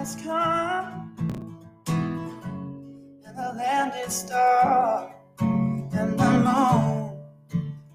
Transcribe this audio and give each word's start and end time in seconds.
has 0.00 0.16
come, 0.24 1.14
and 3.26 3.36
the 3.36 3.52
land 3.54 3.92
is 4.06 4.22
dark, 4.22 5.12
and 5.40 6.18
the 6.18 6.30
moon 6.46 7.22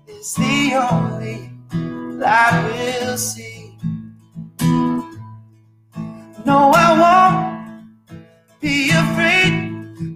is 0.08 0.36
the 0.36 0.76
only 0.76 1.50
light 2.22 2.62
we'll 2.68 3.18
see. 3.18 3.76
No, 6.46 6.72
I 6.76 6.88
won't 7.02 8.20
be 8.62 8.92
afraid. 8.92 9.54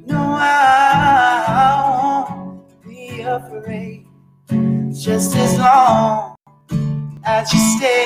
No, 0.05 0.37
I 0.37 2.29
won't 2.29 2.83
be 2.83 3.21
afraid. 3.21 4.05
Just 4.93 5.35
as 5.35 5.57
long 5.57 6.35
as 7.23 7.51
you 7.51 7.59
stay, 7.77 8.05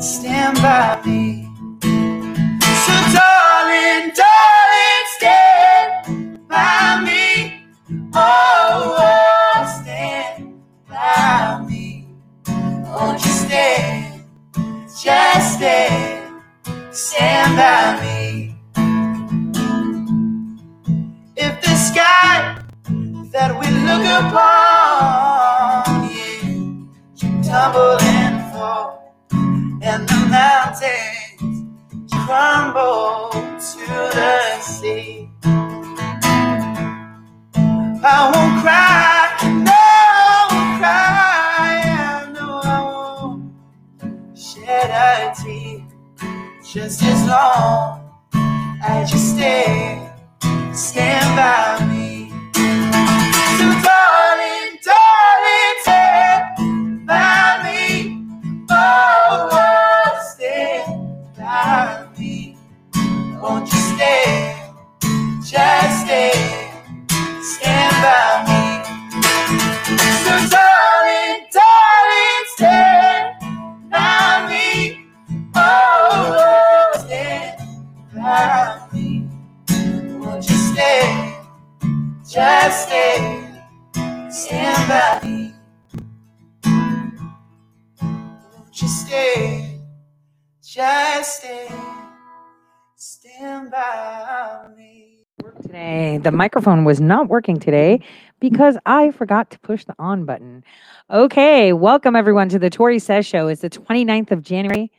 stand 0.00 0.56
by 0.56 1.00
me. 1.06 1.43
Just 15.64 16.92
stand, 16.92 17.56
by 17.56 18.02
me. 18.02 18.54
If 21.36 21.62
the 21.62 21.74
sky 21.74 22.60
that 23.32 23.50
we 23.58 23.66
look 23.88 24.04
upon, 24.20 26.10
yeah, 26.10 27.42
tumble 27.48 27.98
and 28.02 28.52
fall, 28.52 29.14
and 29.80 30.06
the 30.06 30.20
mountains 30.28 31.64
crumble 32.12 33.30
to 33.32 33.86
the 34.18 34.60
sea. 34.60 35.30
I 38.04 38.30
won't 38.32 38.54
cry, 38.62 39.22
no, 39.64 39.72
I 39.72 40.48
won't 40.52 40.78
cry, 40.78 41.72
and 41.96 42.34
no, 42.34 42.60
I 42.62 42.80
won't 42.82 43.42
shed 44.38 44.90
a 44.90 45.34
tear. 45.34 45.43
Just 46.74 47.04
as 47.04 47.28
long 47.28 48.02
as 48.82 49.12
you 49.12 49.18
stay, 49.18 50.10
stand 50.72 51.36
by 51.36 51.86
me. 51.86 52.30
So, 52.52 53.66
darling, 53.86 54.78
darling, 54.82 55.76
stand 55.82 57.06
by 57.06 57.60
me. 57.62 58.26
Oh, 58.70 59.48
oh, 59.52 60.32
stand 60.34 61.36
by 61.38 62.08
me. 62.18 62.56
Won't 63.40 63.73
Just 82.34 82.88
stay. 82.88 83.46
Stand 84.28 84.88
by 84.88 85.20
me. 85.22 85.54
Won't 88.52 88.82
you 88.82 88.88
stay? 88.88 89.80
Just 90.60 91.36
stay. 91.36 91.68
Stand 92.96 93.70
by 93.70 94.66
me. 94.76 95.26
today. 95.62 96.18
The 96.24 96.32
microphone 96.32 96.84
was 96.84 97.00
not 97.00 97.28
working 97.28 97.60
today 97.60 98.00
because 98.40 98.76
I 98.84 99.12
forgot 99.12 99.50
to 99.50 99.60
push 99.60 99.84
the 99.84 99.94
on 100.00 100.24
button. 100.24 100.64
Okay, 101.12 101.72
welcome 101.72 102.16
everyone 102.16 102.48
to 102.48 102.58
the 102.58 102.68
Tori 102.68 102.98
Says 102.98 103.26
Show. 103.26 103.46
It's 103.46 103.62
the 103.62 103.70
29th 103.70 104.32
of 104.32 104.42
January, 104.42 104.90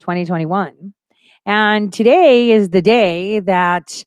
2021. 0.00 0.94
And 1.44 1.92
today 1.92 2.50
is 2.50 2.70
the 2.70 2.80
day 2.80 3.40
that 3.40 4.06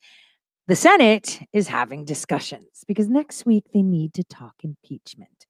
the 0.68 0.76
Senate 0.76 1.40
is 1.52 1.68
having 1.68 2.04
discussions 2.04 2.84
because 2.86 3.08
next 3.08 3.44
week 3.46 3.64
they 3.74 3.82
need 3.82 4.14
to 4.14 4.24
talk 4.24 4.54
impeachment. 4.62 5.46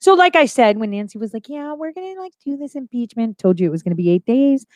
So, 0.00 0.14
like 0.14 0.36
I 0.36 0.46
said, 0.46 0.78
when 0.78 0.90
Nancy 0.90 1.18
was 1.18 1.32
like, 1.32 1.48
Yeah, 1.48 1.74
we're 1.74 1.92
gonna 1.92 2.20
like 2.20 2.32
do 2.44 2.56
this 2.56 2.74
impeachment, 2.74 3.38
told 3.38 3.60
you 3.60 3.66
it 3.66 3.70
was 3.70 3.82
gonna 3.82 3.96
be 3.96 4.10
eight 4.10 4.26
days. 4.26 4.66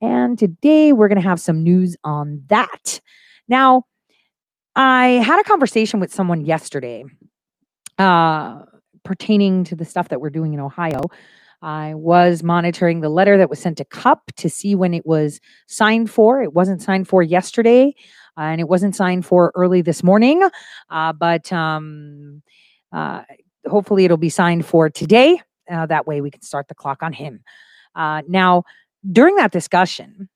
And 0.00 0.38
today 0.38 0.92
we're 0.92 1.08
gonna 1.08 1.20
have 1.20 1.40
some 1.40 1.62
news 1.62 1.96
on 2.04 2.42
that. 2.48 3.00
Now, 3.48 3.84
I 4.74 5.22
had 5.24 5.40
a 5.40 5.44
conversation 5.44 6.00
with 6.00 6.12
someone 6.12 6.44
yesterday 6.44 7.04
uh, 7.98 8.60
pertaining 9.04 9.64
to 9.64 9.76
the 9.76 9.84
stuff 9.84 10.08
that 10.08 10.20
we're 10.20 10.30
doing 10.30 10.52
in 10.52 10.60
Ohio. 10.60 11.00
I 11.62 11.94
was 11.94 12.42
monitoring 12.42 13.00
the 13.00 13.08
letter 13.08 13.38
that 13.38 13.48
was 13.48 13.58
sent 13.58 13.78
to 13.78 13.84
CUP 13.86 14.20
to 14.36 14.50
see 14.50 14.74
when 14.74 14.92
it 14.92 15.06
was 15.06 15.40
signed 15.66 16.10
for. 16.10 16.42
It 16.42 16.52
wasn't 16.52 16.82
signed 16.82 17.08
for 17.08 17.22
yesterday, 17.22 17.94
and 18.36 18.60
it 18.60 18.68
wasn't 18.68 18.96
signed 18.96 19.24
for 19.26 19.52
early 19.54 19.82
this 19.82 20.02
morning, 20.02 20.48
uh, 20.90 21.12
but 21.12 21.52
um, 21.52 22.42
uh, 22.92 23.22
hopefully 23.66 24.04
it'll 24.04 24.16
be 24.16 24.28
signed 24.28 24.66
for 24.66 24.90
today. 24.90 25.40
Uh, 25.70 25.86
that 25.86 26.06
way 26.06 26.20
we 26.20 26.30
can 26.30 26.42
start 26.42 26.68
the 26.68 26.74
clock 26.74 27.02
on 27.02 27.12
him. 27.12 27.42
Now, 27.96 28.64
during 29.10 29.36
that 29.36 29.52
discussion, 29.52 30.28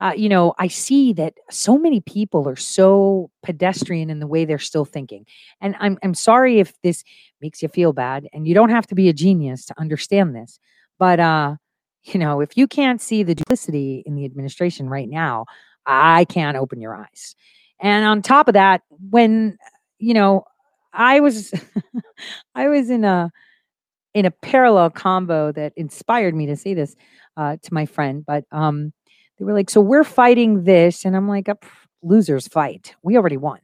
uh, 0.00 0.12
you 0.16 0.28
know, 0.28 0.54
I 0.58 0.68
see 0.68 1.12
that 1.14 1.34
so 1.50 1.78
many 1.78 2.00
people 2.00 2.48
are 2.48 2.56
so 2.56 3.30
pedestrian 3.42 4.10
in 4.10 4.20
the 4.20 4.26
way 4.26 4.44
they're 4.44 4.58
still 4.58 4.84
thinking. 4.84 5.26
And 5.60 5.76
I'm 5.80 5.98
I'm 6.02 6.14
sorry 6.14 6.58
if 6.58 6.72
this 6.82 7.04
makes 7.40 7.62
you 7.62 7.68
feel 7.68 7.92
bad, 7.92 8.28
and 8.32 8.46
you 8.46 8.54
don't 8.54 8.70
have 8.70 8.86
to 8.88 8.94
be 8.94 9.08
a 9.08 9.12
genius 9.12 9.64
to 9.66 9.74
understand 9.78 10.34
this. 10.34 10.58
But 10.98 11.20
uh, 11.20 11.56
you 12.04 12.18
know, 12.18 12.40
if 12.40 12.56
you 12.56 12.66
can't 12.66 13.00
see 13.00 13.22
the 13.22 13.34
duplicity 13.34 14.02
in 14.06 14.14
the 14.14 14.24
administration 14.24 14.88
right 14.88 15.08
now, 15.08 15.46
I 15.86 16.24
can't 16.26 16.56
open 16.56 16.80
your 16.80 16.94
eyes. 16.96 17.34
And 17.80 18.04
on 18.06 18.22
top 18.22 18.48
of 18.48 18.54
that, 18.54 18.82
when 19.10 19.58
you 19.98 20.14
know, 20.14 20.44
I 20.92 21.20
was 21.20 21.52
I 22.54 22.68
was 22.68 22.90
in 22.90 23.04
a 23.04 23.30
in 24.14 24.24
a 24.26 24.30
parallel 24.30 24.90
combo 24.90 25.52
that 25.52 25.72
inspired 25.76 26.34
me 26.34 26.46
to 26.46 26.56
say 26.56 26.74
this 26.74 26.96
uh, 27.36 27.56
to 27.62 27.74
my 27.74 27.86
friend, 27.86 28.24
but 28.26 28.44
um, 28.52 28.92
they 29.38 29.44
were 29.44 29.52
like, 29.54 29.70
"So 29.70 29.80
we're 29.80 30.04
fighting 30.04 30.64
this," 30.64 31.04
and 31.04 31.16
I'm 31.16 31.28
like, 31.28 31.48
"Uh, 31.48 31.54
"Losers 32.02 32.48
fight. 32.48 32.94
We 33.02 33.16
already 33.16 33.36
won." 33.36 33.60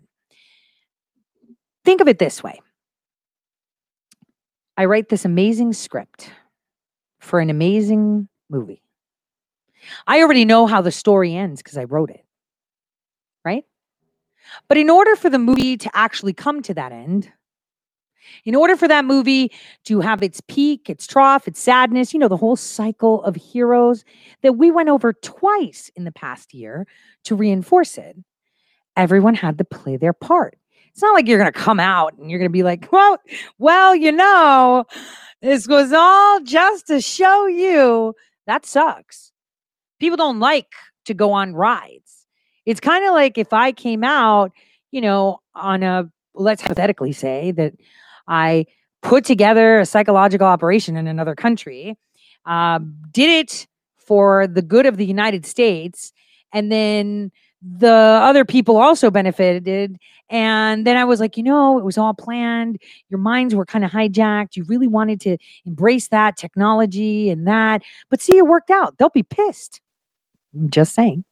Think 1.84 2.00
of 2.00 2.09
it 2.09 2.19
this 2.19 2.43
way: 2.43 2.61
I 4.77 4.84
write 4.84 5.09
this 5.09 5.25
amazing 5.25 5.72
script 5.72 6.31
for 7.21 7.41
an 7.41 7.50
amazing 7.50 8.28
movie. 8.50 8.81
I 10.06 10.20
already 10.20 10.44
know 10.44 10.66
how 10.66 10.81
the 10.81 10.93
story 10.93 11.34
ends 11.34 11.62
because 11.62 11.78
I 11.78 11.84
wrote 11.84 12.10
it, 12.10 12.25
right? 13.44 13.65
But 14.69 14.78
in 14.78 14.91
order 14.91 15.16
for 15.16 15.31
the 15.31 15.38
movie 15.38 15.76
to 15.76 15.91
actually 15.94 16.32
come 16.32 16.62
to 16.62 16.75
that 16.75 16.93
end, 16.93 17.31
in 18.44 18.54
order 18.54 18.76
for 18.76 18.88
that 18.88 19.04
movie 19.04 19.53
to 19.84 20.00
have 20.00 20.22
its 20.22 20.41
peak, 20.41 20.88
its 20.88 21.06
trough, 21.06 21.48
its 21.48 21.60
sadness, 21.60 22.12
you 22.12 22.20
know, 22.20 22.28
the 22.28 22.37
whole 22.37 22.56
cycle 22.56 23.22
of 23.25 23.37
heroes 23.37 24.04
that 24.43 24.54
we 24.54 24.70
went 24.70 24.88
over 24.88 25.12
twice 25.12 25.91
in 25.97 26.04
the 26.04 26.12
past 26.12 26.54
year 26.54 26.87
to 27.25 27.34
reinforce 27.34 27.99
it, 27.99 28.16
everyone 28.97 29.34
had 29.34 29.59
to 29.59 29.64
play 29.64 29.97
their 29.97 30.12
part. 30.12 30.56
It's 30.93 31.03
not 31.03 31.14
like 31.14 31.26
you're 31.26 31.38
going 31.38 31.53
to 31.53 31.59
come 31.59 31.81
out 31.81 32.14
and 32.19 32.31
you're 32.31 32.38
going 32.38 32.50
to 32.50 32.53
be 32.53 32.62
like, 32.62 32.91
well, 32.93 33.19
well, 33.59 33.97
you 33.97 34.12
know, 34.12 34.84
this 35.41 35.66
was 35.66 35.93
all 35.93 36.41
just 36.41 36.88
to 36.88 37.00
show 37.00 37.47
you. 37.47 38.14
That 38.47 38.66
sucks. 38.66 39.31
People 40.02 40.16
don't 40.16 40.40
like 40.40 40.72
to 41.04 41.14
go 41.14 41.31
on 41.31 41.54
rides. 41.54 42.26
It's 42.66 42.81
kind 42.81 43.06
of 43.06 43.12
like 43.12 43.38
if 43.38 43.52
I 43.52 43.70
came 43.70 44.02
out, 44.02 44.50
you 44.90 45.00
know, 45.00 45.38
on 45.54 45.84
a, 45.84 46.10
let's 46.34 46.60
hypothetically 46.60 47.12
say 47.12 47.52
that 47.52 47.75
I 48.26 48.66
put 49.00 49.25
together 49.25 49.78
a 49.78 49.87
psychological 49.87 50.49
operation 50.49 50.96
in 50.96 51.06
another 51.06 51.37
country, 51.37 51.96
uh, 52.46 52.81
did 53.12 53.31
it 53.31 53.69
for 53.96 54.49
the 54.49 54.60
good 54.60 54.87
of 54.87 54.96
the 54.96 55.06
United 55.06 55.46
States, 55.46 56.12
and 56.52 56.72
then 56.72 57.31
the 57.62 57.88
other 57.88 58.44
people 58.44 58.78
also 58.78 59.08
benefited. 59.08 59.98
And 60.28 60.84
then 60.84 60.96
I 60.96 61.05
was 61.05 61.20
like, 61.20 61.37
you 61.37 61.44
know, 61.44 61.78
it 61.78 61.84
was 61.84 61.96
all 61.96 62.12
planned. 62.12 62.78
Your 63.08 63.19
minds 63.20 63.55
were 63.55 63.64
kind 63.64 63.84
of 63.84 63.93
hijacked. 63.93 64.56
You 64.56 64.64
really 64.64 64.88
wanted 64.88 65.20
to 65.20 65.37
embrace 65.64 66.08
that 66.08 66.37
technology 66.37 67.31
and 67.31 67.46
that. 67.46 67.82
But 68.10 68.20
see, 68.20 68.37
it 68.37 68.48
worked 68.48 68.72
out. 68.72 68.98
They'll 68.98 69.10
be 69.10 69.22
pissed. 69.22 69.81
Just 70.69 70.94
saying. 70.94 71.25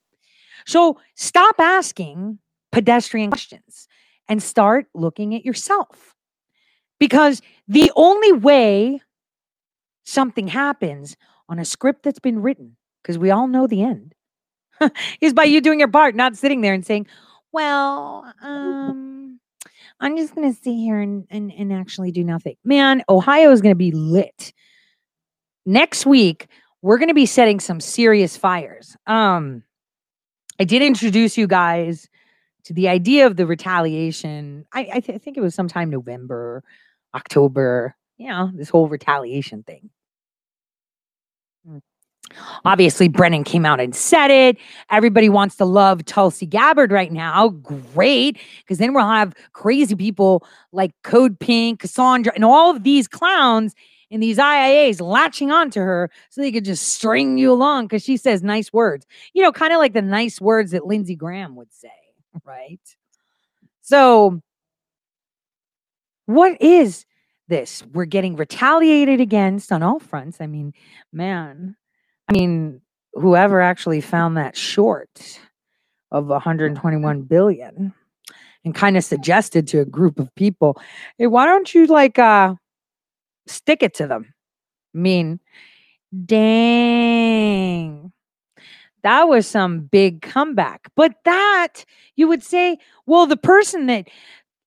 So 0.67 0.99
stop 1.15 1.57
asking 1.59 2.39
pedestrian 2.73 3.31
questions 3.31 3.89
and 4.29 4.43
start 4.43 4.87
looking 4.95 5.35
at 5.35 5.45
yourself. 5.45 6.15
Because 6.99 7.41
the 7.67 7.91
only 7.97 8.33
way 8.33 9.01
something 10.05 10.49
happens 10.49 11.17
on 11.49 11.59
a 11.59 11.65
script 11.65 12.03
that's 12.03 12.19
been 12.19 12.43
written, 12.43 12.77
because 13.03 13.19
we 13.19 13.31
all 13.31 13.47
know 13.47 13.67
the 13.67 13.83
end, 13.83 14.15
is 15.21 15.33
by 15.33 15.45
you 15.45 15.61
doing 15.61 15.79
your 15.79 15.89
part, 15.89 16.15
not 16.15 16.37
sitting 16.37 16.61
there 16.61 16.75
and 16.75 16.85
saying, 16.85 17.07
well, 17.53 18.33
um, 18.43 19.41
I'm 19.99 20.17
just 20.17 20.35
going 20.35 20.53
to 20.53 20.59
sit 20.59 20.75
here 20.75 21.01
and, 21.01 21.27
and, 21.31 21.53
and 21.53 21.73
actually 21.73 22.13
do 22.13 22.23
nothing. 22.23 22.57
Man, 22.65 23.03
Ohio 23.09 23.51
is 23.51 23.61
going 23.61 23.73
to 23.73 23.79
be 23.79 23.93
lit. 23.93 24.53
Next 25.67 26.07
week, 26.07 26.47
we're 26.83 26.99
going 26.99 27.09
to 27.09 27.15
be 27.15 27.27
setting 27.27 27.61
some 27.61 27.81
serious 27.81 28.37
fires. 28.37 28.97
Um, 29.07 29.63
I 30.59 30.65
did 30.65 30.83
introduce 30.83 31.37
you 31.37 31.47
guys 31.47 32.09
to 32.65 32.75
the 32.75 32.89
idea 32.89 33.27
of 33.27 33.37
the 33.37 33.47
retaliation. 33.47 34.67
I, 34.73 34.81
I, 34.95 35.01
th- 35.01 35.17
I 35.17 35.19
think 35.19 35.37
it 35.37 35.41
was 35.41 35.55
sometime 35.55 35.91
November, 35.91 36.63
October, 37.15 37.97
you 38.19 38.29
know, 38.29 38.51
this 38.55 38.69
whole 38.69 38.89
retaliation 38.89 39.63
thing. 39.63 39.91
Mm. 41.69 41.81
Obviously, 42.65 43.09
Brennan 43.09 43.45
came 43.45 43.67
out 43.67 43.81
and 43.81 43.95
said 43.95 44.31
it. 44.31 44.57
Everybody 44.91 45.29
wants 45.29 45.57
to 45.57 45.65
love 45.65 46.05
Tulsi 46.05 46.47
Gabbard 46.47 46.93
right 46.93 47.11
now. 47.11 47.49
Great. 47.49 48.39
Because 48.61 48.79
then 48.79 48.95
we'll 48.95 49.07
have 49.07 49.35
crazy 49.53 49.97
people 49.97 50.47
like 50.73 50.93
Code 51.03 51.39
Pink, 51.41 51.81
Cassandra, 51.81 52.33
and 52.35 52.45
all 52.45 52.71
of 52.71 52.85
these 52.85 53.09
clowns 53.09 53.75
in 54.11 54.21
these 54.21 54.39
IIAs 54.39 55.01
latching 55.01 55.51
onto 55.53 55.81
her 55.81 56.11
so 56.31 56.41
they 56.41 56.53
could 56.53 56.65
just 56.65 56.89
string 56.89 57.39
you 57.39 57.53
along 57.53 57.87
because 57.87 58.03
she 58.03 58.17
says 58.17 58.43
nice 58.43 58.73
words. 58.73 59.07
You 59.33 59.43
know, 59.43 59.53
kind 59.53 59.73
of 59.73 59.79
like 59.79 59.93
the 59.93 60.03
nice 60.03 60.41
words 60.41 60.73
that 60.73 60.87
Lindsey 60.87 61.15
Graham 61.15 61.55
would 61.57 61.73
say, 61.73 61.93
right? 62.45 62.81
So, 63.83 64.41
what 66.27 66.61
is 66.61 67.07
this? 67.49 67.83
We're 67.93 68.05
getting 68.05 68.37
retaliated 68.37 69.21
against 69.21 69.73
on 69.73 69.83
all 69.83 69.99
fronts. 69.99 70.41
I 70.41 70.47
mean, 70.47 70.73
man, 71.13 71.77
I 72.29 72.33
mean, 72.33 72.81
whoever 73.15 73.61
actually 73.61 74.01
found 74.01 74.37
that 74.37 74.57
short 74.57 75.41
of 76.13 76.27
121 76.27 77.23
billion 77.23 77.93
and 78.65 78.75
kind 78.75 78.97
of 78.97 79.05
suggested 79.05 79.67
to 79.69 79.81
a 79.81 79.85
group 79.85 80.19
of 80.19 80.35
people, 80.35 80.81
hey, 81.19 81.27
why 81.27 81.47
don't 81.47 81.73
you 81.75 81.87
like 81.87 82.19
uh 82.19 82.55
stick 83.51 83.83
it 83.83 83.95
to 83.95 84.07
them? 84.07 84.33
Mean, 84.95 85.41
dang. 86.27 88.13
That 89.03 89.29
was 89.29 89.47
some 89.47 89.81
big 89.81 90.23
comeback. 90.23 90.89
But 90.95 91.15
that 91.25 91.85
you 92.17 92.29
would 92.29 92.43
say, 92.43 92.79
well, 93.07 93.27
the 93.27 93.37
person 93.37 93.87
that 93.87 94.09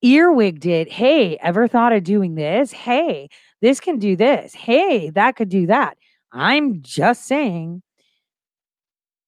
earwigged 0.03 0.65
it, 0.65 0.91
hey, 0.91 1.38
ever 1.38 1.68
thought 1.68 1.94
of 1.94 2.03
doing 2.03 2.35
this? 2.35 2.71
Hey, 2.71 3.30
this 3.62 3.80
can 3.80 4.00
do 4.00 4.15
this. 4.15 4.53
Hey, 4.53 5.09
that 5.12 5.35
could 5.35 5.50
do 5.50 5.68
that. 5.68 5.97
I'm 6.31 6.81
just 6.81 7.25
saying, 7.25 7.83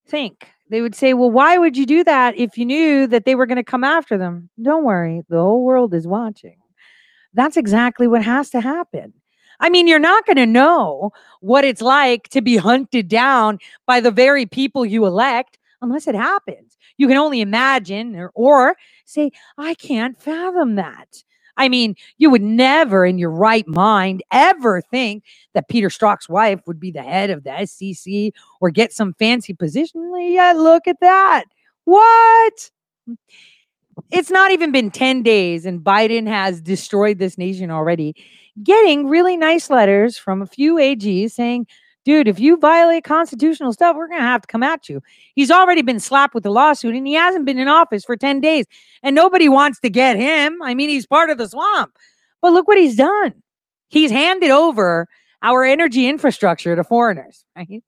think. 0.07 0.49
They 0.69 0.81
would 0.81 0.95
say, 0.95 1.13
Well, 1.13 1.31
why 1.31 1.57
would 1.57 1.77
you 1.77 1.85
do 1.85 2.03
that 2.05 2.35
if 2.37 2.57
you 2.57 2.65
knew 2.65 3.07
that 3.07 3.25
they 3.25 3.35
were 3.35 3.45
going 3.45 3.57
to 3.57 3.63
come 3.63 3.83
after 3.83 4.17
them? 4.17 4.49
Don't 4.61 4.83
worry, 4.83 5.21
the 5.29 5.37
whole 5.37 5.63
world 5.63 5.93
is 5.93 6.07
watching. 6.07 6.57
That's 7.33 7.57
exactly 7.57 8.07
what 8.07 8.23
has 8.23 8.49
to 8.51 8.61
happen. 8.61 9.13
I 9.59 9.69
mean, 9.69 9.87
you're 9.87 9.99
not 9.99 10.25
going 10.25 10.37
to 10.37 10.45
know 10.45 11.11
what 11.41 11.65
it's 11.65 11.81
like 11.81 12.29
to 12.29 12.41
be 12.41 12.57
hunted 12.57 13.07
down 13.07 13.59
by 13.85 13.99
the 13.99 14.11
very 14.11 14.45
people 14.45 14.85
you 14.85 15.05
elect 15.05 15.57
unless 15.81 16.07
it 16.07 16.15
happens. 16.15 16.77
You 16.97 17.07
can 17.07 17.17
only 17.17 17.41
imagine 17.41 18.15
or, 18.15 18.31
or 18.35 18.75
say, 19.05 19.31
I 19.57 19.73
can't 19.75 20.21
fathom 20.21 20.75
that. 20.75 21.23
I 21.57 21.69
mean, 21.69 21.95
you 22.17 22.29
would 22.29 22.41
never 22.41 23.05
in 23.05 23.17
your 23.17 23.31
right 23.31 23.67
mind 23.67 24.23
ever 24.31 24.81
think 24.81 25.23
that 25.53 25.69
Peter 25.69 25.87
Strzok's 25.89 26.27
wife 26.27 26.59
would 26.67 26.79
be 26.79 26.91
the 26.91 27.01
head 27.01 27.29
of 27.29 27.43
the 27.43 27.65
SEC 27.65 28.33
or 28.59 28.69
get 28.71 28.91
some 28.91 29.13
fancy 29.13 29.53
position. 29.53 30.13
Yeah, 30.19 30.53
look 30.53 30.87
at 30.87 30.99
that. 31.01 31.45
What? 31.85 32.71
It's 34.11 34.29
not 34.29 34.51
even 34.51 34.71
been 34.71 34.91
10 34.91 35.23
days, 35.23 35.65
and 35.65 35.81
Biden 35.81 36.27
has 36.27 36.61
destroyed 36.61 37.19
this 37.19 37.37
nation 37.37 37.71
already. 37.71 38.15
Getting 38.63 39.07
really 39.07 39.37
nice 39.37 39.69
letters 39.69 40.17
from 40.17 40.41
a 40.41 40.47
few 40.47 40.75
AGs 40.75 41.31
saying, 41.31 41.67
dude, 42.05 42.27
if 42.27 42.39
you 42.39 42.57
violate 42.57 43.03
constitutional 43.03 43.73
stuff, 43.73 43.97
we're 43.97 44.07
going 44.07 44.21
to 44.21 44.27
have 44.27 44.41
to 44.41 44.47
come 44.47 44.63
at 44.63 44.87
you. 44.87 45.01
He's 45.33 45.51
already 45.51 45.81
been 45.81 45.99
slapped 45.99 46.33
with 46.33 46.45
a 46.45 46.49
lawsuit 46.49 46.95
and 46.95 47.05
he 47.05 47.13
hasn't 47.13 47.45
been 47.45 47.57
in 47.57 47.67
office 47.67 48.05
for 48.05 48.15
10 48.15 48.39
days 48.39 48.65
and 49.03 49.15
nobody 49.15 49.49
wants 49.49 49.79
to 49.81 49.89
get 49.89 50.15
him. 50.15 50.61
I 50.61 50.73
mean, 50.73 50.89
he's 50.89 51.07
part 51.07 51.29
of 51.29 51.37
the 51.37 51.49
swamp. 51.49 51.97
But 52.41 52.53
look 52.53 52.67
what 52.67 52.77
he's 52.77 52.95
done. 52.95 53.33
He's 53.89 54.11
handed 54.11 54.51
over 54.51 55.07
our 55.41 55.63
energy 55.63 56.07
infrastructure 56.07 56.75
to 56.75 56.83
foreigners, 56.83 57.43
right? 57.55 57.83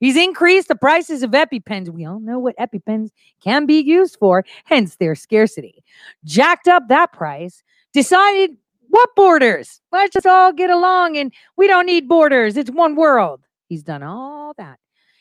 He's 0.00 0.16
increased 0.16 0.68
the 0.68 0.76
prices 0.76 1.22
of 1.22 1.30
EpiPens. 1.30 1.88
We 1.88 2.04
all 2.04 2.20
know 2.20 2.38
what 2.38 2.56
EpiPens 2.58 3.10
can 3.42 3.64
be 3.64 3.80
used 3.80 4.16
for, 4.18 4.44
hence 4.64 4.96
their 4.96 5.14
scarcity. 5.14 5.82
Jacked 6.24 6.68
up 6.68 6.88
that 6.88 7.12
price, 7.12 7.62
decided 7.92 8.56
what 8.94 9.16
borders? 9.16 9.80
Let's 9.90 10.12
just 10.12 10.24
all 10.24 10.52
get 10.52 10.70
along 10.70 11.16
and 11.16 11.32
we 11.56 11.66
don't 11.66 11.86
need 11.86 12.08
borders. 12.08 12.56
It's 12.56 12.70
one 12.70 12.94
world. 12.94 13.40
He's 13.68 13.82
done 13.82 14.04
all 14.04 14.54
that 14.56 14.78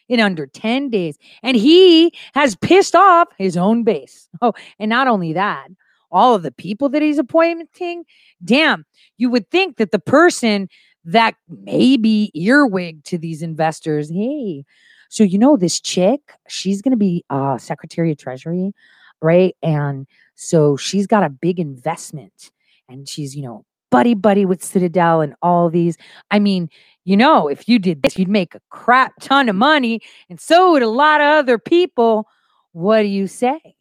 in 0.07 0.19
under 0.19 0.45
10 0.45 0.91
days. 0.91 1.17
And 1.41 1.57
he 1.57 2.13
has 2.35 2.55
pissed 2.55 2.93
off 2.93 3.29
his 3.39 3.57
own 3.57 3.83
base. 3.83 4.29
Oh, 4.43 4.53
and 4.77 4.89
not 4.89 5.07
only 5.07 5.33
that, 5.33 5.69
all 6.11 6.35
of 6.35 6.43
the 6.43 6.51
people 6.51 6.87
that 6.89 7.01
he's 7.01 7.17
appointing, 7.17 8.05
damn, 8.45 8.85
you 9.17 9.31
would 9.31 9.49
think 9.49 9.77
that 9.77 9.89
the 9.89 9.97
person 9.97 10.69
that 11.03 11.33
may 11.49 11.97
be 11.97 12.31
earwig 12.35 13.03
to 13.05 13.17
these 13.17 13.41
investors, 13.41 14.11
hey, 14.11 14.65
so 15.09 15.23
you 15.23 15.39
know 15.39 15.57
this 15.57 15.79
chick, 15.79 16.21
she's 16.47 16.83
going 16.83 16.91
to 16.91 16.97
be 16.97 17.25
uh 17.31 17.57
Secretary 17.57 18.11
of 18.11 18.19
Treasury, 18.19 18.71
right? 19.19 19.55
And 19.63 20.05
so 20.35 20.77
she's 20.77 21.07
got 21.07 21.23
a 21.23 21.29
big 21.29 21.59
investment 21.59 22.51
and 22.89 23.07
she's, 23.07 23.35
you 23.35 23.43
know, 23.43 23.65
buddy 23.91 24.13
buddy 24.13 24.45
with 24.45 24.63
Citadel 24.63 25.21
and 25.21 25.35
all 25.41 25.69
these. 25.69 25.97
I 26.31 26.39
mean, 26.39 26.69
you 27.05 27.17
know, 27.17 27.47
if 27.47 27.67
you 27.67 27.79
did 27.79 28.01
this, 28.01 28.17
you'd 28.17 28.29
make 28.29 28.55
a 28.55 28.61
crap 28.69 29.13
ton 29.19 29.49
of 29.49 29.55
money, 29.55 30.01
and 30.29 30.39
so 30.39 30.71
would 30.71 30.83
a 30.83 30.87
lot 30.87 31.21
of 31.21 31.27
other 31.27 31.57
people. 31.57 32.27
What 32.71 33.03
do 33.03 33.07
you 33.07 33.27
say? 33.27 33.75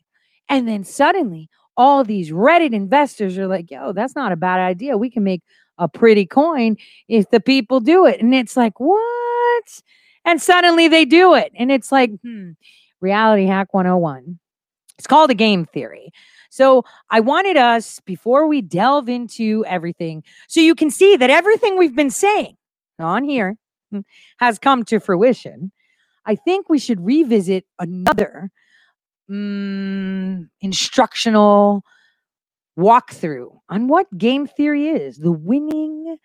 And 0.48 0.68
then 0.68 0.84
suddenly, 0.84 1.48
all 1.76 2.04
these 2.04 2.30
Reddit 2.30 2.72
investors 2.72 3.38
are 3.38 3.46
like, 3.46 3.70
yo, 3.70 3.92
that's 3.92 4.14
not 4.14 4.32
a 4.32 4.36
bad 4.36 4.60
idea. 4.60 4.98
We 4.98 5.10
can 5.10 5.24
make 5.24 5.42
a 5.78 5.88
pretty 5.88 6.26
coin 6.26 6.76
if 7.08 7.30
the 7.30 7.40
people 7.40 7.80
do 7.80 8.06
it. 8.06 8.20
And 8.20 8.34
it's 8.34 8.56
like, 8.56 8.78
what? 8.78 9.80
And 10.24 10.40
suddenly 10.40 10.88
they 10.88 11.04
do 11.04 11.34
it. 11.34 11.52
And 11.58 11.72
it's 11.72 11.90
like, 11.90 12.10
hmm, 12.22 12.50
reality 13.00 13.46
hack 13.46 13.72
101. 13.72 14.38
It's 14.98 15.06
called 15.06 15.30
a 15.30 15.34
game 15.34 15.64
theory. 15.64 16.12
So 16.52 16.84
I 17.08 17.20
wanted 17.20 17.56
us, 17.56 17.98
before 18.00 18.46
we 18.46 18.60
delve 18.60 19.08
into 19.08 19.64
everything, 19.66 20.22
so 20.48 20.60
you 20.60 20.74
can 20.74 20.90
see 20.90 21.16
that 21.16 21.30
everything 21.30 21.78
we've 21.78 21.96
been 21.96 22.10
saying 22.10 22.58
on 22.98 23.24
here 23.24 23.56
mm, 23.90 24.04
has 24.36 24.58
come 24.58 24.84
to 24.84 25.00
fruition, 25.00 25.72
I 26.26 26.34
think 26.34 26.68
we 26.68 26.78
should 26.78 27.00
revisit 27.00 27.64
another 27.78 28.50
mm, 29.30 30.46
instructional 30.60 31.84
walkthrough 32.78 33.58
on 33.70 33.88
what 33.88 34.18
game 34.18 34.46
theory 34.46 34.88
is. 34.88 35.16
The 35.16 35.32
winning, 35.32 36.18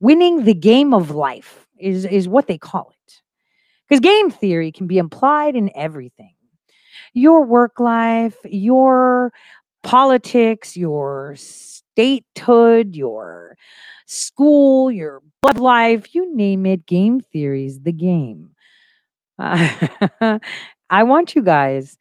winning 0.00 0.44
the 0.44 0.54
game 0.54 0.94
of 0.94 1.10
life 1.10 1.66
is, 1.78 2.06
is 2.06 2.26
what 2.26 2.46
they 2.46 2.56
call 2.56 2.94
it. 3.04 3.20
Because 3.86 4.00
game 4.00 4.30
theory 4.30 4.72
can 4.72 4.86
be 4.86 4.98
applied 4.98 5.54
in 5.54 5.70
everything 5.76 6.32
your 7.16 7.44
work 7.44 7.80
life, 7.80 8.36
your 8.44 9.32
politics, 9.86 10.76
your 10.76 11.34
statehood, 11.36 12.96
your 12.96 13.56
school, 14.06 14.90
your 14.90 15.22
blood 15.40 15.58
life, 15.58 16.12
you 16.12 16.34
name 16.34 16.66
it, 16.66 16.86
game 16.86 17.20
theories, 17.20 17.80
the 17.80 17.92
game. 17.92 18.50
Uh, 19.38 20.38
I 20.90 21.02
want 21.04 21.36
you 21.36 21.42
guys 21.42 21.96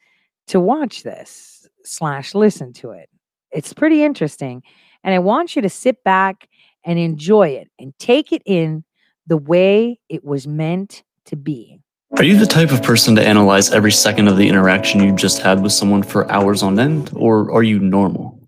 to 0.47 0.59
watch 0.59 1.03
this 1.03 1.67
slash 1.83 2.33
listen 2.33 2.73
to 2.73 2.89
it. 2.91 3.07
It's 3.51 3.71
pretty 3.71 4.03
interesting. 4.03 4.63
And 5.03 5.13
I 5.13 5.19
want 5.19 5.55
you 5.55 5.61
to 5.61 5.69
sit 5.69 6.03
back 6.03 6.49
and 6.83 6.97
enjoy 6.97 7.49
it 7.49 7.69
and 7.79 7.93
take 7.99 8.31
it 8.31 8.41
in 8.47 8.83
the 9.27 9.37
way 9.37 9.99
it 10.09 10.25
was 10.25 10.47
meant 10.47 11.03
to 11.25 11.35
be. 11.35 11.81
Are 12.17 12.23
you 12.23 12.39
the 12.39 12.45
type 12.45 12.71
of 12.71 12.81
person 12.81 13.13
to 13.15 13.27
analyze 13.27 13.71
every 13.71 13.91
second 13.91 14.29
of 14.29 14.37
the 14.37 14.47
interaction 14.47 15.03
you 15.03 15.13
just 15.13 15.41
had 15.41 15.61
with 15.61 15.73
someone 15.73 16.01
for 16.01 16.31
hours 16.31 16.63
on 16.63 16.79
end, 16.79 17.11
or 17.13 17.51
are 17.51 17.61
you 17.61 17.77
normal? 17.77 18.39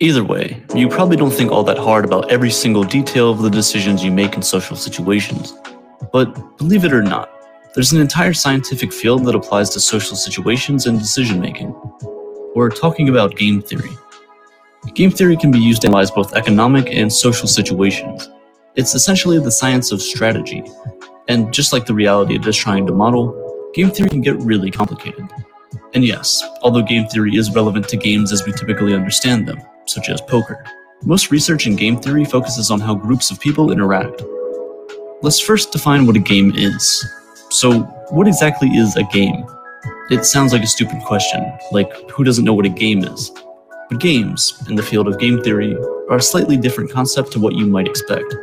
Either 0.00 0.22
way, 0.22 0.62
you 0.74 0.90
probably 0.90 1.16
don't 1.16 1.30
think 1.30 1.50
all 1.50 1.64
that 1.64 1.78
hard 1.78 2.04
about 2.04 2.30
every 2.30 2.50
single 2.50 2.84
detail 2.84 3.30
of 3.30 3.38
the 3.38 3.48
decisions 3.48 4.04
you 4.04 4.12
make 4.12 4.34
in 4.34 4.42
social 4.42 4.76
situations. 4.76 5.54
But 6.12 6.58
believe 6.58 6.84
it 6.84 6.92
or 6.92 7.02
not, 7.02 7.30
there's 7.74 7.92
an 7.92 8.00
entire 8.00 8.34
scientific 8.34 8.92
field 8.92 9.24
that 9.24 9.34
applies 9.34 9.70
to 9.70 9.80
social 9.80 10.14
situations 10.14 10.84
and 10.84 10.98
decision 10.98 11.40
making. 11.40 11.74
We're 12.54 12.68
talking 12.68 13.08
about 13.08 13.36
game 13.36 13.62
theory. 13.62 13.96
Game 14.92 15.10
theory 15.10 15.38
can 15.38 15.50
be 15.50 15.58
used 15.58 15.80
to 15.82 15.88
analyze 15.88 16.10
both 16.10 16.34
economic 16.34 16.88
and 16.90 17.10
social 17.10 17.48
situations. 17.48 18.28
It's 18.74 18.94
essentially 18.94 19.38
the 19.38 19.50
science 19.50 19.92
of 19.92 20.02
strategy. 20.02 20.62
And 21.28 21.52
just 21.52 21.72
like 21.72 21.86
the 21.86 21.94
reality 21.94 22.34
it 22.34 22.46
is 22.46 22.56
trying 22.56 22.86
to 22.86 22.92
model, 22.92 23.70
game 23.74 23.90
theory 23.90 24.10
can 24.10 24.20
get 24.20 24.36
really 24.38 24.70
complicated. 24.70 25.28
And 25.94 26.04
yes, 26.04 26.42
although 26.62 26.82
game 26.82 27.06
theory 27.06 27.36
is 27.36 27.54
relevant 27.54 27.88
to 27.88 27.96
games 27.96 28.32
as 28.32 28.44
we 28.44 28.52
typically 28.52 28.94
understand 28.94 29.46
them, 29.46 29.60
such 29.86 30.08
as 30.08 30.20
poker, 30.22 30.64
most 31.04 31.30
research 31.30 31.66
in 31.66 31.76
game 31.76 31.96
theory 31.96 32.24
focuses 32.24 32.70
on 32.70 32.80
how 32.80 32.94
groups 32.94 33.30
of 33.30 33.40
people 33.40 33.72
interact. 33.72 34.22
Let's 35.20 35.40
first 35.40 35.72
define 35.72 36.06
what 36.06 36.16
a 36.16 36.20
game 36.20 36.52
is. 36.54 37.06
So, 37.50 37.80
what 38.10 38.26
exactly 38.26 38.68
is 38.68 38.96
a 38.96 39.04
game? 39.04 39.44
It 40.10 40.24
sounds 40.24 40.52
like 40.52 40.62
a 40.62 40.66
stupid 40.66 41.02
question, 41.02 41.44
like 41.70 41.92
who 42.10 42.24
doesn't 42.24 42.44
know 42.44 42.54
what 42.54 42.66
a 42.66 42.70
game 42.70 43.04
is? 43.04 43.30
But 43.88 44.00
games, 44.00 44.62
in 44.68 44.74
the 44.74 44.82
field 44.82 45.08
of 45.08 45.18
game 45.18 45.42
theory, 45.42 45.76
are 46.08 46.16
a 46.16 46.22
slightly 46.22 46.56
different 46.56 46.90
concept 46.90 47.32
to 47.32 47.40
what 47.40 47.54
you 47.54 47.66
might 47.66 47.86
expect. 47.86 48.34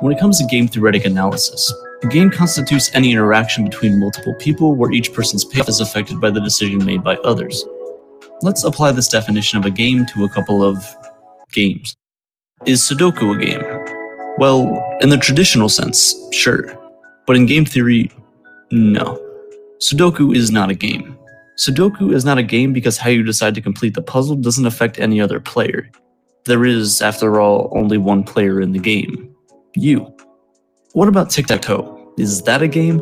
When 0.00 0.12
it 0.12 0.18
comes 0.18 0.38
to 0.38 0.46
game 0.46 0.66
theoretic 0.66 1.04
analysis, 1.04 1.72
a 2.02 2.06
game 2.08 2.30
constitutes 2.30 2.90
any 2.94 3.12
interaction 3.12 3.64
between 3.64 4.00
multiple 4.00 4.34
people 4.34 4.74
where 4.74 4.90
each 4.90 5.12
person's 5.12 5.44
payoff 5.44 5.68
is 5.68 5.80
affected 5.80 6.20
by 6.20 6.30
the 6.30 6.40
decision 6.40 6.84
made 6.84 7.04
by 7.04 7.16
others. 7.18 7.64
Let's 8.42 8.64
apply 8.64 8.92
this 8.92 9.08
definition 9.08 9.58
of 9.58 9.66
a 9.66 9.70
game 9.70 10.06
to 10.06 10.24
a 10.24 10.28
couple 10.28 10.64
of 10.64 10.84
games. 11.52 11.96
Is 12.66 12.80
Sudoku 12.80 13.36
a 13.36 13.44
game? 13.44 13.62
Well, 14.38 14.82
in 15.00 15.10
the 15.10 15.16
traditional 15.16 15.68
sense, 15.68 16.14
sure. 16.32 16.76
But 17.26 17.36
in 17.36 17.46
game 17.46 17.64
theory, 17.64 18.10
no. 18.70 19.20
Sudoku 19.78 20.34
is 20.34 20.50
not 20.50 20.70
a 20.70 20.74
game. 20.74 21.18
Sudoku 21.58 22.12
is 22.12 22.24
not 22.24 22.38
a 22.38 22.42
game 22.42 22.72
because 22.72 22.98
how 22.98 23.10
you 23.10 23.22
decide 23.22 23.54
to 23.54 23.60
complete 23.60 23.94
the 23.94 24.02
puzzle 24.02 24.36
doesn't 24.36 24.66
affect 24.66 24.98
any 24.98 25.20
other 25.20 25.38
player. 25.38 25.90
There 26.44 26.64
is, 26.64 27.00
after 27.02 27.40
all, 27.40 27.70
only 27.76 27.98
one 27.98 28.24
player 28.24 28.60
in 28.60 28.72
the 28.72 28.78
game 28.78 29.32
you. 29.74 30.14
What 30.92 31.08
about 31.08 31.30
tic 31.30 31.46
tac 31.46 31.62
toe? 31.62 31.91
Is 32.18 32.42
that 32.42 32.62
a 32.62 32.68
game? 32.68 33.00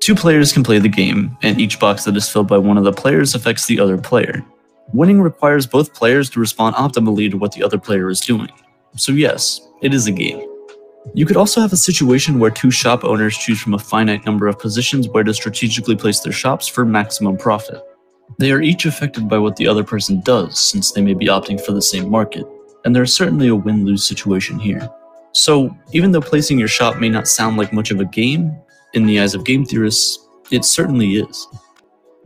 Two 0.00 0.14
players 0.14 0.52
can 0.52 0.62
play 0.62 0.78
the 0.78 0.88
game, 0.88 1.36
and 1.42 1.60
each 1.60 1.80
box 1.80 2.04
that 2.04 2.16
is 2.16 2.28
filled 2.28 2.48
by 2.48 2.58
one 2.58 2.76
of 2.76 2.84
the 2.84 2.92
players 2.92 3.34
affects 3.34 3.66
the 3.66 3.80
other 3.80 3.96
player. 3.96 4.44
Winning 4.92 5.20
requires 5.20 5.66
both 5.66 5.94
players 5.94 6.28
to 6.30 6.40
respond 6.40 6.74
optimally 6.76 7.30
to 7.30 7.38
what 7.38 7.52
the 7.52 7.62
other 7.62 7.78
player 7.78 8.10
is 8.10 8.20
doing. 8.20 8.50
So, 8.96 9.12
yes, 9.12 9.60
it 9.82 9.94
is 9.94 10.06
a 10.06 10.12
game. 10.12 10.46
You 11.14 11.24
could 11.24 11.36
also 11.36 11.60
have 11.60 11.72
a 11.72 11.78
situation 11.78 12.38
where 12.38 12.50
two 12.50 12.70
shop 12.70 13.04
owners 13.04 13.38
choose 13.38 13.60
from 13.60 13.74
a 13.74 13.78
finite 13.78 14.26
number 14.26 14.46
of 14.46 14.58
positions 14.58 15.08
where 15.08 15.24
to 15.24 15.32
strategically 15.32 15.96
place 15.96 16.20
their 16.20 16.32
shops 16.32 16.68
for 16.68 16.84
maximum 16.84 17.36
profit. 17.38 17.82
They 18.38 18.52
are 18.52 18.60
each 18.60 18.84
affected 18.84 19.28
by 19.28 19.38
what 19.38 19.56
the 19.56 19.66
other 19.66 19.84
person 19.84 20.20
does, 20.20 20.58
since 20.58 20.92
they 20.92 21.00
may 21.00 21.14
be 21.14 21.26
opting 21.26 21.64
for 21.64 21.72
the 21.72 21.82
same 21.82 22.10
market, 22.10 22.46
and 22.84 22.94
there 22.94 23.02
is 23.02 23.14
certainly 23.14 23.48
a 23.48 23.56
win 23.56 23.84
lose 23.84 24.06
situation 24.06 24.58
here. 24.58 24.88
So, 25.32 25.76
even 25.92 26.10
though 26.10 26.20
placing 26.20 26.58
your 26.58 26.68
shop 26.68 26.96
may 26.96 27.08
not 27.08 27.28
sound 27.28 27.56
like 27.56 27.72
much 27.72 27.90
of 27.90 28.00
a 28.00 28.04
game, 28.04 28.56
in 28.94 29.06
the 29.06 29.20
eyes 29.20 29.34
of 29.34 29.44
game 29.44 29.64
theorists, 29.64 30.26
it 30.50 30.64
certainly 30.64 31.14
is. 31.14 31.46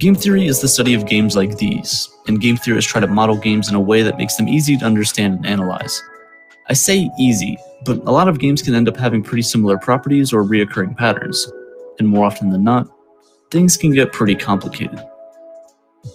Game 0.00 0.14
theory 0.14 0.46
is 0.46 0.60
the 0.60 0.68
study 0.68 0.94
of 0.94 1.06
games 1.06 1.36
like 1.36 1.56
these, 1.58 2.08
and 2.26 2.40
game 2.40 2.56
theorists 2.56 2.90
try 2.90 3.00
to 3.00 3.06
model 3.06 3.36
games 3.36 3.68
in 3.68 3.74
a 3.74 3.80
way 3.80 4.02
that 4.02 4.18
makes 4.18 4.36
them 4.36 4.48
easy 4.48 4.76
to 4.76 4.84
understand 4.84 5.36
and 5.36 5.46
analyze. 5.46 6.02
I 6.68 6.72
say 6.72 7.10
easy, 7.18 7.58
but 7.84 7.98
a 7.98 8.10
lot 8.10 8.28
of 8.28 8.38
games 8.38 8.62
can 8.62 8.74
end 8.74 8.88
up 8.88 8.96
having 8.96 9.22
pretty 9.22 9.42
similar 9.42 9.78
properties 9.78 10.32
or 10.32 10.42
reoccurring 10.42 10.96
patterns, 10.96 11.50
and 11.98 12.08
more 12.08 12.24
often 12.24 12.48
than 12.48 12.64
not, 12.64 12.88
things 13.50 13.76
can 13.76 13.92
get 13.92 14.12
pretty 14.12 14.34
complicated. 14.34 14.98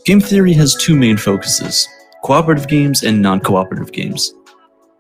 Game 0.06 0.20
theory 0.20 0.54
has 0.54 0.76
two 0.76 0.96
main 0.96 1.18
focuses 1.18 1.88
cooperative 2.24 2.68
games 2.68 3.04
and 3.04 3.22
non 3.22 3.40
cooperative 3.40 3.92
games. 3.92 4.34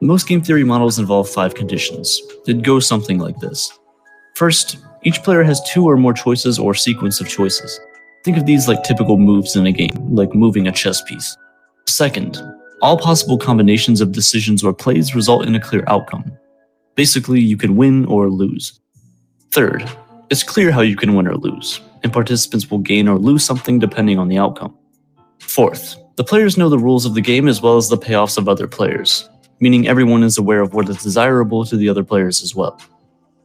Most 0.01 0.29
game 0.29 0.41
theory 0.41 0.63
models 0.63 0.97
involve 0.97 1.29
five 1.29 1.55
conditions. 1.55 2.21
It 2.47 2.61
goes 2.61 2.87
something 2.87 3.19
like 3.19 3.37
this. 3.39 3.77
First, 4.35 4.77
each 5.03 5.21
player 5.23 5.43
has 5.43 5.61
two 5.69 5.83
or 5.83 5.97
more 5.97 6.13
choices 6.13 6.57
or 6.57 6.73
sequence 6.73 7.19
of 7.19 7.27
choices. 7.27 7.77
Think 8.23 8.37
of 8.37 8.45
these 8.45 8.69
like 8.69 8.83
typical 8.83 9.17
moves 9.17 9.57
in 9.57 9.67
a 9.67 9.73
game, 9.73 9.91
like 10.09 10.33
moving 10.33 10.67
a 10.67 10.71
chess 10.71 11.01
piece. 11.01 11.35
Second, 11.85 12.41
all 12.81 12.97
possible 12.97 13.37
combinations 13.37 13.99
of 13.99 14.13
decisions 14.13 14.63
or 14.63 14.73
plays 14.73 15.15
result 15.15 15.45
in 15.45 15.55
a 15.55 15.59
clear 15.59 15.83
outcome. 15.87 16.31
Basically, 16.95 17.41
you 17.41 17.57
can 17.57 17.75
win 17.75 18.05
or 18.05 18.29
lose. 18.29 18.79
Third, 19.51 19.89
it's 20.29 20.43
clear 20.43 20.71
how 20.71 20.81
you 20.81 20.95
can 20.95 21.13
win 21.13 21.27
or 21.27 21.35
lose, 21.35 21.81
and 22.03 22.13
participants 22.13 22.71
will 22.71 22.79
gain 22.79 23.09
or 23.09 23.17
lose 23.17 23.43
something 23.43 23.79
depending 23.79 24.17
on 24.17 24.29
the 24.29 24.37
outcome. 24.37 24.77
Fourth, 25.39 25.97
the 26.15 26.23
players 26.23 26.57
know 26.57 26.69
the 26.69 26.79
rules 26.79 27.05
of 27.05 27.15
the 27.15 27.21
game 27.21 27.49
as 27.49 27.61
well 27.61 27.75
as 27.75 27.89
the 27.89 27.97
payoffs 27.97 28.37
of 28.37 28.47
other 28.47 28.67
players, 28.67 29.27
meaning 29.59 29.87
everyone 29.87 30.23
is 30.23 30.37
aware 30.37 30.61
of 30.61 30.73
what 30.73 30.89
is 30.89 31.03
desirable 31.03 31.65
to 31.65 31.77
the 31.77 31.89
other 31.89 32.03
players 32.03 32.41
as 32.41 32.55
well. 32.55 32.81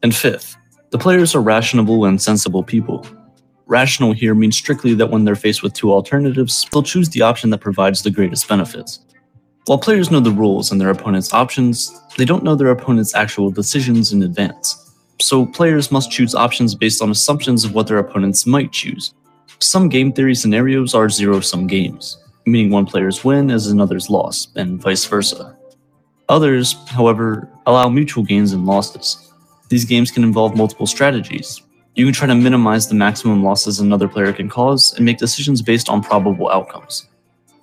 And 0.03 0.15
fifth, 0.15 0.57
the 0.91 0.99
players 0.99 1.35
are 1.35 1.41
rational 1.41 2.05
and 2.05 2.21
sensible 2.21 2.63
people. 2.63 3.07
Rational 3.67 4.13
here 4.13 4.35
means 4.35 4.57
strictly 4.57 4.95
that 4.95 5.11
when 5.11 5.25
they're 5.25 5.35
faced 5.35 5.63
with 5.63 5.73
two 5.73 5.93
alternatives, 5.93 6.67
they'll 6.71 6.83
choose 6.83 7.09
the 7.09 7.23
option 7.23 7.51
that 7.51 7.61
provides 7.61 8.03
the 8.03 8.11
greatest 8.11 8.47
benefits. 8.47 9.01
While 9.67 9.79
players 9.79 10.11
know 10.11 10.21
the 10.21 10.31
rules 10.31 10.71
and 10.71 10.81
their 10.81 10.91
opponent's 10.91 11.33
options, 11.33 11.99
they 12.19 12.27
don't 12.27 12.45
know 12.45 12.55
their 12.55 12.71
opponent's 12.71 13.15
actual 13.15 13.51
decisions 13.51 14.13
in 14.13 14.23
advance. 14.23 14.93
So 15.21 15.47
players 15.47 15.91
must 15.91 16.11
choose 16.11 16.35
options 16.35 16.75
based 16.75 17.01
on 17.01 17.11
assumptions 17.11 17.65
of 17.65 17.75
what 17.75 17.87
their 17.87 17.99
opponents 17.99 18.47
might 18.47 18.73
choose. 18.73 19.15
Some 19.61 19.89
game 19.89 20.13
theory 20.13 20.35
scenarios 20.35 20.95
are 20.95 21.09
zero 21.09 21.41
sum 21.41 21.67
games, 21.67 22.19
meaning 22.45 22.71
one 22.71 22.85
player's 22.85 23.25
win 23.25 23.49
is 23.49 23.69
another's 23.69 24.11
loss, 24.11 24.49
and 24.57 24.83
vice 24.83 25.07
versa. 25.07 25.57
Others, 26.29 26.75
however, 26.89 27.49
allow 27.67 27.89
mutual 27.89 28.25
gains 28.25 28.53
and 28.53 28.67
losses. 28.67 29.33
These 29.69 29.85
games 29.85 30.11
can 30.11 30.25
involve 30.25 30.57
multiple 30.57 30.87
strategies. 30.87 31.63
You 31.95 32.05
can 32.07 32.15
try 32.15 32.27
to 32.27 32.35
minimize 32.35 32.89
the 32.89 32.95
maximum 32.95 33.43
losses 33.43 33.79
another 33.79 34.09
player 34.09 34.33
can 34.33 34.49
cause 34.49 34.95
and 34.95 35.05
make 35.05 35.19
decisions 35.19 35.63
based 35.63 35.89
on 35.89 36.03
probable 36.03 36.51
outcomes. 36.51 37.09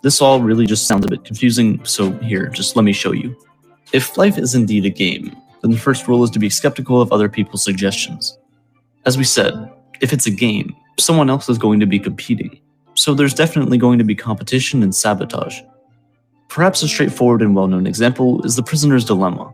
This 0.04 0.22
all 0.22 0.42
really 0.42 0.66
just 0.66 0.88
sounds 0.88 1.06
a 1.06 1.10
bit 1.10 1.26
confusing, 1.26 1.84
so 1.86 2.12
here, 2.20 2.48
just 2.48 2.76
let 2.76 2.86
me 2.86 2.94
show 2.94 3.12
you. 3.12 3.36
If 3.94 4.18
life 4.18 4.38
is 4.38 4.56
indeed 4.56 4.86
a 4.86 4.90
game, 4.90 5.36
then 5.62 5.72
the 5.72 5.78
first 5.78 6.08
rule 6.08 6.24
is 6.24 6.30
to 6.32 6.40
be 6.40 6.50
skeptical 6.50 7.02
of 7.02 7.12
other 7.12 7.30
people's 7.30 7.64
suggestions. 7.64 8.38
As 9.06 9.18
we 9.18 9.24
said, 9.24 9.72
if 10.02 10.14
it's 10.14 10.28
a 10.28 10.32
game, 10.32 10.76
someone 11.00 11.30
else 11.30 11.50
is 11.50 11.58
going 11.58 11.80
to 11.80 11.86
be 11.86 12.00
competing, 12.00 12.60
so 12.96 13.14
there's 13.14 13.34
definitely 13.34 13.78
going 13.78 13.98
to 14.00 14.06
be 14.06 14.16
competition 14.16 14.82
and 14.82 14.94
sabotage. 14.94 15.62
Perhaps 16.52 16.84
a 16.84 16.88
straightforward 16.90 17.42
and 17.42 17.56
well 17.56 17.68
known 17.68 17.88
example 17.88 18.46
is 18.46 18.58
the 18.58 18.64
prisoner's 18.64 19.06
dilemma. 19.06 19.54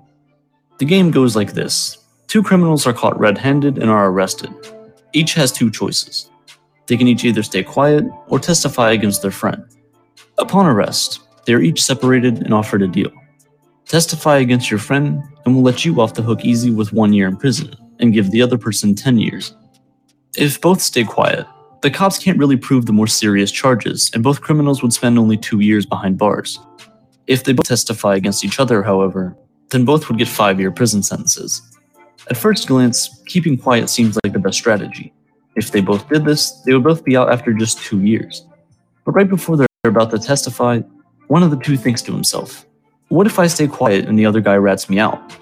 The 0.80 0.86
game 0.86 1.12
goes 1.12 1.36
like 1.36 1.54
this 1.54 2.00
Two 2.26 2.42
criminals 2.42 2.88
are 2.88 2.94
caught 2.94 3.20
red 3.20 3.38
handed 3.38 3.78
and 3.78 3.92
are 3.92 4.10
arrested. 4.10 4.50
Each 5.14 5.36
has 5.36 5.52
two 5.52 5.70
choices. 5.70 6.32
They 6.88 6.98
can 6.98 7.08
each 7.08 7.24
either 7.24 7.44
stay 7.44 7.62
quiet 7.62 8.04
or 8.30 8.40
testify 8.40 8.94
against 8.94 9.22
their 9.22 9.30
friend. 9.30 9.64
Upon 10.40 10.66
arrest, 10.66 11.20
they 11.46 11.54
are 11.54 11.62
each 11.62 11.84
separated 11.84 12.40
and 12.40 12.52
offered 12.52 12.82
a 12.82 12.88
deal. 12.88 13.12
Testify 13.86 14.38
against 14.38 14.72
your 14.72 14.80
friend, 14.80 15.22
and 15.46 15.54
we'll 15.54 15.64
let 15.64 15.86
you 15.86 16.02
off 16.02 16.16
the 16.16 16.24
hook 16.24 16.46
easy 16.46 16.72
with 16.72 16.94
one 16.94 17.14
year 17.14 17.28
in 17.28 17.38
prison, 17.38 17.76
and 18.00 18.12
give 18.12 18.32
the 18.32 18.42
other 18.42 18.58
person 18.58 18.96
10 18.96 19.20
years. 19.20 19.56
If 20.36 20.60
both 20.60 20.82
stay 20.82 21.04
quiet, 21.04 21.46
the 21.82 21.92
cops 21.92 22.18
can't 22.18 22.40
really 22.40 22.58
prove 22.58 22.86
the 22.86 22.94
more 22.94 23.08
serious 23.08 23.52
charges, 23.52 24.10
and 24.14 24.24
both 24.24 24.42
criminals 24.42 24.82
would 24.82 24.94
spend 24.94 25.20
only 25.20 25.38
two 25.38 25.60
years 25.60 25.86
behind 25.86 26.18
bars. 26.18 26.60
If 27.28 27.44
they 27.44 27.54
both 27.54 27.68
testify 27.68 28.16
against 28.16 28.44
each 28.44 28.60
other, 28.60 28.82
however, 28.82 29.38
then 29.70 29.86
both 29.86 30.08
would 30.08 30.18
get 30.18 30.28
five 30.28 30.60
year 30.60 30.72
prison 30.72 31.04
sentences. 31.04 31.62
At 32.30 32.38
first 32.38 32.68
glance, 32.68 33.22
keeping 33.28 33.58
quiet 33.58 33.90
seems 33.90 34.18
like 34.24 34.34
the 34.34 34.40
best 34.40 34.58
strategy. 34.58 35.14
If 35.56 35.72
they 35.72 35.82
both 35.82 36.08
did 36.10 36.26
this, 36.26 36.52
they 36.66 36.74
would 36.74 36.84
both 36.84 37.04
be 37.04 37.16
out 37.16 37.32
after 37.32 37.54
just 37.54 37.80
two 37.80 38.02
years. 38.02 38.46
But 39.06 39.14
right 39.14 39.30
before 39.30 39.58
they're 39.58 39.68
about 39.86 40.12
to 40.12 40.20
testify, 40.20 40.82
one 41.28 41.44
of 41.44 41.52
the 41.52 41.58
two 41.58 41.78
thinks 41.78 42.02
to 42.04 42.12
himself, 42.12 42.66
What 43.10 43.28
if 43.28 43.40
I 43.40 43.48
stay 43.48 43.68
quiet 43.68 44.08
and 44.08 44.18
the 44.18 44.26
other 44.26 44.42
guy 44.42 44.56
rats 44.56 44.90
me 44.90 45.00
out? 45.00 45.38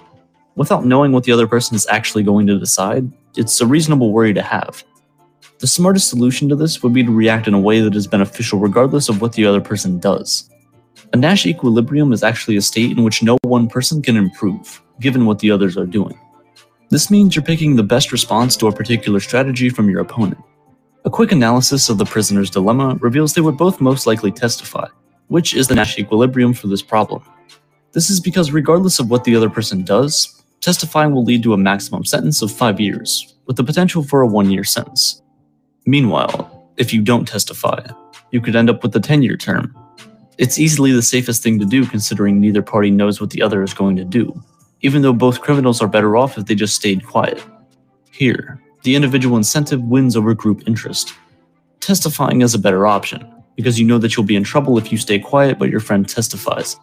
Without 0.54 0.84
knowing 0.84 1.12
what 1.12 1.24
the 1.24 1.32
other 1.32 1.46
person 1.46 1.76
is 1.76 1.86
actually 1.88 2.22
going 2.22 2.46
to 2.46 2.58
decide, 2.58 3.10
it's 3.36 3.60
a 3.60 3.66
reasonable 3.66 4.12
worry 4.12 4.32
to 4.32 4.42
have. 4.42 4.82
The 5.58 5.66
smartest 5.66 6.10
solution 6.10 6.48
to 6.50 6.56
this 6.56 6.82
would 6.82 6.92
be 6.92 7.02
to 7.02 7.10
react 7.10 7.48
in 7.48 7.54
a 7.54 7.60
way 7.60 7.80
that 7.80 7.94
is 7.94 8.06
beneficial 8.06 8.58
regardless 8.58 9.08
of 9.08 9.22
what 9.22 9.32
the 9.32 9.46
other 9.46 9.60
person 9.60 9.98
does. 9.98 10.50
A 11.12 11.16
Nash 11.16 11.46
equilibrium 11.46 12.12
is 12.12 12.22
actually 12.22 12.56
a 12.56 12.62
state 12.62 12.96
in 12.96 13.04
which 13.04 13.22
no 13.22 13.38
one 13.42 13.66
person 13.68 14.02
can 14.02 14.16
improve, 14.16 14.82
given 15.00 15.24
what 15.24 15.38
the 15.38 15.50
others 15.50 15.78
are 15.78 15.86
doing. 15.86 16.18
This 16.90 17.10
means 17.10 17.34
you're 17.34 17.44
picking 17.44 17.74
the 17.74 17.82
best 17.82 18.12
response 18.12 18.56
to 18.56 18.66
a 18.66 18.72
particular 18.72 19.18
strategy 19.18 19.70
from 19.70 19.88
your 19.88 20.00
opponent. 20.00 20.38
A 21.06 21.10
quick 21.10 21.32
analysis 21.32 21.88
of 21.88 21.98
the 21.98 22.04
prisoner's 22.04 22.50
dilemma 22.50 22.96
reveals 23.00 23.32
they 23.32 23.40
would 23.40 23.56
both 23.56 23.80
most 23.80 24.06
likely 24.06 24.32
testify, 24.32 24.88
which 25.28 25.54
is 25.54 25.68
the 25.68 25.74
Nash 25.74 25.98
equilibrium 25.98 26.52
for 26.52 26.66
this 26.66 26.82
problem. 26.82 27.22
This 27.92 28.10
is 28.10 28.20
because 28.20 28.52
regardless 28.52 28.98
of 28.98 29.08
what 29.08 29.24
the 29.24 29.34
other 29.34 29.48
person 29.48 29.84
does, 29.84 30.42
testifying 30.60 31.14
will 31.14 31.24
lead 31.24 31.42
to 31.44 31.54
a 31.54 31.58
maximum 31.58 32.04
sentence 32.04 32.42
of 32.42 32.52
5 32.52 32.78
years, 32.78 33.36
with 33.46 33.56
the 33.56 33.64
potential 33.64 34.02
for 34.02 34.20
a 34.20 34.26
1 34.26 34.50
year 34.50 34.64
sentence. 34.64 35.22
Meanwhile, 35.86 36.68
if 36.76 36.92
you 36.92 37.00
don't 37.00 37.28
testify, 37.28 37.86
you 38.32 38.40
could 38.40 38.56
end 38.56 38.68
up 38.68 38.82
with 38.82 38.94
a 38.96 39.00
10 39.00 39.22
year 39.22 39.36
term, 39.36 39.74
it's 40.36 40.58
easily 40.58 40.90
the 40.90 41.00
safest 41.00 41.42
thing 41.42 41.60
to 41.60 41.64
do 41.64 41.86
considering 41.86 42.40
neither 42.40 42.60
party 42.60 42.90
knows 42.90 43.20
what 43.20 43.30
the 43.30 43.40
other 43.40 43.62
is 43.62 43.72
going 43.72 43.94
to 43.96 44.04
do, 44.04 44.42
even 44.80 45.00
though 45.02 45.12
both 45.12 45.40
criminals 45.40 45.80
are 45.80 45.88
better 45.88 46.16
off 46.16 46.36
if 46.36 46.46
they 46.46 46.56
just 46.56 46.74
stayed 46.74 47.06
quiet. 47.06 47.42
Here, 48.10 48.60
the 48.82 48.96
individual 48.96 49.36
incentive 49.36 49.80
wins 49.82 50.16
over 50.16 50.34
group 50.34 50.66
interest. 50.66 51.14
testifying 51.80 52.40
is 52.40 52.52
a 52.52 52.58
better 52.58 52.86
option, 52.86 53.32
because 53.54 53.78
you 53.78 53.86
know 53.86 53.98
that 53.98 54.16
you'll 54.16 54.26
be 54.26 54.34
in 54.36 54.42
trouble 54.42 54.76
if 54.76 54.90
you 54.90 54.98
stay 54.98 55.20
quiet 55.20 55.56
but 55.56 55.70
your 55.70 55.80
friend 55.80 56.08
testifies. 56.08 56.76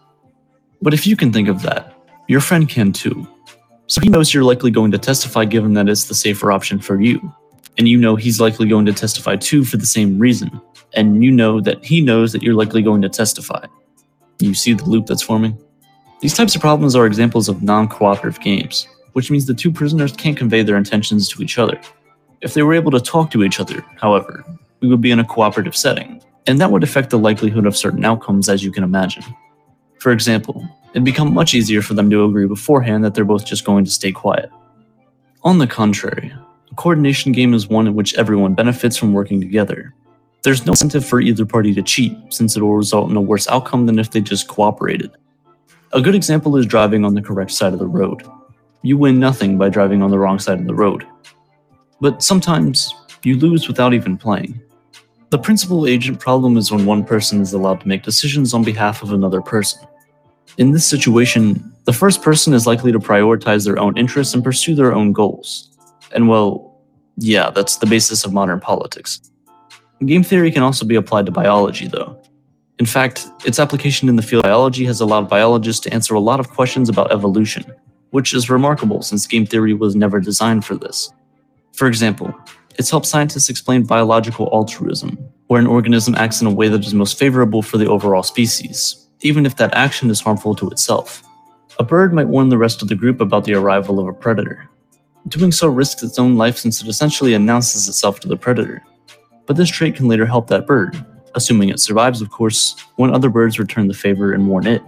But 0.82 0.94
if 0.94 1.06
you 1.06 1.18
can 1.18 1.34
think 1.34 1.50
of 1.50 1.62
that, 1.64 1.94
your 2.30 2.40
friend 2.40 2.70
can 2.70 2.94
too. 2.94 3.28
So 3.88 4.00
he 4.00 4.08
knows 4.10 4.34
you're 4.34 4.46
likely 4.46 4.72
going 4.72 4.92
to 4.92 4.98
testify 4.98 5.44
given 5.44 5.74
that 5.74 5.90
it's 5.90 6.06
the 6.06 6.16
safer 6.16 6.54
option 6.54 6.80
for 6.80 7.02
you. 7.02 7.34
And 7.78 7.88
you 7.88 7.98
know 7.98 8.16
he's 8.16 8.40
likely 8.40 8.68
going 8.68 8.86
to 8.86 8.94
testify 8.94 9.36
too 9.36 9.64
for 9.64 9.78
the 9.78 9.86
same 9.86 10.20
reason. 10.20 10.62
And 10.94 11.24
you 11.24 11.32
know 11.32 11.60
that 11.62 11.84
he 11.84 12.02
knows 12.02 12.32
that 12.34 12.44
you're 12.44 12.54
likely 12.54 12.82
going 12.82 13.02
to 13.02 13.10
testify. 13.10 13.66
You 14.40 14.54
see 14.54 14.74
the 14.74 14.86
loop 14.86 15.08
that's 15.08 15.22
forming? 15.22 15.58
These 16.22 16.36
types 16.36 16.56
of 16.56 16.62
problems 16.62 16.96
are 16.96 17.06
examples 17.06 17.50
of 17.50 17.64
non 17.64 17.88
cooperative 17.88 18.40
games, 18.42 18.88
which 19.14 19.32
means 19.32 19.46
the 19.46 19.54
two 19.54 19.72
prisoners 19.72 20.14
can't 20.14 20.38
convey 20.38 20.64
their 20.64 20.78
intentions 20.78 21.28
to 21.30 21.42
each 21.42 21.58
other. 21.58 21.80
If 22.42 22.54
they 22.54 22.64
were 22.64 22.74
able 22.74 22.92
to 22.92 23.00
talk 23.00 23.32
to 23.32 23.44
each 23.44 23.60
other, 23.60 23.84
however, 24.00 24.44
we 24.82 24.88
would 24.88 25.02
be 25.02 25.12
in 25.12 25.20
a 25.20 25.26
cooperative 25.26 25.76
setting, 25.76 26.22
and 26.46 26.60
that 26.60 26.72
would 26.72 26.84
affect 26.84 27.10
the 27.10 27.20
likelihood 27.20 27.66
of 27.66 27.78
certain 27.78 28.06
outcomes 28.06 28.50
as 28.50 28.64
you 28.64 28.72
can 28.72 28.84
imagine. 28.84 29.24
For 30.00 30.12
example, 30.12 30.68
it'd 30.92 31.06
become 31.06 31.34
much 31.34 31.54
easier 31.54 31.82
for 31.82 31.94
them 31.94 32.10
to 32.10 32.26
agree 32.26 32.48
beforehand 32.48 33.04
that 33.04 33.16
they're 33.16 33.24
both 33.24 33.46
just 33.46 33.66
going 33.66 33.86
to 33.86 33.92
stay 33.92 34.12
quiet. 34.12 34.50
On 35.44 35.58
the 35.58 35.68
contrary, 35.68 36.34
a 36.74 36.76
coordination 36.76 37.32
game 37.32 37.54
is 37.54 37.68
one 37.68 37.86
in 37.86 37.94
which 37.94 38.16
everyone 38.16 38.56
benefits 38.56 38.98
from 38.98 39.14
working 39.14 39.40
together. 39.40 39.94
There's 40.42 40.66
no 40.66 40.72
incentive 40.72 41.06
for 41.06 41.22
either 41.22 41.46
party 41.46 41.72
to 41.76 41.84
cheat, 41.84 42.18
since 42.30 42.58
it 42.58 42.62
will 42.62 42.76
result 42.76 43.12
in 43.12 43.16
a 43.16 43.22
worse 43.22 43.48
outcome 43.48 43.86
than 43.86 44.00
if 44.00 44.10
they 44.10 44.22
just 44.22 44.48
cooperated. 44.48 45.12
A 45.92 46.02
good 46.02 46.16
example 46.16 46.58
is 46.58 46.66
driving 46.66 47.06
on 47.06 47.14
the 47.14 47.22
correct 47.22 47.52
side 47.52 47.74
of 47.74 47.80
the 47.80 47.86
road. 47.86 48.24
You 48.82 48.98
win 48.98 49.20
nothing 49.20 49.56
by 49.56 49.70
driving 49.70 50.02
on 50.02 50.10
the 50.10 50.18
wrong 50.18 50.40
side 50.40 50.60
of 50.60 50.66
the 50.66 50.74
road. 50.74 51.06
But 52.02 52.24
sometimes, 52.24 52.92
you 53.22 53.38
lose 53.38 53.68
without 53.68 53.94
even 53.94 54.18
playing. 54.18 54.60
The 55.30 55.38
principal 55.38 55.86
agent 55.86 56.20
problem 56.20 56.58
is 56.58 56.72
when 56.72 56.88
one 56.88 57.04
person 57.04 57.40
is 57.40 57.54
allowed 57.54 57.82
to 57.82 57.88
make 57.88 58.02
decisions 58.02 58.56
on 58.56 58.64
behalf 58.64 59.04
of 59.04 59.14
another 59.14 59.42
person. 59.42 59.88
In 60.58 60.72
this 60.72 60.88
situation, 60.88 61.72
the 61.86 61.94
first 61.94 62.24
person 62.24 62.52
is 62.52 62.66
likely 62.66 62.92
to 62.92 63.00
prioritize 63.00 63.64
their 63.64 63.78
own 63.78 63.96
interests 63.96 64.34
and 64.34 64.44
pursue 64.44 64.74
their 64.74 64.96
own 64.96 65.14
goals. 65.14 65.70
And 66.14 66.30
well, 66.30 66.80
yeah, 67.18 67.50
that's 67.50 67.78
the 67.78 67.86
basis 67.86 68.24
of 68.24 68.34
modern 68.34 68.60
politics. 68.60 69.20
Game 70.06 70.24
theory 70.24 70.52
can 70.52 70.64
also 70.64 70.86
be 70.86 70.96
applied 70.96 71.26
to 71.26 71.32
biology, 71.32 71.88
though. 71.88 72.20
In 72.80 72.86
fact, 72.86 73.28
its 73.46 73.60
application 73.60 74.10
in 74.10 74.16
the 74.16 74.22
field 74.22 74.44
of 74.44 74.50
biology 74.50 74.86
has 74.86 75.00
allowed 75.00 75.30
biologists 75.30 75.82
to 75.84 75.94
answer 75.94 76.16
a 76.16 76.20
lot 76.20 76.40
of 76.40 76.50
questions 76.50 76.90
about 76.90 77.12
evolution, 77.12 77.64
which 78.10 78.34
is 78.34 78.50
remarkable 78.50 79.02
since 79.02 79.28
game 79.28 79.46
theory 79.46 79.74
was 79.74 79.96
never 79.96 80.20
designed 80.20 80.66
for 80.66 80.76
this. 80.76 81.12
For 81.74 81.88
example, 81.88 82.34
it's 82.78 82.90
helped 82.90 83.06
scientists 83.06 83.50
explain 83.50 83.84
biological 83.84 84.50
altruism, 84.52 85.18
where 85.48 85.62
an 85.62 85.68
organism 85.68 86.16
acts 86.16 86.42
in 86.42 86.48
a 86.48 86.54
way 86.54 86.68
that 86.68 86.86
is 86.86 86.94
most 86.94 87.18
favorable 87.20 87.62
for 87.62 87.78
the 87.78 87.88
overall 87.88 88.24
species, 88.24 89.08
even 89.22 89.46
if 89.46 89.56
that 89.58 89.74
action 89.76 90.10
is 90.10 90.22
harmful 90.22 90.56
to 90.56 90.70
itself. 90.70 91.24
A 91.80 91.84
bird 91.84 92.14
might 92.14 92.28
warn 92.28 92.50
the 92.50 92.58
rest 92.58 92.82
of 92.82 92.88
the 92.88 92.96
group 92.96 93.22
about 93.22 93.46
the 93.46 93.54
arrival 93.54 94.00
of 94.00 94.08
a 94.08 94.14
predator. 94.14 94.70
Doing 95.28 95.52
so 95.52 95.68
risks 95.68 96.04
its 96.04 96.20
own 96.20 96.36
life 96.36 96.58
since 96.58 96.82
it 96.82 96.88
essentially 96.88 97.34
announces 97.34 97.88
itself 97.88 98.20
to 98.22 98.28
the 98.28 98.36
predator. 98.36 98.84
But 99.46 99.56
this 99.56 99.70
trait 99.70 99.96
can 99.96 100.08
later 100.08 100.26
help 100.26 100.48
that 100.48 100.68
bird, 100.68 101.06
assuming 101.36 101.70
it 101.70 101.80
survives, 101.80 102.22
of 102.22 102.30
course, 102.30 102.76
when 102.98 103.14
other 103.14 103.30
birds 103.30 103.60
return 103.60 103.88
the 103.88 103.94
favor 103.94 104.34
and 104.34 104.48
warn 104.48 104.68
it. 104.68 104.82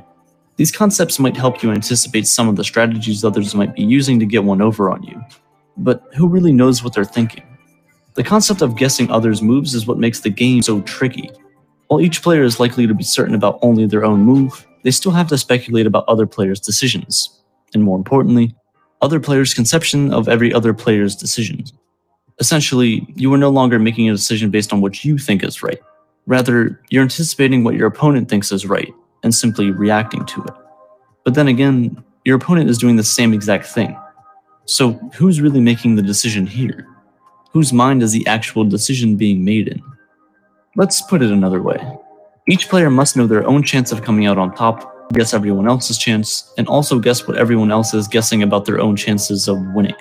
These 0.58 0.72
concepts 0.72 1.20
might 1.20 1.36
help 1.36 1.64
you 1.64 1.72
anticipate 1.72 2.28
some 2.28 2.48
of 2.48 2.56
the 2.56 2.64
strategies 2.64 3.24
others 3.24 3.56
might 3.56 3.76
be 3.76 3.84
using 3.84 4.20
to 4.20 4.26
get 4.26 4.44
one 4.44 4.62
over 4.62 4.90
on 4.90 5.04
you. 5.04 5.22
But 5.78 6.04
who 6.16 6.28
really 6.28 6.54
knows 6.54 6.84
what 6.84 6.94
they're 6.94 7.04
thinking? 7.04 7.44
The 8.14 8.24
concept 8.24 8.62
of 8.62 8.78
guessing 8.78 9.12
others' 9.12 9.42
moves 9.42 9.74
is 9.74 9.86
what 9.86 10.00
makes 10.00 10.22
the 10.22 10.30
game 10.30 10.62
so 10.62 10.82
tricky. 10.82 11.30
While 11.88 12.00
each 12.00 12.24
player 12.24 12.44
is 12.44 12.60
likely 12.60 12.88
to 12.88 12.94
be 12.94 13.04
certain 13.04 13.36
about 13.36 13.60
only 13.62 13.86
their 13.86 14.06
own 14.06 14.22
move, 14.22 14.66
they 14.84 14.92
still 14.92 15.12
have 15.12 15.28
to 15.28 15.38
speculate 15.38 15.86
about 15.86 16.06
other 16.08 16.26
players' 16.26 16.62
decisions. 16.62 17.42
And 17.74 17.84
more 17.84 17.98
importantly, 17.98 18.56
other 19.06 19.20
players' 19.20 19.54
conception 19.54 20.12
of 20.12 20.28
every 20.28 20.52
other 20.52 20.74
player's 20.74 21.16
decisions. 21.16 21.72
Essentially, 22.40 23.08
you 23.16 23.32
are 23.34 23.38
no 23.38 23.50
longer 23.50 23.78
making 23.78 24.10
a 24.10 24.14
decision 24.14 24.50
based 24.50 24.74
on 24.74 24.82
what 24.82 25.06
you 25.06 25.20
think 25.20 25.44
is 25.44 25.62
right. 25.62 25.80
Rather, 26.26 26.82
you're 26.90 27.04
anticipating 27.04 27.64
what 27.64 27.76
your 27.76 27.88
opponent 27.88 28.28
thinks 28.28 28.52
is 28.52 28.66
right 28.66 28.92
and 29.24 29.34
simply 29.34 29.70
reacting 29.70 30.26
to 30.26 30.44
it. 30.44 30.54
But 31.24 31.36
then 31.36 31.48
again, 31.48 32.04
your 32.26 32.36
opponent 32.38 32.68
is 32.68 32.80
doing 32.80 32.96
the 32.96 33.04
same 33.04 33.32
exact 33.32 33.68
thing. 33.68 33.96
So, 34.66 34.94
who's 35.14 35.40
really 35.40 35.62
making 35.62 35.96
the 35.96 36.02
decision 36.02 36.48
here? 36.48 36.88
Whose 37.52 37.72
mind 37.72 38.02
is 38.02 38.12
the 38.12 38.26
actual 38.26 38.64
decision 38.66 39.16
being 39.16 39.46
made 39.46 39.68
in? 39.68 39.82
Let's 40.76 41.04
put 41.04 41.22
it 41.22 41.32
another 41.32 41.62
way. 41.62 41.80
Each 42.50 42.68
player 42.68 42.90
must 42.90 43.16
know 43.16 43.28
their 43.28 43.48
own 43.48 43.62
chance 43.62 43.92
of 43.92 44.02
coming 44.02 44.26
out 44.26 44.40
on 44.40 44.56
top, 44.56 44.95
guess 45.14 45.34
everyone 45.34 45.68
else's 45.68 45.98
chance, 45.98 46.54
and 46.58 46.68
also 46.68 47.00
guess 47.00 47.28
what 47.28 47.38
everyone 47.38 47.72
else 47.72 47.94
is 47.94 48.08
guessing 48.08 48.44
about 48.44 48.66
their 48.66 48.80
own 48.80 48.96
chances 48.96 49.48
of 49.48 49.60
winning. 49.74 49.96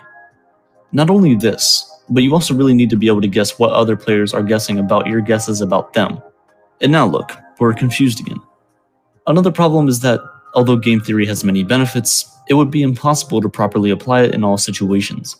Not 0.92 1.10
only 1.10 1.34
this, 1.34 1.90
but 2.08 2.22
you 2.22 2.32
also 2.32 2.54
really 2.54 2.74
need 2.74 2.90
to 2.90 2.96
be 2.96 3.06
able 3.06 3.20
to 3.20 3.28
guess 3.28 3.58
what 3.58 3.72
other 3.72 3.96
players 3.96 4.34
are 4.34 4.42
guessing 4.42 4.78
about 4.78 5.06
your 5.06 5.20
guesses 5.20 5.60
about 5.60 5.92
them. 5.92 6.20
And 6.80 6.92
now 6.92 7.06
look, 7.06 7.32
we're 7.58 7.74
confused 7.74 8.20
again. 8.20 8.40
Another 9.26 9.52
problem 9.52 9.88
is 9.88 10.00
that, 10.00 10.20
although 10.54 10.76
game 10.76 11.00
theory 11.00 11.26
has 11.26 11.44
many 11.44 11.62
benefits, 11.62 12.30
it 12.48 12.54
would 12.54 12.70
be 12.70 12.82
impossible 12.82 13.40
to 13.40 13.48
properly 13.48 13.90
apply 13.90 14.22
it 14.22 14.34
in 14.34 14.44
all 14.44 14.58
situations. 14.58 15.36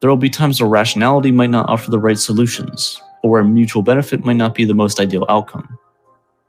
There 0.00 0.10
will 0.10 0.16
be 0.16 0.30
times 0.30 0.60
where 0.60 0.70
rationality 0.70 1.30
might 1.30 1.50
not 1.50 1.68
offer 1.68 1.90
the 1.90 1.98
right 1.98 2.18
solutions, 2.18 3.00
or 3.22 3.30
where 3.30 3.44
mutual 3.44 3.82
benefit 3.82 4.24
might 4.24 4.36
not 4.36 4.54
be 4.54 4.64
the 4.64 4.74
most 4.74 5.00
ideal 5.00 5.26
outcome. 5.28 5.78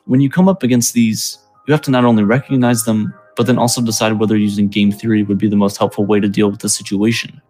When 0.05 0.21
you 0.21 0.29
come 0.29 0.47
up 0.47 0.61
against 0.61 0.93
these, 0.93 1.39
you 1.67 1.71
have 1.71 1.81
to 1.81 1.91
not 1.91 2.05
only 2.05 2.23
recognize 2.23 2.83
them, 2.83 3.13
but 3.35 3.47
then 3.47 3.57
also 3.57 3.81
decide 3.81 4.13
whether 4.13 4.37
using 4.37 4.67
game 4.67 4.91
theory 4.91 5.23
would 5.23 5.37
be 5.37 5.49
the 5.49 5.55
most 5.55 5.77
helpful 5.77 6.05
way 6.05 6.19
to 6.19 6.27
deal 6.27 6.49
with 6.49 6.61
the 6.61 6.69
situation. 6.69 7.41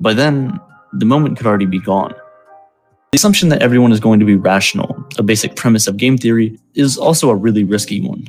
By 0.00 0.14
then, 0.14 0.58
the 0.92 1.06
moment 1.06 1.36
could 1.36 1.46
already 1.46 1.66
be 1.66 1.78
gone. 1.78 2.14
The 3.12 3.16
assumption 3.16 3.50
that 3.50 3.62
everyone 3.62 3.92
is 3.92 4.00
going 4.00 4.20
to 4.20 4.26
be 4.26 4.36
rational, 4.36 5.04
a 5.18 5.22
basic 5.22 5.54
premise 5.54 5.86
of 5.86 5.96
game 5.96 6.16
theory, 6.16 6.58
is 6.74 6.96
also 6.96 7.30
a 7.30 7.36
really 7.36 7.62
risky 7.62 8.00
one. 8.00 8.26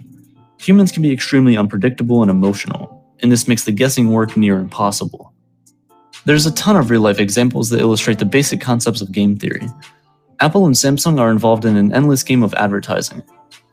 Humans 0.60 0.92
can 0.92 1.02
be 1.02 1.12
extremely 1.12 1.58
unpredictable 1.58 2.22
and 2.22 2.30
emotional, 2.30 3.04
and 3.22 3.32
this 3.32 3.48
makes 3.48 3.64
the 3.64 3.72
guessing 3.72 4.12
work 4.12 4.36
near 4.38 4.60
impossible. 4.60 5.34
There's 6.26 6.46
a 6.46 6.54
ton 6.54 6.76
of 6.76 6.90
real 6.90 7.02
life 7.02 7.20
examples 7.20 7.70
that 7.70 7.82
illustrate 7.82 8.20
the 8.20 8.26
basic 8.26 8.62
concepts 8.62 9.02
of 9.02 9.12
game 9.12 9.38
theory. 9.38 9.68
Apple 10.40 10.66
and 10.66 10.76
Samsung 10.76 11.20
are 11.20 11.32
involved 11.32 11.66
in 11.66 11.76
an 11.76 11.94
endless 11.94 12.24
game 12.24 12.44
of 12.44 12.54
advertising. 12.54 13.24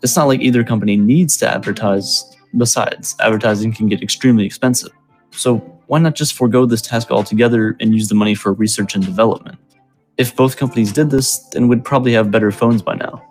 It's 0.02 0.16
not 0.16 0.28
like 0.28 0.40
either 0.40 0.64
company 0.64 0.96
needs 0.96 1.36
to 1.38 1.48
advertise, 1.48 2.24
besides, 2.56 3.14
advertising 3.20 3.72
can 3.72 3.88
get 3.88 4.02
extremely 4.02 4.46
expensive. 4.46 4.92
So, 5.32 5.58
why 5.86 5.98
not 5.98 6.14
just 6.14 6.34
forego 6.34 6.66
this 6.66 6.82
task 6.82 7.10
altogether 7.10 7.76
and 7.80 7.92
use 7.92 8.08
the 8.08 8.14
money 8.14 8.34
for 8.34 8.52
research 8.52 8.94
and 8.94 9.04
development? 9.04 9.58
If 10.16 10.36
both 10.36 10.56
companies 10.56 10.92
did 10.92 11.10
this, 11.10 11.38
then 11.52 11.68
we'd 11.68 11.84
probably 11.84 12.12
have 12.12 12.30
better 12.30 12.50
phones 12.50 12.82
by 12.82 12.94
now. 12.94 13.22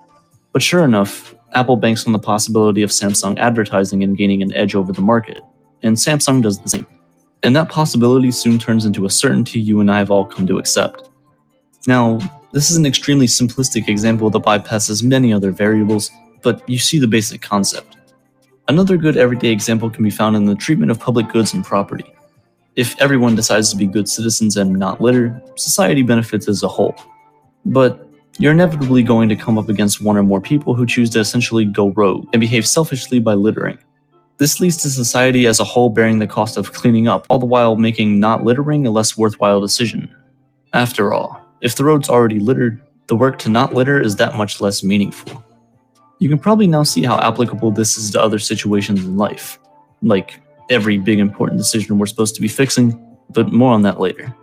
But 0.51 0.61
sure 0.61 0.83
enough, 0.83 1.35
Apple 1.53 1.77
banks 1.77 2.05
on 2.05 2.13
the 2.13 2.19
possibility 2.19 2.83
of 2.83 2.89
Samsung 2.89 3.37
advertising 3.39 4.03
and 4.03 4.17
gaining 4.17 4.41
an 4.41 4.53
edge 4.53 4.75
over 4.75 4.91
the 4.91 5.01
market, 5.01 5.41
and 5.83 5.95
Samsung 5.95 6.41
does 6.41 6.59
the 6.59 6.69
same. 6.69 6.85
And 7.43 7.55
that 7.55 7.69
possibility 7.69 8.31
soon 8.31 8.59
turns 8.59 8.85
into 8.85 9.05
a 9.05 9.09
certainty 9.09 9.59
you 9.59 9.79
and 9.79 9.89
I 9.89 9.97
have 9.97 10.11
all 10.11 10.25
come 10.25 10.45
to 10.47 10.57
accept. 10.57 11.09
Now, 11.87 12.19
this 12.51 12.69
is 12.69 12.77
an 12.77 12.85
extremely 12.85 13.27
simplistic 13.27 13.87
example 13.87 14.29
that 14.29 14.43
bypasses 14.43 15.03
many 15.03 15.31
other 15.31 15.51
variables, 15.51 16.11
but 16.41 16.67
you 16.69 16.79
see 16.79 16.99
the 16.99 17.07
basic 17.07 17.41
concept. 17.41 17.97
Another 18.67 18.97
good 18.97 19.17
everyday 19.17 19.49
example 19.49 19.89
can 19.89 20.03
be 20.03 20.09
found 20.09 20.35
in 20.35 20.45
the 20.45 20.55
treatment 20.55 20.91
of 20.91 20.99
public 20.99 21.29
goods 21.29 21.53
and 21.53 21.65
property. 21.65 22.13
If 22.75 22.99
everyone 23.01 23.35
decides 23.35 23.71
to 23.71 23.77
be 23.77 23.87
good 23.87 24.07
citizens 24.07 24.57
and 24.57 24.73
not 24.73 25.01
litter, 25.01 25.41
society 25.55 26.03
benefits 26.03 26.47
as 26.47 26.63
a 26.63 26.67
whole. 26.67 26.95
But 27.65 28.07
you're 28.37 28.53
inevitably 28.53 29.03
going 29.03 29.27
to 29.29 29.35
come 29.35 29.57
up 29.57 29.69
against 29.69 30.01
one 30.01 30.17
or 30.17 30.23
more 30.23 30.39
people 30.39 30.75
who 30.75 30.85
choose 30.85 31.09
to 31.09 31.19
essentially 31.19 31.65
go 31.65 31.89
rogue 31.89 32.27
and 32.31 32.39
behave 32.39 32.65
selfishly 32.65 33.19
by 33.19 33.33
littering. 33.33 33.77
This 34.37 34.61
leads 34.61 34.77
to 34.77 34.89
society 34.89 35.47
as 35.47 35.59
a 35.59 35.65
whole 35.65 35.89
bearing 35.89 36.19
the 36.19 36.27
cost 36.27 36.55
of 36.55 36.71
cleaning 36.71 37.09
up, 37.09 37.25
all 37.29 37.39
the 37.39 37.45
while 37.45 37.75
making 37.75 38.19
not 38.19 38.45
littering 38.45 38.87
a 38.87 38.91
less 38.91 39.17
worthwhile 39.17 39.59
decision. 39.59 40.15
After 40.71 41.11
all, 41.11 41.41
if 41.59 41.75
the 41.75 41.83
road's 41.83 42.07
already 42.07 42.39
littered, 42.39 42.81
the 43.07 43.15
work 43.17 43.39
to 43.39 43.49
not 43.49 43.73
litter 43.73 43.99
is 43.99 44.15
that 44.15 44.35
much 44.35 44.61
less 44.61 44.83
meaningful. 44.83 45.43
You 46.19 46.29
can 46.29 46.39
probably 46.39 46.67
now 46.67 46.83
see 46.83 47.03
how 47.03 47.17
applicable 47.19 47.71
this 47.71 47.97
is 47.97 48.11
to 48.11 48.21
other 48.21 48.39
situations 48.39 49.05
in 49.05 49.17
life, 49.17 49.57
like 50.01 50.41
every 50.69 50.97
big 50.97 51.19
important 51.19 51.57
decision 51.57 51.97
we're 51.97 52.05
supposed 52.05 52.35
to 52.35 52.41
be 52.41 52.47
fixing, 52.47 53.17
but 53.29 53.51
more 53.51 53.73
on 53.73 53.81
that 53.83 53.99
later. 53.99 54.33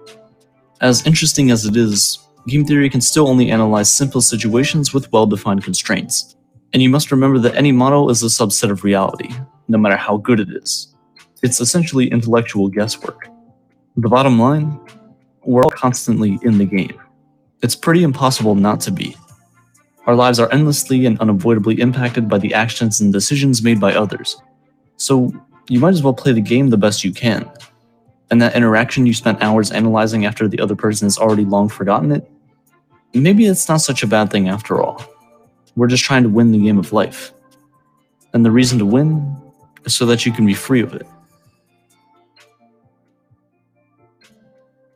As 0.80 1.06
interesting 1.06 1.50
as 1.50 1.66
it 1.66 1.76
is, 1.76 2.18
game 2.46 2.64
theory 2.64 2.88
can 2.88 3.00
still 3.00 3.28
only 3.28 3.50
analyze 3.50 3.90
simple 3.90 4.20
situations 4.20 4.94
with 4.94 5.12
well 5.12 5.26
defined 5.26 5.64
constraints. 5.64 6.36
And 6.72 6.82
you 6.82 6.88
must 6.88 7.12
remember 7.12 7.38
that 7.40 7.54
any 7.54 7.72
model 7.72 8.10
is 8.10 8.22
a 8.22 8.26
subset 8.26 8.70
of 8.70 8.84
reality, 8.84 9.30
no 9.68 9.78
matter 9.78 9.96
how 9.96 10.16
good 10.16 10.40
it 10.40 10.48
is. 10.50 10.94
It's 11.42 11.60
essentially 11.60 12.10
intellectual 12.10 12.68
guesswork. 12.68 13.28
The 13.96 14.08
bottom 14.08 14.38
line 14.38 14.80
we're 15.46 15.62
all 15.62 15.70
constantly 15.70 16.38
in 16.42 16.58
the 16.58 16.64
game. 16.64 17.00
It's 17.62 17.76
pretty 17.76 18.02
impossible 18.02 18.54
not 18.54 18.80
to 18.80 18.90
be. 18.90 19.16
Our 20.06 20.14
lives 20.14 20.38
are 20.38 20.50
endlessly 20.52 21.04
and 21.06 21.18
unavoidably 21.20 21.80
impacted 21.80 22.28
by 22.28 22.38
the 22.38 22.54
actions 22.54 23.00
and 23.00 23.12
decisions 23.12 23.62
made 23.62 23.80
by 23.80 23.94
others. 23.94 24.40
So, 24.96 25.32
you 25.68 25.80
might 25.80 25.90
as 25.94 26.02
well 26.02 26.14
play 26.14 26.32
the 26.32 26.40
game 26.40 26.70
the 26.70 26.76
best 26.76 27.04
you 27.04 27.12
can. 27.12 27.50
And 28.30 28.40
that 28.40 28.54
interaction 28.54 29.04
you 29.04 29.12
spent 29.14 29.42
hours 29.42 29.72
analyzing 29.72 30.24
after 30.24 30.46
the 30.48 30.60
other 30.60 30.76
person 30.76 31.06
has 31.06 31.18
already 31.18 31.44
long 31.44 31.68
forgotten 31.68 32.12
it, 32.12 32.28
maybe 33.14 33.46
it's 33.46 33.68
not 33.68 33.78
such 33.80 34.02
a 34.02 34.06
bad 34.06 34.30
thing 34.30 34.48
after 34.48 34.80
all. 34.80 35.04
We're 35.74 35.88
just 35.88 36.04
trying 36.04 36.22
to 36.22 36.28
win 36.28 36.52
the 36.52 36.58
game 36.58 36.78
of 36.78 36.92
life. 36.92 37.32
And 38.32 38.44
the 38.44 38.50
reason 38.50 38.78
to 38.78 38.86
win 38.86 39.36
is 39.84 39.94
so 39.94 40.06
that 40.06 40.24
you 40.24 40.32
can 40.32 40.46
be 40.46 40.54
free 40.54 40.80
of 40.82 40.94
it. 40.94 41.06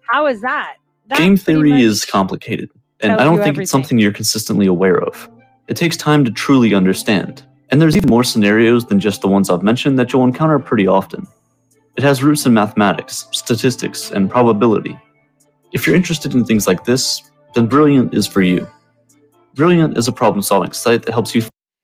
How 0.03 0.27
is 0.27 0.41
that? 0.41 0.77
That 1.09 1.19
Game 1.19 1.37
theory 1.37 1.71
much- 1.71 1.83
is 1.83 2.05
complicated, 2.05 2.71
and 3.03 3.13
I 3.13 3.25
don't 3.25 3.37
think 3.37 3.49
everything. 3.49 3.63
it's 3.63 3.71
something 3.71 3.99
you're 3.99 4.13
consistently 4.13 4.67
aware 4.67 5.01
of. 5.03 5.29
It 5.69 5.77
takes 5.77 5.97
time 5.97 6.25
to 6.25 6.31
truly 6.31 6.75
understand, 6.75 7.45
and 7.71 7.81
there's 7.81 7.97
even 7.97 8.11
more 8.11 8.25
scenarios 8.25 8.87
than 8.87 9.01
just 9.01 9.21
the 9.21 9.29
ones 9.29 9.51
I've 9.51 9.63
mentioned 9.63 9.99
that 9.99 10.13
you'll 10.13 10.25
encounter 10.25 10.59
pretty 10.59 10.87
often. 10.87 11.27
It 11.97 12.03
has 12.03 12.23
roots 12.23 12.47
in 12.47 12.55
mathematics, 12.55 13.27
statistics, 13.33 14.11
and 14.11 14.31
probability. 14.31 14.99
If 15.73 15.87
you're 15.87 15.97
interested 15.97 16.35
in 16.35 16.45
things 16.45 16.67
like 16.67 16.85
this, 16.85 17.23
then 17.55 17.67
Brilliant 17.67 18.15
is 18.15 18.27
for 18.27 18.43
you. 18.43 18.67
Brilliant 19.55 19.99
is 19.99 20.09
a 20.09 20.13
problem 20.13 20.43
solving 20.43 20.73
site 20.73 21.03
that 21.03 21.13
helps 21.13 21.35
you 21.35 21.43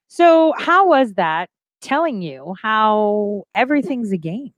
So, 0.09 0.55
how 0.59 0.89
was 0.89 1.15
that 1.15 1.49
telling 1.81 2.23
you 2.23 2.55
how 2.63 3.45
everything's 3.55 4.13
a 4.13 4.17
game? 4.17 4.53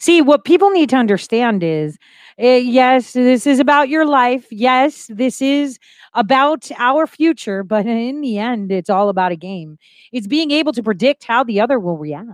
See, 0.00 0.22
what 0.22 0.44
people 0.44 0.70
need 0.70 0.88
to 0.90 0.96
understand 0.96 1.62
is 1.62 1.98
eh, 2.38 2.58
yes, 2.58 3.12
this 3.12 3.46
is 3.46 3.58
about 3.60 3.88
your 3.88 4.04
life. 4.06 4.46
Yes, 4.50 5.06
this 5.12 5.40
is 5.42 5.78
about 6.14 6.70
our 6.78 7.06
future. 7.06 7.62
But 7.62 7.86
in 7.86 8.20
the 8.20 8.38
end, 8.38 8.72
it's 8.72 8.90
all 8.90 9.08
about 9.08 9.32
a 9.32 9.36
game. 9.36 9.78
It's 10.12 10.26
being 10.26 10.50
able 10.50 10.72
to 10.72 10.82
predict 10.82 11.24
how 11.24 11.44
the 11.44 11.60
other 11.60 11.78
will 11.78 11.98
react. 11.98 12.28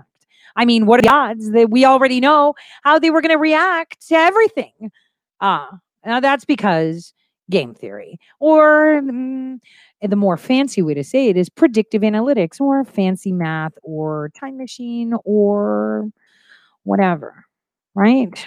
I 0.57 0.65
mean, 0.65 0.87
what 0.87 0.99
are 1.01 1.03
the 1.03 1.09
odds 1.13 1.51
that 1.53 1.71
we 1.71 1.85
already 1.85 2.21
know 2.21 2.55
how 2.83 2.99
they 2.99 3.11
were 3.11 3.23
going 3.23 3.31
to 3.31 3.39
react 3.39 4.07
to 4.09 4.15
everything? 4.15 4.91
Ah, 5.41 5.79
now 6.05 6.21
that's 6.21 6.45
because 6.45 7.15
game 7.51 7.75
theory 7.75 8.19
or 8.41 9.01
mm, 9.03 9.59
the 10.01 10.17
more 10.17 10.37
fancy 10.37 10.81
way 10.81 10.95
to 10.95 11.05
say 11.05 11.29
it 11.29 11.37
is 11.37 11.49
predictive 11.51 12.03
analytics 12.03 12.61
or 12.61 12.85
fancy 12.85 13.33
math 13.33 13.73
or 13.83 14.31
time 14.39 14.57
machine 14.57 15.15
or 15.25 16.09
whatever, 16.85 17.45
right? 17.95 18.47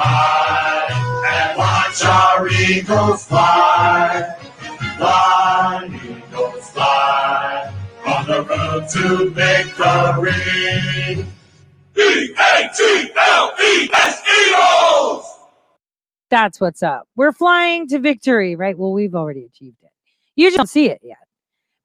That's 16.29 16.61
what's 16.61 16.81
up. 16.81 17.09
We're 17.17 17.33
flying 17.33 17.89
to 17.89 17.99
victory, 17.99 18.55
right? 18.55 18.77
Well, 18.77 18.93
we've 18.93 19.15
already 19.15 19.43
achieved 19.43 19.77
it. 19.83 19.91
You 20.37 20.47
just 20.47 20.57
don't 20.57 20.69
see 20.69 20.89
it 20.89 21.01
yet. 21.03 21.17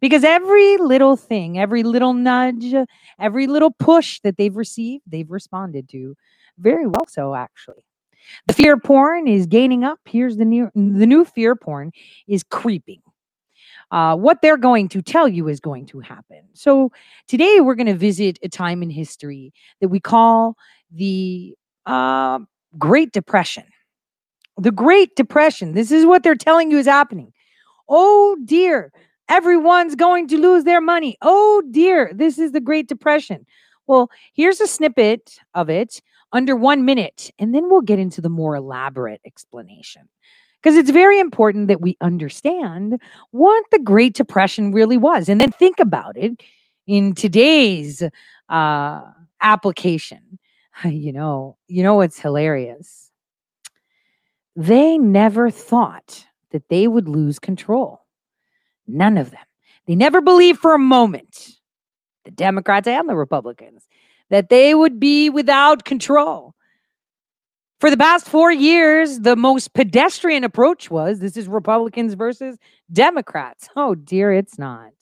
Because 0.01 0.23
every 0.23 0.77
little 0.77 1.17
thing, 1.17 1.59
every 1.59 1.83
little 1.83 2.15
nudge, 2.15 2.73
every 3.19 3.49
little 3.49 3.73
push 3.73 4.21
that 4.21 4.37
they've 4.37 4.55
received, 4.55 5.03
they've 5.07 5.31
responded 5.31 5.89
to 5.89 6.15
very 6.59 6.87
well 6.87 7.07
so 7.09 7.35
actually. 7.35 7.83
The 8.47 8.55
fear 8.55 8.79
porn 8.79 9.29
is 9.29 9.47
gaining 9.47 9.85
up. 9.85 10.01
Here's 10.05 10.37
the 10.37 10.45
new 10.45 10.71
the 10.75 11.07
new 11.07 11.25
fear 11.25 11.57
porn 11.57 11.93
is 12.27 12.43
creeping. 12.43 13.03
Uh, 13.91 14.17
what 14.17 14.43
they're 14.43 14.57
going 14.57 14.89
to 14.89 15.01
tell 15.01 15.29
you 15.29 15.49
is 15.49 15.61
going 15.61 15.87
to 15.87 16.01
happen. 16.01 16.43
So 16.55 16.91
today 17.29 17.61
we're 17.61 17.77
going 17.77 17.87
to 17.87 17.95
visit 17.95 18.39
a 18.43 18.49
time 18.49 18.83
in 18.83 18.91
history 18.91 19.53
that 19.81 19.89
we 19.89 20.01
call 20.01 20.57
the 20.91 21.55
uh, 21.87 22.41
Great 22.79 23.13
Depression. 23.13 23.65
The 24.59 24.73
Great 24.73 25.15
Depression. 25.15 25.73
This 25.73 25.93
is 25.93 26.05
what 26.05 26.23
they're 26.23 26.35
telling 26.35 26.71
you 26.71 26.79
is 26.79 26.87
happening. 26.87 27.33
Oh 27.89 28.37
dear, 28.45 28.93
everyone's 29.29 29.95
going 29.95 30.27
to 30.29 30.39
lose 30.39 30.65
their 30.65 30.81
money. 30.81 31.17
Oh 31.23 31.63
dear, 31.71 32.11
this 32.13 32.39
is 32.39 32.53
the 32.53 32.61
Great 32.61 32.89
Depression. 32.89 33.47
Well, 33.87 34.11
here's 34.35 34.61
a 34.61 34.67
snippet 34.67 35.39
of 35.55 35.71
it 35.71 36.03
under 36.33 36.57
one 36.57 36.85
minute, 36.85 37.31
and 37.39 37.55
then 37.55 37.69
we'll 37.69 37.81
get 37.81 37.99
into 37.99 38.21
the 38.21 38.29
more 38.29 38.57
elaborate 38.57 39.21
explanation. 39.25 40.09
Because 40.63 40.77
it's 40.77 40.91
very 40.91 41.21
important 41.21 41.69
that 41.69 41.81
we 41.81 41.97
understand 42.01 43.01
what 43.31 43.65
the 43.71 43.79
Great 43.79 44.15
Depression 44.15 44.73
really 44.73 44.97
was, 44.97 45.29
and 45.29 45.41
then 45.41 45.53
think 45.53 45.79
about 45.79 46.17
it 46.17 46.43
in 46.87 47.15
today's 47.15 48.03
uh, 48.49 49.01
application. 49.41 50.21
You 50.85 51.11
know, 51.11 51.57
you 51.69 51.83
know 51.83 51.95
what's 51.95 52.19
hilarious? 52.19 53.11
They 54.57 54.99
never 54.99 55.51
thought 55.51 56.27
that 56.51 56.69
they 56.69 56.87
would 56.87 57.09
lose 57.09 57.39
control. 57.39 58.05
None 58.87 59.17
of 59.17 59.31
them. 59.31 59.41
They 59.87 59.95
never 59.95 60.21
believed 60.21 60.59
for 60.59 60.75
a 60.75 60.79
moment, 60.79 61.53
the 62.25 62.31
Democrats 62.31 62.89
and 62.89 63.09
the 63.09 63.17
Republicans, 63.17 63.87
that 64.31 64.49
they 64.49 64.75
would 64.75 64.99
be 64.99 65.31
without 65.31 65.85
control. 65.85 66.55
For 67.79 67.91
the 67.91 67.97
past 67.97 68.27
four 68.27 68.51
years, 68.51 69.21
the 69.21 69.37
most 69.37 69.75
pedestrian 69.75 70.45
approach 70.45 70.91
was 70.91 71.21
this 71.21 71.37
is 71.37 71.47
Republicans 71.47 72.15
versus 72.15 72.57
Democrats. 72.91 73.69
Oh, 73.77 73.95
dear, 73.95 74.33
it's 74.33 74.59
not. 74.59 74.93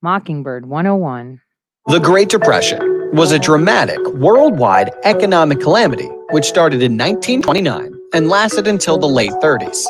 Mockingbird 0.00 0.66
101. 0.66 1.40
The 1.86 1.98
Great 1.98 2.28
Depression 2.28 3.10
was 3.12 3.32
a 3.32 3.38
dramatic 3.38 3.98
worldwide 4.14 4.92
economic 5.04 5.60
calamity 5.60 6.08
which 6.30 6.44
started 6.44 6.82
in 6.82 6.92
1929 6.92 7.92
and 8.12 8.28
lasted 8.28 8.66
until 8.66 8.98
the 8.98 9.08
late 9.08 9.32
30s. 9.42 9.86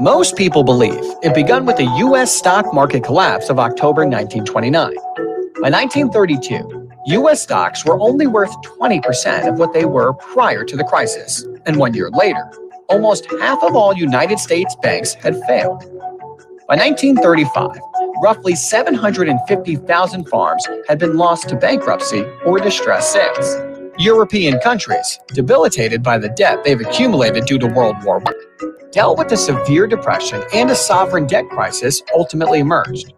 Most 0.00 0.36
people 0.36 0.62
believe 0.62 1.02
it 1.22 1.34
began 1.34 1.64
with 1.64 1.76
the 1.76 1.90
U.S. 1.98 2.30
stock 2.30 2.72
market 2.74 3.02
collapse 3.02 3.48
of 3.48 3.58
October 3.58 4.02
1929. 4.06 4.94
By 5.62 5.70
1932, 5.70 6.75
U.S. 7.08 7.40
stocks 7.40 7.84
were 7.84 8.00
only 8.00 8.26
worth 8.26 8.50
20% 8.62 9.48
of 9.48 9.60
what 9.60 9.72
they 9.72 9.84
were 9.84 10.12
prior 10.14 10.64
to 10.64 10.76
the 10.76 10.82
crisis, 10.82 11.44
and 11.64 11.76
one 11.76 11.94
year 11.94 12.10
later, 12.10 12.50
almost 12.88 13.30
half 13.40 13.62
of 13.62 13.76
all 13.76 13.94
United 13.94 14.40
States 14.40 14.74
banks 14.82 15.14
had 15.14 15.40
failed. 15.46 15.82
By 16.66 16.74
1935, 16.74 17.78
roughly 18.20 18.56
750,000 18.56 20.28
farms 20.28 20.66
had 20.88 20.98
been 20.98 21.16
lost 21.16 21.48
to 21.50 21.56
bankruptcy 21.56 22.22
or 22.44 22.58
distressed 22.58 23.12
sales. 23.12 23.56
European 23.98 24.58
countries, 24.58 25.20
debilitated 25.28 26.02
by 26.02 26.18
the 26.18 26.30
debt 26.30 26.64
they've 26.64 26.80
accumulated 26.80 27.44
due 27.44 27.60
to 27.60 27.68
World 27.68 28.02
War 28.02 28.20
I, 28.26 28.32
dealt 28.90 29.16
with 29.16 29.30
a 29.30 29.36
severe 29.36 29.86
depression 29.86 30.42
and 30.52 30.70
a 30.72 30.74
sovereign 30.74 31.28
debt 31.28 31.48
crisis 31.50 32.02
ultimately 32.16 32.58
emerged. 32.58 33.14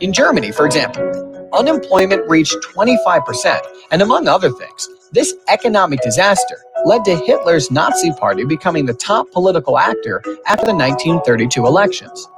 In 0.00 0.12
Germany, 0.12 0.50
for 0.50 0.66
example, 0.66 1.31
unemployment 1.52 2.28
reached 2.28 2.56
25%, 2.74 3.60
and 3.90 4.02
among 4.02 4.28
other 4.28 4.50
things, 4.50 4.88
this 5.12 5.34
economic 5.48 6.00
disaster 6.00 6.56
led 6.84 7.04
to 7.04 7.14
Hitler's 7.16 7.70
Nazi 7.70 8.12
Party 8.12 8.44
becoming 8.44 8.86
the 8.86 8.94
top 8.94 9.30
political 9.30 9.78
actor 9.78 10.22
after 10.46 10.66
the 10.66 10.74
1932 10.74 11.66
elections. 11.66 12.28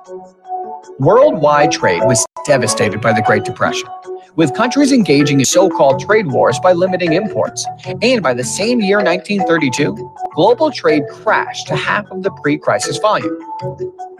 Worldwide 0.98 1.72
trade 1.72 2.03
was 2.05 2.27
devastated 2.46 3.00
by 3.00 3.12
the 3.12 3.22
Great 3.22 3.44
Depression, 3.44 3.88
with 4.37 4.55
countries 4.55 4.92
engaging 4.92 5.40
in 5.40 5.44
so 5.44 5.68
called 5.68 6.01
trade 6.01 6.27
wars 6.27 6.59
by 6.61 6.73
limiting 6.73 7.12
imports. 7.12 7.66
And 8.03 8.23
by 8.23 8.35
the 8.35 8.44
same 8.44 8.81
year, 8.81 8.99
1932, 8.99 9.94
global 10.35 10.70
trade 10.70 11.05
crashed 11.11 11.66
to 11.68 11.77
half 11.77 12.11
of 12.11 12.23
the 12.23 12.31
pre 12.42 12.59
crisis 12.59 12.99
volume. 12.99 13.38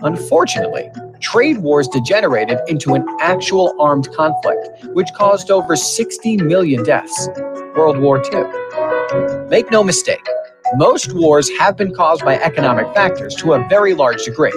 Unfortunately, 0.01 0.91
trade 1.21 1.59
wars 1.59 1.89
degenerated 1.89 2.59
into 2.69 2.95
an 2.95 3.05
actual 3.21 3.75
armed 3.81 4.11
conflict, 4.13 4.85
which 4.95 5.09
caused 5.15 5.51
over 5.51 5.77
60 5.77 6.37
million 6.39 6.85
deaths. 6.85 7.29
World 7.77 7.99
War 7.99 8.23
II. 8.33 9.49
Make 9.49 9.71
no 9.71 9.83
mistake, 9.83 10.25
most 10.77 11.13
wars 11.15 11.51
have 11.59 11.77
been 11.77 11.95
caused 11.95 12.25
by 12.25 12.39
economic 12.39 12.93
factors 12.95 13.35
to 13.37 13.53
a 13.55 13.69
very 13.69 13.95
large 13.95 14.25
degree. 14.25 14.53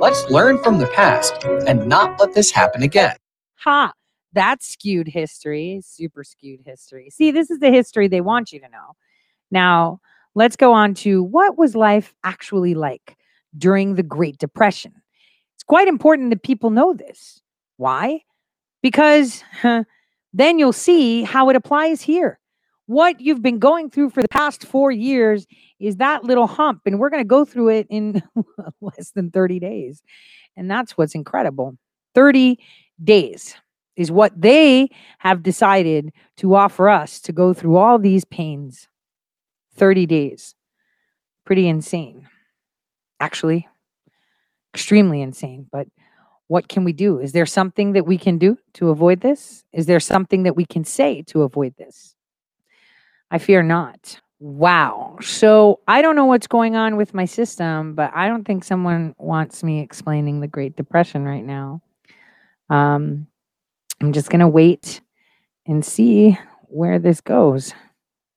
Let's 0.00 0.28
learn 0.30 0.62
from 0.62 0.78
the 0.78 0.88
past 0.94 1.44
and 1.66 1.86
not 1.86 2.18
let 2.18 2.34
this 2.34 2.50
happen 2.50 2.82
again. 2.82 3.16
Ha! 3.60 3.92
That's 4.32 4.66
skewed 4.66 5.08
history, 5.08 5.80
super 5.84 6.24
skewed 6.24 6.60
history. 6.64 7.10
See, 7.10 7.30
this 7.30 7.50
is 7.50 7.58
the 7.58 7.70
history 7.70 8.08
they 8.08 8.20
want 8.20 8.52
you 8.52 8.60
to 8.60 8.68
know. 8.68 8.96
Now, 9.50 10.00
let's 10.34 10.56
go 10.56 10.72
on 10.72 10.94
to 10.94 11.22
what 11.22 11.58
was 11.58 11.74
life 11.74 12.14
actually 12.24 12.74
like 12.74 13.16
during 13.56 13.94
the 13.94 14.02
Great 14.02 14.38
Depression. 14.38 14.94
It's 15.54 15.64
quite 15.64 15.88
important 15.88 16.30
that 16.30 16.42
people 16.42 16.70
know 16.70 16.94
this. 16.94 17.40
Why? 17.76 18.22
Because 18.82 19.44
then 20.32 20.58
you'll 20.58 20.72
see 20.72 21.22
how 21.22 21.50
it 21.50 21.56
applies 21.56 22.00
here. 22.00 22.38
What 22.86 23.20
you've 23.20 23.42
been 23.42 23.58
going 23.58 23.90
through 23.90 24.10
for 24.10 24.22
the 24.22 24.28
past 24.28 24.64
four 24.66 24.90
years 24.90 25.46
is 25.78 25.96
that 25.96 26.24
little 26.24 26.46
hump, 26.46 26.82
and 26.86 26.98
we're 26.98 27.10
going 27.10 27.22
to 27.22 27.28
go 27.28 27.44
through 27.44 27.68
it 27.68 27.86
in 27.90 28.22
less 28.80 29.10
than 29.10 29.30
30 29.30 29.60
days. 29.60 30.02
And 30.56 30.70
that's 30.70 30.96
what's 30.96 31.14
incredible. 31.14 31.76
30 32.14 32.58
days 33.02 33.54
is 33.96 34.10
what 34.10 34.32
they 34.40 34.88
have 35.18 35.42
decided 35.42 36.12
to 36.38 36.54
offer 36.54 36.88
us 36.88 37.20
to 37.20 37.32
go 37.32 37.52
through 37.52 37.76
all 37.76 37.98
these 37.98 38.24
pains. 38.24 38.88
30 39.76 40.06
days. 40.06 40.54
Pretty 41.44 41.68
insane. 41.68 42.28
Actually, 43.20 43.68
extremely 44.74 45.22
insane. 45.22 45.66
But 45.70 45.88
what 46.48 46.68
can 46.68 46.84
we 46.84 46.92
do? 46.92 47.18
Is 47.18 47.32
there 47.32 47.46
something 47.46 47.92
that 47.92 48.06
we 48.06 48.18
can 48.18 48.38
do 48.38 48.58
to 48.74 48.90
avoid 48.90 49.20
this? 49.20 49.64
Is 49.72 49.86
there 49.86 50.00
something 50.00 50.42
that 50.42 50.56
we 50.56 50.64
can 50.64 50.84
say 50.84 51.22
to 51.28 51.42
avoid 51.42 51.74
this? 51.76 52.14
I 53.30 53.38
fear 53.38 53.62
not. 53.62 54.20
Wow. 54.38 55.18
So 55.22 55.80
I 55.86 56.02
don't 56.02 56.16
know 56.16 56.26
what's 56.26 56.46
going 56.46 56.76
on 56.76 56.96
with 56.96 57.14
my 57.14 57.24
system, 57.24 57.94
but 57.94 58.10
I 58.14 58.28
don't 58.28 58.44
think 58.44 58.64
someone 58.64 59.14
wants 59.16 59.62
me 59.62 59.80
explaining 59.80 60.40
the 60.40 60.48
Great 60.48 60.76
Depression 60.76 61.24
right 61.24 61.44
now. 61.44 61.80
Um, 62.68 63.28
I'm 64.02 64.12
just 64.12 64.30
going 64.30 64.40
to 64.40 64.48
wait 64.48 65.00
and 65.66 65.84
see 65.84 66.36
where 66.64 66.98
this 66.98 67.20
goes. 67.20 67.72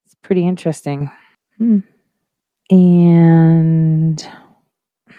It's 0.06 0.16
pretty 0.22 0.48
interesting. 0.48 1.10
Hmm. 1.58 1.80
And 2.70 4.28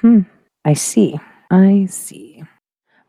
hmm, 0.00 0.20
I 0.64 0.74
see. 0.74 1.18
I 1.50 1.86
see. 1.90 2.44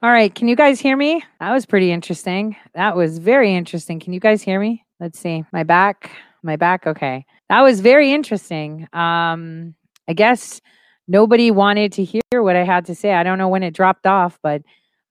All 0.01 0.09
right. 0.09 0.33
Can 0.33 0.47
you 0.47 0.55
guys 0.55 0.79
hear 0.79 0.97
me? 0.97 1.23
That 1.39 1.51
was 1.51 1.67
pretty 1.67 1.91
interesting. 1.91 2.55
That 2.73 2.95
was 2.95 3.19
very 3.19 3.53
interesting. 3.53 3.99
Can 3.99 4.13
you 4.13 4.19
guys 4.19 4.41
hear 4.41 4.59
me? 4.59 4.83
Let's 4.99 5.19
see. 5.19 5.43
My 5.53 5.63
back. 5.63 6.09
My 6.41 6.55
back. 6.55 6.87
Okay. 6.87 7.23
That 7.49 7.61
was 7.61 7.81
very 7.81 8.11
interesting. 8.11 8.87
Um, 8.93 9.75
I 10.07 10.13
guess 10.13 10.59
nobody 11.07 11.51
wanted 11.51 11.93
to 11.93 12.03
hear 12.03 12.21
what 12.41 12.55
I 12.55 12.63
had 12.63 12.85
to 12.87 12.95
say. 12.95 13.13
I 13.13 13.21
don't 13.21 13.37
know 13.37 13.49
when 13.49 13.63
it 13.63 13.75
dropped 13.75 14.07
off, 14.07 14.39
but 14.41 14.63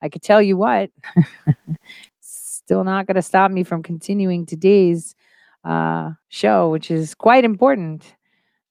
I 0.02 0.08
could 0.08 0.22
tell 0.22 0.42
you 0.42 0.56
what. 0.56 0.90
Still 2.66 2.82
not 2.82 3.06
going 3.06 3.14
to 3.14 3.22
stop 3.22 3.52
me 3.52 3.62
from 3.62 3.80
continuing 3.80 4.44
today's 4.44 5.14
uh, 5.64 6.10
show, 6.30 6.68
which 6.68 6.90
is 6.90 7.14
quite 7.14 7.44
important 7.44 8.16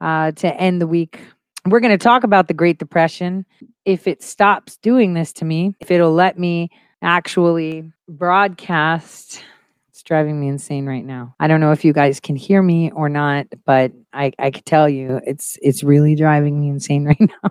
uh, 0.01 0.33
to 0.33 0.53
end 0.53 0.81
the 0.81 0.87
week. 0.87 1.21
We're 1.65 1.79
going 1.79 1.97
to 1.97 2.03
talk 2.03 2.25
about 2.25 2.49
the 2.49 2.53
Great 2.53 2.77
Depression. 2.77 3.45
If 3.85 4.05
it 4.05 4.21
stops 4.21 4.75
doing 4.75 5.13
this 5.13 5.31
to 5.31 5.45
me, 5.45 5.75
if 5.79 5.91
it'll 5.91 6.11
let 6.11 6.37
me 6.37 6.71
actually 7.01 7.89
broadcast, 8.09 9.41
it's 9.87 10.03
driving 10.03 10.41
me 10.41 10.49
insane 10.49 10.85
right 10.85 11.05
now. 11.05 11.33
I 11.39 11.47
don't 11.47 11.61
know 11.61 11.71
if 11.71 11.85
you 11.85 11.93
guys 11.93 12.19
can 12.19 12.35
hear 12.35 12.61
me 12.61 12.91
or 12.91 13.07
not, 13.07 13.47
but 13.65 13.93
I, 14.11 14.33
I 14.37 14.51
can 14.51 14.63
tell 14.63 14.89
you 14.89 15.21
it's 15.25 15.57
it's 15.61 15.85
really 15.85 16.15
driving 16.15 16.59
me 16.59 16.67
insane 16.67 17.05
right 17.07 17.17
now. 17.17 17.49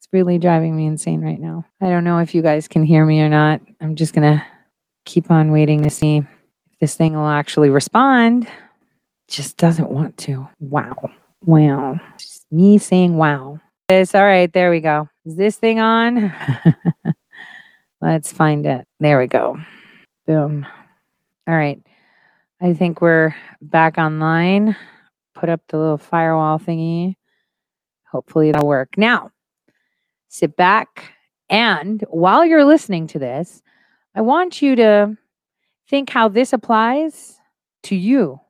it's 0.00 0.08
really 0.12 0.38
driving 0.38 0.76
me 0.76 0.86
insane 0.86 1.20
right 1.20 1.38
now. 1.38 1.64
I 1.80 1.90
don't 1.90 2.02
know 2.02 2.18
if 2.18 2.34
you 2.34 2.42
guys 2.42 2.66
can 2.66 2.82
hear 2.82 3.06
me 3.06 3.20
or 3.20 3.28
not. 3.28 3.60
I'm 3.80 3.94
just 3.94 4.14
gonna 4.14 4.44
keep 5.06 5.30
on 5.30 5.50
waiting 5.50 5.82
to 5.84 5.88
see 5.88 6.18
if 6.18 6.26
this 6.80 6.94
thing 6.94 7.14
will 7.14 7.28
actually 7.28 7.70
respond. 7.70 8.46
Just 9.28 9.56
doesn't 9.56 9.90
want 9.90 10.18
to. 10.18 10.46
Wow. 10.60 11.10
Wow. 11.42 11.98
Just 12.18 12.44
me 12.50 12.76
saying 12.76 13.16
wow. 13.16 13.58
It's 13.88 14.14
all 14.14 14.24
right. 14.24 14.52
There 14.52 14.70
we 14.70 14.80
go. 14.80 15.08
Is 15.24 15.36
this 15.36 15.56
thing 15.56 15.80
on? 15.80 16.34
Let's 18.00 18.30
find 18.30 18.66
it. 18.66 18.86
There 19.00 19.18
we 19.18 19.26
go. 19.26 19.58
Boom. 20.26 20.66
All 21.48 21.56
right. 21.56 21.80
I 22.60 22.74
think 22.74 23.00
we're 23.00 23.34
back 23.62 23.96
online. 23.96 24.76
Put 25.34 25.48
up 25.48 25.60
the 25.68 25.78
little 25.78 25.98
firewall 25.98 26.58
thingy. 26.58 27.14
Hopefully 28.10 28.48
it'll 28.48 28.66
work. 28.66 28.96
Now, 28.96 29.30
sit 30.28 30.56
back 30.56 31.12
and 31.48 32.04
while 32.08 32.44
you're 32.44 32.64
listening 32.64 33.06
to 33.08 33.18
this, 33.18 33.62
I 34.16 34.22
want 34.22 34.62
you 34.62 34.76
to 34.76 35.18
think 35.90 36.08
how 36.08 36.28
this 36.28 36.54
applies 36.54 37.38
to 37.82 37.94
you 37.94 38.40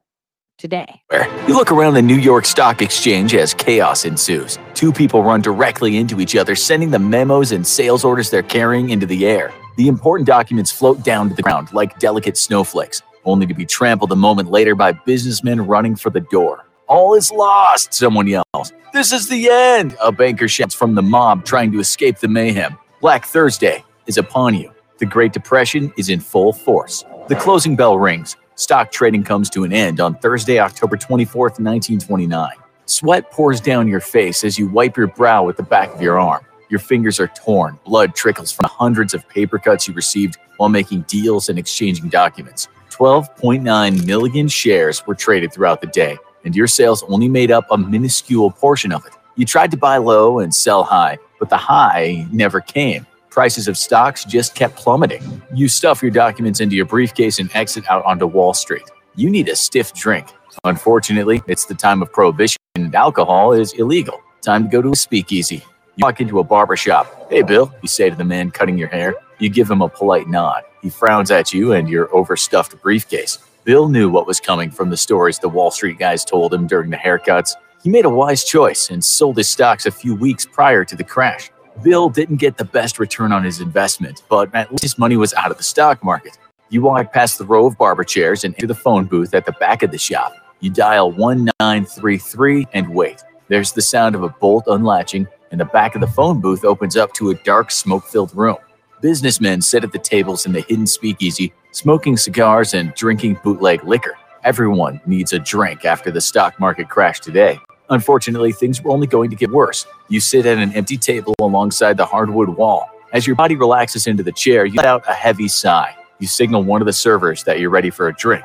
today. 0.59 1.03
You 1.49 1.55
look 1.55 1.73
around 1.73 1.95
the 1.95 2.03
New 2.03 2.15
York 2.15 2.45
Stock 2.45 2.81
Exchange 2.81 3.35
as 3.35 3.53
chaos 3.53 4.05
ensues. 4.05 4.61
Two 4.75 4.93
people 4.93 5.25
run 5.25 5.41
directly 5.41 5.97
into 5.97 6.21
each 6.21 6.37
other, 6.37 6.55
sending 6.55 6.93
the 6.93 7.01
memos 7.01 7.51
and 7.51 7.67
sales 7.67 8.05
orders 8.05 8.31
they're 8.31 8.45
carrying 8.45 8.91
into 8.91 9.07
the 9.07 9.27
air. 9.27 9.53
The 9.77 9.89
important 9.89 10.29
documents 10.29 10.71
float 10.71 11.03
down 11.03 11.31
to 11.31 11.35
the 11.35 11.43
ground 11.43 11.73
like 11.73 11.99
delicate 11.99 12.37
snowflakes, 12.37 13.03
only 13.25 13.45
to 13.47 13.53
be 13.53 13.67
trampled 13.67 14.13
a 14.13 14.17
moment 14.17 14.53
later 14.53 14.77
by 14.77 14.93
businessmen 14.93 15.67
running 15.67 15.97
for 15.97 16.11
the 16.11 16.21
door. 16.21 16.65
All 16.87 17.15
is 17.15 17.33
lost, 17.33 17.93
someone 17.93 18.29
yells. 18.29 18.73
This 18.93 19.11
is 19.11 19.29
the 19.29 19.51
end, 19.51 19.97
a 20.01 20.13
banker 20.13 20.47
shouts 20.47 20.77
from 20.77 20.95
the 20.95 21.03
mob 21.03 21.45
trying 21.45 21.73
to 21.73 21.81
escape 21.81 22.19
the 22.19 22.29
mayhem. 22.29 22.79
Black 23.01 23.25
Thursday 23.25 23.85
is 24.07 24.17
upon 24.17 24.55
you. 24.55 24.73
The 24.99 25.05
Great 25.07 25.35
Depression 25.35 25.93
is 25.99 26.09
in 26.09 26.21
full 26.21 26.55
force. 26.55 27.05
The 27.29 27.37
closing 27.37 27.77
bell 27.77 27.99
rings. 27.99 28.35
Stock 28.55 28.91
trading 28.91 29.25
comes 29.25 29.51
to 29.51 29.65
an 29.65 29.73
end 29.73 30.01
on 30.01 30.15
Thursday, 30.15 30.59
October 30.59 30.97
24th, 30.97 31.61
1929. 31.61 32.51
Sweat 32.87 33.31
pours 33.31 33.61
down 33.61 33.89
your 33.89 34.01
face 34.01 34.43
as 34.43 34.59
you 34.59 34.69
wipe 34.69 34.97
your 34.97 35.09
brow 35.09 35.45
with 35.45 35.59
the 35.59 35.63
back 35.63 35.95
of 35.95 36.01
your 36.01 36.19
arm. 36.19 36.47
Your 36.71 36.81
fingers 36.81 37.21
are 37.21 37.29
torn, 37.29 37.79
blood 37.85 38.15
trickles 38.15 38.51
from 38.51 38.65
the 38.65 38.69
hundreds 38.69 39.13
of 39.13 39.29
paper 39.29 39.59
cuts 39.59 39.87
you 39.87 39.93
received 39.93 40.39
while 40.57 40.71
making 40.71 41.03
deals 41.03 41.51
and 41.51 41.59
exchanging 41.59 42.09
documents. 42.09 42.69
12.9 42.89 44.07
million 44.07 44.49
shares 44.49 45.07
were 45.07 45.15
traded 45.15 45.53
throughout 45.53 45.83
the 45.83 45.89
day, 45.89 46.17
and 46.47 46.57
your 46.57 46.67
sales 46.67 47.05
only 47.09 47.29
made 47.29 47.51
up 47.51 47.67
a 47.71 47.77
minuscule 47.77 48.51
portion 48.51 48.93
of 48.93 49.05
it. 49.05 49.13
You 49.35 49.45
tried 49.45 49.71
to 49.73 49.77
buy 49.77 49.99
low 49.99 50.39
and 50.39 50.55
sell 50.55 50.85
high, 50.85 51.19
but 51.39 51.51
the 51.51 51.59
high 51.59 52.27
never 52.33 52.63
came. 52.63 53.07
Prices 53.37 53.69
of 53.69 53.77
stocks 53.77 54.25
just 54.25 54.55
kept 54.55 54.77
plummeting. 54.77 55.43
You 55.53 55.69
stuff 55.69 56.01
your 56.01 56.11
documents 56.11 56.61
into 56.61 56.75
your 56.75 56.87
briefcase 56.87 57.39
and 57.39 57.55
exit 57.55 57.85
out 57.91 58.03
onto 58.07 58.27
Wall 58.27 58.55
Street. 58.55 58.91
You 59.15 59.29
need 59.29 59.51
a 59.51 59.57
stiff 59.57 59.93
drink. 59.93 60.29
Unfortunately, 60.65 61.43
it's 61.47 61.67
the 61.67 61.75
time 61.75 62.01
of 62.01 62.11
prohibition 62.11 62.57
and 62.77 62.95
alcohol 62.95 63.53
is 63.53 63.75
illegal. 63.75 64.23
Time 64.41 64.63
to 64.65 64.71
go 64.71 64.81
to 64.81 64.93
a 64.93 64.97
speakeasy. 64.97 65.63
You 65.97 66.05
walk 66.05 66.23
into 66.23 66.39
a 66.39 66.45
barber 66.45 66.77
shop. 66.77 67.29
Hey, 67.29 67.43
Bill, 67.43 67.71
you 67.83 67.89
say 67.89 68.09
to 68.09 68.17
the 68.17 68.25
man 68.25 68.51
cutting 68.51 68.79
your 68.79 68.89
hair. 68.89 69.15
You 69.39 69.51
give 69.51 69.71
him 69.71 69.83
a 69.83 69.89
polite 69.91 70.29
nod. 70.29 70.63
He 70.81 70.89
frowns 70.89 71.31
at 71.31 71.53
you 71.53 71.75
and 71.75 71.91
your 71.91 72.09
overstuffed 72.17 72.81
briefcase. 72.81 73.39
Bill 73.65 73.91
knew 73.91 74.09
what 74.09 74.27
was 74.27 74.41
coming 74.41 74.71
from 74.71 74.89
the 74.89 74.97
stories 74.97 75.39
the 75.39 75.51
Wall 75.51 75.71
Street 75.71 75.99
guys 75.99 76.25
told 76.25 76.55
him 76.55 76.67
during 76.67 76.89
the 76.89 76.97
haircuts. 76.97 77.53
He 77.83 77.91
made 77.91 78.07
a 78.07 78.11
wise 78.11 78.45
choice 78.45 78.89
and 78.89 79.05
sold 79.05 79.37
his 79.37 79.51
stocks 79.51 79.85
a 79.85 79.91
few 79.91 80.15
weeks 80.15 80.47
prior 80.47 80.87
to 80.87 80.97
the 80.97 81.05
crash. 81.05 81.51
Bill 81.83 82.09
didn't 82.09 82.37
get 82.37 82.57
the 82.57 82.65
best 82.65 82.99
return 82.99 83.33
on 83.33 83.45
his 83.45 83.61
investment, 83.61 84.23
but 84.29 84.55
at 84.55 84.71
least 84.71 84.83
his 84.83 84.99
money 84.99 85.17
was 85.17 85.35
out 85.35 85.51
of 85.51 85.57
the 85.57 85.63
stock 85.63 86.03
market. 86.03 86.39
You 86.71 86.83
walk 86.83 87.13
past 87.13 87.39
the 87.39 87.45
row 87.45 87.67
of 87.67 87.79
barber 87.79 88.03
chairs 88.03 88.45
and 88.45 88.55
into 88.55 88.67
the 88.67 88.75
phone 88.75 89.05
booth 89.05 89.35
at 89.35 89.47
the 89.47 89.53
back 89.53 89.83
of 89.83 89.91
the 89.91 89.99
shop. 89.99 90.35
You 90.61 90.71
dial 90.71 91.13
1933 91.13 92.69
and 92.73 92.89
wait. 92.89 93.23
There's 93.49 93.73
the 93.73 93.83
sound 93.83 94.15
of 94.15 94.23
a 94.23 94.29
bolt 94.29 94.65
unlatching, 94.67 95.29
and 95.51 95.61
the 95.61 95.67
back 95.67 95.95
of 95.95 96.01
the 96.01 96.07
phone 96.07 96.41
booth 96.41 96.65
opens 96.65 96.97
up 96.97 97.13
to 97.15 97.31
a 97.31 97.35
dark, 97.35 97.71
smoke 97.71 98.05
filled 98.05 98.35
room. 98.35 98.57
Businessmen 99.01 99.61
sit 99.61 99.85
at 99.85 99.93
the 99.93 99.99
tables 99.99 100.47
in 100.47 100.53
the 100.53 100.63
hidden 100.63 100.87
speakeasy, 100.87 101.53
smoking 101.71 102.17
cigars 102.17 102.75
and 102.75 102.95
drinking 102.95 103.39
bootleg 103.45 103.85
liquor. 103.85 104.17
Everyone 104.43 105.01
needs 105.07 105.33
a 105.33 105.39
drink 105.39 105.85
after 105.85 106.11
the 106.11 106.21
stock 106.21 106.59
market 106.59 106.89
crash 106.89 107.21
today. 107.21 107.61
Unfortunately, 107.91 108.53
things 108.53 108.83
were 108.83 108.91
only 108.91 109.07
going 109.07 109.31
to 109.31 109.37
get 109.37 109.51
worse. 109.51 109.87
You 110.09 110.21
sit 110.21 110.47
at 110.47 110.59
an 110.59 110.73
empty 110.75 110.97
table 110.97 111.35
alongside 111.41 111.97
the 111.97 112.07
hardwood 112.07 112.49
wall. 112.49 112.91
As 113.13 113.27
your 113.27 113.37
body 113.37 113.55
relaxes 113.55 114.07
into 114.07 114.23
the 114.23 114.33
chair, 114.33 114.67
you 114.67 114.75
let 114.77 114.87
out 114.87 115.05
a 115.09 115.13
heavy 115.15 115.49
sigh. 115.49 115.97
You 116.19 116.27
signal 116.27 116.65
one 116.65 116.83
of 116.83 116.87
the 116.87 116.93
servers 116.93 117.45
that 117.45 117.61
you're 117.61 117.71
ready 117.71 117.91
for 117.91 118.09
a 118.09 118.15
drink. 118.15 118.45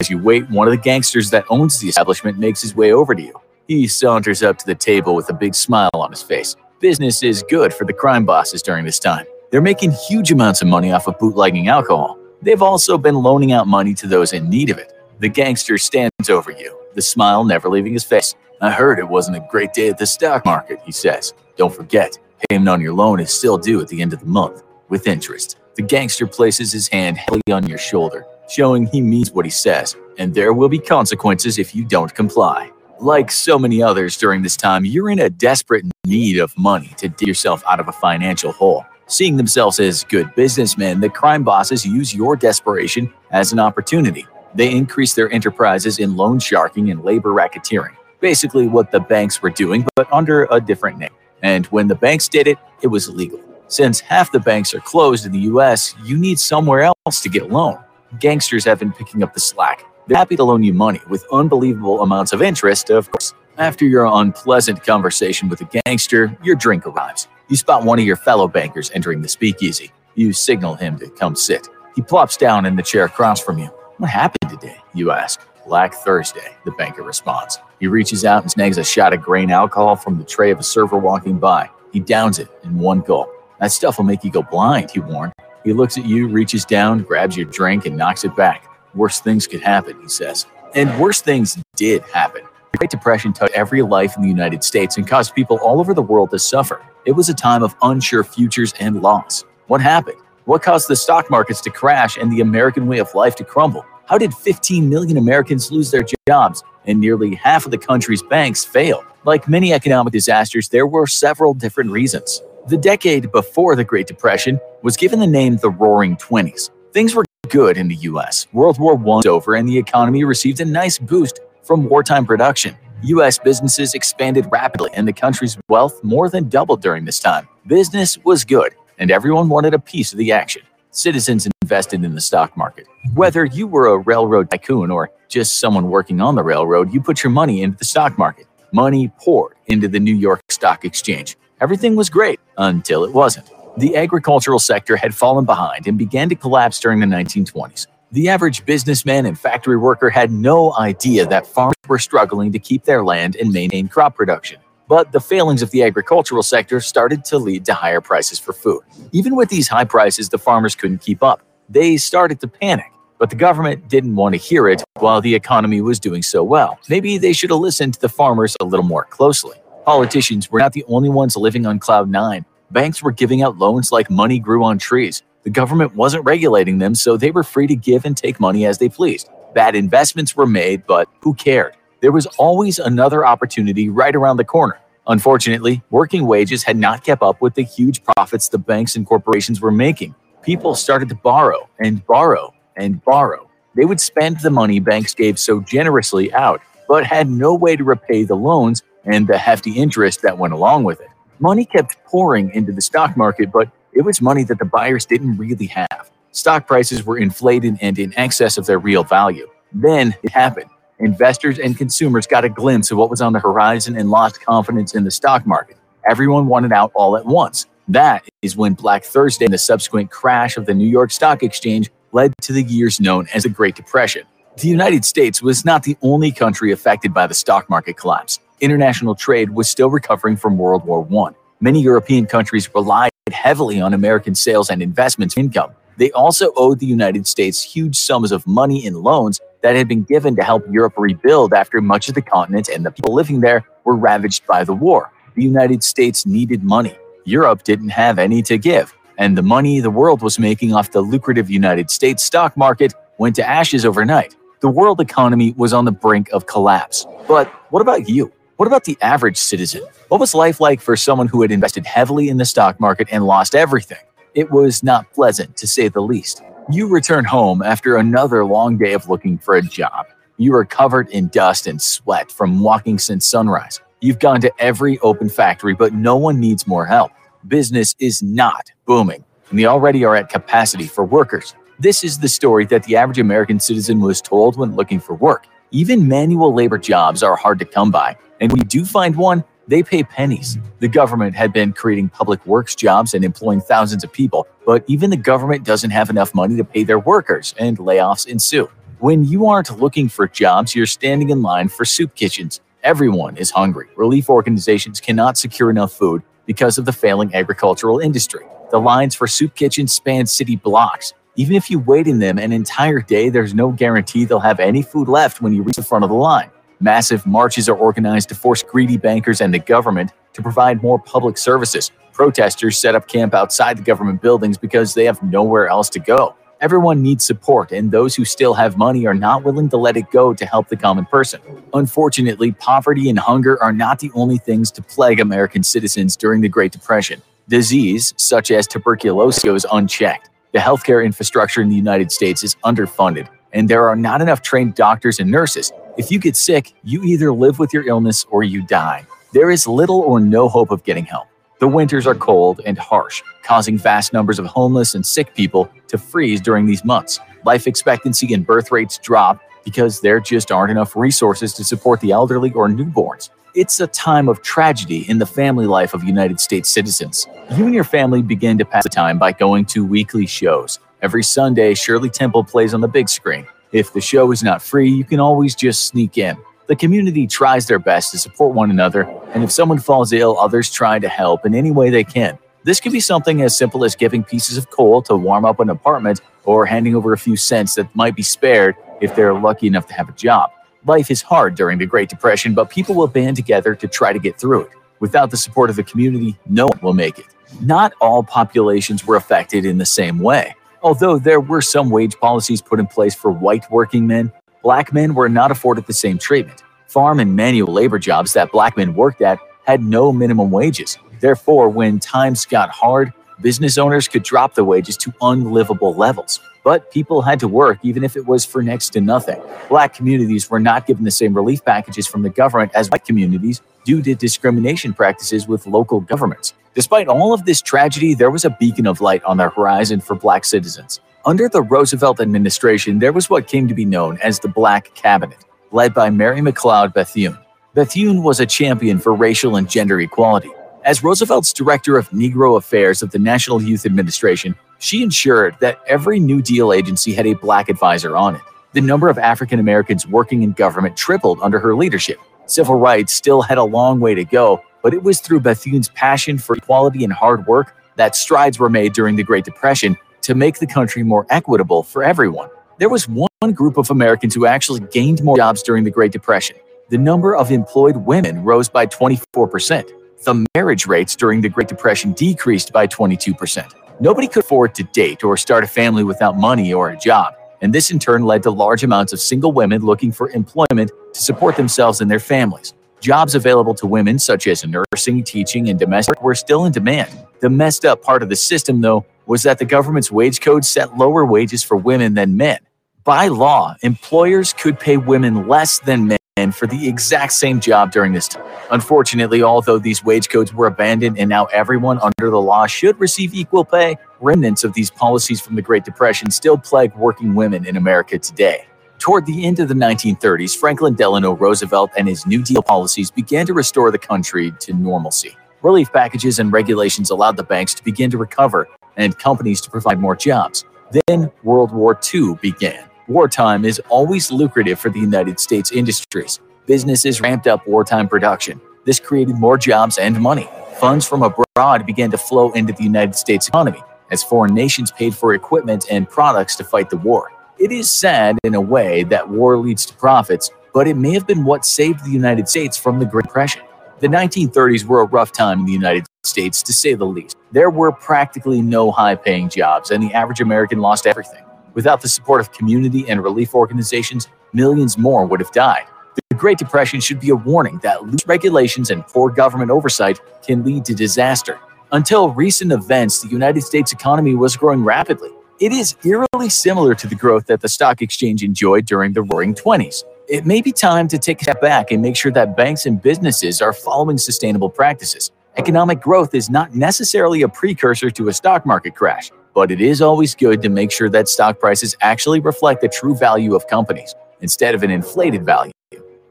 As 0.00 0.08
you 0.08 0.18
wait, 0.18 0.48
one 0.50 0.66
of 0.66 0.72
the 0.72 0.78
gangsters 0.78 1.30
that 1.30 1.44
owns 1.50 1.78
the 1.78 1.88
establishment 1.88 2.38
makes 2.38 2.62
his 2.62 2.74
way 2.74 2.92
over 2.92 3.14
to 3.14 3.22
you. 3.22 3.38
He 3.66 3.86
saunters 3.86 4.42
up 4.42 4.56
to 4.58 4.66
the 4.66 4.74
table 4.74 5.14
with 5.14 5.28
a 5.28 5.34
big 5.34 5.54
smile 5.54 5.90
on 5.92 6.10
his 6.10 6.22
face. 6.22 6.56
Business 6.80 7.22
is 7.22 7.44
good 7.50 7.74
for 7.74 7.84
the 7.84 7.92
crime 7.92 8.24
bosses 8.24 8.62
during 8.62 8.84
this 8.84 8.98
time. 8.98 9.26
They're 9.50 9.60
making 9.60 9.92
huge 10.08 10.32
amounts 10.32 10.62
of 10.62 10.68
money 10.68 10.92
off 10.92 11.06
of 11.06 11.18
bootlegging 11.18 11.68
alcohol. 11.68 12.18
They've 12.40 12.62
also 12.62 12.96
been 12.96 13.16
loaning 13.16 13.52
out 13.52 13.66
money 13.66 13.94
to 13.94 14.06
those 14.06 14.32
in 14.32 14.48
need 14.48 14.70
of 14.70 14.78
it. 14.78 14.92
The 15.18 15.28
gangster 15.28 15.76
stands 15.76 16.30
over 16.30 16.52
you, 16.52 16.78
the 16.94 17.02
smile 17.02 17.44
never 17.44 17.68
leaving 17.68 17.92
his 17.92 18.04
face. 18.04 18.34
I 18.60 18.70
heard 18.70 18.98
it 18.98 19.08
wasn't 19.08 19.36
a 19.36 19.46
great 19.50 19.72
day 19.72 19.88
at 19.88 19.98
the 19.98 20.06
stock 20.06 20.44
market, 20.44 20.80
he 20.84 20.92
says. 20.92 21.32
Don't 21.56 21.74
forget, 21.74 22.18
Payment 22.48 22.68
on 22.68 22.80
your 22.80 22.94
loan 22.94 23.18
is 23.20 23.30
still 23.30 23.58
due 23.58 23.80
at 23.80 23.88
the 23.88 24.00
end 24.00 24.12
of 24.12 24.20
the 24.20 24.26
month, 24.26 24.62
with 24.88 25.06
interest. 25.08 25.58
The 25.74 25.82
gangster 25.82 26.26
places 26.26 26.72
his 26.72 26.88
hand 26.88 27.18
heavily 27.18 27.42
on 27.52 27.66
your 27.66 27.78
shoulder, 27.78 28.24
showing 28.48 28.86
he 28.86 29.00
means 29.00 29.32
what 29.32 29.44
he 29.44 29.50
says, 29.50 29.96
and 30.18 30.34
there 30.34 30.52
will 30.52 30.68
be 30.68 30.78
consequences 30.78 31.58
if 31.58 31.74
you 31.74 31.84
don't 31.84 32.14
comply. 32.14 32.70
Like 33.00 33.30
so 33.30 33.58
many 33.58 33.82
others 33.82 34.16
during 34.16 34.42
this 34.42 34.56
time, 34.56 34.84
you're 34.84 35.10
in 35.10 35.20
a 35.20 35.30
desperate 35.30 35.84
need 36.06 36.38
of 36.38 36.56
money 36.56 36.92
to 36.98 37.08
dig 37.08 37.28
yourself 37.28 37.62
out 37.68 37.80
of 37.80 37.88
a 37.88 37.92
financial 37.92 38.52
hole. 38.52 38.84
Seeing 39.06 39.36
themselves 39.36 39.80
as 39.80 40.04
good 40.04 40.32
businessmen, 40.34 41.00
the 41.00 41.08
crime 41.08 41.42
bosses 41.42 41.84
use 41.84 42.14
your 42.14 42.36
desperation 42.36 43.12
as 43.30 43.52
an 43.52 43.58
opportunity. 43.58 44.26
They 44.54 44.70
increase 44.70 45.14
their 45.14 45.30
enterprises 45.32 45.98
in 45.98 46.16
loan 46.16 46.38
sharking 46.38 46.90
and 46.90 47.04
labor 47.04 47.30
racketeering. 47.30 47.94
Basically, 48.20 48.66
what 48.66 48.90
the 48.90 49.00
banks 49.00 49.40
were 49.40 49.50
doing, 49.50 49.86
but 49.94 50.12
under 50.12 50.48
a 50.50 50.60
different 50.60 50.98
name. 50.98 51.10
And 51.42 51.66
when 51.66 51.88
the 51.88 51.94
banks 51.94 52.28
did 52.28 52.48
it, 52.48 52.58
it 52.82 52.88
was 52.88 53.08
legal. 53.08 53.40
Since 53.68 54.00
half 54.00 54.32
the 54.32 54.40
banks 54.40 54.74
are 54.74 54.80
closed 54.80 55.26
in 55.26 55.32
the 55.32 55.40
US, 55.40 55.94
you 56.04 56.18
need 56.18 56.38
somewhere 56.38 56.82
else 57.06 57.20
to 57.20 57.28
get 57.28 57.42
a 57.42 57.46
loan. 57.46 57.78
Gangsters 58.18 58.64
have 58.64 58.78
been 58.78 58.92
picking 58.92 59.22
up 59.22 59.34
the 59.34 59.40
slack. 59.40 59.84
They're 60.06 60.16
happy 60.16 60.36
to 60.36 60.44
loan 60.44 60.62
you 60.62 60.72
money 60.72 61.00
with 61.08 61.24
unbelievable 61.30 62.02
amounts 62.02 62.32
of 62.32 62.40
interest, 62.40 62.90
of 62.90 63.10
course. 63.10 63.34
After 63.58 63.84
your 63.84 64.06
unpleasant 64.06 64.82
conversation 64.82 65.48
with 65.48 65.60
a 65.60 65.80
gangster, 65.84 66.36
your 66.42 66.56
drink 66.56 66.86
arrives. 66.86 67.28
You 67.48 67.56
spot 67.56 67.84
one 67.84 67.98
of 67.98 68.04
your 68.04 68.16
fellow 68.16 68.48
bankers 68.48 68.90
entering 68.94 69.20
the 69.20 69.28
speakeasy. 69.28 69.92
You 70.14 70.32
signal 70.32 70.74
him 70.74 70.98
to 70.98 71.08
come 71.10 71.36
sit. 71.36 71.68
He 71.94 72.02
plops 72.02 72.36
down 72.36 72.66
in 72.66 72.76
the 72.76 72.82
chair 72.82 73.04
across 73.04 73.40
from 73.40 73.58
you. 73.58 73.66
What 73.98 74.10
happened 74.10 74.50
today? 74.50 74.76
You 74.94 75.10
ask. 75.10 75.40
Black 75.68 75.92
Thursday, 75.92 76.56
the 76.64 76.70
banker 76.72 77.02
responds. 77.02 77.58
He 77.78 77.88
reaches 77.88 78.24
out 78.24 78.40
and 78.40 78.50
snags 78.50 78.78
a 78.78 78.84
shot 78.84 79.12
of 79.12 79.20
grain 79.20 79.50
alcohol 79.50 79.96
from 79.96 80.16
the 80.16 80.24
tray 80.24 80.50
of 80.50 80.58
a 80.58 80.62
server 80.62 80.96
walking 80.96 81.38
by. 81.38 81.68
He 81.92 82.00
downs 82.00 82.38
it 82.38 82.48
in 82.64 82.78
one 82.78 83.02
gulp. 83.02 83.28
That 83.60 83.70
stuff 83.70 83.98
will 83.98 84.06
make 84.06 84.24
you 84.24 84.30
go 84.30 84.42
blind, 84.42 84.90
he 84.90 85.00
warned. 85.00 85.34
He 85.64 85.74
looks 85.74 85.98
at 85.98 86.06
you, 86.06 86.26
reaches 86.26 86.64
down, 86.64 87.02
grabs 87.02 87.36
your 87.36 87.44
drink, 87.44 87.84
and 87.84 87.98
knocks 87.98 88.24
it 88.24 88.34
back. 88.34 88.66
Worse 88.94 89.20
things 89.20 89.46
could 89.46 89.60
happen, 89.60 90.00
he 90.00 90.08
says. 90.08 90.46
And 90.74 90.98
worse 90.98 91.20
things 91.20 91.58
did 91.76 92.00
happen. 92.04 92.44
The 92.72 92.78
Great 92.78 92.90
Depression 92.90 93.34
touched 93.34 93.54
every 93.54 93.82
life 93.82 94.16
in 94.16 94.22
the 94.22 94.28
United 94.28 94.64
States 94.64 94.96
and 94.96 95.06
caused 95.06 95.34
people 95.34 95.58
all 95.58 95.80
over 95.80 95.92
the 95.92 96.00
world 96.00 96.30
to 96.30 96.38
suffer. 96.38 96.82
It 97.04 97.12
was 97.12 97.28
a 97.28 97.34
time 97.34 97.62
of 97.62 97.76
unsure 97.82 98.24
futures 98.24 98.72
and 98.80 99.02
loss. 99.02 99.44
What 99.66 99.82
happened? 99.82 100.18
What 100.46 100.62
caused 100.62 100.88
the 100.88 100.96
stock 100.96 101.30
markets 101.30 101.60
to 101.60 101.70
crash 101.70 102.16
and 102.16 102.32
the 102.32 102.40
American 102.40 102.86
way 102.86 103.00
of 103.00 103.14
life 103.14 103.34
to 103.36 103.44
crumble? 103.44 103.84
How 104.08 104.16
did 104.16 104.32
15 104.32 104.88
million 104.88 105.18
Americans 105.18 105.70
lose 105.70 105.90
their 105.90 106.06
jobs 106.26 106.62
and 106.86 106.98
nearly 106.98 107.34
half 107.34 107.66
of 107.66 107.70
the 107.70 107.76
country's 107.76 108.22
banks 108.22 108.64
fail? 108.64 109.04
Like 109.24 109.46
many 109.48 109.74
economic 109.74 110.14
disasters, 110.14 110.70
there 110.70 110.86
were 110.86 111.06
several 111.06 111.52
different 111.52 111.90
reasons. 111.90 112.40
The 112.68 112.78
decade 112.78 113.30
before 113.30 113.76
the 113.76 113.84
Great 113.84 114.06
Depression 114.06 114.58
was 114.82 114.96
given 114.96 115.20
the 115.20 115.26
name 115.26 115.58
the 115.58 115.68
Roaring 115.68 116.16
Twenties. 116.16 116.70
Things 116.94 117.14
were 117.14 117.26
good 117.50 117.76
in 117.76 117.88
the 117.88 117.96
US. 117.96 118.46
World 118.54 118.78
War 118.78 118.94
I 118.94 118.96
was 118.96 119.26
over 119.26 119.56
and 119.56 119.68
the 119.68 119.76
economy 119.76 120.24
received 120.24 120.60
a 120.60 120.64
nice 120.64 120.98
boost 120.98 121.40
from 121.62 121.86
wartime 121.86 122.24
production. 122.24 122.78
US 123.02 123.38
businesses 123.38 123.92
expanded 123.92 124.46
rapidly 124.50 124.88
and 124.94 125.06
the 125.06 125.12
country's 125.12 125.58
wealth 125.68 126.02
more 126.02 126.30
than 126.30 126.48
doubled 126.48 126.80
during 126.80 127.04
this 127.04 127.20
time. 127.20 127.46
Business 127.66 128.16
was 128.24 128.42
good 128.42 128.74
and 128.96 129.10
everyone 129.10 129.50
wanted 129.50 129.74
a 129.74 129.78
piece 129.78 130.12
of 130.12 130.18
the 130.18 130.32
action. 130.32 130.62
Citizens 130.98 131.46
invested 131.62 132.02
in 132.02 132.16
the 132.16 132.20
stock 132.20 132.56
market. 132.56 132.88
Whether 133.14 133.44
you 133.44 133.68
were 133.68 133.86
a 133.86 133.98
railroad 133.98 134.50
tycoon 134.50 134.90
or 134.90 135.10
just 135.28 135.60
someone 135.60 135.90
working 135.90 136.20
on 136.20 136.34
the 136.34 136.42
railroad, 136.42 136.92
you 136.92 137.00
put 137.00 137.22
your 137.22 137.30
money 137.30 137.62
into 137.62 137.78
the 137.78 137.84
stock 137.84 138.18
market. 138.18 138.48
Money 138.72 139.12
poured 139.20 139.54
into 139.68 139.86
the 139.86 140.00
New 140.00 140.16
York 140.16 140.40
Stock 140.48 140.84
Exchange. 140.84 141.36
Everything 141.60 141.94
was 141.94 142.10
great 142.10 142.40
until 142.56 143.04
it 143.04 143.12
wasn't. 143.12 143.48
The 143.76 143.96
agricultural 143.96 144.58
sector 144.58 144.96
had 144.96 145.14
fallen 145.14 145.44
behind 145.44 145.86
and 145.86 145.96
began 145.96 146.28
to 146.30 146.34
collapse 146.34 146.80
during 146.80 146.98
the 146.98 147.06
1920s. 147.06 147.86
The 148.10 148.28
average 148.28 148.66
businessman 148.66 149.24
and 149.24 149.38
factory 149.38 149.76
worker 149.76 150.10
had 150.10 150.32
no 150.32 150.74
idea 150.76 151.26
that 151.26 151.46
farmers 151.46 151.76
were 151.86 152.00
struggling 152.00 152.50
to 152.50 152.58
keep 152.58 152.82
their 152.82 153.04
land 153.04 153.36
and 153.36 153.52
maintain 153.52 153.86
crop 153.86 154.16
production. 154.16 154.58
But 154.88 155.12
the 155.12 155.20
failings 155.20 155.60
of 155.60 155.70
the 155.70 155.82
agricultural 155.82 156.42
sector 156.42 156.80
started 156.80 157.24
to 157.26 157.38
lead 157.38 157.66
to 157.66 157.74
higher 157.74 158.00
prices 158.00 158.38
for 158.38 158.54
food. 158.54 158.80
Even 159.12 159.36
with 159.36 159.50
these 159.50 159.68
high 159.68 159.84
prices, 159.84 160.30
the 160.30 160.38
farmers 160.38 160.74
couldn't 160.74 161.02
keep 161.02 161.22
up. 161.22 161.42
They 161.68 161.98
started 161.98 162.40
to 162.40 162.48
panic, 162.48 162.90
but 163.18 163.28
the 163.28 163.36
government 163.36 163.88
didn't 163.88 164.16
want 164.16 164.34
to 164.34 164.38
hear 164.38 164.66
it 164.66 164.82
while 164.98 165.20
the 165.20 165.34
economy 165.34 165.82
was 165.82 166.00
doing 166.00 166.22
so 166.22 166.42
well. 166.42 166.78
Maybe 166.88 167.18
they 167.18 167.34
should 167.34 167.50
have 167.50 167.58
listened 167.60 167.94
to 167.94 168.00
the 168.00 168.08
farmers 168.08 168.56
a 168.60 168.64
little 168.64 168.86
more 168.86 169.04
closely. 169.04 169.58
Politicians 169.84 170.50
were 170.50 170.58
not 170.58 170.72
the 170.72 170.84
only 170.88 171.10
ones 171.10 171.36
living 171.36 171.66
on 171.66 171.78
cloud 171.78 172.08
nine. 172.10 172.46
Banks 172.70 173.02
were 173.02 173.12
giving 173.12 173.42
out 173.42 173.58
loans 173.58 173.92
like 173.92 174.10
money 174.10 174.38
grew 174.38 174.64
on 174.64 174.78
trees. 174.78 175.22
The 175.42 175.50
government 175.50 175.94
wasn't 175.94 176.24
regulating 176.24 176.78
them, 176.78 176.94
so 176.94 177.16
they 177.16 177.30
were 177.30 177.44
free 177.44 177.66
to 177.66 177.76
give 177.76 178.04
and 178.04 178.16
take 178.16 178.40
money 178.40 178.66
as 178.66 178.78
they 178.78 178.88
pleased. 178.88 179.28
Bad 179.54 179.74
investments 179.74 180.36
were 180.36 180.46
made, 180.46 180.86
but 180.86 181.08
who 181.20 181.34
cared? 181.34 181.74
There 182.00 182.12
was 182.12 182.26
always 182.38 182.78
another 182.78 183.26
opportunity 183.26 183.88
right 183.88 184.14
around 184.14 184.36
the 184.36 184.44
corner. 184.44 184.78
Unfortunately, 185.08 185.82
working 185.90 186.26
wages 186.26 186.62
had 186.62 186.76
not 186.76 187.02
kept 187.02 187.22
up 187.22 187.40
with 187.40 187.54
the 187.54 187.62
huge 187.62 188.04
profits 188.04 188.48
the 188.48 188.58
banks 188.58 188.94
and 188.94 189.06
corporations 189.06 189.60
were 189.60 189.72
making. 189.72 190.14
People 190.42 190.74
started 190.74 191.08
to 191.08 191.14
borrow 191.14 191.68
and 191.80 192.06
borrow 192.06 192.54
and 192.76 193.02
borrow. 193.02 193.50
They 193.74 193.84
would 193.84 194.00
spend 194.00 194.40
the 194.40 194.50
money 194.50 194.80
banks 194.80 195.14
gave 195.14 195.38
so 195.38 195.60
generously 195.60 196.32
out, 196.32 196.60
but 196.88 197.04
had 197.04 197.28
no 197.28 197.54
way 197.54 197.74
to 197.74 197.84
repay 197.84 198.24
the 198.24 198.36
loans 198.36 198.82
and 199.04 199.26
the 199.26 199.38
hefty 199.38 199.72
interest 199.72 200.22
that 200.22 200.38
went 200.38 200.52
along 200.52 200.84
with 200.84 201.00
it. 201.00 201.08
Money 201.40 201.64
kept 201.64 201.96
pouring 202.04 202.50
into 202.54 202.72
the 202.72 202.80
stock 202.80 203.16
market, 203.16 203.50
but 203.50 203.70
it 203.92 204.02
was 204.02 204.20
money 204.20 204.44
that 204.44 204.58
the 204.58 204.64
buyers 204.64 205.06
didn't 205.06 205.36
really 205.36 205.66
have. 205.66 206.10
Stock 206.32 206.66
prices 206.66 207.04
were 207.04 207.18
inflated 207.18 207.78
and 207.80 207.98
in 207.98 208.16
excess 208.16 208.58
of 208.58 208.66
their 208.66 208.78
real 208.78 209.02
value. 209.02 209.48
Then 209.72 210.14
it 210.22 210.30
happened 210.30 210.70
investors 211.00 211.58
and 211.58 211.76
consumers 211.76 212.26
got 212.26 212.44
a 212.44 212.48
glimpse 212.48 212.90
of 212.90 212.98
what 212.98 213.10
was 213.10 213.20
on 213.20 213.32
the 213.32 213.40
horizon 213.40 213.96
and 213.96 214.10
lost 214.10 214.40
confidence 214.40 214.94
in 214.94 215.04
the 215.04 215.10
stock 215.10 215.46
market. 215.46 215.76
Everyone 216.08 216.46
wanted 216.46 216.72
out 216.72 216.90
all 216.94 217.16
at 217.16 217.26
once. 217.26 217.66
That 217.88 218.24
is 218.42 218.56
when 218.56 218.74
Black 218.74 219.04
Thursday 219.04 219.46
and 219.46 219.54
the 219.54 219.58
subsequent 219.58 220.10
crash 220.10 220.56
of 220.56 220.66
the 220.66 220.74
New 220.74 220.86
York 220.86 221.10
Stock 221.10 221.42
Exchange 221.42 221.90
led 222.12 222.34
to 222.42 222.52
the 222.52 222.62
years 222.62 223.00
known 223.00 223.26
as 223.32 223.44
the 223.44 223.48
Great 223.48 223.76
Depression. 223.76 224.24
The 224.56 224.68
United 224.68 225.04
States 225.04 225.40
was 225.40 225.64
not 225.64 225.84
the 225.84 225.96
only 226.02 226.32
country 226.32 226.72
affected 226.72 227.14
by 227.14 227.26
the 227.26 227.34
stock 227.34 227.70
market 227.70 227.96
collapse. 227.96 228.40
International 228.60 229.14
trade 229.14 229.50
was 229.50 229.70
still 229.70 229.88
recovering 229.88 230.36
from 230.36 230.58
World 230.58 230.84
War 230.84 231.06
I. 231.28 231.34
Many 231.60 231.80
European 231.80 232.26
countries 232.26 232.68
relied 232.74 233.10
heavily 233.30 233.80
on 233.80 233.94
American 233.94 234.34
sales 234.34 234.68
and 234.68 234.82
investments 234.82 235.36
income. 235.36 235.70
They 235.98 236.12
also 236.12 236.52
owed 236.56 236.78
the 236.78 236.86
United 236.86 237.26
States 237.26 237.60
huge 237.60 237.96
sums 237.96 238.30
of 238.30 238.46
money 238.46 238.86
in 238.86 239.02
loans 239.02 239.40
that 239.62 239.74
had 239.74 239.88
been 239.88 240.04
given 240.04 240.36
to 240.36 240.44
help 240.44 240.64
Europe 240.70 240.94
rebuild 240.96 241.52
after 241.52 241.80
much 241.80 242.08
of 242.08 242.14
the 242.14 242.22
continent 242.22 242.68
and 242.68 242.86
the 242.86 242.92
people 242.92 243.12
living 243.12 243.40
there 243.40 243.64
were 243.84 243.96
ravaged 243.96 244.46
by 244.46 244.62
the 244.62 244.72
war. 244.72 245.10
The 245.34 245.42
United 245.42 245.82
States 245.82 246.24
needed 246.24 246.62
money. 246.62 246.96
Europe 247.24 247.64
didn't 247.64 247.88
have 247.88 248.18
any 248.18 248.42
to 248.42 248.58
give, 248.58 248.94
and 249.18 249.36
the 249.36 249.42
money 249.42 249.80
the 249.80 249.90
world 249.90 250.22
was 250.22 250.38
making 250.38 250.72
off 250.72 250.92
the 250.92 251.00
lucrative 251.00 251.50
United 251.50 251.90
States 251.90 252.22
stock 252.22 252.56
market 252.56 252.94
went 253.18 253.34
to 253.36 253.46
ashes 253.46 253.84
overnight. 253.84 254.36
The 254.60 254.68
world 254.68 255.00
economy 255.00 255.52
was 255.56 255.72
on 255.72 255.84
the 255.84 255.92
brink 255.92 256.30
of 256.30 256.46
collapse. 256.46 257.06
But 257.26 257.48
what 257.70 257.80
about 257.80 258.08
you? 258.08 258.32
What 258.56 258.66
about 258.66 258.84
the 258.84 258.96
average 259.00 259.36
citizen? 259.36 259.82
What 260.08 260.20
was 260.20 260.34
life 260.34 260.60
like 260.60 260.80
for 260.80 260.96
someone 260.96 261.26
who 261.26 261.42
had 261.42 261.50
invested 261.50 261.86
heavily 261.86 262.28
in 262.28 262.36
the 262.36 262.44
stock 262.44 262.78
market 262.78 263.08
and 263.10 263.24
lost 263.24 263.54
everything? 263.54 263.98
It 264.38 264.52
was 264.52 264.84
not 264.84 265.12
pleasant, 265.14 265.56
to 265.56 265.66
say 265.66 265.88
the 265.88 266.00
least. 266.00 266.42
You 266.70 266.86
return 266.86 267.24
home 267.24 267.60
after 267.60 267.96
another 267.96 268.44
long 268.44 268.78
day 268.78 268.92
of 268.92 269.08
looking 269.08 269.36
for 269.36 269.56
a 269.56 269.62
job. 269.62 270.06
You 270.36 270.54
are 270.54 270.64
covered 270.64 271.08
in 271.08 271.26
dust 271.26 271.66
and 271.66 271.82
sweat 271.82 272.30
from 272.30 272.60
walking 272.60 273.00
since 273.00 273.26
sunrise. 273.26 273.80
You've 274.00 274.20
gone 274.20 274.40
to 274.42 274.52
every 274.60 275.00
open 275.00 275.28
factory, 275.28 275.74
but 275.74 275.92
no 275.92 276.16
one 276.16 276.38
needs 276.38 276.68
more 276.68 276.86
help. 276.86 277.10
Business 277.48 277.96
is 277.98 278.22
not 278.22 278.70
booming, 278.86 279.24
and 279.50 279.58
they 279.58 279.66
already 279.66 280.04
are 280.04 280.14
at 280.14 280.28
capacity 280.28 280.86
for 280.86 281.04
workers. 281.04 281.56
This 281.80 282.04
is 282.04 282.20
the 282.20 282.28
story 282.28 282.64
that 282.66 282.84
the 282.84 282.94
average 282.94 283.18
American 283.18 283.58
citizen 283.58 284.00
was 284.00 284.22
told 284.22 284.56
when 284.56 284.76
looking 284.76 285.00
for 285.00 285.14
work. 285.16 285.48
Even 285.72 286.06
manual 286.06 286.54
labor 286.54 286.78
jobs 286.78 287.24
are 287.24 287.34
hard 287.34 287.58
to 287.58 287.64
come 287.64 287.90
by, 287.90 288.16
and 288.40 288.52
when 288.52 288.60
you 288.60 288.66
do 288.66 288.84
find 288.84 289.16
one, 289.16 289.42
they 289.68 289.82
pay 289.82 290.02
pennies. 290.02 290.58
The 290.80 290.88
government 290.88 291.36
had 291.36 291.52
been 291.52 291.72
creating 291.72 292.08
public 292.08 292.44
works 292.46 292.74
jobs 292.74 293.14
and 293.14 293.24
employing 293.24 293.60
thousands 293.60 294.02
of 294.02 294.12
people, 294.12 294.48
but 294.66 294.82
even 294.88 295.10
the 295.10 295.16
government 295.16 295.64
doesn't 295.64 295.90
have 295.90 296.10
enough 296.10 296.34
money 296.34 296.56
to 296.56 296.64
pay 296.64 296.84
their 296.84 296.98
workers, 296.98 297.54
and 297.58 297.78
layoffs 297.78 298.26
ensue. 298.26 298.68
When 298.98 299.24
you 299.24 299.46
aren't 299.46 299.78
looking 299.78 300.08
for 300.08 300.26
jobs, 300.26 300.74
you're 300.74 300.86
standing 300.86 301.30
in 301.30 301.42
line 301.42 301.68
for 301.68 301.84
soup 301.84 302.14
kitchens. 302.14 302.60
Everyone 302.82 303.36
is 303.36 303.50
hungry. 303.50 303.88
Relief 303.94 304.30
organizations 304.30 305.00
cannot 305.00 305.36
secure 305.36 305.70
enough 305.70 305.92
food 305.92 306.22
because 306.46 306.78
of 306.78 306.86
the 306.86 306.92
failing 306.92 307.34
agricultural 307.34 307.98
industry. 308.00 308.44
The 308.70 308.80
lines 308.80 309.14
for 309.14 309.26
soup 309.26 309.54
kitchens 309.54 309.92
span 309.92 310.26
city 310.26 310.56
blocks. 310.56 311.12
Even 311.36 311.54
if 311.54 311.70
you 311.70 311.78
wait 311.78 312.08
in 312.08 312.18
them 312.18 312.38
an 312.38 312.52
entire 312.52 313.00
day, 313.00 313.28
there's 313.28 313.54
no 313.54 313.70
guarantee 313.70 314.24
they'll 314.24 314.40
have 314.40 314.58
any 314.58 314.82
food 314.82 315.08
left 315.08 315.40
when 315.40 315.52
you 315.52 315.62
reach 315.62 315.76
the 315.76 315.82
front 315.82 316.04
of 316.04 316.10
the 316.10 316.16
line. 316.16 316.50
Massive 316.80 317.26
marches 317.26 317.68
are 317.68 317.76
organized 317.76 318.28
to 318.28 318.36
force 318.36 318.62
greedy 318.62 318.96
bankers 318.96 319.40
and 319.40 319.52
the 319.52 319.58
government 319.58 320.12
to 320.32 320.42
provide 320.42 320.80
more 320.80 320.98
public 320.98 321.36
services. 321.36 321.90
Protesters 322.12 322.78
set 322.78 322.94
up 322.94 323.08
camp 323.08 323.34
outside 323.34 323.78
the 323.78 323.82
government 323.82 324.22
buildings 324.22 324.56
because 324.56 324.94
they 324.94 325.04
have 325.04 325.20
nowhere 325.22 325.66
else 325.66 325.88
to 325.90 325.98
go. 325.98 326.36
Everyone 326.60 327.02
needs 327.02 327.24
support, 327.24 327.70
and 327.72 327.90
those 327.90 328.16
who 328.16 328.24
still 328.24 328.54
have 328.54 328.76
money 328.76 329.06
are 329.06 329.14
not 329.14 329.44
willing 329.44 329.68
to 329.68 329.76
let 329.76 329.96
it 329.96 330.10
go 330.10 330.34
to 330.34 330.46
help 330.46 330.68
the 330.68 330.76
common 330.76 331.04
person. 331.06 331.40
Unfortunately, 331.74 332.52
poverty 332.52 333.08
and 333.08 333.18
hunger 333.18 333.60
are 333.62 333.72
not 333.72 334.00
the 334.00 334.10
only 334.14 334.38
things 334.38 334.70
to 334.72 334.82
plague 334.82 335.20
American 335.20 335.62
citizens 335.62 336.16
during 336.16 336.40
the 336.40 336.48
Great 336.48 336.72
Depression. 336.72 337.22
Disease, 337.48 338.12
such 338.16 338.50
as 338.50 338.66
tuberculosis, 338.66 339.44
goes 339.44 339.66
unchecked. 339.72 340.30
The 340.52 340.58
healthcare 340.58 341.04
infrastructure 341.04 341.60
in 341.60 341.68
the 341.68 341.76
United 341.76 342.10
States 342.10 342.42
is 342.42 342.56
underfunded, 342.64 343.28
and 343.52 343.68
there 343.68 343.88
are 343.88 343.96
not 343.96 344.20
enough 344.20 344.42
trained 344.42 344.74
doctors 344.74 345.20
and 345.20 345.30
nurses. 345.30 345.72
If 345.98 346.12
you 346.12 346.20
get 346.20 346.36
sick, 346.36 346.74
you 346.84 347.02
either 347.02 347.32
live 347.32 347.58
with 347.58 347.74
your 347.74 347.84
illness 347.88 348.24
or 348.30 348.44
you 348.44 348.62
die. 348.62 349.04
There 349.32 349.50
is 349.50 349.66
little 349.66 349.98
or 349.98 350.20
no 350.20 350.48
hope 350.48 350.70
of 350.70 350.84
getting 350.84 351.04
help. 351.04 351.26
The 351.58 351.66
winters 351.66 352.06
are 352.06 352.14
cold 352.14 352.60
and 352.64 352.78
harsh, 352.78 353.20
causing 353.42 353.76
vast 353.76 354.12
numbers 354.12 354.38
of 354.38 354.46
homeless 354.46 354.94
and 354.94 355.04
sick 355.04 355.34
people 355.34 355.68
to 355.88 355.98
freeze 355.98 356.40
during 356.40 356.66
these 356.66 356.84
months. 356.84 357.18
Life 357.44 357.66
expectancy 357.66 358.32
and 358.32 358.46
birth 358.46 358.70
rates 358.70 358.96
drop 358.98 359.42
because 359.64 360.00
there 360.00 360.20
just 360.20 360.52
aren't 360.52 360.70
enough 360.70 360.94
resources 360.94 361.52
to 361.54 361.64
support 361.64 362.00
the 362.00 362.12
elderly 362.12 362.52
or 362.52 362.68
newborns. 362.68 363.30
It's 363.56 363.80
a 363.80 363.88
time 363.88 364.28
of 364.28 364.40
tragedy 364.42 365.04
in 365.10 365.18
the 365.18 365.26
family 365.26 365.66
life 365.66 365.94
of 365.94 366.04
United 366.04 366.38
States 366.38 366.70
citizens. 366.70 367.26
You 367.56 367.64
and 367.64 367.74
your 367.74 367.82
family 367.82 368.22
begin 368.22 368.56
to 368.58 368.64
pass 368.64 368.84
the 368.84 368.88
time 368.88 369.18
by 369.18 369.32
going 369.32 369.64
to 369.66 369.84
weekly 369.84 370.26
shows. 370.26 370.78
Every 371.02 371.24
Sunday, 371.24 371.74
Shirley 371.74 372.08
Temple 372.08 372.44
plays 372.44 372.72
on 372.72 372.82
the 372.82 372.88
big 372.88 373.08
screen. 373.08 373.48
If 373.72 373.92
the 373.92 374.00
show 374.00 374.32
is 374.32 374.42
not 374.42 374.62
free, 374.62 374.90
you 374.90 375.04
can 375.04 375.20
always 375.20 375.54
just 375.54 375.84
sneak 375.84 376.16
in. 376.16 376.36
The 376.68 376.76
community 376.76 377.26
tries 377.26 377.66
their 377.66 377.78
best 377.78 378.10
to 378.12 378.18
support 378.18 378.54
one 378.54 378.70
another, 378.70 379.02
and 379.34 379.44
if 379.44 379.50
someone 379.50 379.78
falls 379.78 380.12
ill, 380.12 380.38
others 380.38 380.70
try 380.70 380.98
to 380.98 381.08
help 381.08 381.46
in 381.46 381.54
any 381.54 381.70
way 381.70 381.90
they 381.90 382.04
can. 382.04 382.38
This 382.64 382.80
could 382.80 382.92
be 382.92 383.00
something 383.00 383.42
as 383.42 383.56
simple 383.56 383.84
as 383.84 383.94
giving 383.96 384.24
pieces 384.24 384.56
of 384.58 384.70
coal 384.70 385.00
to 385.02 385.16
warm 385.16 385.44
up 385.44 385.60
an 385.60 385.70
apartment 385.70 386.20
or 386.44 386.66
handing 386.66 386.94
over 386.94 387.12
a 387.12 387.18
few 387.18 387.36
cents 387.36 387.74
that 387.74 387.94
might 387.94 388.16
be 388.16 388.22
spared 388.22 388.76
if 389.00 389.14
they're 389.14 389.34
lucky 389.34 389.66
enough 389.66 389.86
to 389.86 389.94
have 389.94 390.08
a 390.08 390.12
job. 390.12 390.50
Life 390.84 391.10
is 391.10 391.22
hard 391.22 391.54
during 391.54 391.78
the 391.78 391.86
Great 391.86 392.08
Depression, 392.08 392.54
but 392.54 392.70
people 392.70 392.94
will 392.94 393.06
band 393.06 393.36
together 393.36 393.74
to 393.74 393.88
try 393.88 394.12
to 394.12 394.18
get 394.18 394.38
through 394.38 394.62
it. 394.62 394.70
Without 395.00 395.30
the 395.30 395.36
support 395.36 395.70
of 395.70 395.76
the 395.76 395.82
community, 395.82 396.36
no 396.46 396.66
one 396.66 396.78
will 396.82 396.94
make 396.94 397.18
it. 397.18 397.26
Not 397.62 397.92
all 398.00 398.22
populations 398.22 399.06
were 399.06 399.16
affected 399.16 399.64
in 399.64 399.78
the 399.78 399.86
same 399.86 400.18
way. 400.18 400.54
Although 400.82 401.18
there 401.18 401.40
were 401.40 401.60
some 401.60 401.90
wage 401.90 402.16
policies 402.20 402.62
put 402.62 402.78
in 402.78 402.86
place 402.86 403.14
for 403.14 403.30
white 403.32 403.68
working 403.70 404.06
men, 404.06 404.32
black 404.62 404.92
men 404.92 405.14
were 405.14 405.28
not 405.28 405.50
afforded 405.50 405.86
the 405.86 405.92
same 405.92 406.18
treatment. 406.18 406.62
Farm 406.86 407.18
and 407.20 407.34
manual 407.34 407.72
labor 407.72 407.98
jobs 407.98 408.32
that 408.34 408.52
black 408.52 408.76
men 408.76 408.94
worked 408.94 409.20
at 409.20 409.40
had 409.66 409.82
no 409.82 410.12
minimum 410.12 410.50
wages. 410.50 410.96
Therefore, 411.20 411.68
when 411.68 411.98
times 411.98 412.46
got 412.46 412.70
hard, 412.70 413.12
business 413.40 413.76
owners 413.76 414.06
could 414.06 414.22
drop 414.22 414.54
the 414.54 414.64
wages 414.64 414.96
to 414.98 415.12
unlivable 415.20 415.94
levels. 415.94 416.40
But 416.64 416.90
people 416.90 417.22
had 417.22 417.40
to 417.40 417.48
work 417.48 417.78
even 417.82 418.04
if 418.04 418.16
it 418.16 418.26
was 418.26 418.44
for 418.44 418.62
next 418.62 418.90
to 418.90 419.00
nothing. 419.00 419.40
Black 419.68 419.94
communities 419.94 420.50
were 420.50 420.60
not 420.60 420.86
given 420.86 421.04
the 421.04 421.10
same 421.10 421.34
relief 421.34 421.64
packages 421.64 422.06
from 422.06 422.22
the 422.22 422.30
government 422.30 422.72
as 422.74 422.90
white 422.90 423.04
communities 423.04 423.62
due 423.84 424.02
to 424.02 424.14
discrimination 424.14 424.92
practices 424.92 425.48
with 425.48 425.66
local 425.66 426.00
governments. 426.00 426.54
Despite 426.74 427.08
all 427.08 427.32
of 427.32 427.44
this 427.44 427.62
tragedy, 427.62 428.14
there 428.14 428.30
was 428.30 428.44
a 428.44 428.50
beacon 428.50 428.86
of 428.86 429.00
light 429.00 429.24
on 429.24 429.38
the 429.38 429.48
horizon 429.48 430.00
for 430.00 430.14
black 430.14 430.44
citizens. 430.44 431.00
Under 431.24 431.48
the 431.48 431.62
Roosevelt 431.62 432.20
administration, 432.20 433.00
there 433.00 433.12
was 433.12 433.28
what 433.28 433.48
came 433.48 433.68
to 433.68 433.74
be 433.74 433.84
known 433.84 434.18
as 434.22 434.38
the 434.38 434.48
Black 434.48 434.94
Cabinet, 434.94 435.38
led 435.72 435.92
by 435.92 436.08
Mary 436.08 436.40
McLeod 436.40 436.94
Bethune. 436.94 437.36
Bethune 437.74 438.22
was 438.22 438.40
a 438.40 438.46
champion 438.46 438.98
for 438.98 439.12
racial 439.12 439.56
and 439.56 439.68
gender 439.68 440.00
equality. 440.00 440.50
As 440.84 441.02
Roosevelt's 441.02 441.52
director 441.52 441.98
of 441.98 442.08
Negro 442.10 442.56
Affairs 442.56 443.02
of 443.02 443.10
the 443.10 443.18
National 443.18 443.60
Youth 443.60 443.84
Administration, 443.84 444.54
she 444.78 445.02
ensured 445.02 445.56
that 445.60 445.80
every 445.86 446.20
New 446.20 446.42
Deal 446.42 446.72
agency 446.72 447.12
had 447.12 447.26
a 447.26 447.34
black 447.34 447.68
advisor 447.68 448.16
on 448.16 448.36
it. 448.36 448.42
The 448.72 448.80
number 448.80 449.08
of 449.08 449.18
African 449.18 449.58
Americans 449.58 450.06
working 450.06 450.42
in 450.42 450.52
government 450.52 450.96
tripled 450.96 451.40
under 451.42 451.58
her 451.58 451.74
leadership. 451.74 452.18
Civil 452.46 452.76
rights 452.76 453.12
still 453.12 453.42
had 453.42 453.58
a 453.58 453.64
long 453.64 454.00
way 454.00 454.14
to 454.14 454.24
go, 454.24 454.62
but 454.82 454.94
it 454.94 455.02
was 455.02 455.20
through 455.20 455.40
Bethune's 455.40 455.88
passion 455.90 456.38
for 456.38 456.56
equality 456.56 457.04
and 457.04 457.12
hard 457.12 457.46
work 457.46 457.74
that 457.96 458.14
strides 458.14 458.58
were 458.58 458.70
made 458.70 458.92
during 458.92 459.16
the 459.16 459.24
Great 459.24 459.44
Depression 459.44 459.96
to 460.22 460.34
make 460.34 460.58
the 460.58 460.66
country 460.66 461.02
more 461.02 461.26
equitable 461.30 461.82
for 461.82 462.02
everyone. 462.02 462.48
There 462.78 462.88
was 462.88 463.08
one 463.08 463.52
group 463.52 463.76
of 463.76 463.90
Americans 463.90 464.34
who 464.34 464.46
actually 464.46 464.80
gained 464.92 465.22
more 465.22 465.36
jobs 465.36 465.62
during 465.62 465.84
the 465.84 465.90
Great 465.90 466.12
Depression. 466.12 466.56
The 466.90 466.98
number 466.98 467.34
of 467.34 467.50
employed 467.50 467.96
women 467.96 468.44
rose 468.44 468.68
by 468.68 468.86
24%. 468.86 469.90
The 470.24 470.46
marriage 470.54 470.86
rates 470.86 471.16
during 471.16 471.40
the 471.40 471.48
Great 471.48 471.68
Depression 471.68 472.12
decreased 472.12 472.72
by 472.72 472.86
22%. 472.86 473.72
Nobody 474.00 474.28
could 474.28 474.44
afford 474.44 474.76
to 474.76 474.84
date 474.84 475.24
or 475.24 475.36
start 475.36 475.64
a 475.64 475.66
family 475.66 476.04
without 476.04 476.36
money 476.36 476.72
or 476.72 476.90
a 476.90 476.96
job, 476.96 477.34
and 477.60 477.74
this 477.74 477.90
in 477.90 477.98
turn 477.98 478.24
led 478.24 478.44
to 478.44 478.50
large 478.50 478.84
amounts 478.84 479.12
of 479.12 479.18
single 479.18 479.50
women 479.50 479.82
looking 479.82 480.12
for 480.12 480.30
employment 480.30 480.92
to 481.12 481.20
support 481.20 481.56
themselves 481.56 482.00
and 482.00 482.08
their 482.08 482.20
families. 482.20 482.74
Jobs 483.00 483.34
available 483.34 483.74
to 483.74 483.86
women, 483.86 484.18
such 484.20 484.46
as 484.46 484.64
nursing, 484.64 485.24
teaching, 485.24 485.68
and 485.68 485.78
domestic, 485.78 486.22
were 486.22 486.36
still 486.36 486.64
in 486.64 486.72
demand. 486.72 487.10
The 487.40 487.50
messed 487.50 487.84
up 487.84 488.02
part 488.02 488.22
of 488.22 488.28
the 488.28 488.36
system, 488.36 488.80
though, 488.80 489.04
was 489.26 489.42
that 489.42 489.58
the 489.58 489.64
government's 489.64 490.12
wage 490.12 490.40
code 490.40 490.64
set 490.64 490.96
lower 490.96 491.24
wages 491.24 491.64
for 491.64 491.76
women 491.76 492.14
than 492.14 492.36
men. 492.36 492.58
By 493.02 493.28
law, 493.28 493.74
employers 493.82 494.52
could 494.52 494.78
pay 494.78 494.96
women 494.96 495.48
less 495.48 495.80
than 495.80 496.06
men 496.06 496.17
for 496.54 496.66
the 496.66 496.88
exact 496.88 497.32
same 497.32 497.60
job 497.60 497.92
during 497.92 498.12
this 498.12 498.28
time. 498.28 498.44
Unfortunately, 498.70 499.42
although 499.42 499.78
these 499.78 500.04
wage 500.04 500.28
codes 500.28 500.54
were 500.54 500.66
abandoned 500.66 501.18
and 501.18 501.28
now 501.28 501.46
everyone 501.46 501.98
under 502.00 502.30
the 502.30 502.40
law 502.40 502.66
should 502.66 502.98
receive 503.00 503.34
equal 503.34 503.64
pay, 503.64 503.96
remnants 504.20 504.64
of 504.64 504.72
these 504.74 504.90
policies 504.90 505.40
from 505.40 505.56
the 505.56 505.62
Great 505.62 505.84
Depression 505.84 506.30
still 506.30 506.56
plague 506.56 506.94
working 506.96 507.34
women 507.34 507.66
in 507.66 507.76
America 507.76 508.18
today. 508.18 508.64
Toward 508.98 509.26
the 509.26 509.46
end 509.46 509.60
of 509.60 509.68
the 509.68 509.74
1930s, 509.74 510.56
Franklin 510.56 510.94
Delano 510.94 511.32
Roosevelt 511.32 511.90
and 511.96 512.08
his 512.08 512.26
New 512.26 512.42
Deal 512.42 512.62
policies 512.62 513.10
began 513.10 513.46
to 513.46 513.54
restore 513.54 513.90
the 513.90 513.98
country 513.98 514.52
to 514.60 514.72
normalcy. 514.72 515.36
Relief 515.62 515.92
packages 515.92 516.38
and 516.38 516.52
regulations 516.52 517.10
allowed 517.10 517.36
the 517.36 517.44
banks 517.44 517.74
to 517.74 517.84
begin 517.84 518.10
to 518.10 518.18
recover 518.18 518.68
and 518.96 519.16
companies 519.18 519.60
to 519.60 519.70
provide 519.70 519.98
more 520.00 520.16
jobs. 520.16 520.64
Then 521.06 521.30
World 521.42 521.72
War 521.72 521.98
II 522.14 522.36
began. 522.40 522.87
Wartime 523.08 523.64
is 523.64 523.80
always 523.88 524.30
lucrative 524.30 524.78
for 524.78 524.90
the 524.90 525.00
United 525.00 525.40
States 525.40 525.72
industries. 525.72 526.40
Businesses 526.66 527.22
ramped 527.22 527.46
up 527.46 527.66
wartime 527.66 528.06
production. 528.06 528.60
This 528.84 529.00
created 529.00 529.36
more 529.36 529.56
jobs 529.56 529.96
and 529.96 530.20
money. 530.20 530.46
Funds 530.78 531.08
from 531.08 531.22
abroad 531.22 531.86
began 531.86 532.10
to 532.10 532.18
flow 532.18 532.52
into 532.52 532.74
the 532.74 532.82
United 532.82 533.14
States 533.14 533.48
economy 533.48 533.82
as 534.10 534.22
foreign 534.22 534.52
nations 534.52 534.92
paid 534.92 535.14
for 535.14 535.32
equipment 535.32 535.86
and 535.90 536.06
products 536.06 536.54
to 536.56 536.64
fight 536.64 536.90
the 536.90 536.98
war. 536.98 537.32
It 537.58 537.72
is 537.72 537.90
sad 537.90 538.38
in 538.44 538.54
a 538.54 538.60
way 538.60 539.04
that 539.04 539.26
war 539.26 539.56
leads 539.56 539.86
to 539.86 539.94
profits, 539.94 540.50
but 540.74 540.86
it 540.86 540.98
may 540.98 541.14
have 541.14 541.26
been 541.26 541.44
what 541.44 541.64
saved 541.64 542.04
the 542.04 542.10
United 542.10 542.46
States 542.46 542.76
from 542.76 542.98
the 542.98 543.06
Great 543.06 543.24
Depression. 543.24 543.62
The 544.00 544.08
1930s 544.08 544.84
were 544.84 545.00
a 545.00 545.06
rough 545.06 545.32
time 545.32 545.60
in 545.60 545.64
the 545.64 545.72
United 545.72 546.04
States, 546.24 546.62
to 546.62 546.74
say 546.74 546.92
the 546.92 547.06
least. 547.06 547.36
There 547.52 547.70
were 547.70 547.90
practically 547.90 548.60
no 548.60 548.90
high 548.90 549.14
paying 549.14 549.48
jobs, 549.48 549.90
and 549.90 550.02
the 550.02 550.12
average 550.12 550.42
American 550.42 550.80
lost 550.80 551.06
everything. 551.06 551.42
Without 551.78 552.00
the 552.00 552.08
support 552.08 552.40
of 552.40 552.50
community 552.50 553.08
and 553.08 553.22
relief 553.22 553.54
organizations, 553.54 554.26
millions 554.52 554.98
more 554.98 555.24
would 555.24 555.38
have 555.38 555.52
died. 555.52 555.84
The 556.28 556.34
Great 556.34 556.58
Depression 556.58 556.98
should 556.98 557.20
be 557.20 557.30
a 557.30 557.36
warning 557.36 557.78
that 557.84 558.02
loose 558.02 558.26
regulations 558.26 558.90
and 558.90 559.06
poor 559.06 559.30
government 559.30 559.70
oversight 559.70 560.20
can 560.44 560.64
lead 560.64 560.84
to 560.86 560.94
disaster. 560.96 561.60
Until 561.92 562.30
recent 562.30 562.72
events, 562.72 563.22
the 563.22 563.28
United 563.28 563.60
States 563.60 563.92
economy 563.92 564.34
was 564.34 564.56
growing 564.56 564.82
rapidly. 564.82 565.30
It 565.60 565.70
is 565.70 565.94
eerily 566.04 566.48
similar 566.48 566.96
to 566.96 567.06
the 567.06 567.14
growth 567.14 567.46
that 567.46 567.60
the 567.60 567.68
stock 567.68 568.02
exchange 568.02 568.42
enjoyed 568.42 568.84
during 568.84 569.12
the 569.12 569.22
roaring 569.22 569.54
20s. 569.54 570.02
It 570.28 570.46
may 570.46 570.60
be 570.60 570.72
time 570.72 571.06
to 571.06 571.16
take 571.16 571.40
a 571.42 571.44
step 571.44 571.60
back 571.60 571.92
and 571.92 572.02
make 572.02 572.16
sure 572.16 572.32
that 572.32 572.56
banks 572.56 572.86
and 572.86 573.00
businesses 573.00 573.62
are 573.62 573.72
following 573.72 574.18
sustainable 574.18 574.68
practices. 574.68 575.30
Economic 575.56 576.00
growth 576.00 576.34
is 576.34 576.50
not 576.50 576.74
necessarily 576.74 577.42
a 577.42 577.48
precursor 577.48 578.10
to 578.10 578.26
a 578.26 578.32
stock 578.32 578.66
market 578.66 578.96
crash, 578.96 579.30
but 579.58 579.72
it 579.72 579.80
is 579.80 580.00
always 580.00 580.36
good 580.36 580.62
to 580.62 580.68
make 580.68 580.88
sure 580.88 581.08
that 581.08 581.28
stock 581.28 581.58
prices 581.58 581.96
actually 582.00 582.38
reflect 582.38 582.80
the 582.80 582.86
true 582.86 583.12
value 583.12 583.56
of 583.56 583.66
companies 583.66 584.14
instead 584.40 584.72
of 584.72 584.84
an 584.84 584.90
inflated 584.92 585.44
value. 585.44 585.72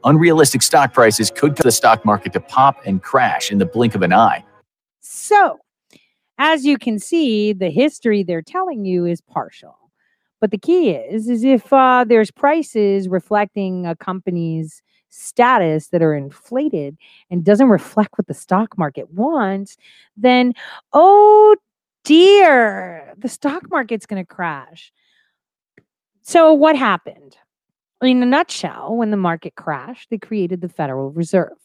Unrealistic 0.04 0.62
stock 0.62 0.94
prices 0.94 1.30
could 1.30 1.54
cause 1.54 1.64
the 1.64 1.70
stock 1.70 2.06
market 2.06 2.32
to 2.32 2.40
pop 2.40 2.80
and 2.86 3.02
crash 3.02 3.52
in 3.52 3.58
the 3.58 3.66
blink 3.66 3.94
of 3.94 4.00
an 4.00 4.14
eye. 4.14 4.42
So, 5.02 5.58
as 6.38 6.64
you 6.64 6.78
can 6.78 6.98
see, 6.98 7.52
the 7.52 7.68
history 7.68 8.22
they're 8.22 8.40
telling 8.40 8.86
you 8.86 9.04
is 9.04 9.20
partial. 9.20 9.76
But 10.40 10.50
the 10.50 10.56
key 10.56 10.92
is, 10.92 11.28
is 11.28 11.44
if 11.44 11.70
uh, 11.70 12.06
there's 12.08 12.30
prices 12.30 13.08
reflecting 13.10 13.84
a 13.84 13.94
company's 13.94 14.80
status 15.10 15.88
that 15.88 16.00
are 16.00 16.14
inflated 16.14 16.96
and 17.30 17.44
doesn't 17.44 17.68
reflect 17.68 18.16
what 18.16 18.26
the 18.26 18.32
stock 18.32 18.78
market 18.78 19.12
wants, 19.12 19.76
then 20.16 20.54
oh 20.94 21.54
dear, 22.08 23.12
the 23.18 23.28
stock 23.28 23.70
market's 23.70 24.06
going 24.06 24.24
to 24.24 24.26
crash. 24.26 24.92
So 26.22 26.54
what 26.54 26.74
happened? 26.74 27.36
In 28.00 28.22
a 28.22 28.26
nutshell, 28.26 28.96
when 28.96 29.10
the 29.10 29.18
market 29.18 29.56
crashed, 29.56 30.08
they 30.08 30.16
created 30.16 30.62
the 30.62 30.70
Federal 30.70 31.10
Reserve 31.10 31.58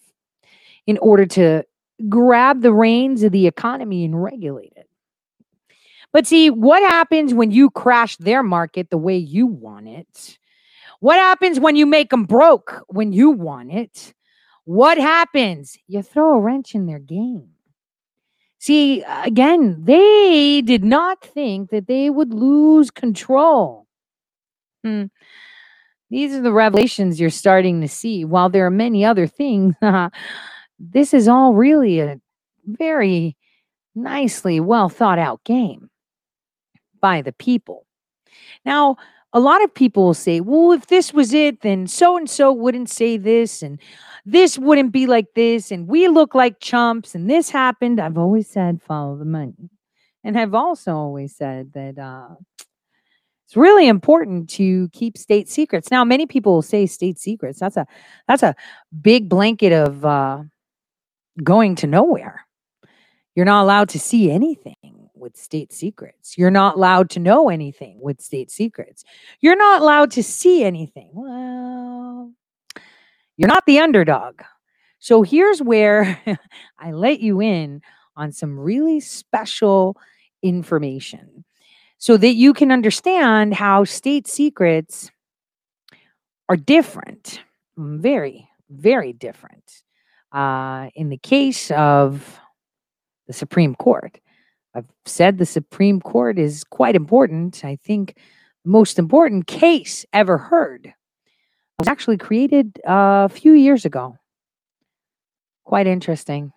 in 0.86 0.98
order 0.98 1.26
to 1.28 1.64
grab 2.10 2.62
the 2.62 2.74
reins 2.74 3.24
of 3.24 3.32
the 3.32 3.48
economy 3.48 4.04
and 4.04 4.22
regulate 4.22 4.74
it. 4.76 4.89
But 6.12 6.28
see, 6.28 6.50
what 6.50 6.84
happens 6.84 7.34
when 7.34 7.52
you 7.52 7.70
crash 7.70 8.18
their 8.18 8.44
market 8.44 8.89
the 8.89 8.98
way 8.98 9.16
you 9.16 9.48
want 9.48 9.88
it? 9.88 10.38
What 11.00 11.20
happens 11.20 11.58
when 11.58 11.78
you 11.78 11.86
make 11.86 12.10
them 12.10 12.26
broke 12.26 12.84
when 12.88 13.14
you 13.14 13.30
want 13.30 13.72
it? 13.72 14.14
What 14.66 14.98
happens? 14.98 15.78
You 15.88 16.02
throw 16.02 16.34
a 16.34 16.39
wrench 16.39 16.76
in 16.76 16.86
their 16.86 17.00
game. 17.00 17.53
See, 18.64 19.03
again, 19.03 19.76
they 19.84 20.61
did 20.61 20.86
not 20.86 21.20
think 21.20 21.70
that 21.72 21.86
they 21.86 22.09
would 22.09 22.34
lose 22.34 22.91
control. 22.91 23.88
Hmm. 24.86 25.07
These 26.09 26.34
are 26.34 26.41
the 26.41 26.53
revelations 26.53 27.20
you're 27.20 27.30
starting 27.30 27.82
to 27.82 27.89
see. 27.89 28.24
While 28.24 28.47
there 28.47 28.66
are 28.66 28.72
many 28.72 29.03
other 29.03 29.28
things, 29.28 29.76
this 30.80 31.14
is 31.14 31.28
all 31.28 31.53
really 31.53 31.99
a 31.99 32.22
very 32.66 33.36
nicely 33.95 34.61
well 34.61 34.88
thought 34.88 35.20
out 35.20 35.43
game 35.43 35.89
by 37.01 37.22
the 37.22 37.34
people. 37.34 37.86
Now, 38.64 38.95
a 39.34 39.41
lot 39.41 39.61
of 39.61 39.74
people 39.74 40.05
will 40.05 40.14
say, 40.14 40.39
well, 40.39 40.72
if 40.72 40.88
this 40.88 41.14
was 41.14 41.34
it, 41.34 41.64
then 41.64 41.86
so 41.86 42.16
and 42.16 42.30
so 42.30 42.53
wouldn't 42.53 42.89
say 42.89 43.18
this, 43.18 43.61
and 43.61 43.78
this 44.26 44.58
wouldn't 44.58 44.92
be 44.92 45.08
like 45.08 45.34
this, 45.36 45.72
and 45.72 45.88
we 45.88 46.08
look 46.08 46.34
like 46.34 46.60
chumps, 46.60 47.16
and 47.16 47.30
this 47.30 47.50
happened. 47.50 48.00
I've 48.00 48.18
always 48.18 48.50
said, 48.50 48.82
follow 48.82 49.18
the 49.18 49.26
money. 49.26 49.70
And 50.24 50.40
I've 50.40 50.54
also 50.54 50.94
always 50.96 51.36
said 51.36 51.74
that 51.74 52.00
uh, 52.00 52.36
it's 53.46 53.58
really 53.58 53.88
important 53.88 54.50
to 54.52 54.90
keep 54.94 55.18
state 55.18 55.50
secrets. 55.50 55.92
Now, 55.92 56.06
many 56.06 56.26
people 56.26 56.54
will 56.54 56.62
say 56.62 56.86
state 56.86 57.20
secrets. 57.20 57.60
That's 57.60 57.78
a 57.78 57.86
that's 58.28 58.44
a 58.44 58.56
big 59.02 59.28
blanket 59.28 59.74
of 59.74 60.06
uh, 60.06 60.44
going 61.44 61.76
to 61.76 61.88
nowhere. 61.88 62.46
You're 63.36 63.46
not 63.46 63.64
allowed 63.64 63.90
to 63.90 64.00
see 64.00 64.32
anything 64.32 65.10
with 65.16 65.36
state 65.36 65.74
secrets. 65.74 66.38
You're 66.38 66.52
not 66.52 66.76
allowed 66.76 67.10
to 67.12 67.20
know 67.20 67.50
anything 67.50 68.00
with 68.02 68.22
state 68.22 68.52
secrets. 68.52 69.04
You're 69.40 69.56
not 69.56 69.82
allowed 69.82 70.12
to 70.12 70.24
see 70.24 70.64
anything. 70.64 71.10
Well, 71.14 72.03
you're 73.38 73.48
not 73.48 73.66
the 73.66 73.80
underdog. 73.80 74.42
So 75.00 75.22
here's 75.22 75.62
where 75.62 76.20
I 76.80 76.92
let 76.92 77.20
you 77.20 77.42
in 77.42 77.82
on 78.16 78.32
some 78.32 78.60
really 78.60 79.00
special 79.00 79.98
information 80.42 81.44
so 81.98 82.18
that 82.18 82.34
you 82.34 82.54
can 82.54 82.72
understand 82.72 83.54
how 83.54 83.84
state 83.84 84.28
secrets 84.28 85.10
are 86.50 86.58
different, 86.58 87.42
very, 87.78 88.50
very 88.70 89.14
different. 89.14 89.84
Uh, 90.32 90.90
in 90.96 91.10
the 91.10 91.18
case 91.18 91.72
of 91.72 92.40
the 93.28 93.34
Supreme 93.34 93.76
Court, 93.76 94.20
I've 94.76 94.90
said 95.06 95.38
the 95.38 95.46
Supreme 95.46 96.02
Court 96.02 96.40
is 96.40 96.64
quite 96.64 96.96
important. 96.96 97.64
I 97.64 97.78
think 97.78 98.18
most 98.66 98.98
important 98.98 99.48
case 99.48 100.06
ever 100.14 100.38
heard 100.38 100.94
was 101.84 101.92
actually 101.92 102.18
created 102.18 102.80
a 102.86 103.28
few 103.28 103.52
years 103.52 103.84
ago. 103.84 104.18
Quite 105.66 105.86
interesting. 105.86 106.54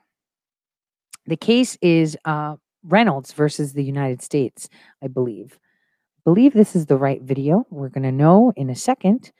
The 1.26 1.36
case 1.36 1.76
is 1.82 2.16
uh, 2.24 2.54
Reynolds 2.84 3.32
versus 3.32 3.72
the 3.72 3.82
United 3.82 4.22
States, 4.22 4.68
I 5.02 5.08
believe. 5.08 5.58
I 6.18 6.20
believe 6.24 6.52
this 6.52 6.76
is 6.76 6.86
the 6.86 6.96
right 6.96 7.20
video. 7.20 7.66
We're 7.70 7.88
going 7.88 8.04
to 8.04 8.12
know 8.12 8.52
in 8.54 8.70
a 8.70 8.76
second 8.76 9.32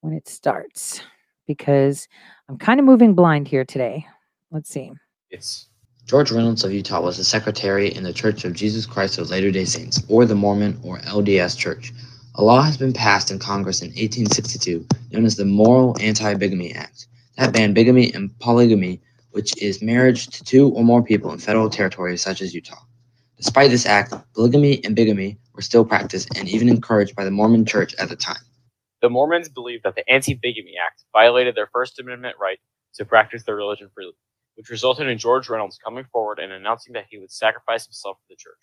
when 0.00 0.14
it 0.14 0.26
starts 0.26 1.02
because 1.46 2.08
I'm 2.48 2.56
kind 2.56 2.80
of 2.80 2.86
moving 2.86 3.14
blind 3.14 3.46
here 3.46 3.64
today. 3.64 4.06
Let's 4.50 4.70
see. 4.70 4.90
It's 5.30 5.68
George 6.06 6.32
Reynolds 6.32 6.64
of 6.64 6.72
Utah 6.72 7.02
was 7.02 7.18
a 7.18 7.24
secretary 7.24 7.92
in 7.92 8.04
the 8.04 8.12
Church 8.12 8.46
of 8.46 8.54
Jesus 8.54 8.86
Christ 8.86 9.18
of 9.18 9.28
Latter 9.28 9.50
day 9.50 9.66
Saints, 9.66 10.02
or 10.08 10.24
the 10.24 10.34
Mormon 10.34 10.80
or 10.82 10.98
LDS 11.00 11.58
Church. 11.58 11.92
A 12.38 12.44
law 12.44 12.60
has 12.62 12.76
been 12.76 12.92
passed 12.92 13.30
in 13.30 13.38
Congress 13.38 13.80
in 13.80 13.88
1862 13.88 14.86
known 15.10 15.24
as 15.24 15.36
the 15.36 15.46
Morrill 15.46 15.96
Anti 16.00 16.34
Bigamy 16.34 16.74
Act 16.74 17.06
that 17.38 17.52
banned 17.52 17.74
bigamy 17.74 18.12
and 18.12 18.38
polygamy, 18.40 19.00
which 19.30 19.56
is 19.62 19.82
marriage 19.82 20.28
to 20.28 20.44
two 20.44 20.68
or 20.70 20.84
more 20.84 21.02
people 21.02 21.32
in 21.32 21.38
federal 21.38 21.70
territories 21.70 22.20
such 22.20 22.42
as 22.42 22.54
Utah. 22.54 22.82
Despite 23.38 23.70
this 23.70 23.86
act, 23.86 24.14
polygamy 24.34 24.84
and 24.84 24.94
bigamy 24.94 25.38
were 25.54 25.62
still 25.62 25.84
practiced 25.84 26.36
and 26.36 26.46
even 26.48 26.68
encouraged 26.68 27.16
by 27.16 27.24
the 27.24 27.30
Mormon 27.30 27.64
Church 27.64 27.94
at 27.94 28.10
the 28.10 28.16
time. 28.16 28.42
The 29.00 29.08
Mormons 29.08 29.48
believed 29.48 29.84
that 29.84 29.94
the 29.94 30.08
Anti 30.10 30.34
Bigamy 30.34 30.74
Act 30.84 31.04
violated 31.12 31.54
their 31.54 31.70
First 31.72 31.98
Amendment 31.98 32.36
right 32.38 32.58
to 32.96 33.06
practice 33.06 33.44
their 33.44 33.56
religion 33.56 33.88
freely 33.94 34.12
which 34.56 34.70
resulted 34.70 35.06
in 35.06 35.18
George 35.18 35.48
Reynolds 35.48 35.78
coming 35.82 36.04
forward 36.10 36.38
and 36.38 36.52
announcing 36.52 36.94
that 36.94 37.06
he 37.10 37.18
would 37.18 37.30
sacrifice 37.30 37.86
himself 37.86 38.16
for 38.18 38.26
the 38.30 38.36
church. 38.36 38.58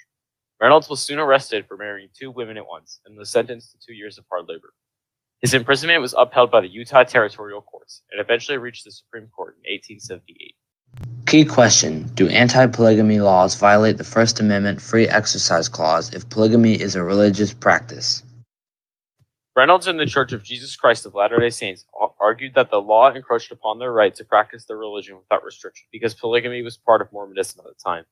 Reynolds 0.61 0.89
was 0.89 1.01
soon 1.01 1.19
arrested 1.19 1.65
for 1.67 1.77
marrying 1.77 2.09
two 2.13 2.31
women 2.31 2.57
at 2.57 2.67
once 2.67 2.99
and 3.05 3.17
was 3.17 3.29
sentenced 3.29 3.71
to 3.71 3.77
two 3.85 3.93
years 3.93 4.17
of 4.17 4.25
hard 4.29 4.47
labor. 4.47 4.73
His 5.41 5.53
imprisonment 5.53 6.01
was 6.01 6.15
upheld 6.17 6.51
by 6.51 6.61
the 6.61 6.69
Utah 6.69 7.03
Territorial 7.03 7.61
Courts 7.61 8.01
and 8.11 8.21
eventually 8.21 8.57
reached 8.57 8.85
the 8.85 8.91
Supreme 8.91 9.27
Court 9.27 9.57
in 9.63 9.73
1878. 9.73 10.55
Key 11.25 11.43
question 11.43 12.03
Do 12.13 12.29
anti 12.29 12.67
polygamy 12.67 13.19
laws 13.19 13.55
violate 13.55 13.97
the 13.97 14.03
First 14.03 14.39
Amendment 14.39 14.81
free 14.81 15.07
exercise 15.07 15.67
clause 15.67 16.13
if 16.13 16.29
polygamy 16.29 16.79
is 16.79 16.95
a 16.95 17.03
religious 17.03 17.53
practice? 17.53 18.23
Reynolds 19.55 19.87
and 19.87 19.99
the 19.99 20.05
Church 20.05 20.31
of 20.31 20.43
Jesus 20.43 20.75
Christ 20.75 21.05
of 21.05 21.13
Latter 21.13 21.39
day 21.39 21.49
Saints 21.49 21.85
argued 22.19 22.53
that 22.55 22.71
the 22.71 22.81
law 22.81 23.11
encroached 23.11 23.51
upon 23.51 23.79
their 23.79 23.91
right 23.91 24.15
to 24.15 24.23
practice 24.23 24.65
their 24.65 24.77
religion 24.77 25.17
without 25.17 25.43
restriction 25.43 25.87
because 25.91 26.13
polygamy 26.13 26.61
was 26.61 26.77
part 26.77 27.01
of 27.01 27.11
Mormonism 27.11 27.59
at 27.59 27.65
the 27.65 27.83
time. 27.83 28.05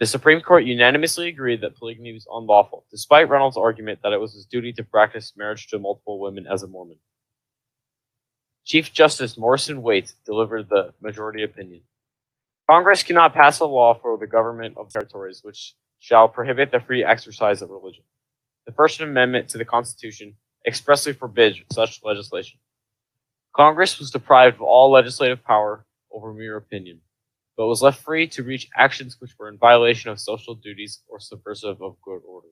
The 0.00 0.06
Supreme 0.06 0.40
Court 0.40 0.64
unanimously 0.64 1.28
agreed 1.28 1.60
that 1.60 1.76
polygamy 1.76 2.12
was 2.12 2.26
unlawful, 2.32 2.84
despite 2.90 3.28
Reynolds' 3.28 3.56
argument 3.56 4.00
that 4.02 4.12
it 4.12 4.20
was 4.20 4.34
his 4.34 4.44
duty 4.44 4.72
to 4.72 4.82
practice 4.82 5.32
marriage 5.36 5.68
to 5.68 5.78
multiple 5.78 6.18
women 6.18 6.46
as 6.50 6.62
a 6.64 6.66
Mormon. 6.66 6.98
Chief 8.64 8.92
Justice 8.92 9.38
Morrison 9.38 9.82
Waite 9.82 10.14
delivered 10.24 10.68
the 10.68 10.92
majority 11.00 11.44
opinion. 11.44 11.82
Congress 12.68 13.02
cannot 13.02 13.34
pass 13.34 13.60
a 13.60 13.66
law 13.66 13.94
for 13.94 14.18
the 14.18 14.26
government 14.26 14.76
of 14.76 14.90
territories 14.90 15.40
which 15.44 15.74
shall 16.00 16.28
prohibit 16.28 16.72
the 16.72 16.80
free 16.80 17.04
exercise 17.04 17.62
of 17.62 17.70
religion. 17.70 18.02
The 18.66 18.72
First 18.72 19.00
Amendment 19.00 19.48
to 19.50 19.58
the 19.58 19.64
Constitution 19.64 20.34
expressly 20.66 21.12
forbids 21.12 21.60
such 21.70 22.02
legislation. 22.02 22.58
Congress 23.54 23.98
was 23.98 24.10
deprived 24.10 24.56
of 24.56 24.62
all 24.62 24.90
legislative 24.90 25.44
power 25.44 25.84
over 26.10 26.32
mere 26.32 26.56
opinion, 26.56 27.00
but 27.56 27.66
was 27.66 27.82
left 27.82 28.02
free 28.02 28.26
to 28.28 28.42
reach 28.42 28.68
actions 28.76 29.16
which 29.20 29.32
were 29.38 29.48
in 29.48 29.58
violation 29.58 30.10
of 30.10 30.20
social 30.20 30.54
duties 30.54 31.00
or 31.08 31.20
subversive 31.20 31.80
of 31.80 31.96
good 32.02 32.20
order. 32.26 32.48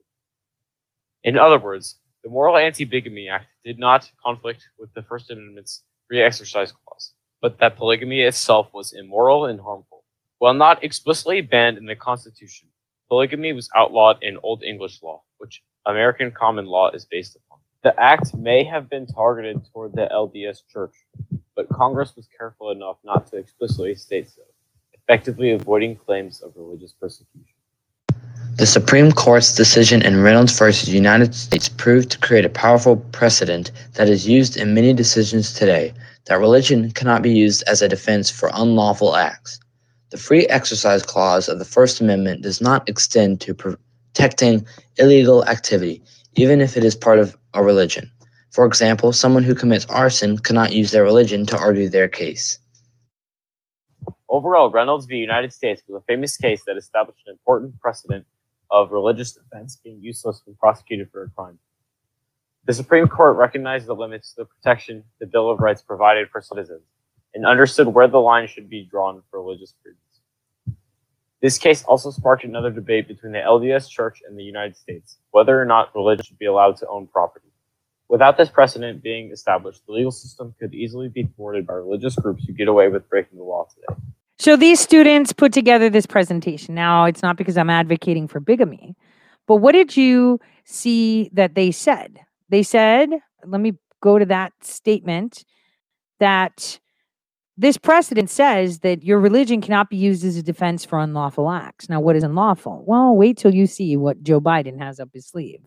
In 1.23 1.37
other 1.37 1.59
words, 1.59 1.99
the 2.23 2.29
Morrill 2.29 2.57
Anti 2.57 2.85
Bigamy 2.85 3.27
Act 3.27 3.47
did 3.65 3.79
not 3.79 4.09
conflict 4.23 4.67
with 4.79 4.93
the 4.93 5.03
First 5.03 5.29
Amendment's 5.29 5.83
free 6.07 6.21
exercise 6.21 6.71
clause, 6.71 7.13
but 7.41 7.59
that 7.59 7.75
polygamy 7.75 8.21
itself 8.21 8.73
was 8.73 8.93
immoral 8.93 9.45
and 9.45 9.59
harmful. 9.59 10.03
While 10.39 10.53
not 10.53 10.83
explicitly 10.83 11.41
banned 11.41 11.77
in 11.77 11.85
the 11.85 11.95
Constitution, 11.95 12.69
polygamy 13.09 13.53
was 13.53 13.69
outlawed 13.75 14.17
in 14.21 14.37
Old 14.43 14.63
English 14.63 15.01
law, 15.01 15.23
which 15.37 15.63
American 15.85 16.31
common 16.31 16.65
law 16.65 16.91
is 16.91 17.05
based 17.05 17.35
upon. 17.35 17.59
The 17.83 17.97
act 17.99 18.33
may 18.33 18.63
have 18.63 18.89
been 18.89 19.05
targeted 19.05 19.65
toward 19.71 19.93
the 19.93 20.07
LDS 20.09 20.61
Church, 20.71 20.95
but 21.55 21.67
Congress 21.69 22.15
was 22.15 22.27
careful 22.37 22.71
enough 22.71 22.97
not 23.03 23.27
to 23.27 23.37
explicitly 23.37 23.95
state 23.95 24.29
so, 24.29 24.41
effectively 25.07 25.51
avoiding 25.51 25.95
claims 25.95 26.41
of 26.41 26.53
religious 26.55 26.93
persecution. 26.93 27.55
The 28.55 28.65
Supreme 28.65 29.11
Court's 29.11 29.55
decision 29.55 30.01
in 30.03 30.21
Reynolds 30.21 30.57
v. 30.57 30.91
United 30.91 31.33
States 31.33 31.67
proved 31.67 32.11
to 32.11 32.19
create 32.19 32.45
a 32.45 32.49
powerful 32.49 32.97
precedent 32.97 33.71
that 33.93 34.07
is 34.07 34.27
used 34.27 34.57
in 34.57 34.75
many 34.75 34.93
decisions 34.93 35.53
today 35.53 35.93
that 36.25 36.39
religion 36.39 36.91
cannot 36.91 37.21
be 37.21 37.31
used 37.31 37.63
as 37.67 37.81
a 37.81 37.89
defense 37.89 38.29
for 38.29 38.51
unlawful 38.53 39.15
acts. 39.15 39.59
The 40.11 40.17
Free 40.17 40.45
Exercise 40.47 41.03
Clause 41.03 41.49
of 41.49 41.59
the 41.59 41.65
First 41.65 41.99
Amendment 41.99 42.43
does 42.43 42.61
not 42.61 42.87
extend 42.87 43.41
to 43.41 43.53
protecting 43.55 44.65
illegal 44.97 45.43
activity, 45.45 46.01
even 46.35 46.61
if 46.61 46.77
it 46.77 46.83
is 46.83 46.95
part 46.95 47.19
of 47.19 47.35
a 47.55 47.63
religion. 47.63 48.09
For 48.51 48.65
example, 48.65 49.11
someone 49.11 49.43
who 49.43 49.55
commits 49.55 49.87
arson 49.87 50.37
cannot 50.37 50.71
use 50.71 50.91
their 50.91 51.03
religion 51.03 51.47
to 51.47 51.57
argue 51.57 51.89
their 51.89 52.07
case. 52.07 52.59
Overall, 54.33 54.71
Reynolds 54.71 55.05
v. 55.05 55.17
United 55.17 55.53
States 55.53 55.83
was 55.87 56.01
a 56.01 56.05
famous 56.05 56.35
case 56.37 56.63
that 56.65 56.75
established 56.75 57.21
an 57.27 57.33
important 57.33 57.79
precedent 57.79 58.25
of 58.71 58.91
religious 58.91 59.31
defense 59.31 59.79
being 59.83 60.01
useless 60.01 60.41
when 60.43 60.55
prosecuted 60.55 61.11
for 61.11 61.21
a 61.21 61.29
crime. 61.29 61.59
The 62.65 62.73
Supreme 62.73 63.07
Court 63.07 63.37
recognized 63.37 63.85
the 63.85 63.93
limits 63.93 64.33
to 64.33 64.41
the 64.41 64.45
protection 64.45 65.03
the 65.19 65.27
Bill 65.27 65.51
of 65.51 65.59
Rights 65.59 65.83
provided 65.83 66.29
for 66.31 66.41
citizens 66.41 66.81
and 67.35 67.45
understood 67.45 67.89
where 67.89 68.07
the 68.07 68.17
line 68.17 68.47
should 68.47 68.71
be 68.71 68.87
drawn 68.89 69.21
for 69.29 69.39
religious 69.39 69.75
freedom. 69.83 69.99
This 71.39 71.59
case 71.59 71.83
also 71.83 72.09
sparked 72.09 72.43
another 72.43 72.71
debate 72.71 73.07
between 73.07 73.33
the 73.33 73.37
LDS 73.37 73.87
Church 73.87 74.23
and 74.27 74.35
the 74.35 74.43
United 74.43 74.75
States, 74.75 75.19
whether 75.29 75.61
or 75.61 75.65
not 75.65 75.93
religion 75.93 76.25
should 76.25 76.39
be 76.39 76.47
allowed 76.47 76.77
to 76.77 76.87
own 76.87 77.05
property. 77.05 77.49
Without 78.09 78.37
this 78.37 78.49
precedent 78.49 79.03
being 79.03 79.31
established, 79.31 79.85
the 79.85 79.93
legal 79.93 80.11
system 80.11 80.55
could 80.59 80.73
easily 80.73 81.07
be 81.07 81.23
thwarted 81.35 81.67
by 81.67 81.75
religious 81.75 82.15
groups 82.15 82.45
who 82.45 82.53
get 82.53 82.67
away 82.67 82.87
with 82.87 83.07
breaking 83.09 83.37
the 83.37 83.43
law 83.43 83.67
today. 83.71 84.01
So 84.39 84.55
these 84.55 84.79
students 84.79 85.31
put 85.31 85.53
together 85.53 85.89
this 85.89 86.05
presentation. 86.05 86.75
Now, 86.75 87.05
it's 87.05 87.21
not 87.21 87.37
because 87.37 87.57
I'm 87.57 87.69
advocating 87.69 88.27
for 88.27 88.39
bigamy, 88.39 88.95
but 89.47 89.57
what 89.57 89.73
did 89.73 89.95
you 89.95 90.39
see 90.65 91.29
that 91.33 91.55
they 91.55 91.71
said? 91.71 92.19
They 92.49 92.63
said, 92.63 93.09
let 93.45 93.61
me 93.61 93.73
go 94.01 94.19
to 94.19 94.25
that 94.25 94.53
statement 94.61 95.45
that 96.19 96.79
this 97.55 97.77
precedent 97.77 98.29
says 98.29 98.79
that 98.79 99.03
your 99.03 99.19
religion 99.19 99.61
cannot 99.61 99.89
be 99.89 99.97
used 99.97 100.25
as 100.25 100.35
a 100.37 100.43
defense 100.43 100.83
for 100.83 100.99
unlawful 100.99 101.49
acts. 101.51 101.87
Now, 101.87 101.99
what 101.99 102.15
is 102.15 102.23
unlawful? 102.23 102.83
Well, 102.87 103.15
wait 103.15 103.37
till 103.37 103.53
you 103.53 103.67
see 103.67 103.95
what 103.95 104.23
Joe 104.23 104.41
Biden 104.41 104.79
has 104.79 104.99
up 104.99 105.09
his 105.13 105.27
sleeve. 105.27 105.61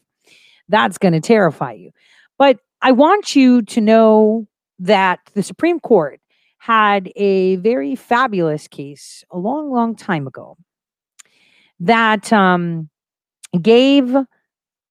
That's 0.69 0.99
going 0.99 1.15
to 1.15 1.21
terrify 1.21 1.73
you. 1.73 1.93
But 2.39 2.59
I 2.83 2.93
want 2.93 3.37
you 3.37 3.63
to 3.63 3.81
know 3.81 4.49
that 4.81 5.21
the 5.35 5.43
Supreme 5.43 5.79
Court 5.81 6.21
had 6.67 7.13
a 7.15 7.55
very 7.57 7.95
fabulous 7.95 8.67
case 8.67 9.23
a 9.31 9.39
long, 9.39 9.71
long 9.71 9.95
time 9.95 10.27
ago 10.27 10.57
that 11.79 12.33
um, 12.33 12.91
gave 13.63 14.13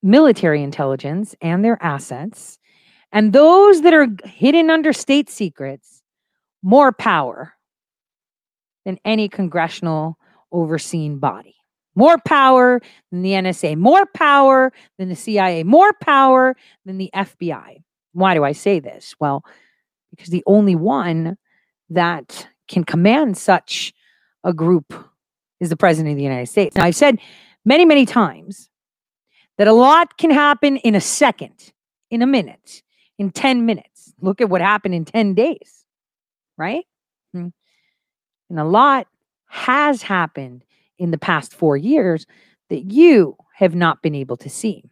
military 0.01 0.63
intelligence 0.63 1.35
and 1.41 1.65
their 1.65 1.77
assets 1.83 2.57
and 3.11 3.33
those 3.33 3.81
that 3.81 3.93
are 3.93 4.07
hidden 4.23 4.69
under 4.69 4.93
state 4.93 5.29
secrets 5.29 6.01
more 6.63 6.93
power 6.93 7.53
than 8.85 8.97
any 9.03 9.27
congressional 9.27 10.17
overseen 10.53 11.19
body. 11.19 11.55
More 11.93 12.17
power 12.25 12.81
than 13.11 13.21
the 13.21 13.31
NSA, 13.31 13.75
more 13.75 14.05
power 14.05 14.71
than 14.97 15.09
the 15.09 15.15
CIA, 15.17 15.63
more 15.65 15.91
power 15.99 16.55
than 16.85 16.97
the 16.97 17.09
FBI. 17.13 17.83
Why 18.13 18.33
do 18.33 18.45
I 18.45 18.53
say 18.53 18.79
this? 18.79 19.13
Well, 19.19 19.43
because 20.11 20.29
the 20.29 20.43
only 20.47 20.75
one 20.75 21.37
that 21.89 22.47
can 22.67 22.83
command 22.83 23.37
such 23.37 23.93
a 24.43 24.53
group 24.53 24.93
is 25.59 25.69
the 25.69 25.77
president 25.77 26.13
of 26.13 26.17
the 26.17 26.23
United 26.23 26.47
States. 26.47 26.75
Now, 26.75 26.85
I've 26.85 26.95
said 26.95 27.19
many, 27.63 27.85
many 27.85 28.05
times 28.05 28.69
that 29.57 29.67
a 29.67 29.73
lot 29.73 30.17
can 30.17 30.31
happen 30.31 30.77
in 30.77 30.95
a 30.95 31.01
second, 31.01 31.71
in 32.09 32.21
a 32.21 32.27
minute, 32.27 32.83
in 33.17 33.31
10 33.31 33.65
minutes. 33.65 34.13
Look 34.21 34.41
at 34.41 34.49
what 34.49 34.61
happened 34.61 34.95
in 34.95 35.05
10 35.05 35.33
days, 35.33 35.85
right? 36.57 36.85
Hmm. 37.33 37.49
And 38.49 38.59
a 38.59 38.63
lot 38.65 39.07
has 39.47 40.01
happened 40.01 40.63
in 40.97 41.11
the 41.11 41.17
past 41.17 41.53
four 41.53 41.77
years 41.77 42.25
that 42.69 42.91
you 42.91 43.37
have 43.55 43.75
not 43.75 44.01
been 44.01 44.15
able 44.15 44.37
to 44.37 44.49
see. 44.49 44.83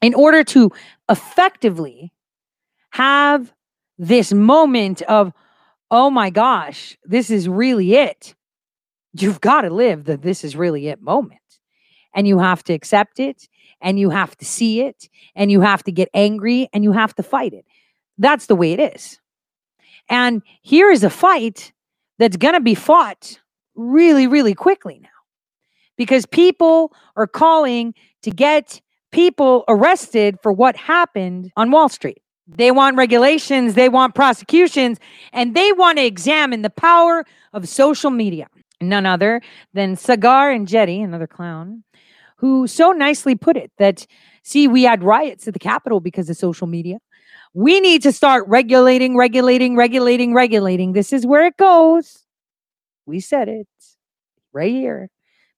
In 0.00 0.14
order 0.14 0.42
to 0.44 0.70
effectively 1.08 2.12
have 2.90 3.52
this 3.98 4.32
moment 4.32 5.00
of, 5.02 5.32
oh 5.92 6.08
my 6.08 6.30
gosh, 6.30 6.96
this 7.04 7.30
is 7.30 7.48
really 7.48 7.94
it, 7.94 8.34
you've 9.12 9.42
got 9.42 9.60
to 9.60 9.70
live 9.70 10.04
the 10.04 10.16
this 10.16 10.42
is 10.42 10.56
really 10.56 10.88
it 10.88 11.00
moment. 11.02 11.38
And 12.14 12.26
you 12.26 12.38
have 12.38 12.64
to 12.64 12.72
accept 12.72 13.20
it 13.20 13.48
and 13.80 14.00
you 14.00 14.10
have 14.10 14.36
to 14.38 14.44
see 14.44 14.80
it 14.80 15.08
and 15.34 15.50
you 15.50 15.60
have 15.60 15.82
to 15.84 15.92
get 15.92 16.08
angry 16.14 16.68
and 16.72 16.82
you 16.82 16.92
have 16.92 17.14
to 17.16 17.22
fight 17.22 17.52
it. 17.52 17.64
That's 18.18 18.46
the 18.46 18.56
way 18.56 18.72
it 18.72 18.80
is. 18.80 19.18
And 20.08 20.42
here 20.62 20.90
is 20.90 21.04
a 21.04 21.10
fight 21.10 21.72
that's 22.18 22.36
going 22.36 22.54
to 22.54 22.60
be 22.60 22.74
fought 22.74 23.38
really, 23.74 24.26
really 24.26 24.54
quickly 24.54 24.98
now 25.02 25.08
because 25.96 26.26
people 26.26 26.92
are 27.16 27.26
calling 27.26 27.94
to 28.22 28.30
get 28.30 28.80
people 29.10 29.64
arrested 29.68 30.38
for 30.42 30.52
what 30.52 30.76
happened 30.76 31.52
on 31.56 31.70
Wall 31.70 31.88
Street. 31.88 32.21
They 32.48 32.70
want 32.70 32.96
regulations, 32.96 33.74
they 33.74 33.88
want 33.88 34.14
prosecutions, 34.14 34.98
and 35.32 35.54
they 35.54 35.72
want 35.72 35.98
to 35.98 36.04
examine 36.04 36.62
the 36.62 36.70
power 36.70 37.24
of 37.52 37.68
social 37.68 38.10
media. 38.10 38.48
None 38.80 39.06
other 39.06 39.40
than 39.74 39.94
Saagar 39.94 40.54
Enjeti, 40.54 41.04
another 41.04 41.28
clown, 41.28 41.84
who 42.36 42.66
so 42.66 42.90
nicely 42.90 43.36
put 43.36 43.56
it 43.56 43.70
that, 43.78 44.06
see, 44.42 44.66
we 44.66 44.82
had 44.82 45.04
riots 45.04 45.46
at 45.46 45.54
the 45.54 45.60
Capitol 45.60 46.00
because 46.00 46.28
of 46.28 46.36
social 46.36 46.66
media. 46.66 46.98
We 47.54 47.80
need 47.80 48.02
to 48.02 48.12
start 48.12 48.48
regulating, 48.48 49.16
regulating, 49.16 49.76
regulating, 49.76 50.34
regulating. 50.34 50.92
This 50.92 51.12
is 51.12 51.24
where 51.24 51.46
it 51.46 51.56
goes. 51.56 52.24
We 53.06 53.20
said 53.20 53.48
it 53.48 53.68
right 54.52 54.72
here. 54.72 55.10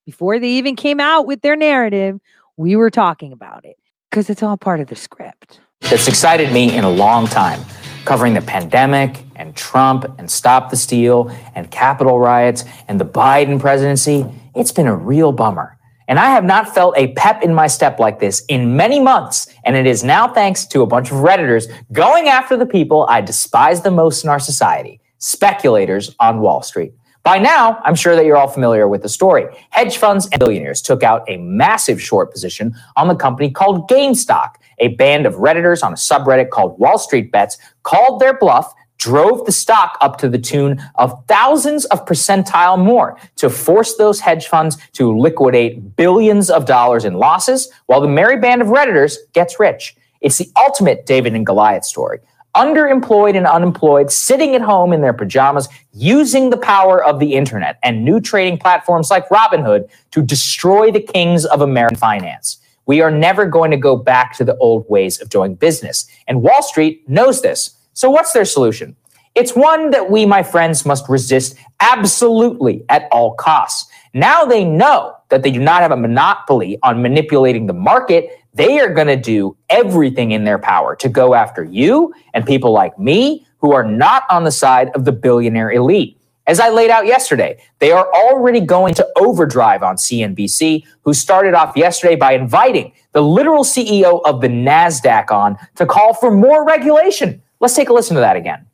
Before 0.05 0.39
they 0.39 0.51
even 0.51 0.76
came 0.76 1.01
out 1.01 1.26
with 1.26 1.41
their 1.41 1.57
narrative, 1.57 2.20
we 2.59 2.76
were 2.76 2.91
talking 2.91 3.32
about 3.32 3.64
it 3.64 3.76
because 4.15 4.31
it's 4.31 4.45
all 4.45 4.57
part 4.57 4.79
of 4.79 4.87
the 4.87 4.95
script. 4.95 5.59
That's 5.81 6.07
excited 6.07 6.53
me 6.53 6.73
in 6.73 6.85
a 6.85 6.89
long 6.89 7.27
time, 7.27 7.61
covering 8.05 8.35
the 8.35 8.43
pandemic 8.43 9.21
and 9.35 9.57
Trump 9.57 10.05
and 10.21 10.31
Stop 10.31 10.71
the 10.71 10.77
Steal 10.77 11.37
and 11.57 11.69
Capitol 11.69 12.21
riots 12.21 12.65
and 12.87 13.01
the 13.01 13.05
Biden 13.05 13.59
presidency. 13.59 14.25
It's 14.55 14.71
been 14.71 14.87
a 14.87 14.95
real 14.95 15.33
bummer. 15.33 15.77
And 16.07 16.21
I 16.21 16.27
have 16.27 16.45
not 16.45 16.73
felt 16.73 16.97
a 16.97 17.12
pep 17.15 17.43
in 17.43 17.53
my 17.53 17.67
step 17.67 17.99
like 17.99 18.21
this 18.21 18.45
in 18.47 18.77
many 18.77 19.01
months. 19.01 19.53
And 19.65 19.75
it 19.75 19.85
is 19.85 20.05
now 20.05 20.29
thanks 20.29 20.65
to 20.67 20.83
a 20.83 20.87
bunch 20.87 21.11
of 21.11 21.17
Redditors 21.17 21.67
going 21.91 22.29
after 22.29 22.57
the 22.57 22.67
people 22.67 23.07
I 23.09 23.21
despise 23.21 23.83
the 23.83 23.91
most 23.91 24.23
in 24.23 24.31
our 24.31 24.39
society 24.39 25.01
speculators 25.19 26.15
on 26.21 26.39
Wall 26.39 26.62
Street. 26.62 26.93
By 27.25 27.39
now, 27.39 27.81
I'm 27.85 27.95
sure 27.95 28.14
that 28.16 28.27
you're 28.27 28.37
all 28.37 28.49
familiar 28.49 28.87
with 28.87 29.01
the 29.01 29.09
story. 29.09 29.47
Hedge 29.70 29.97
funds 29.97 30.29
and 30.31 30.39
billionaires 30.39 30.83
took 30.83 31.03
out 31.03 31.25
a 31.27 31.39
massive 31.39 32.01
short 32.01 32.31
position 32.31 32.75
on 32.97 33.09
the 33.09 33.14
company 33.14 33.51
called 33.51 33.89
GameStop. 33.89 34.57
A 34.79 34.89
band 34.89 35.25
of 35.25 35.37
Redditors 35.37 35.83
on 35.83 35.95
a 35.95 35.97
subreddit 35.97 36.51
called 36.51 36.79
Wall 36.79 36.99
Street 36.99 37.33
Bets 37.33 37.57
called 37.83 38.20
their 38.20 38.37
bluff 38.37 38.75
drove 38.99 39.47
the 39.47 39.53
stock 39.53 39.97
up 40.03 40.18
to 40.18 40.29
the 40.29 40.39
tune 40.39 40.83
of 40.97 41.25
thousands 41.27 41.87
of 41.87 42.05
percentile 42.05 42.79
more 42.79 43.18
to 43.37 43.49
force 43.49 43.97
those 43.97 44.20
hedge 44.20 44.47
funds 44.47 44.77
to 44.93 45.18
liquidate 45.18 45.97
billions 45.97 46.51
of 46.51 46.66
dollars 46.66 47.07
in 47.07 47.14
losses 47.14 47.70
while 47.87 48.03
the 48.03 48.09
merry 48.09 48.39
band 48.39 48.61
of 48.61 48.68
Redditors 48.68 49.16
gets 49.33 49.59
rich. 49.59 49.97
It's 50.20 50.37
the 50.37 50.51
ultimate 50.59 51.07
David 51.07 51.35
and 51.35 51.47
Goliath 51.47 51.85
story. 51.87 52.20
Underemployed 52.55 53.37
and 53.37 53.47
unemployed, 53.47 54.11
sitting 54.11 54.55
at 54.55 54.63
home 54.63 54.93
in 54.93 55.01
their 55.01 55.13
pajamas, 55.13 55.69
using 55.93 56.51
the 56.51 56.57
power 56.57 57.03
of 57.05 57.19
the 57.19 57.35
internet 57.35 57.79
and 57.83 58.05
new 58.05 58.21
trading 58.21 58.59
platforms 58.59 59.11
like 59.11 59.29
Robinhood 59.29 59.89
to 60.13 60.23
destroy 60.23 60.91
the 60.91 61.01
kings 61.01 61.45
of 61.45 61.61
American 61.61 61.97
finance. 61.97 62.59
We 62.87 63.01
are 63.01 63.11
never 63.11 63.47
going 63.47 63.71
to 63.71 63.77
go 63.77 63.97
back 63.97 64.35
to 64.37 64.45
the 64.45 64.57
old 64.59 64.89
ways 64.89 65.21
of 65.21 65.31
doing 65.31 65.55
business. 65.55 66.07
And 66.29 66.43
Wall 66.43 66.63
Street 66.63 67.09
knows 67.09 67.43
this. 67.43 67.77
So, 67.95 68.11
what's 68.11 68.33
their 68.33 68.45
solution? 68.45 68.97
It's 69.35 69.57
one 69.57 69.91
that 69.91 70.11
we, 70.11 70.27
my 70.27 70.43
friends, 70.45 70.87
must 70.87 71.09
resist 71.09 71.57
absolutely 71.81 72.85
at 72.89 73.09
all 73.11 73.35
costs. 73.35 73.91
Now 74.13 74.45
they 74.45 74.65
know 74.65 75.17
that 75.31 75.43
they 75.43 75.51
do 75.51 75.59
not 75.59 75.83
have 75.83 75.91
a 75.91 75.97
monopoly 75.97 76.79
on 76.85 77.03
manipulating 77.03 77.67
the 77.67 77.73
market. 77.73 78.31
They 78.55 78.79
are 78.79 78.93
going 78.93 79.09
to 79.09 79.17
do 79.17 79.57
everything 79.69 80.31
in 80.31 80.45
their 80.45 80.59
power 80.59 80.95
to 80.97 81.09
go 81.09 81.35
after 81.35 81.65
you 81.65 82.15
and 82.33 82.47
people 82.47 82.73
like 82.73 82.99
me 82.99 83.47
who 83.59 83.73
are 83.73 83.85
not 83.85 84.25
on 84.31 84.45
the 84.45 84.51
side 84.53 84.91
of 84.95 85.05
the 85.05 85.13
billionaire 85.13 85.73
elite. 85.73 86.19
As 86.47 86.61
I 86.61 86.69
laid 86.69 86.91
out 86.91 87.07
yesterday, 87.07 87.59
they 87.79 87.91
are 87.91 88.07
already 88.13 88.61
going 88.61 88.95
to 88.95 89.09
overdrive 89.17 89.83
on 89.83 89.97
CNBC, 89.97 90.85
who 91.01 91.15
started 91.15 91.55
off 91.55 91.75
yesterday 91.75 92.17
by 92.17 92.33
inviting 92.35 92.93
the 93.13 93.23
literal 93.23 93.65
CEO 93.65 94.21
of 94.25 94.43
the 94.43 94.49
NASDAQ 94.49 95.31
on 95.31 95.57
to 95.77 95.87
call 95.87 96.13
for 96.13 96.31
more 96.31 96.67
regulation. 96.67 97.43
Let's 97.61 97.75
take 97.75 97.89
a 97.89 97.95
listen 97.95 98.15
to 98.17 98.21
that 98.21 98.37
again. 98.37 98.67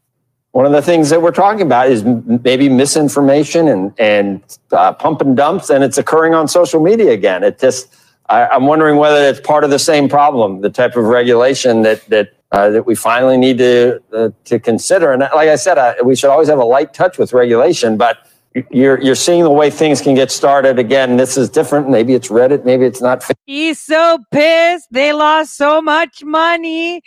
One 0.51 0.67
of 0.67 0.73
the 0.73 0.83
things 0.83 1.11
that 1.11 1.23
we're 1.23 1.31
talking 1.31 1.63
about 1.63 1.87
is 1.87 2.03
maybe 2.05 2.69
misinformation 2.69 3.69
and 3.69 3.95
and 4.01 4.43
uh, 4.73 4.93
pump 4.93 5.21
and 5.21 5.37
dumps, 5.37 5.71
and 5.71 5.85
it's 5.85 5.97
occurring 5.97 6.35
on 6.35 6.49
social 6.49 6.83
media 6.83 7.13
again. 7.13 7.45
It 7.45 7.61
just 7.61 7.95
I, 8.31 8.47
I'm 8.49 8.67
wondering 8.67 8.97
whether 8.97 9.23
it's 9.29 9.41
part 9.41 9.65
of 9.65 9.71
the 9.71 9.79
same 9.79 10.09
problem, 10.09 10.61
the 10.61 10.71
type 10.71 10.97
of 10.97 11.05
regulation 11.05 11.83
that 11.83 12.05
that 12.07 12.33
uh, 12.53 12.71
that 12.71 12.87
we 12.87 12.95
finally 12.95 13.37
need 13.37 13.59
to 13.59 14.01
uh, 14.13 14.31
to 14.45 14.59
consider. 14.59 15.13
And 15.13 15.21
like 15.21 15.49
I 15.49 15.57
said, 15.57 15.79
uh, 15.79 15.95
we 16.05 16.17
should 16.17 16.31
always 16.31 16.49
have 16.49 16.59
a 16.59 16.65
light 16.65 16.95
touch 16.95 17.19
with 17.19 17.33
regulation, 17.33 17.97
but 17.97 18.27
you're 18.71 19.01
you're 19.01 19.15
seeing 19.15 19.43
the 19.43 19.51
way 19.51 19.71
things 19.71 20.01
can 20.01 20.15
get 20.15 20.31
started 20.31 20.79
again. 20.79 21.17
This 21.17 21.37
is 21.37 21.51
different. 21.51 21.91
Maybe 21.91 22.15
it's 22.15 22.29
Reddit. 22.29 22.65
Maybe 22.65 22.85
it's 22.85 23.03
not. 23.03 23.29
He's 23.47 23.79
so 23.79 24.19
pissed. 24.31 24.89
They 24.91 25.13
lost 25.13 25.57
so 25.57 25.83
much 25.83 26.25
money 26.25 27.03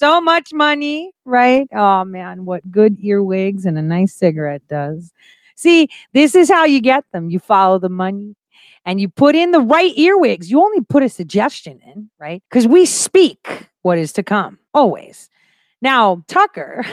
so 0.00 0.18
much 0.18 0.54
money, 0.54 1.12
right? 1.26 1.68
Oh 1.74 2.04
man, 2.06 2.46
what 2.46 2.68
good 2.70 2.96
earwigs 2.98 3.66
and 3.66 3.76
a 3.76 3.82
nice 3.82 4.14
cigarette 4.14 4.66
does. 4.66 5.12
See, 5.56 5.88
this 6.14 6.34
is 6.34 6.50
how 6.50 6.64
you 6.64 6.80
get 6.80 7.04
them. 7.12 7.28
You 7.28 7.38
follow 7.38 7.78
the 7.78 7.90
money 7.90 8.34
and 8.84 9.00
you 9.00 9.08
put 9.08 9.34
in 9.34 9.50
the 9.50 9.60
right 9.60 9.96
earwigs. 9.96 10.50
You 10.50 10.60
only 10.60 10.80
put 10.82 11.02
a 11.02 11.08
suggestion 11.08 11.80
in, 11.86 12.10
right? 12.18 12.42
Because 12.48 12.66
we 12.66 12.86
speak 12.86 13.68
what 13.82 13.98
is 13.98 14.12
to 14.14 14.22
come 14.22 14.58
always. 14.74 15.28
Now, 15.82 16.24
Tucker, 16.28 16.84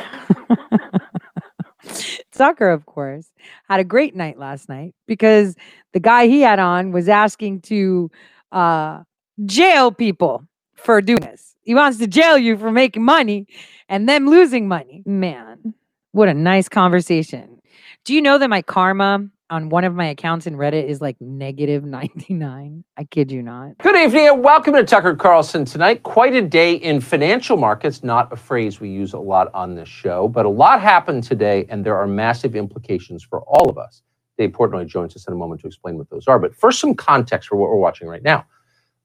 Tucker, 2.32 2.70
of 2.70 2.86
course, 2.86 3.32
had 3.68 3.80
a 3.80 3.84
great 3.84 4.16
night 4.16 4.38
last 4.38 4.70
night 4.70 4.94
because 5.08 5.56
the 5.94 6.00
guy 6.00 6.28
he 6.28 6.42
had 6.42 6.60
on 6.60 6.92
was 6.92 7.10
asking 7.10 7.62
to 7.62 8.10
uh, 8.52 9.04
jail 9.46 9.92
people 9.92 10.44
for 10.76 11.02
doing 11.02 11.20
this. 11.20 11.56
He 11.64 11.76
wants 11.76 11.98
to 11.98 12.08
jail 12.08 12.38
you 12.38 12.58
for 12.58 12.72
making 12.72 13.04
money 13.04 13.48
and 13.90 14.08
them 14.08 14.28
losing 14.30 14.68
money. 14.68 15.04
Man, 15.06 15.74
what 16.12 16.30
a 16.30 16.34
nice 16.34 16.70
conversation. 16.70 17.60
Do 18.06 18.14
you 18.14 18.22
know 18.22 18.38
that 18.38 18.50
my 18.50 18.62
karma 18.62 19.28
on 19.50 19.70
one 19.70 19.84
of 19.84 19.96
my 19.96 20.08
accounts 20.08 20.46
in 20.46 20.56
Reddit 20.56 20.86
is 20.88 21.02
like 21.02 21.16
negative 21.20 21.84
99? 21.86 22.84
I 22.98 23.04
kid 23.06 23.32
you 23.32 23.42
not. 23.42 23.78
Good 23.78 23.96
evening 23.96 24.28
and 24.28 24.44
welcome 24.44 24.74
to 24.74 24.84
Tucker 24.84 25.16
Carlson 25.16 25.66
tonight. 25.66 26.04
Quite 26.04 26.36
a 26.36 26.42
day 26.42 26.74
in 26.74 27.00
financial 27.00 27.58
markets, 27.58 28.04
not 28.04 28.32
a 28.32 28.36
phrase 28.36 28.80
we 28.80 28.90
use 28.90 29.14
a 29.14 29.20
lot 29.20 29.50
on 29.54 29.76
this 29.76 29.88
show, 29.88 30.28
but 30.28 30.46
a 30.46 30.50
lot 30.50 30.82
happened 30.82 31.24
today 31.24 31.66
and 31.70 31.86
there 31.86 31.96
are 31.96 32.08
massive 32.08 32.56
implications 32.56 33.24
for 33.24 33.42
all 33.42 33.70
of 33.70 33.78
us. 33.78 34.02
Dave 34.38 34.52
Portnoy 34.52 34.86
joins 34.86 35.16
us 35.16 35.28
in 35.28 35.34
a 35.34 35.38
moment 35.38 35.62
to 35.62 35.68
explain 35.68 35.98
what 35.98 36.10
those 36.10 36.28
are. 36.28 36.38
But 36.38 36.56
first, 36.56 36.80
some 36.80 36.94
context 36.94 37.50
for 37.50 37.56
what 37.56 37.70
we're 37.70 37.78
watching 37.78 38.08
right 38.08 38.24
now. 38.24 38.46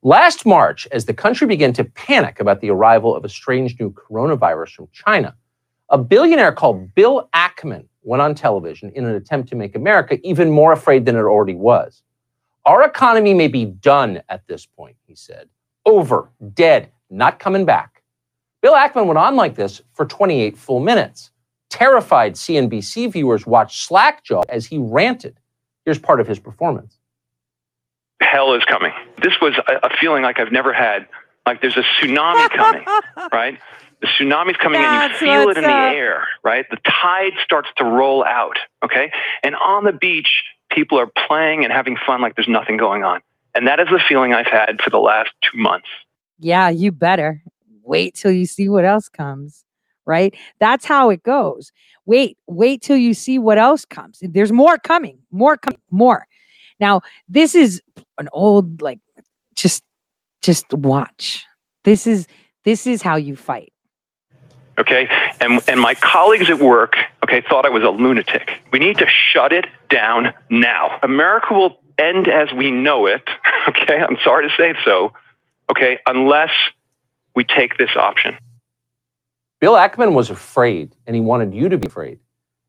Last 0.02 0.44
March, 0.44 0.88
as 0.90 1.04
the 1.04 1.14
country 1.14 1.46
began 1.46 1.72
to 1.74 1.84
panic 1.84 2.40
about 2.40 2.60
the 2.60 2.70
arrival 2.70 3.14
of 3.14 3.24
a 3.24 3.28
strange 3.28 3.78
new 3.78 3.92
coronavirus 3.92 4.72
from 4.72 4.88
China, 4.92 5.34
a 5.90 5.96
billionaire 5.96 6.52
called 6.52 6.92
Bill 6.94 7.28
Ackman 7.34 7.86
went 8.02 8.22
on 8.22 8.34
television 8.34 8.90
in 8.94 9.04
an 9.04 9.14
attempt 9.14 9.48
to 9.50 9.56
make 9.56 9.74
America 9.74 10.18
even 10.22 10.50
more 10.50 10.72
afraid 10.72 11.04
than 11.04 11.16
it 11.16 11.20
already 11.20 11.54
was. 11.54 12.02
Our 12.64 12.84
economy 12.84 13.34
may 13.34 13.48
be 13.48 13.64
done 13.64 14.22
at 14.28 14.46
this 14.46 14.66
point, 14.66 14.96
he 15.06 15.14
said. 15.14 15.48
Over, 15.84 16.30
dead, 16.54 16.90
not 17.10 17.38
coming 17.38 17.64
back. 17.64 18.02
Bill 18.60 18.74
Ackman 18.74 19.06
went 19.06 19.18
on 19.18 19.34
like 19.34 19.56
this 19.56 19.82
for 19.94 20.06
28 20.06 20.56
full 20.56 20.80
minutes. 20.80 21.30
Terrified 21.70 22.34
CNBC 22.34 23.12
viewers 23.12 23.46
watched 23.46 23.82
Slackjaw 23.82 24.42
as 24.48 24.66
he 24.66 24.78
ranted. 24.78 25.38
Here's 25.84 25.98
part 25.98 26.20
of 26.20 26.28
his 26.28 26.38
performance. 26.38 26.98
Hell 28.20 28.54
is 28.54 28.64
coming. 28.64 28.92
This 29.20 29.32
was 29.40 29.54
a, 29.66 29.86
a 29.86 29.90
feeling 30.00 30.22
like 30.22 30.38
I've 30.38 30.52
never 30.52 30.72
had. 30.72 31.08
Like 31.44 31.60
there's 31.60 31.76
a 31.76 31.82
tsunami 31.82 32.48
coming, 32.50 32.84
right? 33.32 33.58
The 34.02 34.08
tsunami's 34.08 34.56
coming 34.56 34.80
That's 34.80 35.22
in. 35.22 35.28
You 35.28 35.34
feel 35.34 35.48
it 35.50 35.56
in 35.58 35.64
up. 35.64 35.70
the 35.70 35.96
air, 35.96 36.26
right? 36.42 36.66
The 36.70 36.78
tide 36.84 37.32
starts 37.42 37.68
to 37.76 37.84
roll 37.84 38.24
out, 38.24 38.58
okay? 38.84 39.12
And 39.44 39.54
on 39.54 39.84
the 39.84 39.92
beach, 39.92 40.42
people 40.70 40.98
are 40.98 41.10
playing 41.26 41.62
and 41.64 41.72
having 41.72 41.96
fun 42.04 42.20
like 42.20 42.34
there's 42.34 42.48
nothing 42.48 42.76
going 42.76 43.04
on. 43.04 43.20
And 43.54 43.66
that 43.68 43.78
is 43.78 43.86
the 43.90 44.00
feeling 44.06 44.34
I've 44.34 44.48
had 44.48 44.80
for 44.82 44.90
the 44.90 44.98
last 44.98 45.30
two 45.42 45.56
months. 45.56 45.86
Yeah, 46.40 46.68
you 46.68 46.90
better 46.90 47.42
wait 47.84 48.14
till 48.14 48.32
you 48.32 48.46
see 48.46 48.68
what 48.68 48.84
else 48.84 49.08
comes, 49.08 49.64
right? 50.04 50.34
That's 50.58 50.84
how 50.84 51.10
it 51.10 51.22
goes. 51.22 51.70
Wait, 52.04 52.36
wait 52.48 52.82
till 52.82 52.96
you 52.96 53.14
see 53.14 53.38
what 53.38 53.58
else 53.58 53.84
comes. 53.84 54.18
There's 54.20 54.50
more 54.52 54.78
coming, 54.78 55.18
more 55.30 55.56
coming, 55.56 55.80
more. 55.90 56.26
Now, 56.80 57.02
this 57.28 57.54
is 57.54 57.80
an 58.18 58.28
old 58.32 58.82
like 58.82 58.98
just 59.54 59.84
just 60.40 60.72
watch. 60.72 61.44
This 61.84 62.06
is 62.06 62.26
this 62.64 62.86
is 62.86 63.02
how 63.02 63.16
you 63.16 63.36
fight. 63.36 63.72
Okay? 64.78 65.08
And 65.40 65.60
and 65.68 65.80
my 65.80 65.94
colleagues 65.94 66.50
at 66.50 66.58
work, 66.58 66.96
okay, 67.22 67.40
thought 67.40 67.66
I 67.66 67.70
was 67.70 67.82
a 67.82 67.90
lunatic. 67.90 68.60
We 68.72 68.78
need 68.78 68.98
to 68.98 69.06
shut 69.06 69.52
it 69.52 69.66
down 69.90 70.32
now. 70.50 70.98
America 71.02 71.54
will 71.54 71.80
end 71.98 72.28
as 72.28 72.52
we 72.52 72.70
know 72.70 73.06
it, 73.06 73.28
okay? 73.68 73.98
I'm 73.98 74.16
sorry 74.24 74.48
to 74.48 74.54
say 74.56 74.74
so, 74.84 75.12
okay, 75.70 75.98
unless 76.06 76.50
we 77.34 77.44
take 77.44 77.78
this 77.78 77.90
option. 77.96 78.36
Bill 79.60 79.74
Ackman 79.74 80.12
was 80.12 80.30
afraid, 80.30 80.96
and 81.06 81.14
he 81.14 81.20
wanted 81.20 81.54
you 81.54 81.68
to 81.68 81.78
be 81.78 81.86
afraid. 81.86 82.18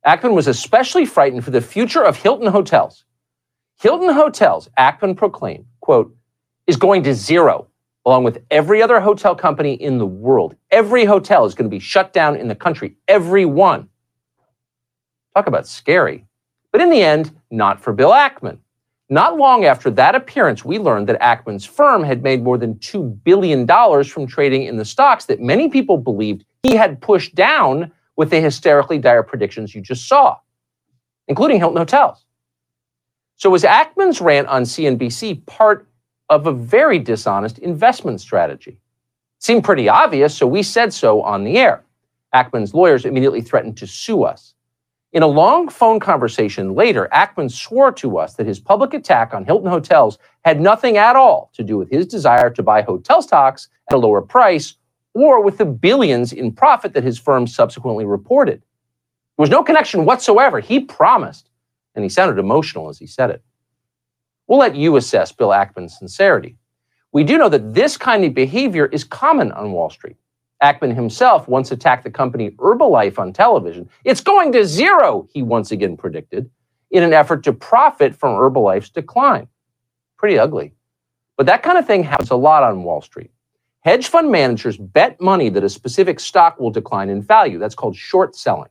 Ackman 0.06 0.34
was 0.34 0.48
especially 0.48 1.06
frightened 1.06 1.44
for 1.44 1.52
the 1.52 1.62
future 1.62 2.04
of 2.04 2.18
Hilton 2.18 2.48
Hotels. 2.48 3.04
Hilton 3.82 4.14
Hotels, 4.14 4.70
Ackman 4.78 5.18
proclaimed, 5.18 5.66
quote, 5.82 6.16
is 6.68 6.78
going 6.78 7.04
to 7.04 7.14
zero, 7.14 7.68
along 8.06 8.24
with 8.24 8.44
every 8.52 8.82
other 8.82 9.00
hotel 9.00 9.36
company 9.36 9.74
in 9.74 9.98
the 9.98 10.06
world. 10.06 10.56
Every 10.72 11.06
hotel 11.06 11.46
is 11.46 11.56
going 11.56 11.70
to 11.70 11.74
be 11.74 11.80
shut 11.80 12.14
down 12.14 12.36
in 12.36 12.48
the 12.48 12.56
country, 12.56 12.96
every 13.08 13.46
one. 13.46 13.88
Talk 15.36 15.48
about 15.48 15.68
scary. 15.68 16.26
But 16.72 16.82
in 16.82 16.90
the 16.90 17.02
end, 17.02 17.32
not 17.52 17.80
for 17.80 17.94
Bill 17.94 18.12
Ackman. 18.12 18.58
Not 19.10 19.38
long 19.38 19.66
after 19.66 19.92
that 19.92 20.16
appearance, 20.16 20.66
we 20.66 20.80
learned 20.80 21.08
that 21.08 21.22
Ackman's 21.22 21.66
firm 21.66 22.04
had 22.04 22.24
made 22.24 22.42
more 22.42 22.58
than 22.58 22.76
$2 22.76 23.24
billion 23.24 23.68
from 24.06 24.26
trading 24.26 24.64
in 24.64 24.78
the 24.78 24.86
stocks 24.86 25.26
that 25.26 25.40
many 25.40 25.70
people 25.70 25.98
believed 25.98 26.46
he 26.64 26.76
had 26.76 27.02
pushed 27.02 27.36
down 27.36 27.92
with 28.16 28.30
the 28.30 28.40
hysterically 28.40 28.98
dire 28.98 29.24
predictions 29.24 29.76
you 29.76 29.82
just 29.82 30.08
saw, 30.08 30.38
including 31.28 31.58
Hilton 31.58 31.78
Hotels. 31.78 32.26
So, 33.36 33.50
was 33.50 33.64
Ackman's 33.64 34.22
rant 34.22 34.48
on 34.48 34.64
CNBC 34.64 35.46
part 35.46 35.88
of 36.34 36.48
a 36.48 36.52
very 36.52 37.00
dishonest 37.00 37.60
investment 37.60 38.20
strategy? 38.20 38.78
Seemed 39.40 39.64
pretty 39.64 39.88
obvious, 39.88 40.36
so 40.36 40.48
we 40.48 40.64
said 40.64 40.94
so 40.94 41.22
on 41.22 41.44
the 41.44 41.58
air. 41.58 41.84
Ackman's 42.34 42.74
lawyers 42.74 43.06
immediately 43.06 43.42
threatened 43.42 43.78
to 43.78 43.88
sue 43.88 44.24
us. 44.24 44.56
In 45.12 45.22
a 45.22 45.28
long 45.28 45.70
phone 45.70 46.00
conversation 46.00 46.74
later, 46.74 47.08
Ackman 47.14 47.52
swore 47.52 47.92
to 47.92 48.18
us 48.18 48.34
that 48.34 48.48
his 48.48 48.60
public 48.60 48.96
attack 48.96 49.34
on 49.34 49.46
Hilton 49.46 49.70
Hotels 49.70 50.18
had 50.44 50.60
nothing 50.60 50.98
at 50.98 51.16
all 51.16 51.52
to 51.54 51.64
do 51.64 51.78
with 51.78 51.92
his 51.92 52.08
desire 52.08 52.50
to 52.50 52.64
buy 52.64 52.82
hotel 52.82 53.22
stocks 53.22 53.68
at 53.92 53.96
a 53.96 54.00
lower 54.00 54.22
price 54.22 54.76
or 55.14 55.44
with 55.44 55.60
the 55.60 55.66
billions 55.66 56.34
in 56.34 56.52
profit 56.52 56.94
that 56.94 57.04
his 57.04 57.20
firm 57.20 57.46
subsequently 57.46 58.06
reported. 58.06 58.60
There 59.38 59.44
was 59.44 59.52
no 59.52 59.64
connection 59.64 60.06
whatsoever. 60.06 60.60
He 60.60 60.80
promised, 60.80 61.50
and 61.94 62.04
he 62.04 62.10
sounded 62.10 62.40
emotional 62.40 62.90
as 62.90 62.98
he 62.98 63.06
said 63.06 63.30
it. 63.30 63.44
We'll 64.48 64.60
let 64.60 64.76
you 64.76 64.98
assess 64.98 65.32
Bill 65.32 65.50
Ackman's 65.50 65.98
sincerity. 65.98 66.58
We 67.12 67.24
do 67.24 67.38
know 67.38 67.50
that 67.50 67.74
this 67.74 67.96
kind 67.96 68.26
of 68.26 68.34
behavior 68.34 68.88
is 68.88 69.04
common 69.04 69.52
on 69.52 69.72
Wall 69.72 69.90
Street. 69.90 70.18
Ackman 70.64 70.96
himself 70.96 71.48
once 71.48 71.72
attacked 71.72 72.04
the 72.04 72.10
company 72.10 72.52
Herbalife 72.52 73.20
on 73.20 73.34
television. 73.34 73.90
It's 74.04 74.22
going 74.22 74.52
to 74.54 74.66
zero, 74.66 75.28
he 75.32 75.44
once 75.44 75.72
again 75.72 75.96
predicted, 75.98 76.50
in 76.90 77.04
an 77.04 77.14
effort 77.14 77.44
to 77.44 77.54
profit 77.54 78.16
from 78.16 78.36
Herbalife's 78.36 78.90
decline. 78.90 79.48
Pretty 80.18 80.40
ugly. 80.40 80.74
But 81.38 81.46
that 81.48 81.64
kind 81.64 81.78
of 81.78 81.86
thing 81.86 82.04
happens 82.04 82.32
a 82.32 82.36
lot 82.36 82.64
on 82.64 82.84
Wall 82.84 83.02
Street. 83.02 83.32
Hedge 83.82 84.08
fund 84.08 84.32
managers 84.32 84.78
bet 84.78 85.20
money 85.20 85.50
that 85.50 85.64
a 85.64 85.70
specific 85.70 86.20
stock 86.20 86.60
will 86.60 86.72
decline 86.72 87.10
in 87.10 87.22
value. 87.22 87.60
That's 87.60 87.76
called 87.76 87.96
short 87.96 88.36
selling. 88.36 88.70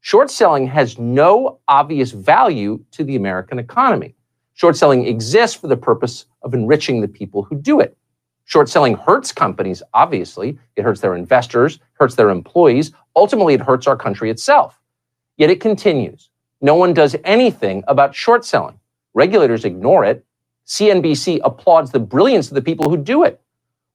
Short 0.00 0.30
selling 0.30 0.66
has 0.66 0.98
no 0.98 1.60
obvious 1.68 2.12
value 2.12 2.82
to 2.92 3.04
the 3.04 3.16
American 3.16 3.58
economy. 3.58 4.15
Short 4.56 4.74
selling 4.74 5.06
exists 5.06 5.54
for 5.54 5.66
the 5.66 5.76
purpose 5.76 6.24
of 6.40 6.54
enriching 6.54 7.02
the 7.02 7.08
people 7.08 7.42
who 7.42 7.60
do 7.60 7.78
it. 7.78 7.94
Short 8.46 8.70
selling 8.70 8.94
hurts 8.94 9.30
companies, 9.30 9.82
obviously. 9.92 10.58
It 10.76 10.82
hurts 10.82 11.02
their 11.02 11.14
investors, 11.14 11.78
hurts 11.92 12.14
their 12.14 12.30
employees. 12.30 12.90
Ultimately, 13.14 13.52
it 13.52 13.60
hurts 13.60 13.86
our 13.86 13.98
country 13.98 14.30
itself. 14.30 14.80
Yet 15.36 15.50
it 15.50 15.60
continues. 15.60 16.30
No 16.62 16.74
one 16.74 16.94
does 16.94 17.14
anything 17.22 17.84
about 17.86 18.14
short 18.14 18.46
selling. 18.46 18.80
Regulators 19.12 19.66
ignore 19.66 20.06
it. 20.06 20.24
CNBC 20.66 21.40
applauds 21.44 21.90
the 21.90 22.00
brilliance 22.00 22.48
of 22.48 22.54
the 22.54 22.62
people 22.62 22.88
who 22.88 22.96
do 22.96 23.24
it. 23.24 23.38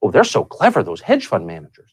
Oh, 0.03 0.12
they're 0.12 0.24
so 0.24 0.43
clever, 0.43 0.84
those 0.84 1.01
hedge 1.01 1.26
fund 1.26 1.47
managers. 1.47 1.89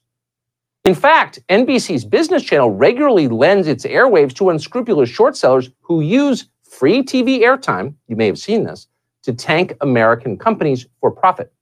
In 0.84 0.94
fact, 0.94 1.38
NBC's 1.48 2.04
business 2.04 2.42
channel 2.42 2.70
regularly 2.70 3.28
lends 3.28 3.66
its 3.66 3.86
airwaves 3.86 4.34
to 4.34 4.50
unscrupulous 4.50 5.08
short 5.08 5.38
sellers 5.38 5.70
who 5.80 6.02
use 6.02 6.50
free 6.78 7.02
TV 7.02 7.40
airtime, 7.40 7.94
you 8.06 8.14
may 8.14 8.26
have 8.26 8.38
seen 8.38 8.62
this, 8.62 8.86
to 9.24 9.32
tank 9.32 9.74
American 9.80 10.38
companies 10.38 10.86
for 11.00 11.10
profit. 11.10 11.52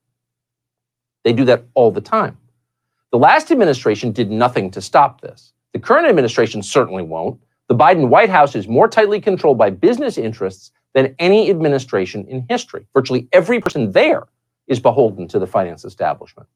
They 1.23 1.33
do 1.33 1.43
that 1.45 1.63
all 1.73 1.89
the 1.91 2.01
time. 2.01 2.37
The 3.11 3.17
last 3.17 3.49
administration 3.49 4.11
did 4.11 4.29
nothing 4.29 4.69
to 4.71 4.81
stop 4.81 5.21
this. 5.21 5.53
The 5.73 5.79
current 5.79 6.07
administration 6.07 6.61
certainly 6.61 7.01
won't. 7.01 7.41
The 7.67 7.75
Biden 7.75 8.09
White 8.09 8.29
House 8.29 8.55
is 8.55 8.67
more 8.67 8.87
tightly 8.87 9.19
controlled 9.19 9.57
by 9.57 9.71
business 9.71 10.19
interests 10.19 10.71
than 10.93 11.15
any 11.17 11.49
administration 11.49 12.23
in 12.27 12.45
history. 12.47 12.85
Virtually 12.93 13.27
every 13.33 13.59
person 13.59 13.91
there 13.91 14.27
is 14.67 14.79
beholden 14.79 15.27
to 15.29 15.39
the 15.39 15.47
finance 15.47 15.83
establishment. 15.83 16.47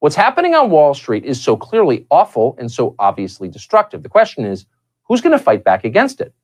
What's 0.00 0.16
happening 0.16 0.56
on 0.56 0.70
Wall 0.70 0.92
Street 0.92 1.24
is 1.24 1.40
so 1.40 1.56
clearly 1.56 2.04
awful 2.10 2.56
and 2.58 2.70
so 2.70 2.96
obviously 2.98 3.48
destructive. 3.48 4.02
The 4.02 4.08
question 4.08 4.44
is 4.44 4.66
who's 5.04 5.20
going 5.20 5.38
to 5.38 5.42
fight 5.42 5.62
back 5.62 5.84
against 5.84 6.20
it? 6.20 6.34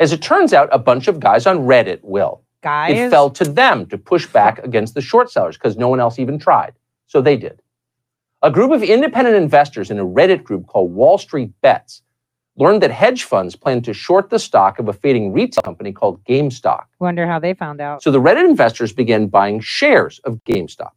As 0.00 0.12
it 0.12 0.22
turns 0.22 0.52
out, 0.52 0.68
a 0.72 0.78
bunch 0.78 1.08
of 1.08 1.20
guys 1.20 1.46
on 1.46 1.58
Reddit 1.60 2.00
will. 2.02 2.42
Guys, 2.62 2.96
It 2.96 3.10
fell 3.10 3.30
to 3.30 3.44
them 3.44 3.86
to 3.86 3.98
push 3.98 4.26
back 4.26 4.58
against 4.60 4.94
the 4.94 5.00
short 5.00 5.30
sellers 5.30 5.56
because 5.56 5.76
no 5.76 5.88
one 5.88 6.00
else 6.00 6.18
even 6.18 6.38
tried. 6.38 6.74
So 7.06 7.20
they 7.20 7.36
did. 7.36 7.60
A 8.42 8.50
group 8.50 8.70
of 8.70 8.82
independent 8.82 9.36
investors 9.36 9.90
in 9.90 9.98
a 9.98 10.04
Reddit 10.04 10.44
group 10.44 10.66
called 10.66 10.92
Wall 10.92 11.18
Street 11.18 11.50
Bets 11.60 12.02
learned 12.56 12.82
that 12.82 12.90
hedge 12.90 13.24
funds 13.24 13.54
plan 13.56 13.82
to 13.82 13.92
short 13.92 14.30
the 14.30 14.38
stock 14.38 14.78
of 14.78 14.88
a 14.88 14.92
fading 14.92 15.32
retail 15.32 15.62
company 15.62 15.92
called 15.92 16.22
GameStop. 16.24 16.84
wonder 16.98 17.26
how 17.26 17.38
they 17.38 17.54
found 17.54 17.80
out. 17.80 18.02
So 18.02 18.10
the 18.10 18.20
Reddit 18.20 18.48
investors 18.48 18.92
began 18.92 19.26
buying 19.28 19.60
shares 19.60 20.18
of 20.24 20.42
GameStop, 20.44 20.90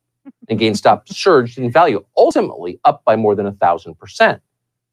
and 0.50 0.60
GameStop 0.60 1.08
surged 1.14 1.58
in 1.60 1.72
value, 1.72 2.04
ultimately 2.18 2.80
up 2.84 3.04
by 3.06 3.16
more 3.16 3.36
than 3.36 3.46
a 3.46 3.52
thousand 3.54 3.96
percent. 4.00 4.42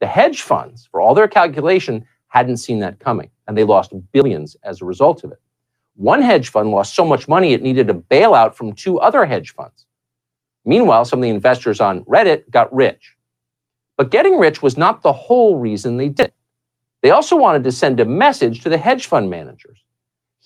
The 0.00 0.06
hedge 0.06 0.42
funds, 0.42 0.86
for 0.90 1.00
all 1.00 1.14
their 1.14 1.28
calculation, 1.28 2.04
hadn't 2.28 2.58
seen 2.58 2.78
that 2.80 2.98
coming, 3.00 3.30
and 3.48 3.56
they 3.56 3.64
lost 3.64 3.92
billions 4.12 4.56
as 4.62 4.80
a 4.80 4.84
result 4.84 5.24
of 5.24 5.32
it. 5.32 5.40
One 5.96 6.22
hedge 6.22 6.50
fund 6.50 6.70
lost 6.70 6.94
so 6.94 7.04
much 7.04 7.26
money 7.26 7.54
it 7.54 7.62
needed 7.62 7.90
a 7.90 7.94
bailout 7.94 8.54
from 8.54 8.74
two 8.74 9.00
other 9.00 9.26
hedge 9.26 9.52
funds. 9.54 9.86
Meanwhile, 10.64 11.06
some 11.06 11.18
of 11.18 11.22
the 11.22 11.30
investors 11.30 11.80
on 11.80 12.04
Reddit 12.04 12.48
got 12.50 12.72
rich. 12.72 13.16
But 13.96 14.10
getting 14.10 14.38
rich 14.38 14.62
was 14.62 14.76
not 14.76 15.02
the 15.02 15.12
whole 15.12 15.58
reason 15.58 15.96
they 15.96 16.08
did 16.08 16.26
it. 16.26 16.34
They 17.02 17.10
also 17.10 17.36
wanted 17.36 17.64
to 17.64 17.72
send 17.72 17.98
a 17.98 18.04
message 18.04 18.62
to 18.62 18.68
the 18.68 18.78
hedge 18.78 19.06
fund 19.06 19.30
managers. 19.30 19.78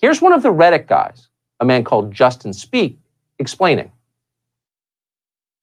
Here's 0.01 0.21
one 0.21 0.33
of 0.33 0.41
the 0.41 0.53
Reddit 0.53 0.87
guys, 0.87 1.27
a 1.59 1.65
man 1.65 1.83
called 1.83 2.11
Justin 2.11 2.53
Speak, 2.53 2.97
explaining. 3.37 3.91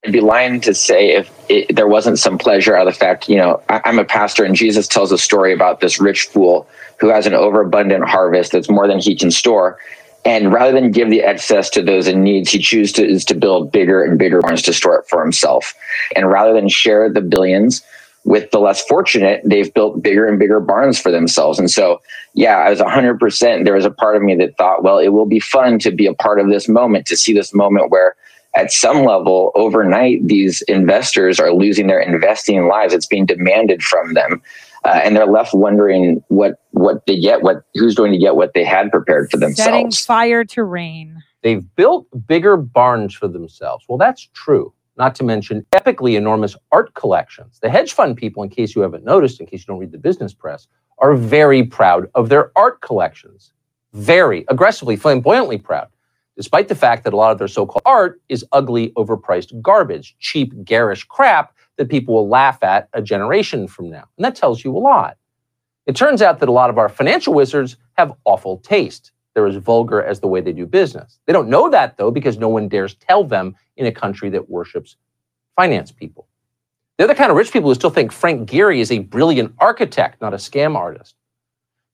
I'd 0.05 0.11
be 0.11 0.21
lying 0.21 0.61
to 0.61 0.73
say 0.73 1.11
if 1.11 1.31
it, 1.49 1.75
there 1.75 1.87
wasn't 1.87 2.17
some 2.17 2.37
pleasure 2.37 2.75
out 2.75 2.87
of 2.87 2.93
the 2.93 2.99
fact, 2.99 3.29
you 3.29 3.37
know, 3.37 3.61
I, 3.69 3.81
I'm 3.85 3.99
a 3.99 4.05
pastor 4.05 4.43
and 4.43 4.55
Jesus 4.55 4.87
tells 4.87 5.11
a 5.11 5.17
story 5.17 5.53
about 5.53 5.79
this 5.79 5.99
rich 5.99 6.23
fool 6.23 6.67
who 7.01 7.09
has 7.09 7.25
an 7.25 7.33
overabundant 7.33 8.07
harvest 8.07 8.51
that's 8.51 8.69
more 8.69 8.87
than 8.87 8.99
he 8.99 9.15
can 9.15 9.31
store. 9.31 9.77
And 10.23 10.53
rather 10.53 10.71
than 10.71 10.91
give 10.91 11.09
the 11.09 11.23
excess 11.23 11.67
to 11.71 11.81
those 11.81 12.07
in 12.07 12.21
needs, 12.21 12.51
he 12.51 12.59
chooses 12.59 12.93
to, 12.93 13.05
is 13.05 13.25
to 13.25 13.33
build 13.33 13.71
bigger 13.71 14.03
and 14.03 14.19
bigger 14.19 14.39
barns 14.39 14.61
to 14.63 14.73
store 14.73 14.99
it 14.99 15.07
for 15.09 15.23
himself. 15.23 15.73
And 16.15 16.29
rather 16.29 16.53
than 16.53 16.69
share 16.69 17.11
the 17.11 17.21
billions 17.21 17.81
with 18.23 18.51
the 18.51 18.59
less 18.59 18.83
fortunate, 18.85 19.41
they've 19.43 19.73
built 19.73 20.03
bigger 20.03 20.27
and 20.27 20.37
bigger 20.37 20.59
barns 20.59 20.99
for 20.99 21.11
themselves. 21.11 21.57
And 21.57 21.71
so, 21.71 21.99
yeah, 22.35 22.57
I 22.57 22.69
was 22.69 22.79
100%. 22.79 23.65
There 23.65 23.73
was 23.73 23.85
a 23.85 23.89
part 23.89 24.15
of 24.15 24.21
me 24.21 24.35
that 24.35 24.55
thought, 24.57 24.83
well, 24.83 24.99
it 24.99 25.09
will 25.09 25.25
be 25.25 25.39
fun 25.39 25.79
to 25.79 25.89
be 25.89 26.05
a 26.05 26.13
part 26.13 26.39
of 26.39 26.49
this 26.49 26.69
moment, 26.69 27.07
to 27.07 27.17
see 27.17 27.33
this 27.33 27.51
moment 27.51 27.89
where 27.89 28.15
at 28.53 28.71
some 28.71 29.05
level 29.05 29.51
overnight 29.55 30.27
these 30.27 30.61
investors 30.63 31.39
are 31.39 31.53
losing 31.53 31.87
their 31.87 32.01
investing 32.01 32.67
lives 32.67 32.93
it's 32.93 33.05
being 33.05 33.25
demanded 33.25 33.81
from 33.81 34.13
them 34.13 34.41
uh, 34.83 35.01
and 35.03 35.15
they're 35.15 35.27
left 35.27 35.53
wondering 35.53 36.23
what 36.29 36.55
what 36.71 37.05
they 37.05 37.19
get 37.19 37.43
what 37.43 37.63
who's 37.75 37.95
going 37.95 38.11
to 38.11 38.17
get 38.17 38.35
what 38.35 38.53
they 38.53 38.63
had 38.63 38.91
prepared 38.91 39.29
for 39.29 39.37
themselves. 39.37 39.63
Setting 39.63 39.91
fire 39.91 40.43
to 40.45 40.63
rain. 40.63 41.21
They've 41.43 41.63
built 41.75 42.07
bigger 42.27 42.57
barns 42.57 43.13
for 43.13 43.27
themselves. 43.27 43.85
Well, 43.87 43.97
that's 43.97 44.29
true. 44.33 44.73
Not 44.97 45.15
to 45.15 45.23
mention 45.23 45.65
epically 45.71 46.15
enormous 46.15 46.55
art 46.71 46.93
collections. 46.93 47.59
The 47.61 47.69
hedge 47.69 47.93
fund 47.93 48.17
people, 48.17 48.43
in 48.43 48.49
case 48.49 48.75
you 48.75 48.81
haven't 48.81 49.03
noticed, 49.03 49.39
in 49.39 49.47
case 49.47 49.61
you 49.61 49.65
don't 49.67 49.79
read 49.79 49.91
the 49.91 49.97
business 49.97 50.33
press, 50.33 50.67
are 50.99 51.15
very 51.15 51.63
proud 51.63 52.07
of 52.13 52.29
their 52.29 52.51
art 52.55 52.81
collections. 52.81 53.53
Very 53.93 54.45
aggressively, 54.49 54.95
flamboyantly 54.95 55.57
proud, 55.57 55.87
despite 56.37 56.67
the 56.67 56.75
fact 56.75 57.03
that 57.03 57.13
a 57.13 57.15
lot 57.15 57.31
of 57.31 57.39
their 57.39 57.47
so 57.47 57.65
called 57.65 57.81
art 57.85 58.21
is 58.29 58.45
ugly, 58.51 58.91
overpriced 58.91 59.59
garbage, 59.61 60.15
cheap, 60.19 60.53
garish 60.63 61.03
crap 61.05 61.53
that 61.81 61.89
people 61.89 62.13
will 62.13 62.29
laugh 62.29 62.61
at 62.61 62.89
a 62.93 63.01
generation 63.01 63.67
from 63.67 63.89
now. 63.89 64.03
And 64.17 64.23
that 64.23 64.35
tells 64.35 64.63
you 64.63 64.77
a 64.77 64.77
lot. 64.77 65.17
It 65.87 65.95
turns 65.95 66.21
out 66.21 66.37
that 66.39 66.47
a 66.47 66.51
lot 66.51 66.69
of 66.69 66.77
our 66.77 66.87
financial 66.87 67.33
wizards 67.33 67.75
have 67.93 68.13
awful 68.25 68.59
taste. 68.59 69.11
They're 69.33 69.47
as 69.47 69.55
vulgar 69.55 70.03
as 70.03 70.19
the 70.19 70.27
way 70.27 70.41
they 70.41 70.53
do 70.53 70.67
business. 70.67 71.17
They 71.25 71.33
don't 71.33 71.49
know 71.49 71.71
that, 71.71 71.97
though, 71.97 72.11
because 72.11 72.37
no 72.37 72.49
one 72.49 72.67
dares 72.67 72.93
tell 72.93 73.23
them 73.23 73.55
in 73.77 73.87
a 73.87 73.91
country 73.91 74.29
that 74.29 74.47
worships 74.47 74.95
finance 75.55 75.91
people. 75.91 76.27
They're 76.97 77.07
the 77.07 77.15
kind 77.15 77.31
of 77.31 77.37
rich 77.37 77.51
people 77.51 77.71
who 77.71 77.73
still 77.73 77.89
think 77.89 78.11
Frank 78.11 78.47
Gehry 78.47 78.77
is 78.77 78.91
a 78.91 78.99
brilliant 78.99 79.55
architect, 79.57 80.21
not 80.21 80.35
a 80.35 80.37
scam 80.37 80.75
artist. 80.75 81.15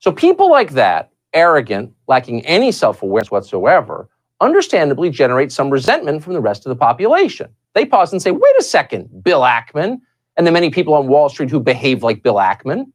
So 0.00 0.12
people 0.12 0.50
like 0.50 0.72
that, 0.72 1.10
arrogant, 1.32 1.94
lacking 2.08 2.44
any 2.44 2.72
self 2.72 3.02
awareness 3.02 3.30
whatsoever, 3.30 4.10
understandably 4.42 5.08
generate 5.08 5.50
some 5.50 5.70
resentment 5.70 6.22
from 6.22 6.34
the 6.34 6.42
rest 6.42 6.66
of 6.66 6.70
the 6.70 6.76
population. 6.76 7.48
They 7.78 7.84
pause 7.84 8.10
and 8.10 8.20
say, 8.20 8.32
wait 8.32 8.54
a 8.58 8.62
second, 8.64 9.22
Bill 9.22 9.42
Ackman, 9.42 10.00
and 10.36 10.44
the 10.44 10.50
many 10.50 10.68
people 10.68 10.94
on 10.94 11.06
Wall 11.06 11.28
Street 11.28 11.48
who 11.48 11.60
behave 11.60 12.02
like 12.02 12.24
Bill 12.24 12.34
Ackman, 12.34 12.90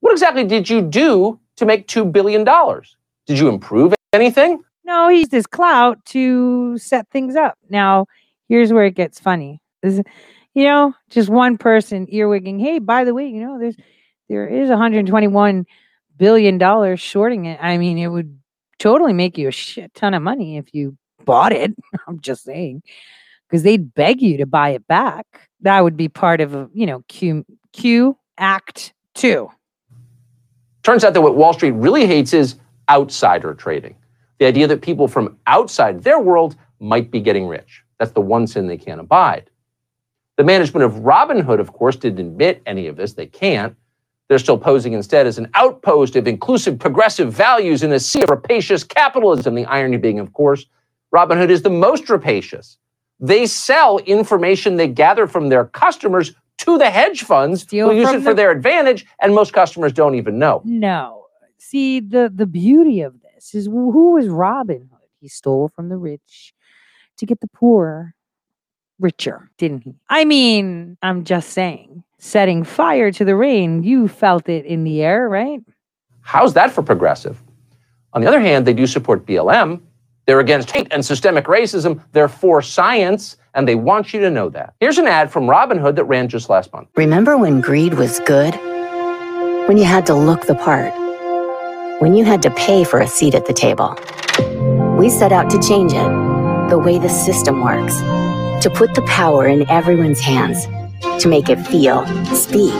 what 0.00 0.12
exactly 0.12 0.44
did 0.44 0.68
you 0.68 0.82
do 0.82 1.40
to 1.56 1.64
make 1.64 1.88
$2 1.88 2.12
billion? 2.12 2.44
Did 2.44 3.38
you 3.38 3.48
improve 3.48 3.94
anything? 4.12 4.62
No, 4.84 5.08
he 5.08 5.20
used 5.20 5.32
his 5.32 5.46
clout 5.46 6.04
to 6.06 6.76
set 6.76 7.08
things 7.08 7.34
up. 7.34 7.56
Now, 7.70 8.08
here's 8.46 8.74
where 8.74 8.84
it 8.84 8.94
gets 8.94 9.18
funny. 9.18 9.58
This, 9.80 10.02
you 10.52 10.64
know, 10.64 10.94
just 11.08 11.30
one 11.30 11.56
person 11.56 12.06
earwigging, 12.08 12.60
hey, 12.60 12.78
by 12.78 13.04
the 13.04 13.14
way, 13.14 13.26
you 13.26 13.42
know, 13.42 13.58
there's 13.58 13.76
there 14.28 14.46
is 14.46 14.68
121 14.68 15.64
billion 16.18 16.58
dollars 16.58 17.00
shorting 17.00 17.46
it. 17.46 17.58
I 17.58 17.78
mean, 17.78 17.96
it 17.96 18.08
would 18.08 18.38
totally 18.78 19.14
make 19.14 19.38
you 19.38 19.48
a 19.48 19.50
shit 19.50 19.94
ton 19.94 20.12
of 20.12 20.22
money 20.22 20.58
if 20.58 20.74
you 20.74 20.98
bought 21.24 21.54
it. 21.54 21.74
I'm 22.06 22.20
just 22.20 22.44
saying. 22.44 22.82
Because 23.50 23.64
they'd 23.64 23.92
beg 23.94 24.22
you 24.22 24.36
to 24.36 24.46
buy 24.46 24.70
it 24.70 24.86
back. 24.86 25.26
That 25.62 25.82
would 25.82 25.96
be 25.96 26.08
part 26.08 26.40
of 26.40 26.54
a, 26.54 26.70
you 26.72 26.86
know, 26.86 27.02
Q 27.08 27.44
Q 27.72 28.16
Act 28.38 28.94
Two. 29.14 29.50
Turns 30.84 31.04
out 31.04 31.14
that 31.14 31.20
what 31.20 31.34
Wall 31.34 31.52
Street 31.52 31.72
really 31.72 32.06
hates 32.06 32.32
is 32.32 32.54
outsider 32.88 33.54
trading. 33.54 33.96
The 34.38 34.46
idea 34.46 34.66
that 34.68 34.82
people 34.82 35.08
from 35.08 35.36
outside 35.46 36.02
their 36.02 36.20
world 36.20 36.56
might 36.78 37.10
be 37.10 37.20
getting 37.20 37.46
rich. 37.46 37.82
That's 37.98 38.12
the 38.12 38.20
one 38.20 38.46
sin 38.46 38.66
they 38.66 38.78
can't 38.78 39.00
abide. 39.00 39.50
The 40.38 40.44
management 40.44 40.84
of 40.84 41.02
Robinhood, 41.02 41.60
of 41.60 41.72
course, 41.74 41.96
didn't 41.96 42.20
admit 42.26 42.62
any 42.64 42.86
of 42.86 42.96
this. 42.96 43.12
They 43.12 43.26
can't. 43.26 43.76
They're 44.28 44.38
still 44.38 44.56
posing 44.56 44.94
instead 44.94 45.26
as 45.26 45.36
an 45.36 45.50
outpost 45.54 46.16
of 46.16 46.26
inclusive 46.26 46.78
progressive 46.78 47.32
values 47.32 47.82
in 47.82 47.92
a 47.92 48.00
sea 48.00 48.22
of 48.22 48.30
rapacious 48.30 48.84
capitalism. 48.84 49.54
The 49.56 49.66
irony 49.66 49.98
being, 49.98 50.18
of 50.20 50.32
course, 50.32 50.64
Robinhood 51.12 51.50
is 51.50 51.62
the 51.62 51.68
most 51.68 52.08
rapacious. 52.08 52.78
They 53.20 53.46
sell 53.46 53.98
information 53.98 54.76
they 54.76 54.88
gather 54.88 55.26
from 55.26 55.48
their 55.50 55.66
customers 55.66 56.32
to 56.58 56.78
the 56.78 56.90
hedge 56.90 57.22
funds 57.22 57.62
Steal 57.62 57.90
who 57.90 57.96
use 57.96 58.08
it 58.10 58.18
for 58.22 58.30
the- 58.30 58.34
their 58.34 58.50
advantage, 58.50 59.06
and 59.20 59.34
most 59.34 59.52
customers 59.52 59.92
don't 59.92 60.14
even 60.14 60.38
know. 60.38 60.62
No. 60.64 61.26
See, 61.58 62.00
the 62.00 62.32
the 62.34 62.46
beauty 62.46 63.02
of 63.02 63.14
this 63.22 63.54
is 63.54 63.66
wh- 63.66 63.92
who 63.94 64.12
was 64.12 64.28
Robin 64.28 64.88
Hood? 64.90 65.08
He 65.20 65.28
stole 65.28 65.68
from 65.68 65.88
the 65.88 65.96
rich 65.96 66.54
to 67.18 67.26
get 67.26 67.40
the 67.40 67.48
poor 67.48 68.14
richer, 68.98 69.50
didn't 69.58 69.84
he? 69.84 69.94
I 70.08 70.24
mean, 70.24 70.96
I'm 71.02 71.24
just 71.24 71.50
saying, 71.50 72.02
setting 72.18 72.64
fire 72.64 73.10
to 73.12 73.24
the 73.24 73.36
rain, 73.36 73.82
you 73.82 74.08
felt 74.08 74.48
it 74.48 74.64
in 74.66 74.84
the 74.84 75.02
air, 75.02 75.28
right? 75.28 75.60
How's 76.22 76.52
that 76.54 76.70
for 76.70 76.82
progressive? 76.82 77.42
On 78.12 78.20
the 78.20 78.28
other 78.28 78.40
hand, 78.40 78.66
they 78.66 78.74
do 78.74 78.86
support 78.86 79.24
BLM. 79.26 79.80
They're 80.26 80.40
against 80.40 80.70
hate 80.70 80.88
and 80.90 81.04
systemic 81.04 81.46
racism. 81.46 82.02
They're 82.12 82.28
for 82.28 82.62
science, 82.62 83.36
and 83.54 83.66
they 83.66 83.74
want 83.74 84.14
you 84.14 84.20
to 84.20 84.30
know 84.30 84.48
that. 84.50 84.74
Here's 84.80 84.98
an 84.98 85.06
ad 85.06 85.30
from 85.30 85.44
Robinhood 85.44 85.96
that 85.96 86.04
ran 86.04 86.28
just 86.28 86.48
last 86.48 86.72
month. 86.72 86.88
Remember 86.96 87.36
when 87.36 87.60
greed 87.60 87.94
was 87.94 88.20
good? 88.20 88.54
When 89.66 89.76
you 89.76 89.84
had 89.84 90.06
to 90.06 90.14
look 90.14 90.46
the 90.46 90.54
part? 90.54 90.92
When 92.00 92.14
you 92.14 92.24
had 92.24 92.42
to 92.42 92.50
pay 92.52 92.84
for 92.84 93.00
a 93.00 93.06
seat 93.06 93.34
at 93.34 93.46
the 93.46 93.52
table? 93.52 93.96
We 94.96 95.10
set 95.10 95.32
out 95.32 95.50
to 95.50 95.60
change 95.60 95.92
it, 95.92 96.68
the 96.70 96.78
way 96.78 96.98
the 96.98 97.08
system 97.08 97.62
works, 97.62 97.98
to 98.62 98.70
put 98.74 98.94
the 98.94 99.02
power 99.02 99.46
in 99.46 99.68
everyone's 99.70 100.20
hands, 100.20 100.66
to 101.20 101.28
make 101.28 101.48
it 101.50 101.58
feel, 101.66 102.06
speak, 102.34 102.72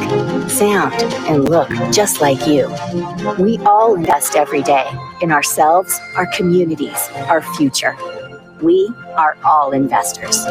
sound, 0.50 0.94
and 1.28 1.48
look 1.48 1.68
just 1.92 2.20
like 2.20 2.46
you. 2.46 2.68
We 3.38 3.58
all 3.60 3.94
invest 3.96 4.36
every 4.36 4.62
day 4.62 4.88
in 5.22 5.32
ourselves, 5.32 5.98
our 6.16 6.26
communities, 6.26 7.08
our 7.28 7.42
future. 7.56 7.96
We 8.62 8.90
are 9.16 9.36
all 9.44 9.72
investors. 9.72 10.44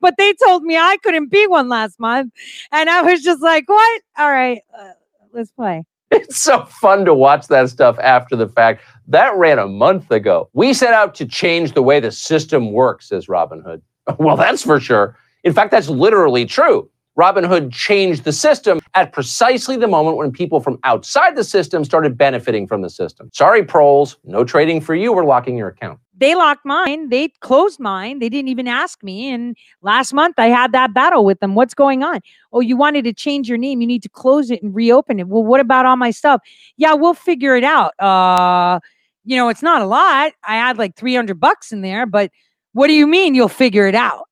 but 0.00 0.14
they 0.18 0.32
told 0.46 0.62
me 0.64 0.76
I 0.78 0.96
couldn't 1.02 1.30
be 1.30 1.46
one 1.46 1.68
last 1.68 1.98
month. 2.00 2.32
And 2.72 2.88
I 2.90 3.02
was 3.02 3.22
just 3.22 3.42
like, 3.42 3.68
what? 3.68 4.02
All 4.18 4.30
right, 4.30 4.60
uh, 4.78 4.90
let's 5.32 5.50
play. 5.52 5.84
It's 6.12 6.38
so 6.38 6.64
fun 6.66 7.06
to 7.06 7.14
watch 7.14 7.48
that 7.48 7.70
stuff 7.70 7.98
after 8.00 8.36
the 8.36 8.48
fact. 8.48 8.82
That 9.08 9.36
ran 9.36 9.60
a 9.60 9.68
month 9.68 10.10
ago. 10.10 10.50
We 10.54 10.74
set 10.74 10.94
out 10.94 11.14
to 11.16 11.26
change 11.26 11.72
the 11.72 11.82
way 11.82 12.00
the 12.00 12.12
system 12.12 12.72
works, 12.72 13.10
says 13.10 13.28
Robinhood. 13.28 13.82
Well, 14.18 14.36
that's 14.36 14.62
for 14.62 14.80
sure. 14.80 15.16
In 15.44 15.52
fact, 15.52 15.70
that's 15.70 15.88
literally 15.88 16.44
true. 16.44 16.90
Robinhood 17.18 17.72
changed 17.72 18.24
the 18.24 18.32
system 18.32 18.80
at 18.94 19.12
precisely 19.12 19.76
the 19.76 19.88
moment 19.88 20.16
when 20.16 20.30
people 20.30 20.60
from 20.60 20.78
outside 20.84 21.36
the 21.36 21.44
system 21.44 21.84
started 21.84 22.16
benefiting 22.16 22.66
from 22.66 22.82
the 22.82 22.88
system. 22.88 23.30
Sorry, 23.34 23.64
proles, 23.64 24.16
no 24.24 24.44
trading 24.44 24.80
for 24.80 24.94
you. 24.94 25.12
We're 25.12 25.24
locking 25.24 25.56
your 25.56 25.68
account. 25.68 25.98
They 26.16 26.34
locked 26.34 26.64
mine. 26.64 27.08
They 27.08 27.28
closed 27.40 27.80
mine. 27.80 28.20
They 28.20 28.28
didn't 28.28 28.48
even 28.48 28.68
ask 28.68 29.02
me. 29.02 29.30
And 29.30 29.56
last 29.82 30.12
month 30.12 30.34
I 30.38 30.46
had 30.46 30.72
that 30.72 30.94
battle 30.94 31.24
with 31.24 31.40
them. 31.40 31.54
What's 31.54 31.74
going 31.74 32.02
on? 32.02 32.20
Oh, 32.52 32.60
you 32.60 32.76
wanted 32.76 33.04
to 33.04 33.12
change 33.12 33.48
your 33.48 33.58
name. 33.58 33.80
You 33.80 33.86
need 33.86 34.02
to 34.02 34.08
close 34.08 34.50
it 34.50 34.62
and 34.62 34.74
reopen 34.74 35.18
it. 35.18 35.28
Well, 35.28 35.42
what 35.42 35.60
about 35.60 35.86
all 35.86 35.96
my 35.96 36.10
stuff? 36.10 36.42
Yeah, 36.76 36.94
we'll 36.94 37.14
figure 37.14 37.56
it 37.56 37.64
out. 37.64 37.98
Uh, 37.98 38.80
you 39.24 39.36
know, 39.36 39.48
it's 39.48 39.62
not 39.62 39.82
a 39.82 39.86
lot. 39.86 40.32
I 40.44 40.56
had 40.56 40.78
like 40.78 40.94
300 40.96 41.40
bucks 41.40 41.72
in 41.72 41.80
there, 41.80 42.06
but 42.06 42.30
what 42.72 42.86
do 42.86 42.92
you 42.92 43.06
mean 43.06 43.34
you'll 43.34 43.48
figure 43.48 43.86
it 43.86 43.94
out? 43.94 44.26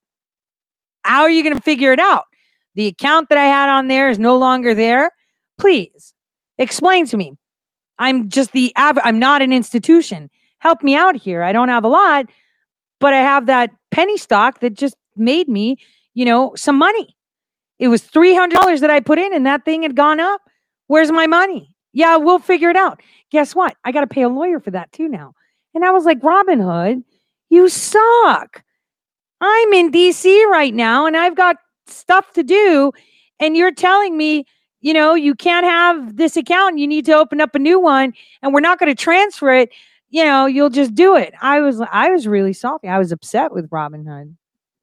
How 1.05 1.23
are 1.23 1.31
you 1.31 1.43
going 1.43 1.57
to 1.57 1.63
figure 1.63 1.93
it 1.93 2.01
out? 2.01 2.25
The 2.75 2.87
account 2.87 3.29
that 3.29 3.39
I 3.39 3.47
had 3.47 3.69
on 3.69 3.89
there 3.89 4.09
is 4.09 4.19
no 4.19 4.37
longer 4.37 4.75
there. 4.75 5.11
Please 5.59 6.15
explain 6.59 7.07
to 7.07 7.17
me. 7.17 7.33
I'm 7.99 8.29
just 8.29 8.53
the 8.53 8.73
I'm 8.77 9.19
not 9.19 9.43
an 9.43 9.53
institution. 9.53 10.31
Help 10.59 10.83
me 10.83 10.95
out 10.95 11.17
here. 11.17 11.43
I 11.43 11.53
don't 11.53 11.69
have 11.69 11.85
a 11.85 11.89
lot, 11.89 12.27
but 13.01 13.13
I 13.13 13.19
have 13.19 13.47
that 13.47 13.71
penny 13.91 14.17
stock 14.17 14.61
that 14.61 14.75
just 14.75 14.97
made 15.17 15.49
me, 15.49 15.77
you 16.15 16.25
know, 16.25 16.53
some 16.57 16.77
money. 16.77 17.17
It 17.79 17.89
was 17.89 18.03
$300 18.03 18.81
that 18.81 18.91
I 18.91 19.01
put 19.01 19.19
in 19.19 19.33
and 19.33 19.47
that 19.47 19.65
thing 19.65 19.83
had 19.83 19.95
gone 19.97 20.21
up. 20.21 20.41
Where's 20.89 21.13
my 21.13 21.27
money? 21.27 21.75
Yeah, 21.93 22.17
we'll 22.17 22.39
figure 22.39 22.71
it 22.71 22.77
out. 22.77 23.01
Guess 23.31 23.55
what? 23.55 23.77
I 23.85 23.93
got 23.93 24.01
to 24.01 24.07
pay 24.07 24.23
a 24.23 24.29
lawyer 24.29 24.61
for 24.61 24.71
that 24.73 24.91
too 24.93 25.09
now. 25.09 25.35
And 25.75 25.85
I 25.85 25.91
was 25.91 26.05
like, 26.05 26.21
Robinhood, 26.21 27.03
you 27.51 27.69
suck. 27.69 28.63
I'm 29.41 29.73
in 29.73 29.91
DC 29.91 30.47
right 30.47 30.75
now 30.75 31.07
and 31.07 31.17
I've 31.17 31.37
got 31.37 31.57
stuff 31.87 32.33
to 32.33 32.43
do 32.43 32.93
and 33.41 33.57
you're 33.57 33.73
telling 33.73 34.17
me, 34.17 34.45
you 34.81 34.93
know, 34.93 35.15
you 35.15 35.35
can't 35.35 35.67
have 35.67 36.17
this 36.17 36.37
account. 36.37 36.79
You 36.79 36.87
need 36.87 37.05
to 37.07 37.13
open 37.13 37.41
up 37.41 37.55
a 37.55 37.59
new 37.59 37.81
one, 37.81 38.13
and 38.43 38.55
we're 38.55 38.61
not 38.61 38.79
going 38.79 38.95
to 38.95 39.01
transfer 39.01 39.53
it. 39.53 39.71
You 40.11 40.25
know, 40.25 40.47
you'll 40.47 40.71
just 40.71 40.95
do 40.95 41.17
it. 41.17 41.35
I 41.41 41.61
was, 41.61 41.81
I 41.93 42.11
was 42.11 42.27
really 42.27 42.53
salty. 42.53 42.89
I 42.89 42.99
was 42.99 43.13
upset 43.13 43.53
with 43.53 43.69
Robinhood, 43.71 44.35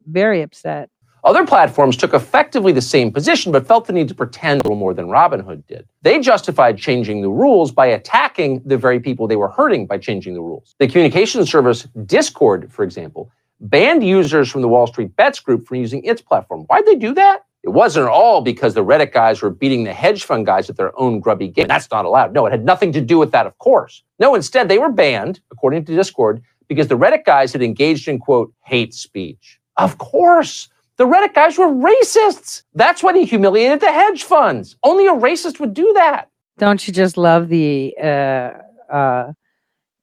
very 0.05 0.41
upset. 0.41 0.89
Other 1.26 1.43
platforms 1.43 1.97
took 1.97 2.13
effectively 2.13 2.71
the 2.71 2.84
same 2.84 3.11
position, 3.11 3.51
but 3.51 3.65
felt 3.65 3.88
the 3.88 3.93
need 3.93 4.07
to 4.09 4.13
pretend 4.13 4.61
a 4.61 4.63
little 4.63 4.78
more 4.78 4.93
than 4.93 5.07
Robinhood 5.07 5.65
did. 5.65 5.88
They 6.03 6.19
justified 6.19 6.78
changing 6.78 7.23
the 7.23 7.30
rules 7.30 7.71
by 7.71 7.88
attacking 7.88 8.61
the 8.63 8.78
very 8.78 8.99
people 8.99 9.28
they 9.28 9.36
were 9.36 9.49
hurting 9.49 9.88
by 9.88 9.97
changing 9.97 10.36
the 10.36 10.41
rules. 10.41 10.76
The 10.78 10.88
communication 10.88 11.43
service 11.47 11.88
Discord, 12.05 12.71
for 12.71 12.84
example, 12.84 13.32
banned 13.59 14.03
users 14.03 14.51
from 14.51 14.61
the 14.61 14.67
Wall 14.67 14.86
Street 14.86 15.15
Bets 15.15 15.39
group 15.39 15.67
from 15.67 15.78
using 15.78 16.03
its 16.03 16.21
platform. 16.21 16.65
Why'd 16.65 16.86
they 16.86 16.93
do 16.93 17.11
that? 17.15 17.39
It 17.63 17.69
wasn't 17.69 18.07
all 18.07 18.41
because 18.41 18.76
the 18.76 18.86
Reddit 18.86 19.11
guys 19.11 19.41
were 19.41 19.49
beating 19.49 19.84
the 19.84 19.93
hedge 19.93 20.26
fund 20.26 20.45
guys 20.45 20.69
at 20.69 20.78
their 20.78 20.97
own 20.99 21.19
grubby 21.19 21.47
game. 21.47 21.67
That's 21.67 21.89
not 21.89 22.05
allowed. 22.05 22.34
No, 22.34 22.45
it 22.45 22.51
had 22.51 22.63
nothing 22.63 22.91
to 22.91 23.01
do 23.01 23.17
with 23.17 23.32
that, 23.32 23.47
of 23.47 23.57
course. 23.57 24.03
No, 24.19 24.36
instead, 24.36 24.69
they 24.69 24.78
were 24.78 24.91
banned, 24.91 25.39
according 25.51 25.86
to 25.86 25.95
Discord, 25.95 26.43
because 26.67 26.88
the 26.88 26.97
Reddit 26.97 27.26
guys 27.26 27.51
had 27.51 27.63
engaged 27.63 28.07
in, 28.07 28.19
quote, 28.19 28.53
hate 28.63 28.93
speech. 28.93 29.59
Of 29.78 29.97
course. 29.97 30.69
The 30.97 31.05
Reddit 31.05 31.33
guys 31.33 31.57
were 31.57 31.67
racists. 31.67 32.63
That's 32.73 33.03
why 33.03 33.13
he 33.13 33.25
humiliated 33.25 33.81
the 33.81 33.91
hedge 33.91 34.23
funds. 34.23 34.77
Only 34.81 35.07
a 35.07 35.13
racist 35.13 35.59
would 35.59 35.73
do 35.73 35.91
that. 35.93 36.29
Don't 36.57 36.87
you 36.87 36.93
just 36.93 37.17
love 37.17 37.49
the 37.49 37.93
uh, 38.01 38.51
uh, 38.89 39.33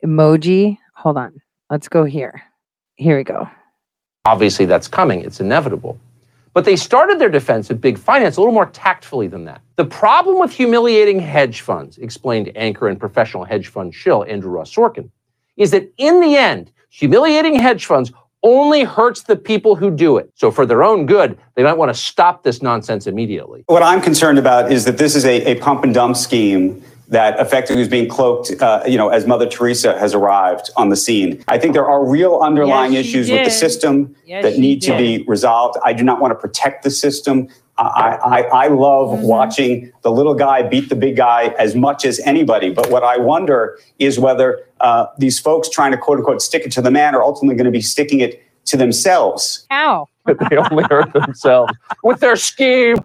emoji? 0.05 0.77
Hold 0.97 1.17
on. 1.17 1.41
Let's 1.71 1.89
go 1.89 2.05
here. 2.05 2.43
Here 2.97 3.17
we 3.17 3.25
go. 3.25 3.49
Obviously, 4.27 4.67
that's 4.67 4.87
coming. 4.87 5.21
It's 5.23 5.41
inevitable. 5.41 5.99
But 6.55 6.67
they 6.67 6.77
started 6.77 7.19
their 7.19 7.31
defense 7.31 7.71
of 7.71 7.81
big 7.81 7.97
finance 7.97 8.37
a 8.37 8.41
little 8.41 8.53
more 8.53 8.67
tactfully 8.67 9.27
than 9.27 9.47
that. 9.47 9.63
The 9.77 9.87
problem 9.87 10.39
with 10.39 10.53
humiliating 10.53 11.19
hedge 11.19 11.63
funds, 11.63 11.97
explained 11.97 12.53
anchor 12.55 12.89
and 12.89 13.01
professional 13.01 13.45
hedge 13.45 13.69
fund 13.69 13.95
shill 13.95 14.25
Andrew 14.29 14.51
Ross 14.51 14.75
Sorkin, 14.75 15.09
is 15.57 15.71
that 15.71 15.91
in 15.97 16.21
the 16.21 16.37
end, 16.37 16.71
humiliating 16.91 17.55
hedge 17.55 17.87
funds 17.87 18.13
only 18.43 18.85
hurts 18.85 19.23
the 19.23 19.37
people 19.37 19.77
who 19.77 19.91
do 19.91 20.17
it. 20.17 20.31
So, 20.35 20.51
for 20.51 20.67
their 20.67 20.83
own 20.83 21.07
good, 21.07 21.39
they 21.55 21.63
might 21.63 21.75
want 21.75 21.95
to 21.95 22.01
stop 22.01 22.43
this 22.43 22.63
nonsense 22.63 23.07
immediately. 23.07 23.65
What 23.67 23.83
I'm 23.83 24.01
concerned 24.01 24.39
about 24.39 24.73
is 24.73 24.85
that 24.85 24.99
this 24.99 25.15
is 25.15 25.25
a, 25.25 25.43
a 25.53 25.55
pump 25.61 25.85
and 25.85 25.95
dump 25.95 26.17
scheme 26.17 26.83
that 27.09 27.39
effectively 27.39 27.83
is 27.83 27.89
being 27.89 28.09
cloaked, 28.09 28.53
uh, 28.63 28.83
you 28.87 28.97
know, 28.97 29.11
as 29.11 29.27
Mother 29.27 29.47
Teresa 29.47 29.99
has 29.99 30.15
arrived 30.15 30.71
on 30.77 30.89
the 30.89 30.97
scene. 30.97 31.45
I 31.47 31.59
think 31.59 31.75
there 31.75 31.87
are 31.87 32.09
real 32.09 32.39
underlying 32.41 32.93
Yes, 32.95 33.05
she 33.05 33.11
issues 33.11 33.31
with 33.31 33.45
the 33.45 33.51
system 33.51 34.17
Yes, 34.25 34.43
that 34.45 34.55
she 34.55 34.61
need 34.61 34.81
to 34.83 34.97
be 34.97 35.23
resolved. 35.29 35.77
I 35.85 35.93
do 35.93 36.05
not 36.05 36.21
want 36.23 36.31
to 36.31 36.37
protect 36.37 36.85
the 36.85 36.91
system. 36.91 37.49
I, 37.77 38.19
I, 38.25 38.41
I 38.65 38.69
love 38.69 39.09
Mm-hmm. 39.11 39.27
watching 39.27 39.93
the 40.03 40.11
little 40.13 40.35
guy 40.35 40.63
beat 40.63 40.89
the 40.89 40.95
big 40.95 41.17
guy 41.17 41.49
as 41.59 41.75
much 41.75 42.05
as 42.07 42.19
anybody. 42.21 42.73
But 42.73 42.91
what 42.91 43.03
I 43.03 43.19
wonder 43.19 43.79
is 43.99 44.19
whether 44.19 44.61
uh, 44.83 45.07
these 45.19 45.39
folks 45.39 45.69
trying 45.69 45.93
to 45.93 45.97
quote 45.97 46.19
unquote 46.19 46.43
stick 46.43 46.65
it 46.65 46.73
to 46.73 46.83
the 46.83 46.91
man 46.91 47.15
are 47.15 47.23
ultimately 47.23 47.57
going 47.57 47.65
to 47.65 47.71
be 47.71 47.81
sticking 47.81 48.21
it 48.21 48.43
to 48.67 48.77
themselves. 48.77 49.67
How? 49.71 50.07
they 50.27 50.57
only 50.57 50.85
hurt 50.91 51.13
themselves 51.13 51.73
with 52.05 52.21
their 52.21 52.37
scheme. 52.37 52.97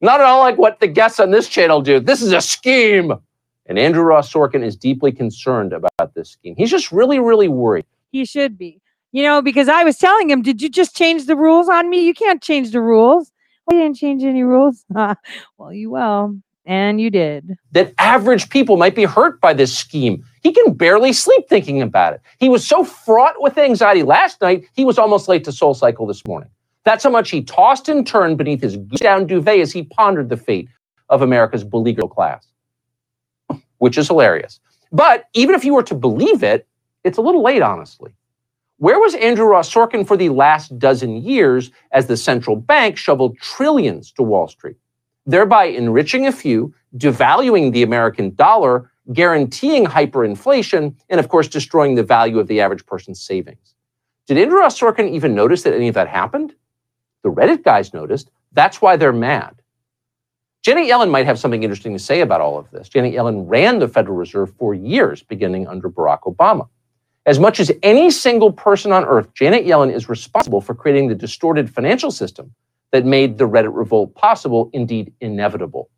Not 0.00 0.20
at 0.20 0.26
all 0.26 0.40
like 0.40 0.58
what 0.58 0.80
the 0.80 0.88
guests 0.88 1.20
on 1.20 1.30
this 1.30 1.48
channel 1.48 1.80
do. 1.80 2.00
This 2.00 2.22
is 2.22 2.32
a 2.32 2.40
scheme. 2.40 3.12
And 3.66 3.78
Andrew 3.78 4.02
Ross 4.02 4.32
Sorkin 4.32 4.64
is 4.64 4.76
deeply 4.76 5.12
concerned 5.12 5.72
about 5.72 6.14
this 6.14 6.30
scheme. 6.30 6.56
He's 6.56 6.70
just 6.70 6.90
really, 6.90 7.20
really 7.20 7.48
worried. 7.48 7.86
He 8.10 8.24
should 8.24 8.58
be. 8.58 8.80
You 9.12 9.22
know, 9.22 9.42
because 9.42 9.68
I 9.68 9.84
was 9.84 9.98
telling 9.98 10.28
him, 10.28 10.42
did 10.42 10.60
you 10.60 10.68
just 10.68 10.96
change 10.96 11.26
the 11.26 11.36
rules 11.36 11.68
on 11.68 11.88
me? 11.88 12.04
You 12.04 12.14
can't 12.14 12.42
change 12.42 12.72
the 12.72 12.80
rules. 12.80 13.30
We 13.68 13.76
didn't 13.76 13.96
change 13.96 14.24
any 14.24 14.42
rules. 14.42 14.84
well, 14.90 15.72
you 15.72 15.90
will. 15.90 16.36
And 16.64 17.00
you 17.00 17.10
did. 17.10 17.56
that 17.72 17.92
average 17.98 18.48
people 18.48 18.76
might 18.76 18.94
be 18.94 19.04
hurt 19.04 19.40
by 19.40 19.52
this 19.52 19.76
scheme. 19.76 20.24
He 20.42 20.52
can 20.52 20.74
barely 20.74 21.12
sleep 21.12 21.48
thinking 21.48 21.82
about 21.82 22.14
it. 22.14 22.20
He 22.38 22.48
was 22.48 22.66
so 22.66 22.84
fraught 22.84 23.34
with 23.38 23.58
anxiety 23.58 24.02
last 24.02 24.40
night, 24.40 24.64
he 24.74 24.84
was 24.84 24.98
almost 24.98 25.28
late 25.28 25.44
to 25.44 25.52
Soul 25.52 25.74
Cycle 25.74 26.06
this 26.06 26.26
morning. 26.26 26.50
That's 26.84 27.04
how 27.04 27.10
much 27.10 27.30
he 27.30 27.42
tossed 27.42 27.88
and 27.88 28.06
turned 28.06 28.38
beneath 28.38 28.60
his 28.60 28.76
down 28.76 29.26
duvet 29.26 29.60
as 29.60 29.72
he 29.72 29.84
pondered 29.84 30.28
the 30.28 30.36
fate 30.36 30.68
of 31.08 31.22
America's 31.22 31.62
beleaguered 31.62 32.10
class, 32.10 32.46
which 33.78 33.96
is 33.96 34.08
hilarious. 34.08 34.58
But 34.90 35.24
even 35.34 35.54
if 35.54 35.64
you 35.64 35.74
were 35.74 35.84
to 35.84 35.94
believe 35.94 36.42
it, 36.42 36.66
it's 37.04 37.18
a 37.18 37.22
little 37.22 37.42
late, 37.42 37.62
honestly. 37.62 38.12
Where 38.78 38.98
was 38.98 39.14
Andrew 39.14 39.46
Ross 39.46 39.72
Sorkin 39.72 40.06
for 40.06 40.16
the 40.16 40.30
last 40.30 40.76
dozen 40.78 41.16
years 41.16 41.70
as 41.92 42.06
the 42.06 42.16
central 42.16 42.56
bank 42.56 42.96
shoveled 42.96 43.38
trillions 43.38 44.10
to 44.12 44.24
Wall 44.24 44.48
Street? 44.48 44.76
thereby 45.26 45.64
enriching 45.64 46.26
a 46.26 46.32
few, 46.32 46.74
devaluing 46.96 47.72
the 47.72 47.82
American 47.82 48.34
dollar, 48.34 48.90
guaranteeing 49.12 49.86
hyperinflation, 49.86 50.94
and 51.08 51.20
of 51.20 51.28
course, 51.28 51.48
destroying 51.48 51.94
the 51.94 52.02
value 52.02 52.38
of 52.38 52.46
the 52.46 52.60
average 52.60 52.86
person's 52.86 53.20
savings. 53.20 53.74
Did 54.26 54.52
Ross 54.52 54.78
Sorkin 54.78 55.10
even 55.10 55.34
notice 55.34 55.62
that 55.62 55.74
any 55.74 55.88
of 55.88 55.94
that 55.94 56.08
happened? 56.08 56.54
The 57.22 57.30
Reddit 57.30 57.64
guys 57.64 57.92
noticed. 57.92 58.30
That's 58.52 58.80
why 58.80 58.96
they're 58.96 59.12
mad. 59.12 59.62
Janet 60.62 60.88
Yellen 60.88 61.10
might 61.10 61.26
have 61.26 61.40
something 61.40 61.64
interesting 61.64 61.92
to 61.92 61.98
say 61.98 62.20
about 62.20 62.40
all 62.40 62.56
of 62.56 62.70
this. 62.70 62.88
Janet 62.88 63.12
Yellen 63.12 63.44
ran 63.48 63.80
the 63.80 63.88
Federal 63.88 64.16
Reserve 64.16 64.54
for 64.56 64.74
years, 64.74 65.22
beginning 65.22 65.66
under 65.66 65.90
Barack 65.90 66.20
Obama. 66.20 66.68
As 67.26 67.40
much 67.40 67.58
as 67.58 67.72
any 67.82 68.10
single 68.10 68.52
person 68.52 68.92
on 68.92 69.04
earth, 69.04 69.34
Janet 69.34 69.66
Yellen 69.66 69.92
is 69.92 70.08
responsible 70.08 70.60
for 70.60 70.74
creating 70.74 71.08
the 71.08 71.14
distorted 71.16 71.68
financial 71.68 72.12
system 72.12 72.54
that 72.92 73.04
made 73.04 73.38
the 73.38 73.48
Reddit 73.48 73.74
revolt 73.74 74.14
possible, 74.14 74.70
indeed 74.72 75.12
inevitable. 75.20 75.90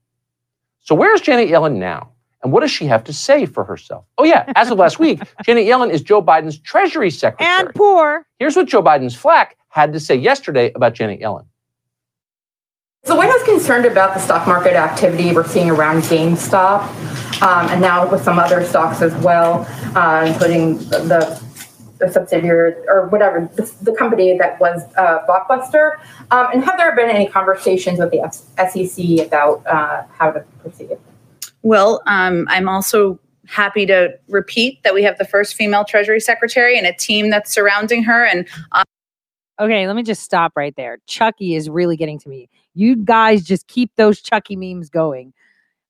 So, 0.81 0.95
where's 0.95 1.21
Janet 1.21 1.49
Yellen 1.49 1.77
now? 1.77 2.14
And 2.45 2.53
what 2.53 2.61
does 2.61 2.71
she 2.71 2.85
have 2.85 3.03
to 3.05 3.13
say 3.13 3.47
for 3.47 3.65
herself? 3.65 4.05
Oh, 4.19 4.25
yeah, 4.25 4.53
as 4.55 4.71
of 4.71 4.79
last 4.79 4.99
week, 4.99 5.21
Janet 5.45 5.67
Yellen 5.67 5.91
is 5.91 6.03
Joe 6.03 6.23
Biden's 6.23 6.59
Treasury 6.59 7.11
Secretary. 7.11 7.51
And 7.51 7.75
poor. 7.75 8.27
Here's 8.39 8.55
what 8.55 8.69
Joe 8.69 8.83
Biden's 8.83 9.17
flack 9.17 9.57
had 9.71 9.95
to 9.95 9.99
say 9.99 10.15
yesterday 10.15 10.71
about 10.75 10.93
Janet 10.93 11.21
Yellen. 11.21 11.47
Is 13.03 13.09
the 13.09 13.17
White 13.17 13.31
House 13.31 13.43
concerned 13.45 13.87
about 13.87 14.13
the 14.15 14.21
stock 14.21 14.47
market 14.47 14.75
activity 14.75 15.33
we're 15.33 15.49
seeing 15.49 15.71
around 15.71 16.03
GameStop, 16.03 16.83
um, 17.43 17.69
and 17.71 17.81
now 17.81 18.11
with 18.11 18.23
some 18.23 18.39
other 18.39 18.63
stocks 18.65 19.01
as 19.01 19.15
well, 19.25 19.67
uh, 19.97 20.25
including 20.27 20.79
the, 20.91 21.43
the 21.99 22.11
subsidiary 22.13 22.75
or 22.89 23.09
whatever 23.09 23.51
the, 23.55 23.71
the 23.83 23.93
company 23.93 24.37
that 24.37 24.61
was 24.61 24.83
uh, 24.97 25.25
Blockbuster? 25.27 25.99
Um, 26.31 26.49
and 26.53 26.65
have 26.65 26.77
there 26.77 26.95
been 26.95 27.11
any 27.11 27.27
conversations 27.27 27.99
with 27.99 28.11
the 28.11 28.21
F- 28.21 28.71
SEC 28.71 29.27
about 29.27 29.67
uh, 29.67 30.05
how 30.13 30.31
to 30.31 30.41
proceed? 30.61 30.99
Well, 31.65 32.03
um, 32.07 32.47
I'm 32.49 32.69
also 32.69 33.19
happy 33.47 33.85
to 33.87 34.17
repeat 34.29 34.83
that 34.85 34.95
we 34.95 35.03
have 35.03 35.19
the 35.19 35.25
first 35.25 35.57
female 35.57 35.85
Treasury 35.85 36.21
Secretary 36.21 36.79
and 36.79 36.87
a 36.87 36.93
team 36.93 37.31
that's 37.31 37.53
surrounding 37.53 38.05
her. 38.05 38.25
And 38.25 38.47
uh, 38.73 38.85
Okay, 39.61 39.87
let 39.87 39.95
me 39.95 40.03
just 40.03 40.23
stop 40.23 40.53
right 40.57 40.75
there. 40.77 40.99
Chucky 41.07 41.55
is 41.55 41.71
really 41.71 41.97
getting 41.97 42.19
to 42.19 42.29
me. 42.29 42.49
You 42.75 42.97
guys 42.97 43.45
just 43.45 43.69
keep 43.69 43.91
those 43.97 44.21
Chucky 44.21 44.57
memes 44.57 44.91
going. 44.91 45.33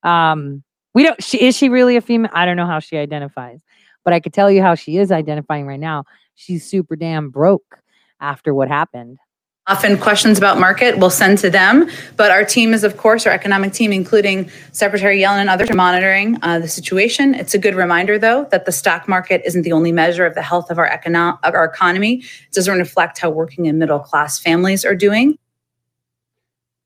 Um, 0.03 0.63
we 0.95 1.03
don't. 1.03 1.23
She, 1.23 1.41
is 1.41 1.57
she 1.57 1.71
really 1.71 1.97
a 1.97 2.03
female? 2.03 2.31
I 2.35 2.45
don't 2.45 2.57
know 2.57 2.67
how 2.67 2.79
she 2.79 2.99
identifies, 2.99 3.61
but 4.05 4.13
I 4.13 4.21
could 4.21 4.35
tell 4.35 4.51
you 4.51 4.61
how 4.61 4.75
she 4.75 4.99
is 4.99 5.11
identifying 5.11 5.67
right 5.67 5.81
now. 5.81 6.05
She's 6.35 6.69
super 6.69 6.95
damn 6.95 7.31
broke 7.31 7.79
after 8.21 8.55
what 8.55 8.69
happened. 8.69 9.19
Often 9.67 9.97
questions 9.97 10.37
about 10.37 10.59
market 10.59 10.99
we'll 10.99 11.09
send 11.09 11.39
to 11.39 11.49
them. 11.49 11.89
But 12.17 12.31
our 12.31 12.45
team 12.45 12.75
is, 12.75 12.85
of 12.85 12.97
course, 12.97 13.27
our 13.27 13.33
economic 13.33 13.73
team, 13.73 13.93
including 13.93 14.51
Secretary 14.73 15.19
Yellen 15.19 15.39
and 15.39 15.49
others, 15.49 15.71
are 15.71 15.75
monitoring 15.75 16.39
uh, 16.43 16.59
the 16.59 16.69
situation. 16.69 17.35
It's 17.35 17.55
a 17.55 17.59
good 17.59 17.75
reminder, 17.75 18.19
though, 18.19 18.45
that 18.51 18.67
the 18.67 18.73
stock 18.73 19.09
market 19.09 19.43
isn't 19.47 19.63
the 19.63 19.73
only 19.73 19.93
measure 19.93 20.27
of 20.27 20.35
the 20.35 20.43
health 20.43 20.71
of 20.71 20.79
our, 20.79 20.89
econo- 20.89 21.39
of 21.43 21.55
our 21.55 21.65
economy. 21.65 22.17
It 22.19 22.53
doesn't 22.53 22.77
reflect 22.79 23.19
how 23.19 23.31
working 23.31 23.67
and 23.67 23.79
middle 23.79 24.01
class 24.01 24.39
families 24.39 24.85
are 24.85 24.95
doing. 24.95 25.39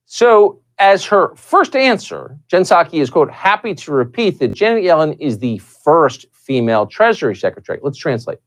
So, 0.06 0.60
as 0.78 1.04
her 1.06 1.34
first 1.34 1.74
answer, 1.74 2.38
Jen 2.46 2.62
Psaki 2.62 3.00
is, 3.00 3.10
quote, 3.10 3.32
happy 3.32 3.74
to 3.74 3.92
repeat 3.92 4.38
that 4.38 4.54
Janet 4.54 4.84
Yellen 4.84 5.16
is 5.18 5.40
the 5.40 5.58
first 5.58 6.26
female 6.32 6.86
Treasury 6.86 7.34
Secretary. 7.34 7.80
Let's 7.82 7.98
translate. 7.98 8.38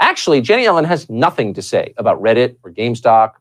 Actually, 0.00 0.40
Janet 0.40 0.64
Yellen 0.64 0.86
has 0.86 1.10
nothing 1.10 1.52
to 1.52 1.60
say 1.60 1.92
about 1.98 2.22
Reddit 2.22 2.56
or 2.62 2.72
GameStop 2.72 3.32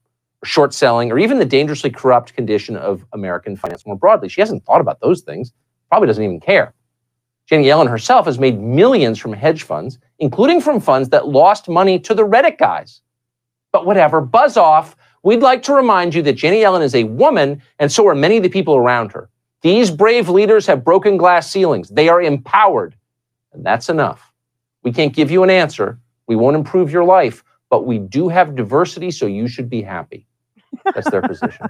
short 0.47 0.73
selling 0.73 1.11
or 1.11 1.19
even 1.19 1.37
the 1.37 1.45
dangerously 1.45 1.89
corrupt 1.89 2.33
condition 2.33 2.75
of 2.75 3.05
American 3.13 3.55
finance 3.55 3.85
more 3.85 3.95
broadly. 3.95 4.29
She 4.29 4.41
hasn't 4.41 4.65
thought 4.65 4.81
about 4.81 4.99
those 4.99 5.21
things, 5.21 5.53
probably 5.89 6.07
doesn't 6.07 6.23
even 6.23 6.39
care. 6.39 6.73
Janet 7.47 7.65
Yellen 7.65 7.89
herself 7.89 8.25
has 8.25 8.39
made 8.39 8.59
millions 8.59 9.17
from 9.17 9.31
hedge 9.31 9.63
funds, 9.63 9.99
including 10.19 10.59
from 10.59 10.81
funds 10.81 11.09
that 11.09 11.29
lost 11.29 11.69
money 11.69 11.97
to 11.99 12.13
the 12.13 12.27
Reddit 12.27 12.57
guys. 12.57 13.01
But 13.71 13.85
whatever, 13.85 14.19
buzz 14.19 14.57
off. 14.57 14.95
We'd 15.23 15.41
like 15.41 15.63
to 15.63 15.73
remind 15.73 16.13
you 16.13 16.21
that 16.23 16.33
Janet 16.33 16.59
Yellen 16.59 16.83
is 16.83 16.93
a 16.93 17.05
woman, 17.05 17.61
and 17.79 17.91
so 17.91 18.05
are 18.07 18.15
many 18.15 18.37
of 18.37 18.43
the 18.43 18.49
people 18.49 18.75
around 18.75 19.13
her. 19.13 19.29
These 19.61 19.91
brave 19.91 20.29
leaders 20.29 20.67
have 20.67 20.83
broken 20.83 21.17
glass 21.17 21.49
ceilings. 21.49 21.89
They 21.89 22.09
are 22.09 22.21
empowered, 22.21 22.95
and 23.53 23.65
that's 23.65 23.89
enough. 23.89 24.33
We 24.83 24.91
can't 24.91 25.15
give 25.15 25.31
you 25.31 25.43
an 25.43 25.49
answer. 25.49 25.99
We 26.27 26.35
won't 26.35 26.55
improve 26.55 26.91
your 26.91 27.03
life, 27.05 27.43
but 27.69 27.85
we 27.85 27.97
do 27.97 28.27
have 28.27 28.55
diversity, 28.55 29.09
so 29.09 29.25
you 29.25 29.47
should 29.47 29.69
be 29.69 29.81
happy. 29.81 30.26
That's 30.93 31.09
their 31.09 31.21
position. 31.21 31.67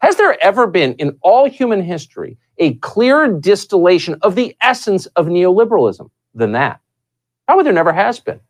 Has 0.00 0.16
there 0.16 0.36
ever 0.42 0.66
been 0.66 0.94
in 0.94 1.18
all 1.22 1.48
human 1.48 1.82
history 1.82 2.38
a 2.58 2.74
clearer 2.74 3.28
distillation 3.28 4.16
of 4.22 4.34
the 4.34 4.56
essence 4.60 5.06
of 5.16 5.26
neoliberalism 5.26 6.10
than 6.34 6.52
that? 6.52 6.80
Probably 7.46 7.64
there 7.64 7.72
never 7.72 7.92
has 7.92 8.20
been. 8.20 8.40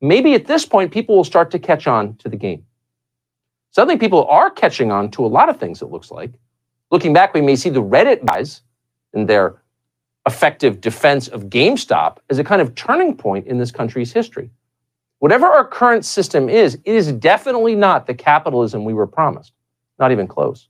Maybe 0.00 0.34
at 0.34 0.46
this 0.46 0.66
point, 0.66 0.92
people 0.92 1.16
will 1.16 1.24
start 1.24 1.50
to 1.52 1.58
catch 1.58 1.86
on 1.86 2.16
to 2.16 2.28
the 2.28 2.36
game. 2.36 2.64
Suddenly, 3.70 3.98
people 3.98 4.24
are 4.26 4.50
catching 4.50 4.90
on 4.90 5.10
to 5.12 5.24
a 5.24 5.28
lot 5.28 5.48
of 5.48 5.58
things, 5.58 5.82
it 5.82 5.86
looks 5.86 6.10
like. 6.10 6.32
Looking 6.90 7.12
back, 7.12 7.34
we 7.34 7.40
may 7.40 7.56
see 7.56 7.70
the 7.70 7.82
Reddit 7.82 8.24
guys 8.24 8.62
and 9.12 9.28
their 9.28 9.62
effective 10.26 10.80
defense 10.80 11.28
of 11.28 11.44
GameStop 11.44 12.18
as 12.30 12.38
a 12.38 12.44
kind 12.44 12.60
of 12.60 12.74
turning 12.74 13.16
point 13.16 13.46
in 13.46 13.58
this 13.58 13.70
country's 13.70 14.12
history. 14.12 14.50
Whatever 15.18 15.46
our 15.46 15.66
current 15.66 16.04
system 16.04 16.48
is, 16.48 16.74
it 16.74 16.94
is 16.94 17.12
definitely 17.12 17.74
not 17.74 18.06
the 18.06 18.14
capitalism 18.14 18.84
we 18.84 18.92
were 18.92 19.06
promised, 19.06 19.52
not 19.98 20.12
even 20.12 20.26
close. 20.26 20.68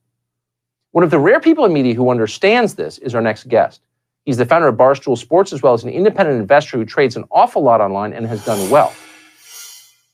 One 0.92 1.03
of 1.03 1.11
the 1.11 1.18
rare 1.18 1.40
people 1.40 1.64
in 1.64 1.72
media 1.72 1.94
who 1.94 2.11
understands 2.11 2.74
this 2.74 2.99
is 2.99 3.14
our 3.14 3.20
next 3.20 3.49
guest. 3.49 3.82
He's 4.24 4.36
the 4.36 4.47
founder 4.47 4.68
of 4.68 4.76
Barstool 4.76 5.18
Sports, 5.18 5.53
as 5.53 5.62
well 5.62 5.74
as 5.74 5.84
an 5.84 5.90
independent 5.90 6.40
investor 6.40 6.78
who 6.78 6.84
trades 6.84 7.16
an 7.16 7.24
awful 7.30 7.62
lot 7.62 7.80
online 7.80 8.12
and 8.12 8.26
has 8.26 8.44
done 8.44 8.70
well. 8.70 8.94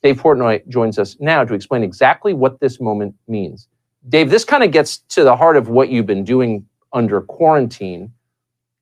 Dave 0.02 0.20
Portnoy 0.20 0.66
joins 0.68 0.98
us 0.98 1.16
now 1.20 1.44
to 1.44 1.54
explain 1.54 1.82
exactly 1.82 2.34
what 2.34 2.58
this 2.58 2.80
moment 2.80 3.14
means. 3.28 3.68
Dave, 4.08 4.30
this 4.30 4.44
kind 4.44 4.64
of 4.64 4.72
gets 4.72 4.98
to 4.98 5.22
the 5.22 5.36
heart 5.36 5.56
of 5.56 5.68
what 5.68 5.90
you've 5.90 6.06
been 6.06 6.24
doing 6.24 6.66
under 6.92 7.20
quarantine. 7.20 8.12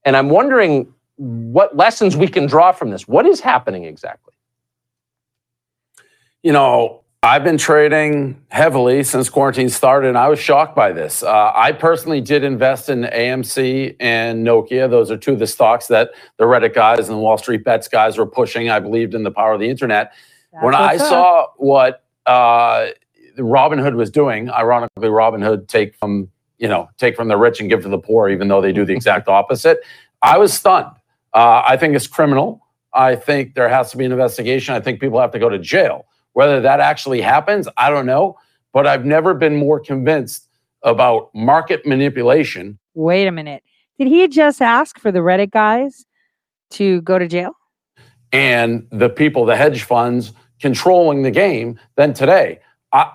And 0.05 0.16
I'm 0.16 0.30
wondering 0.30 0.92
what 1.16 1.76
lessons 1.76 2.16
we 2.16 2.26
can 2.26 2.46
draw 2.46 2.72
from 2.72 2.90
this. 2.90 3.07
What 3.07 3.26
is 3.26 3.40
happening 3.40 3.84
exactly? 3.84 4.32
You 6.43 6.53
know, 6.53 7.03
I've 7.22 7.45
been 7.45 7.59
trading 7.59 8.41
heavily 8.49 9.05
since 9.05 9.28
quarantine 9.28 9.68
started, 9.68 10.09
and 10.09 10.16
I 10.16 10.28
was 10.28 10.38
shocked 10.38 10.74
by 10.74 10.91
this. 10.91 11.22
Uh, 11.22 11.53
I 11.55 11.72
personally 11.72 12.22
did 12.22 12.45
invest 12.45 12.88
in 12.88 13.03
AMC 13.03 13.97
and 14.01 14.47
Nokia. 14.47 14.88
Those 14.88 15.11
are 15.11 15.18
two 15.18 15.34
of 15.34 15.38
the 15.38 15.47
stocks 15.47 15.88
that 15.88 16.12
the 16.38 16.45
Reddit 16.45 16.72
guys 16.74 17.11
and 17.11 17.18
the 17.18 17.20
Wall 17.20 17.36
Street 17.36 17.62
Bets 17.62 17.88
guys 17.88 18.16
were 18.16 18.24
pushing. 18.24 18.70
I 18.70 18.80
believed 18.80 19.14
in 19.14 19.22
the 19.22 19.30
power 19.30 19.53
of 19.53 19.61
the 19.61 19.68
internet. 19.68 20.14
That's 20.51 20.64
when 20.64 20.74
I 20.74 20.95
up. 20.95 21.01
saw 21.01 21.47
what 21.59 22.05
uh, 22.24 22.86
Robinhood 23.36 23.97
was 23.97 24.11
doing, 24.11 24.51
ironically, 24.51 25.09
Robinhood 25.09 25.68
take 25.68 25.95
from 25.97 26.30
you 26.57 26.68
know 26.68 26.88
take 26.97 27.16
from 27.16 27.28
the 27.28 27.36
rich 27.36 27.61
and 27.61 27.68
give 27.68 27.82
to 27.82 27.91
the 27.91 27.99
poor, 27.99 28.30
even 28.30 28.49
though 28.49 28.62
they 28.62 28.72
do 28.72 28.86
the 28.86 28.95
exact 28.95 29.28
opposite. 29.38 29.80
I 30.22 30.38
was 30.38 30.55
stunned. 30.55 30.97
Uh, 31.34 31.62
I 31.66 31.76
think 31.76 31.95
it's 31.95 32.07
criminal. 32.07 32.66
I 32.95 33.14
think 33.14 33.55
there 33.55 33.68
has 33.68 33.91
to 33.91 33.99
be 33.99 34.07
an 34.07 34.12
investigation. 34.12 34.74
I 34.74 34.80
think 34.80 35.01
people 35.01 35.20
have 35.20 35.32
to 35.32 35.38
go 35.38 35.51
to 35.51 35.59
jail. 35.59 36.07
Whether 36.33 36.61
that 36.61 36.81
actually 36.81 37.20
happens, 37.20 37.68
I 37.76 37.91
don't 37.91 38.07
know. 38.07 38.39
But 38.72 38.87
I've 38.87 39.05
never 39.05 39.35
been 39.35 39.57
more 39.57 39.81
convinced 39.81 40.49
about 40.83 41.35
market 41.35 41.85
manipulation. 41.85 42.78
Wait 42.95 43.26
a 43.26 43.33
minute. 43.33 43.62
Did 43.99 44.09
he 44.09 44.26
just 44.28 44.62
ask 44.62 44.99
for 44.99 45.12
the 45.12 45.18
Reddit 45.18 45.51
guys 45.51 46.07
to 46.72 47.01
go 47.03 47.18
to 47.18 47.26
jail? 47.26 47.55
and 48.33 48.87
the 48.91 49.09
people, 49.09 49.45
the 49.45 49.57
hedge 49.57 49.83
funds 49.83 50.33
controlling 50.61 51.22
the 51.22 51.31
game 51.31 51.78
than 51.97 52.12
today. 52.12 52.61
I, 52.93 53.12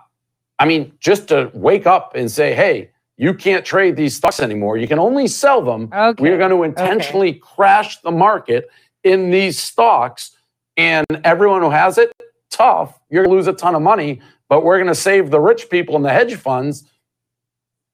I 0.59 0.65
mean, 0.65 0.93
just 0.99 1.27
to 1.29 1.51
wake 1.53 1.85
up 1.85 2.13
and 2.15 2.29
say, 2.29 2.53
hey, 2.53 2.91
you 3.17 3.33
can't 3.33 3.63
trade 3.63 3.95
these 3.95 4.15
stocks 4.15 4.39
anymore. 4.39 4.77
You 4.77 4.87
can 4.87 4.99
only 4.99 5.27
sell 5.27 5.61
them. 5.61 5.89
We're 6.19 6.37
going 6.37 6.51
to 6.51 6.63
intentionally 6.63 7.33
crash 7.33 8.01
the 8.01 8.11
market 8.11 8.69
in 9.03 9.31
these 9.31 9.57
stocks. 9.61 10.35
And 10.75 11.05
everyone 11.23 11.61
who 11.61 11.69
has 11.69 11.97
it, 11.97 12.11
tough, 12.49 12.99
you're 13.09 13.23
going 13.23 13.31
to 13.31 13.35
lose 13.37 13.47
a 13.47 13.53
ton 13.53 13.75
of 13.75 13.81
money, 13.81 14.21
but 14.49 14.63
we're 14.63 14.77
going 14.77 14.87
to 14.87 14.95
save 14.95 15.31
the 15.31 15.39
rich 15.39 15.69
people 15.69 15.95
and 15.95 16.05
the 16.05 16.09
hedge 16.09 16.35
funds. 16.35 16.85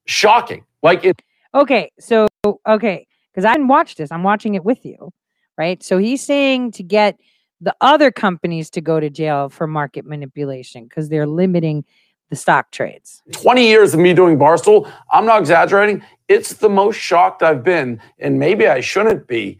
Shocking. 0.06 0.66
Like 0.84 1.06
it. 1.06 1.22
Okay, 1.54 1.92
so 2.00 2.28
okay, 2.66 3.08
because 3.32 3.46
I 3.46 3.54
didn't 3.54 3.68
watch 3.68 3.96
this. 3.96 4.12
I'm 4.12 4.24
watching 4.24 4.56
it 4.56 4.64
with 4.64 4.86
you, 4.86 5.12
right? 5.58 5.84
So 5.84 5.98
he's 5.98 6.24
saying 6.24 6.72
to 6.74 6.84
get 6.84 7.20
the 7.60 7.76
other 7.82 8.12
companies 8.12 8.70
to 8.72 8.82
go 8.82 9.00
to 9.00 9.10
jail 9.10 9.50
for 9.50 9.68
market 9.68 10.06
manipulation 10.06 10.86
because 10.86 11.10
they're 11.10 11.28
limiting 11.28 11.86
the 12.30 12.36
stock 12.36 12.72
trades. 12.72 13.22
20 13.34 13.68
years 13.68 13.94
of 13.94 14.00
me 14.00 14.14
doing 14.14 14.38
Barstool, 14.38 14.92
I'm 15.12 15.26
not 15.26 15.40
exaggerating. 15.40 16.04
It's 16.28 16.54
the 16.54 16.70
most 16.70 16.96
shocked 16.96 17.44
I've 17.44 17.64
been. 17.64 18.02
And 18.20 18.40
maybe 18.40 18.68
I 18.68 18.80
shouldn't 18.80 19.28
be. 19.28 19.60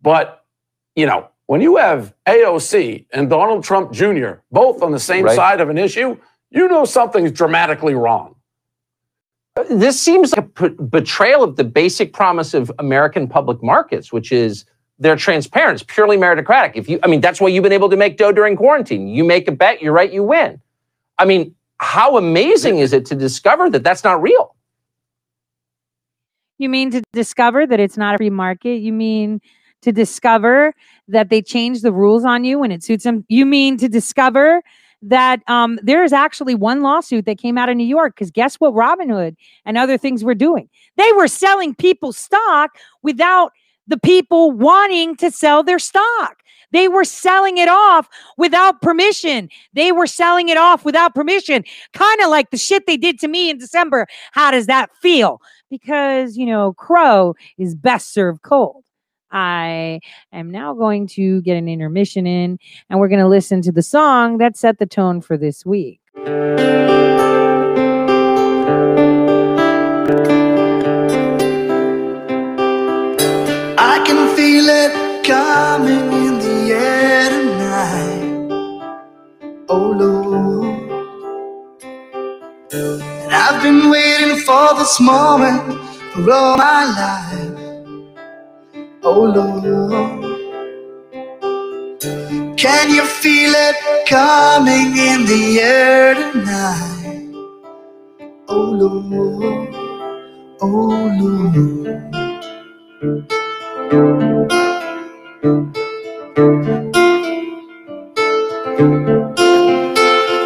But, 0.00 0.44
you 0.94 1.04
know, 1.04 1.28
when 1.52 1.60
you 1.60 1.76
have 1.76 2.14
AOC 2.26 3.04
and 3.12 3.28
Donald 3.28 3.62
Trump 3.62 3.92
Jr. 3.92 4.36
both 4.50 4.82
on 4.82 4.90
the 4.90 4.98
same 4.98 5.26
Right. 5.26 5.36
side 5.36 5.60
of 5.60 5.68
an 5.68 5.76
issue, 5.76 6.16
you 6.48 6.66
know 6.66 6.86
something's 6.86 7.30
dramatically 7.30 7.94
wrong. 7.94 8.36
This 9.68 10.00
seems 10.00 10.34
like 10.34 10.46
a 10.46 10.48
p- 10.48 10.82
betrayal 10.82 11.42
of 11.42 11.56
the 11.56 11.64
basic 11.64 12.14
promise 12.14 12.54
of 12.54 12.72
American 12.78 13.28
public 13.28 13.62
markets, 13.62 14.10
which 14.10 14.32
is 14.32 14.64
they're 14.98 15.14
transparent, 15.14 15.74
it's 15.74 15.92
purely 15.94 16.16
meritocratic. 16.16 16.72
If 16.74 16.88
you, 16.88 16.98
I 17.02 17.06
mean, 17.06 17.20
that's 17.20 17.38
why 17.38 17.48
you've 17.48 17.64
been 17.64 17.78
able 17.80 17.90
to 17.90 17.98
make 17.98 18.16
dough 18.16 18.32
during 18.32 18.56
quarantine. 18.56 19.06
You 19.06 19.22
make 19.22 19.46
a 19.46 19.52
bet, 19.52 19.82
you're 19.82 19.92
right, 19.92 20.10
you 20.10 20.24
win. 20.24 20.58
I 21.18 21.26
mean, 21.26 21.54
how 21.76 22.16
amazing 22.16 22.78
is 22.78 22.94
it 22.94 23.04
to 23.06 23.14
discover 23.14 23.68
that 23.68 23.84
that's 23.84 24.04
not 24.04 24.22
real? 24.22 24.56
You 26.56 26.70
mean 26.70 26.90
to 26.92 27.02
discover 27.12 27.66
that 27.66 27.78
it's 27.78 27.98
not 27.98 28.14
a 28.14 28.16
free 28.16 28.30
market? 28.30 28.76
You 28.76 28.94
mean 28.94 29.42
to 29.82 29.92
discover 29.92 30.74
that 31.08 31.30
they 31.30 31.42
change 31.42 31.82
the 31.82 31.92
rules 31.92 32.24
on 32.24 32.44
you 32.44 32.58
when 32.58 32.72
it 32.72 32.82
suits 32.82 33.04
them? 33.04 33.24
You 33.28 33.46
mean 33.46 33.76
to 33.78 33.88
discover 33.88 34.62
that 35.02 35.40
um, 35.48 35.78
there 35.82 36.04
is 36.04 36.12
actually 36.12 36.54
one 36.54 36.80
lawsuit 36.80 37.26
that 37.26 37.38
came 37.38 37.58
out 37.58 37.68
of 37.68 37.76
New 37.76 37.86
York? 37.86 38.14
Because 38.14 38.30
guess 38.30 38.56
what 38.56 38.72
Robinhood 38.72 39.36
and 39.64 39.76
other 39.76 39.98
things 39.98 40.22
were 40.24 40.34
doing? 40.34 40.68
They 40.96 41.12
were 41.12 41.28
selling 41.28 41.74
people 41.74 42.12
stock 42.12 42.70
without 43.02 43.52
the 43.88 43.98
people 43.98 44.52
wanting 44.52 45.16
to 45.16 45.30
sell 45.30 45.62
their 45.62 45.80
stock. 45.80 46.38
They 46.70 46.88
were 46.88 47.04
selling 47.04 47.58
it 47.58 47.68
off 47.68 48.08
without 48.38 48.80
permission. 48.80 49.50
They 49.74 49.92
were 49.92 50.06
selling 50.06 50.48
it 50.48 50.56
off 50.56 50.84
without 50.84 51.14
permission, 51.14 51.64
kind 51.92 52.20
of 52.22 52.30
like 52.30 52.50
the 52.50 52.56
shit 52.56 52.86
they 52.86 52.96
did 52.96 53.18
to 53.20 53.28
me 53.28 53.50
in 53.50 53.58
December. 53.58 54.06
How 54.32 54.50
does 54.50 54.66
that 54.66 54.90
feel? 54.96 55.42
Because, 55.70 56.36
you 56.36 56.46
know, 56.46 56.72
Crow 56.72 57.34
is 57.58 57.74
best 57.74 58.14
served 58.14 58.42
cold. 58.42 58.84
I 59.32 60.00
am 60.32 60.50
now 60.50 60.74
going 60.74 61.06
to 61.08 61.40
get 61.42 61.56
an 61.56 61.68
intermission 61.68 62.26
in 62.26 62.58
and 62.90 63.00
we're 63.00 63.08
going 63.08 63.20
to 63.20 63.28
listen 63.28 63.62
to 63.62 63.72
the 63.72 63.82
song 63.82 64.38
that 64.38 64.56
set 64.56 64.78
the 64.78 64.86
tone 64.86 65.20
for 65.20 65.36
this 65.36 65.64
week. 65.66 66.00
I 73.78 74.02
can 74.06 74.36
feel 74.36 74.68
it 74.68 75.24
coming 75.24 76.12
in 76.12 76.38
the 76.38 76.72
air 76.72 77.30
tonight. 77.30 78.28
Oh 79.68 79.90
Lord. 79.90 80.42
And 82.72 83.32
I've 83.32 83.62
been 83.62 83.90
waiting 83.90 84.36
for 84.40 84.74
this 84.74 85.00
moment 85.00 85.62
for 86.12 86.32
all 86.32 86.56
my 86.56 86.84
life. 86.84 87.51
Oh 89.04 89.24
Lord. 89.24 90.38
Can 92.56 92.90
you 92.90 93.04
feel 93.06 93.52
it 93.54 93.76
coming 94.08 94.96
in 94.96 95.26
the 95.26 95.60
air 95.60 96.14
tonight? 96.14 97.32
Oh 98.48 98.72
Lord. 98.72 99.76
Oh 100.60 101.16
Lord. 101.20 102.14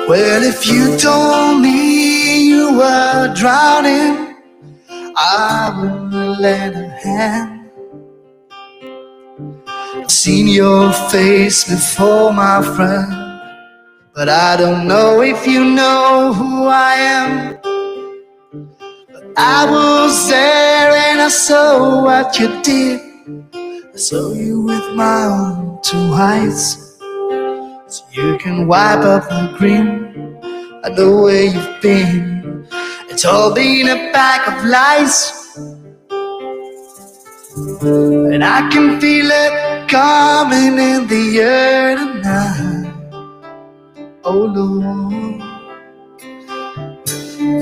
Well, 0.08 0.42
if 0.44 0.66
you 0.66 0.96
told 0.98 1.62
me 1.62 2.46
you 2.46 2.76
were 2.78 3.34
drowning, 3.36 4.36
I 5.16 5.74
wouldn't 5.80 6.40
lend 6.40 6.76
a 6.76 6.88
hand. 6.90 7.65
Seen 10.08 10.48
your 10.48 10.92
face 11.10 11.68
before, 11.68 12.32
my 12.32 12.62
friend, 12.62 13.40
but 14.14 14.28
I 14.28 14.56
don't 14.56 14.86
know 14.86 15.20
if 15.20 15.46
you 15.46 15.64
know 15.64 16.32
who 16.32 16.66
I 16.66 16.94
am. 16.94 17.58
I 19.36 19.66
was 19.70 20.28
there 20.28 20.92
and 20.92 21.20
I 21.20 21.28
saw 21.28 22.04
what 22.04 22.38
you 22.38 22.62
did. 22.62 23.00
I 23.54 23.96
saw 23.96 24.32
you 24.32 24.62
with 24.62 24.94
my 24.94 25.24
own 25.24 25.80
two 25.82 26.12
eyes. 26.14 26.98
So 27.88 28.04
you 28.12 28.38
can 28.38 28.66
wipe 28.66 29.00
up 29.00 29.28
the 29.28 29.54
grin. 29.58 30.40
I 30.84 30.88
know 30.90 31.22
where 31.22 31.44
you've 31.44 31.80
been. 31.82 32.66
It's 33.10 33.24
all 33.24 33.54
been 33.54 33.88
a 33.88 34.12
pack 34.12 34.46
of 34.48 34.64
lies. 34.64 35.45
And 37.56 38.44
I 38.44 38.68
can 38.70 39.00
feel 39.00 39.28
it 39.30 39.88
coming 39.88 40.78
in 40.78 41.06
the 41.08 41.40
air 41.40 41.96
tonight. 41.96 43.08
Oh 44.24 44.44
Lord. 44.56 45.42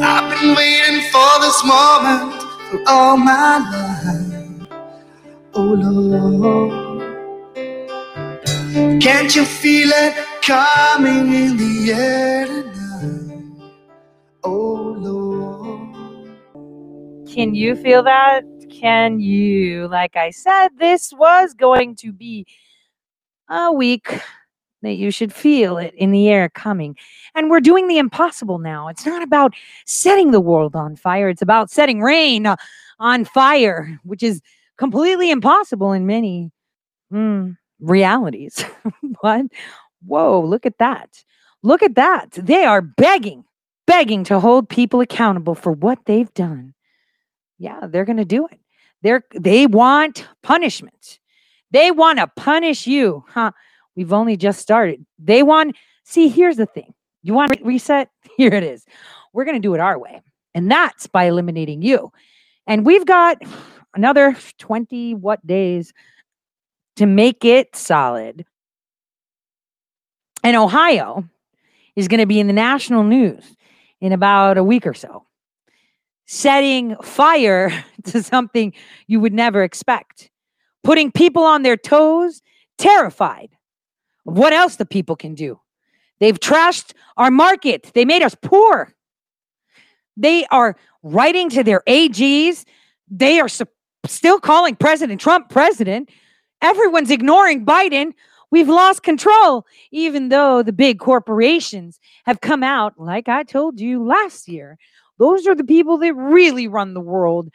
I 0.03 0.29
been 0.31 0.57
waiting 0.57 1.03
for 1.13 1.41
this 1.43 1.65
moment 1.65 2.43
for 2.71 2.83
all 2.89 3.17
my 3.17 3.59
life. 3.73 4.69
Oh 5.55 5.75
Lord, 5.75 7.01
can't 9.01 9.35
you 9.37 9.45
feel 9.45 9.91
it 9.93 10.15
coming 10.43 11.33
in 11.33 11.57
the 11.57 11.93
air 11.93 12.47
tonight? 12.47 13.71
Oh 14.45 14.97
Lord. 14.99 16.05
Can 17.33 17.55
you 17.55 17.77
feel 17.77 18.03
that? 18.05 18.54
Can 18.85 19.21
you? 19.21 19.89
Like 19.89 20.17
I 20.17 20.31
said, 20.31 20.69
this 20.79 21.13
was 21.17 21.55
going 21.55 21.97
to 21.97 22.13
be 22.13 22.47
a 23.49 23.73
week 23.73 24.21
that 24.83 24.95
you 24.95 25.11
should 25.11 25.33
feel 25.33 25.79
it 25.79 25.95
in 25.95 26.11
the 26.11 26.29
air 26.29 26.51
coming. 26.51 26.97
And 27.35 27.49
we're 27.51 27.61
doing 27.61 27.89
the 27.89 27.99
impossible 27.99 28.59
now. 28.59 28.89
It's 28.89 29.07
not 29.07 29.23
about 29.23 29.55
setting 29.87 30.31
the 30.31 30.41
world 30.41 30.77
on 30.77 30.97
fire, 30.97 31.29
it's 31.29 31.43
about 31.43 31.71
setting 31.71 32.01
rain 32.01 32.47
uh, 32.47 32.57
on 32.99 33.25
fire, 33.25 33.99
which 34.05 34.23
is 34.23 34.43
completely 34.77 35.31
impossible 35.31 35.93
in 35.93 36.07
many 36.07 36.51
mm, 37.13 37.57
realities. 37.81 38.65
but 39.23 39.47
Whoa, 40.07 40.45
look 40.45 40.67
at 40.67 40.79
that. 40.79 41.25
Look 41.63 41.83
at 41.83 41.95
that. 41.95 42.33
They 42.33 42.65
are 42.65 42.83
begging, 42.83 43.45
begging 43.87 44.25
to 44.25 44.41
hold 44.41 44.69
people 44.69 45.01
accountable 45.01 45.55
for 45.55 45.73
what 45.73 45.99
they've 46.05 46.33
done. 46.35 46.75
Yeah, 47.59 47.87
they're 47.87 48.05
going 48.05 48.19
to 48.19 48.25
do 48.25 48.47
it. 48.47 48.59
They're 49.05 49.23
they 49.33 49.67
want 49.67 50.27
punishment. 50.43 51.21
They 51.71 51.93
want 51.93 52.19
to 52.19 52.27
punish 52.27 52.89
you. 52.89 53.25
Huh? 53.29 53.53
We've 53.95 54.13
only 54.13 54.37
just 54.37 54.61
started. 54.61 55.07
They 55.21 55.45
want 55.45 55.77
See, 56.05 56.29
here's 56.29 56.57
the 56.57 56.67
thing. 56.67 56.95
You 57.23 57.35
want 57.35 57.53
to 57.53 57.65
reset? 57.65 58.11
Here 58.37 58.53
it 58.53 58.63
is. 58.63 58.85
We're 59.33 59.45
going 59.45 59.57
to 59.57 59.61
do 59.61 59.75
it 59.75 59.81
our 59.81 59.99
way. 59.99 60.21
And 60.55 60.71
that's 60.71 61.07
by 61.07 61.25
eliminating 61.25 61.83
you. 61.83 62.13
And 62.67 62.87
we've 62.87 63.07
got 63.07 63.39
another 63.95 64.37
20 64.59 65.15
what 65.15 65.45
days 65.47 65.93
to 66.97 67.07
make 67.07 67.45
it 67.45 67.75
solid. 67.75 68.45
And 70.45 70.57
Ohio 70.57 71.25
is 71.97 72.07
going 72.07 72.21
to 72.21 72.27
be 72.27 72.39
in 72.39 72.47
the 72.47 72.53
national 72.53 73.03
news 73.03 73.57
in 74.01 74.13
about 74.13 74.59
a 74.59 74.65
week 74.65 74.87
or 74.87 74.95
so, 74.95 75.25
setting 76.27 76.97
fire 77.03 77.85
to 78.05 78.23
something 78.23 78.73
you 79.07 79.21
would 79.21 79.33
never 79.33 79.63
expect, 79.63 80.31
putting 80.83 81.11
people 81.13 81.45
on 81.45 81.63
their 81.63 81.77
toes, 81.77 82.43
terrified 82.79 83.51
of 84.27 84.37
what 84.37 84.53
else 84.53 84.77
the 84.77 84.87
people 84.87 85.17
can 85.17 85.35
do. 85.35 85.61
They've 86.21 86.39
trashed 86.39 86.93
our 87.17 87.31
market, 87.31 87.91
they 87.95 88.05
made 88.05 88.23
us 88.23 88.37
poor. 88.41 88.95
They 90.17 90.47
are 90.47 90.77
writing 91.03 91.51
to 91.51 91.65
their 91.65 91.83
AGs. 91.89 92.65
They 93.11 93.41
are 93.41 93.49
su- 93.49 93.67
still 94.07 94.39
calling 94.41 94.77
President 94.77 95.21
Trump 95.21 95.51
president. 95.51 96.09
Everyone's 96.63 97.11
ignoring 97.11 97.67
Biden. 97.67 98.13
We've 98.51 98.69
lost 98.69 99.03
control, 99.03 99.67
even 99.91 100.29
though 100.29 100.63
the 100.63 100.73
big 100.73 101.01
corporations 101.01 101.99
have 102.25 102.41
come 102.41 102.63
out, 102.63 102.95
like 102.97 103.29
I 103.29 103.43
told 103.43 103.81
you 103.81 104.05
last 104.05 104.47
year. 104.47 104.79
Those 105.19 105.47
are 105.47 105.55
the 105.55 105.65
people 105.65 105.99
that 105.99 106.15
really 106.15 106.67
run 106.69 106.95
the 106.95 107.01
world. 107.01 107.49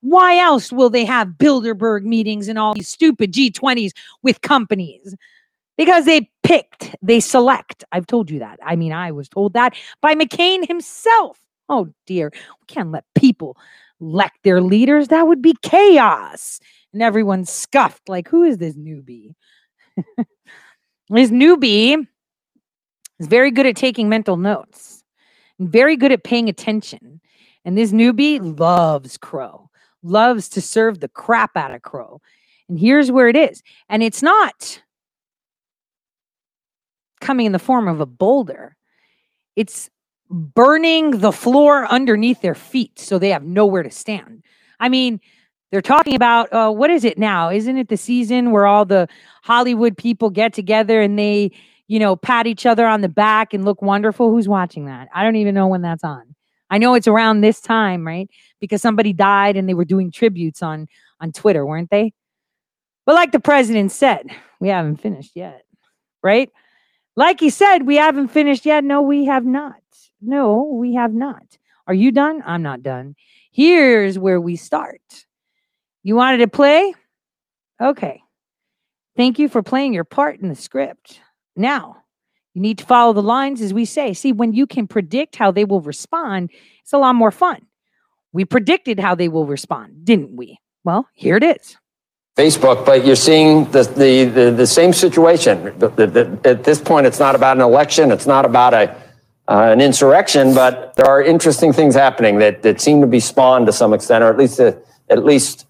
Why 0.00 0.38
else 0.38 0.72
will 0.72 0.90
they 0.90 1.04
have 1.04 1.28
Bilderberg 1.38 2.02
meetings 2.02 2.48
and 2.48 2.58
all 2.58 2.74
these 2.74 2.88
stupid 2.88 3.32
G20s 3.32 3.92
with 4.22 4.40
companies? 4.42 5.14
Because 5.76 6.04
they 6.04 6.30
picked, 6.42 6.94
they 7.02 7.20
select. 7.20 7.84
I've 7.92 8.06
told 8.06 8.30
you 8.30 8.38
that. 8.38 8.58
I 8.64 8.76
mean, 8.76 8.92
I 8.92 9.12
was 9.12 9.28
told 9.28 9.52
that 9.54 9.74
by 10.00 10.14
McCain 10.14 10.66
himself. 10.66 11.38
Oh 11.68 11.88
dear, 12.06 12.30
we 12.32 12.66
can't 12.66 12.92
let 12.92 13.04
people 13.14 13.56
elect 14.00 14.38
their 14.42 14.60
leaders. 14.60 15.08
That 15.08 15.26
would 15.26 15.42
be 15.42 15.54
chaos. 15.62 16.60
And 16.92 17.02
everyone's 17.02 17.50
scuffed, 17.50 18.08
like, 18.08 18.28
who 18.28 18.42
is 18.42 18.58
this 18.58 18.74
newbie? 18.76 19.34
this 21.10 21.30
newbie 21.30 22.06
is 23.18 23.26
very 23.26 23.50
good 23.50 23.66
at 23.66 23.76
taking 23.76 24.08
mental 24.08 24.36
notes, 24.36 24.95
very 25.58 25.96
good 25.96 26.12
at 26.12 26.24
paying 26.24 26.48
attention. 26.48 27.20
And 27.64 27.76
this 27.76 27.92
newbie 27.92 28.58
loves 28.58 29.16
Crow, 29.16 29.70
loves 30.02 30.48
to 30.50 30.60
serve 30.60 31.00
the 31.00 31.08
crap 31.08 31.56
out 31.56 31.74
of 31.74 31.82
Crow. 31.82 32.20
And 32.68 32.78
here's 32.78 33.10
where 33.10 33.28
it 33.28 33.36
is. 33.36 33.62
And 33.88 34.02
it's 34.02 34.22
not 34.22 34.82
coming 37.20 37.46
in 37.46 37.52
the 37.52 37.58
form 37.58 37.88
of 37.88 38.00
a 38.00 38.06
boulder, 38.06 38.76
it's 39.56 39.90
burning 40.28 41.20
the 41.20 41.32
floor 41.32 41.86
underneath 41.86 42.40
their 42.40 42.54
feet 42.54 42.98
so 42.98 43.18
they 43.18 43.30
have 43.30 43.44
nowhere 43.44 43.82
to 43.82 43.90
stand. 43.90 44.42
I 44.80 44.88
mean, 44.88 45.20
they're 45.70 45.82
talking 45.82 46.14
about 46.14 46.52
uh, 46.52 46.70
what 46.70 46.90
is 46.90 47.04
it 47.04 47.18
now? 47.18 47.50
Isn't 47.50 47.76
it 47.76 47.88
the 47.88 47.96
season 47.96 48.50
where 48.50 48.66
all 48.66 48.84
the 48.84 49.08
Hollywood 49.42 49.96
people 49.96 50.30
get 50.30 50.52
together 50.52 51.00
and 51.00 51.18
they, 51.18 51.52
you 51.88 51.98
know, 51.98 52.16
pat 52.16 52.46
each 52.46 52.66
other 52.66 52.86
on 52.86 53.00
the 53.00 53.08
back 53.08 53.54
and 53.54 53.64
look 53.64 53.82
wonderful? 53.82 54.30
Who's 54.30 54.48
watching 54.48 54.86
that? 54.86 55.08
I 55.14 55.22
don't 55.22 55.36
even 55.36 55.54
know 55.54 55.68
when 55.68 55.82
that's 55.82 56.04
on. 56.04 56.34
I 56.68 56.78
know 56.78 56.94
it's 56.94 57.06
around 57.06 57.40
this 57.40 57.60
time, 57.60 58.06
right? 58.06 58.28
Because 58.60 58.82
somebody 58.82 59.12
died 59.12 59.56
and 59.56 59.68
they 59.68 59.74
were 59.74 59.84
doing 59.84 60.10
tributes 60.10 60.62
on 60.62 60.88
on 61.20 61.32
Twitter, 61.32 61.64
weren't 61.64 61.90
they? 61.90 62.12
But 63.06 63.14
like 63.14 63.32
the 63.32 63.40
president 63.40 63.92
said, 63.92 64.26
we 64.60 64.68
haven't 64.68 64.96
finished 64.96 65.32
yet, 65.34 65.64
right? 66.22 66.50
Like 67.14 67.40
he 67.40 67.50
said, 67.50 67.86
we 67.86 67.96
haven't 67.96 68.28
finished 68.28 68.66
yet. 68.66 68.84
No, 68.84 69.00
we 69.00 69.24
have 69.24 69.44
not. 69.44 69.80
No, 70.20 70.64
we 70.64 70.94
have 70.94 71.14
not. 71.14 71.56
Are 71.86 71.94
you 71.94 72.10
done? 72.10 72.42
I'm 72.44 72.62
not 72.62 72.82
done. 72.82 73.14
Here's 73.52 74.18
where 74.18 74.40
we 74.40 74.56
start. 74.56 75.00
You 76.02 76.16
wanted 76.16 76.38
to 76.38 76.48
play? 76.48 76.94
Okay. 77.80 78.22
Thank 79.16 79.38
you 79.38 79.48
for 79.48 79.62
playing 79.62 79.94
your 79.94 80.04
part 80.04 80.40
in 80.40 80.48
the 80.48 80.54
script. 80.54 81.20
Now, 81.56 82.04
you 82.54 82.62
need 82.62 82.78
to 82.78 82.84
follow 82.84 83.12
the 83.12 83.22
lines 83.22 83.60
as 83.60 83.74
we 83.74 83.84
say. 83.84 84.12
See, 84.14 84.32
when 84.32 84.52
you 84.52 84.66
can 84.66 84.86
predict 84.86 85.36
how 85.36 85.50
they 85.50 85.64
will 85.64 85.80
respond, 85.80 86.50
it's 86.82 86.92
a 86.92 86.98
lot 86.98 87.14
more 87.14 87.30
fun. 87.30 87.66
We 88.32 88.44
predicted 88.44 89.00
how 89.00 89.14
they 89.14 89.28
will 89.28 89.46
respond, 89.46 90.04
didn't 90.04 90.36
we? 90.36 90.58
Well, 90.84 91.08
here 91.14 91.36
it 91.36 91.42
is. 91.42 91.76
Facebook, 92.36 92.84
but 92.84 93.06
you're 93.06 93.16
seeing 93.16 93.64
the, 93.70 93.82
the, 93.82 94.24
the, 94.24 94.50
the 94.50 94.66
same 94.66 94.92
situation. 94.92 95.68
At 95.82 96.64
this 96.64 96.80
point, 96.80 97.06
it's 97.06 97.18
not 97.18 97.34
about 97.34 97.56
an 97.56 97.62
election, 97.62 98.12
it's 98.12 98.26
not 98.26 98.44
about 98.44 98.74
a, 98.74 98.90
uh, 99.48 99.70
an 99.72 99.80
insurrection, 99.80 100.54
but 100.54 100.94
there 100.96 101.06
are 101.06 101.22
interesting 101.22 101.72
things 101.72 101.94
happening 101.94 102.38
that, 102.40 102.62
that 102.62 102.80
seem 102.80 103.00
to 103.00 103.06
be 103.06 103.20
spawned 103.20 103.66
to 103.66 103.72
some 103.72 103.94
extent, 103.94 104.22
or 104.22 104.28
at 104.28 104.36
least, 104.36 104.60
uh, 104.60 104.72
at 105.08 105.24
least 105.24 105.66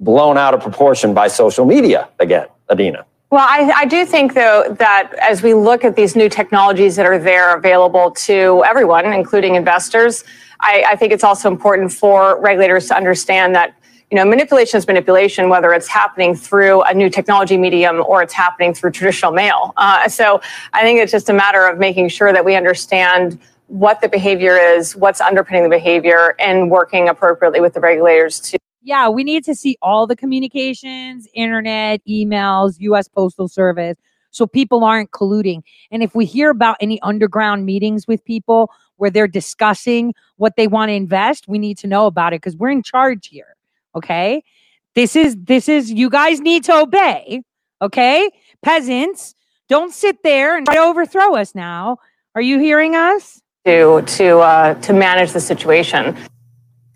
blown 0.00 0.38
out 0.38 0.54
of 0.54 0.60
proportion 0.60 1.12
by 1.12 1.28
social 1.28 1.66
media 1.66 2.08
again, 2.18 2.46
Adena. 2.70 3.04
Well, 3.30 3.44
I, 3.44 3.72
I 3.74 3.84
do 3.86 4.06
think, 4.06 4.34
though, 4.34 4.76
that 4.78 5.12
as 5.20 5.42
we 5.42 5.52
look 5.52 5.84
at 5.84 5.96
these 5.96 6.14
new 6.14 6.28
technologies 6.28 6.94
that 6.94 7.06
are 7.06 7.18
there 7.18 7.56
available 7.56 8.12
to 8.12 8.62
everyone, 8.64 9.12
including 9.12 9.56
investors, 9.56 10.22
I, 10.60 10.84
I 10.90 10.96
think 10.96 11.12
it's 11.12 11.24
also 11.24 11.50
important 11.50 11.92
for 11.92 12.40
regulators 12.40 12.86
to 12.88 12.96
understand 12.96 13.54
that 13.56 13.74
you 14.12 14.16
know 14.16 14.24
manipulation 14.24 14.78
is 14.78 14.86
manipulation, 14.86 15.48
whether 15.48 15.72
it's 15.72 15.88
happening 15.88 16.36
through 16.36 16.82
a 16.82 16.94
new 16.94 17.10
technology 17.10 17.56
medium 17.56 18.04
or 18.06 18.22
it's 18.22 18.32
happening 18.32 18.72
through 18.72 18.92
traditional 18.92 19.32
mail. 19.32 19.72
Uh, 19.76 20.08
so 20.08 20.40
I 20.72 20.82
think 20.82 21.00
it's 21.00 21.10
just 21.10 21.28
a 21.28 21.32
matter 21.32 21.66
of 21.66 21.78
making 21.78 22.08
sure 22.10 22.32
that 22.32 22.44
we 22.44 22.54
understand 22.54 23.40
what 23.66 24.00
the 24.00 24.08
behavior 24.08 24.56
is, 24.56 24.94
what's 24.94 25.20
underpinning 25.20 25.64
the 25.64 25.68
behavior, 25.68 26.36
and 26.38 26.70
working 26.70 27.08
appropriately 27.08 27.60
with 27.60 27.74
the 27.74 27.80
regulators 27.80 28.38
to 28.38 28.58
Yeah, 28.86 29.08
we 29.08 29.24
need 29.24 29.44
to 29.46 29.54
see 29.56 29.76
all 29.82 30.06
the 30.06 30.14
communications, 30.14 31.26
internet, 31.34 32.00
emails, 32.08 32.76
US 32.78 33.08
Postal 33.08 33.48
Service, 33.48 33.96
so 34.30 34.46
people 34.46 34.84
aren't 34.84 35.10
colluding. 35.10 35.62
And 35.90 36.04
if 36.04 36.14
we 36.14 36.24
hear 36.24 36.50
about 36.50 36.76
any 36.78 37.02
underground 37.02 37.66
meetings 37.66 38.06
with 38.06 38.24
people 38.24 38.70
where 38.94 39.10
they're 39.10 39.26
discussing 39.26 40.14
what 40.36 40.54
they 40.56 40.68
want 40.68 40.90
to 40.90 40.92
invest, 40.92 41.48
we 41.48 41.58
need 41.58 41.78
to 41.78 41.88
know 41.88 42.06
about 42.06 42.32
it 42.32 42.36
because 42.42 42.54
we're 42.54 42.70
in 42.70 42.84
charge 42.84 43.26
here. 43.26 43.56
Okay. 43.96 44.44
This 44.94 45.16
is, 45.16 45.36
this 45.36 45.68
is, 45.68 45.90
you 45.90 46.08
guys 46.08 46.40
need 46.40 46.62
to 46.66 46.74
obey. 46.76 47.42
Okay. 47.82 48.30
Peasants, 48.62 49.34
don't 49.68 49.92
sit 49.92 50.22
there 50.22 50.56
and 50.56 50.64
try 50.64 50.76
to 50.76 50.80
overthrow 50.80 51.34
us 51.34 51.56
now. 51.56 51.96
Are 52.36 52.40
you 52.40 52.60
hearing 52.60 52.94
us? 52.94 53.42
to 53.66 54.00
to 54.02 54.38
uh, 54.38 54.74
to 54.74 54.92
manage 54.92 55.32
the 55.32 55.40
situation. 55.40 56.16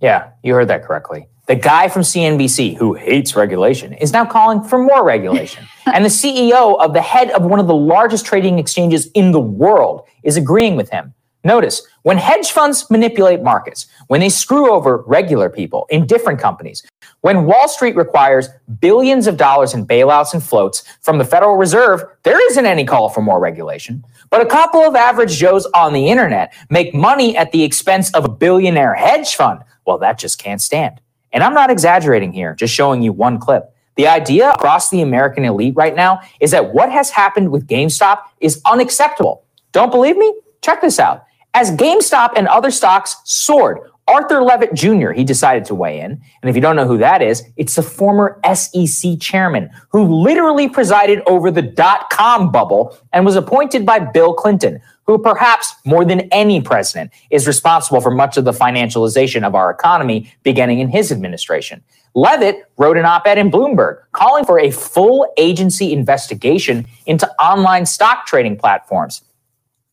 Yeah, 0.01 0.31
you 0.45 0.55
heard 0.55 0.69
that 0.69 0.85
correctly. 0.85 1.27
The 1.51 1.57
guy 1.57 1.89
from 1.89 2.03
CNBC 2.03 2.77
who 2.77 2.95
hates 2.95 3.35
regulation 3.35 3.93
is 3.95 4.13
now 4.13 4.25
calling 4.25 4.63
for 4.63 4.79
more 4.79 5.03
regulation. 5.03 5.67
and 5.93 6.05
the 6.05 6.09
CEO 6.09 6.81
of 6.81 6.93
the 6.93 7.03
head 7.03 7.33
of 7.33 7.43
one 7.43 7.59
of 7.59 7.67
the 7.67 7.75
largest 7.75 8.25
trading 8.25 8.61
exchanges 8.61 9.11
in 9.17 9.33
the 9.33 9.41
world 9.41 10.07
is 10.23 10.37
agreeing 10.37 10.77
with 10.77 10.91
him. 10.91 11.13
Notice 11.43 11.83
when 12.03 12.19
hedge 12.19 12.53
funds 12.53 12.89
manipulate 12.89 13.43
markets, 13.43 13.87
when 14.07 14.21
they 14.21 14.29
screw 14.29 14.71
over 14.71 14.99
regular 15.09 15.51
people 15.51 15.89
in 15.91 16.07
different 16.07 16.39
companies, 16.39 16.85
when 17.23 17.47
Wall 17.47 17.67
Street 17.67 17.97
requires 17.97 18.49
billions 18.79 19.27
of 19.27 19.37
dollars 19.37 19.75
in 19.75 19.85
bailouts 19.85 20.33
and 20.33 20.45
floats 20.45 20.85
from 21.01 21.19
the 21.19 21.25
Federal 21.25 21.57
Reserve, 21.57 22.05
there 22.23 22.41
isn't 22.53 22.65
any 22.65 22.85
call 22.85 23.09
for 23.09 23.23
more 23.23 23.41
regulation. 23.41 24.05
But 24.31 24.41
a 24.41 24.47
couple 24.47 24.83
of 24.83 24.95
average 24.95 25.37
Joes 25.37 25.67
on 25.75 25.95
the 25.95 26.11
internet 26.11 26.55
make 26.71 26.95
money 26.95 27.37
at 27.37 27.51
the 27.51 27.65
expense 27.65 28.15
of 28.15 28.25
a 28.25 28.31
billionaire 28.31 28.95
hedge 28.95 29.35
fund. 29.35 29.65
Well, 29.85 29.99
that 29.99 30.17
just 30.17 30.39
can't 30.39 30.63
stand. 30.63 31.01
And 31.33 31.43
I'm 31.43 31.55
not 31.55 31.71
exaggerating 31.71 32.33
here, 32.33 32.55
just 32.55 32.75
showing 32.75 33.03
you 33.03 33.13
one 33.13 33.39
clip. 33.39 33.75
The 33.97 34.07
idea 34.07 34.51
across 34.51 34.91
the 34.91 35.03
American 35.03 35.45
elite 35.45 35.75
right 35.77 35.95
now 35.95 36.21
is 36.41 36.51
that 36.53 36.73
what 36.73 36.91
has 36.91 37.11
happened 37.11 37.51
with 37.51 37.67
GameStop 37.67 38.23
is 38.41 38.61
unacceptable. 38.65 39.45
Don't 39.73 39.91
believe 39.91 40.17
me? 40.17 40.35
Check 40.63 40.81
this 40.81 40.99
out. 40.99 41.25
As 41.55 41.71
GameStop 41.73 42.31
and 42.37 42.49
other 42.49 42.71
stocks 42.71 43.17
soared, 43.25 43.79
Arthur 44.09 44.43
Levitt 44.43 44.75
Jr., 44.75 45.13
he 45.13 45.23
decided 45.23 45.65
to 45.67 45.75
weigh 45.75 46.01
in. 46.01 46.13
And 46.13 46.49
if 46.51 46.57
you 46.57 46.63
don't 46.63 46.75
know 46.77 46.87
who 46.87 46.99
that 46.99 47.23
is, 47.23 47.45
it's 47.57 47.77
the 47.77 47.83
former 47.83 48.41
SEC 48.55 49.21
chairman 49.21 49.71
who 49.91 50.05
literally 50.05 50.69
presided 50.69 51.23
over 51.27 51.51
the 51.51 51.63
dot 51.63 52.11
com 52.11 52.51
bubble 52.51 52.97
and 53.13 53.25
was 53.25 53.37
appointed 53.37 53.87
by 53.87 54.01
Bill 54.01 54.35
Clinton, 54.35 54.81
who 55.11 55.19
perhaps 55.19 55.75
more 55.85 56.05
than 56.05 56.21
any 56.31 56.61
president 56.61 57.11
is 57.31 57.45
responsible 57.49 58.01
for 58.01 58.13
much 58.13 58.37
of 58.37 58.45
the 58.45 58.53
financialization 58.53 59.43
of 59.43 59.57
our 59.57 59.69
economy 59.69 60.33
beginning 60.45 60.79
in 60.79 60.89
his 60.89 61.11
administration. 61.11 61.83
Levitt 62.15 62.65
wrote 62.79 62.97
an 62.97 63.05
op 63.05 63.27
ed 63.27 63.37
in 63.37 63.51
Bloomberg 63.51 64.03
calling 64.13 64.45
for 64.45 64.61
a 64.61 64.71
full 64.71 65.27
agency 65.37 65.93
investigation 65.93 66.87
into 67.07 67.29
online 67.43 67.87
stock 67.87 68.25
trading 68.25 68.57
platforms 68.57 69.23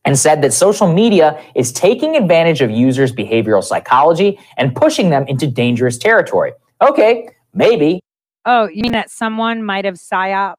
and 0.04 0.16
said 0.16 0.40
that 0.40 0.52
social 0.52 0.92
media 0.92 1.42
is 1.56 1.72
taking 1.72 2.14
advantage 2.14 2.60
of 2.60 2.70
users' 2.70 3.12
behavioral 3.12 3.64
psychology 3.64 4.38
and 4.56 4.72
pushing 4.76 5.10
them 5.10 5.26
into 5.26 5.48
dangerous 5.48 5.98
territory. 5.98 6.52
Okay, 6.80 7.28
maybe. 7.52 7.98
Oh, 8.44 8.68
you 8.68 8.82
mean 8.82 8.92
that 8.92 9.10
someone 9.10 9.64
might 9.64 9.84
have 9.84 9.96
psyoped 9.96 10.54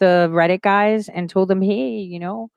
the 0.00 0.28
Reddit 0.32 0.62
guys 0.62 1.08
and 1.08 1.30
told 1.30 1.46
them, 1.46 1.62
hey, 1.62 1.98
you 1.98 2.18
know, 2.18 2.50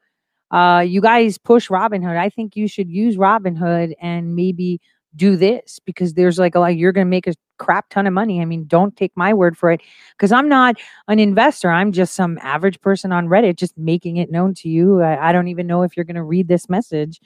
uh, 0.52 0.84
you 0.86 1.02
guys 1.02 1.38
push 1.38 1.70
Robinhood. 1.70 2.18
I 2.18 2.30
think 2.30 2.56
you 2.56 2.68
should 2.68 2.90
use 2.90 3.18
Robinhood 3.18 3.94
and 4.02 4.36
maybe 4.36 4.80
do 5.16 5.36
this 5.36 5.80
because 5.86 6.14
there's 6.14 6.38
like 6.38 6.56
a 6.56 6.60
lot, 6.60 6.76
you're 6.76 6.92
going 6.92 7.08
to 7.08 7.10
make 7.10 7.28
a 7.28 7.34
crap 7.58 7.90
ton 7.90 8.06
of 8.06 8.14
money. 8.14 8.42
I 8.42 8.46
mean, 8.46 8.66
don't 8.68 8.96
take 8.96 9.14
my 9.16 9.34
word 9.34 9.58
for 9.58 9.72
it 9.72 9.82
because 10.12 10.32
I'm 10.32 10.50
not 10.50 10.76
an 11.08 11.20
investor. 11.20 11.70
I'm 11.70 11.92
just 11.92 12.16
some 12.16 12.38
average 12.42 12.82
person 12.82 13.12
on 13.12 13.28
Reddit 13.28 13.56
just 13.56 13.78
making 13.78 14.18
it 14.18 14.32
known 14.32 14.54
to 14.56 14.70
you. 14.70 15.02
I, 15.02 15.30
I 15.30 15.32
don't 15.32 15.48
even 15.48 15.68
know 15.68 15.84
if 15.84 15.96
you're 15.96 16.06
going 16.06 16.16
to 16.16 16.24
read 16.24 16.48
this 16.48 16.70
message 16.70 17.22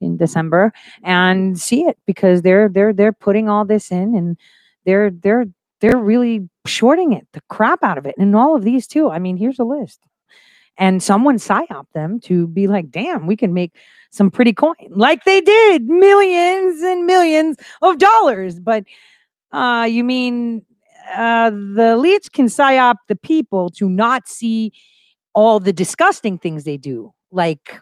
in 0.00 0.16
December 0.16 0.72
and 1.02 1.58
see 1.58 1.82
it 1.82 1.96
because 2.06 2.42
they're 2.42 2.68
they're 2.68 2.92
they're 2.92 3.12
putting 3.12 3.48
all 3.48 3.64
this 3.64 3.90
in 3.90 4.14
and 4.16 4.36
they're 4.84 5.10
they're 5.10 5.46
they're 5.80 5.96
really 5.96 6.48
shorting 6.66 7.12
it 7.12 7.26
the 7.32 7.40
crap 7.48 7.82
out 7.82 7.98
of 7.98 8.06
it 8.06 8.14
and 8.18 8.34
all 8.36 8.54
of 8.56 8.62
these 8.62 8.86
too. 8.86 9.10
I 9.10 9.18
mean, 9.18 9.36
here's 9.36 9.58
a 9.58 9.64
list. 9.64 10.00
And 10.78 11.02
someone 11.02 11.36
psyop 11.36 11.86
them 11.92 12.18
to 12.20 12.46
be 12.48 12.66
like, 12.66 12.90
damn, 12.90 13.26
we 13.26 13.36
can 13.36 13.52
make 13.52 13.72
some 14.10 14.30
pretty 14.30 14.52
coin 14.52 14.74
like 14.90 15.24
they 15.24 15.40
did 15.40 15.88
millions 15.88 16.82
and 16.82 17.06
millions 17.06 17.56
of 17.80 17.98
dollars. 17.98 18.58
But 18.60 18.84
uh, 19.52 19.86
you 19.88 20.04
mean 20.04 20.64
uh, 21.14 21.50
the 21.50 21.96
elites 21.96 22.30
can 22.30 22.46
psyop 22.46 22.96
the 23.08 23.16
people 23.16 23.70
to 23.70 23.88
not 23.88 24.28
see 24.28 24.72
all 25.34 25.60
the 25.60 25.72
disgusting 25.72 26.38
things 26.38 26.64
they 26.64 26.76
do, 26.76 27.12
like 27.30 27.80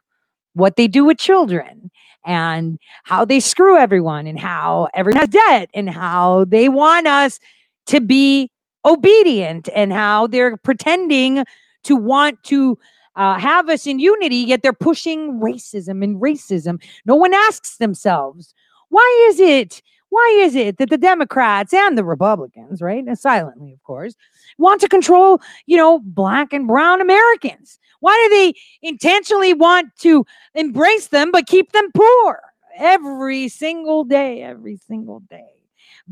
what 0.54 0.76
they 0.76 0.88
do 0.88 1.04
with 1.04 1.18
children 1.18 1.90
and 2.24 2.78
how 3.04 3.24
they 3.24 3.40
screw 3.40 3.76
everyone 3.76 4.26
and 4.26 4.38
how 4.38 4.88
everyone 4.94 5.20
has 5.20 5.28
debt 5.28 5.70
and 5.74 5.88
how 5.90 6.44
they 6.44 6.68
want 6.68 7.06
us 7.06 7.40
to 7.86 8.00
be 8.00 8.50
obedient 8.84 9.68
and 9.74 9.92
how 9.92 10.26
they're 10.26 10.56
pretending 10.58 11.44
to 11.84 11.96
want 11.96 12.42
to 12.44 12.78
uh, 13.16 13.38
have 13.38 13.68
us 13.68 13.86
in 13.86 13.98
unity, 13.98 14.36
yet 14.36 14.62
they're 14.62 14.72
pushing 14.72 15.40
racism 15.40 16.02
and 16.02 16.20
racism. 16.20 16.82
No 17.04 17.16
one 17.16 17.34
asks 17.34 17.76
themselves, 17.76 18.54
why 18.88 19.26
is 19.28 19.40
it 19.40 19.82
why 20.10 20.38
is 20.40 20.56
it 20.56 20.78
that 20.78 20.90
the 20.90 20.98
Democrats 20.98 21.72
and 21.72 21.96
the 21.96 22.04
Republicans, 22.04 22.82
right, 22.82 23.04
and 23.04 23.16
silently, 23.16 23.72
of 23.72 23.82
course, 23.84 24.16
want 24.58 24.80
to 24.80 24.88
control, 24.88 25.40
you 25.66 25.76
know, 25.76 26.00
black 26.00 26.52
and 26.52 26.66
brown 26.66 27.00
Americans? 27.00 27.78
Why 28.00 28.28
do 28.28 28.36
they 28.36 28.54
intentionally 28.82 29.54
want 29.54 29.94
to 30.00 30.26
embrace 30.54 31.08
them 31.08 31.30
but 31.30 31.46
keep 31.46 31.70
them 31.72 31.92
poor 31.94 32.42
every 32.76 33.48
single 33.48 34.02
day, 34.02 34.42
every 34.42 34.78
single 34.78 35.20
day? 35.20 35.59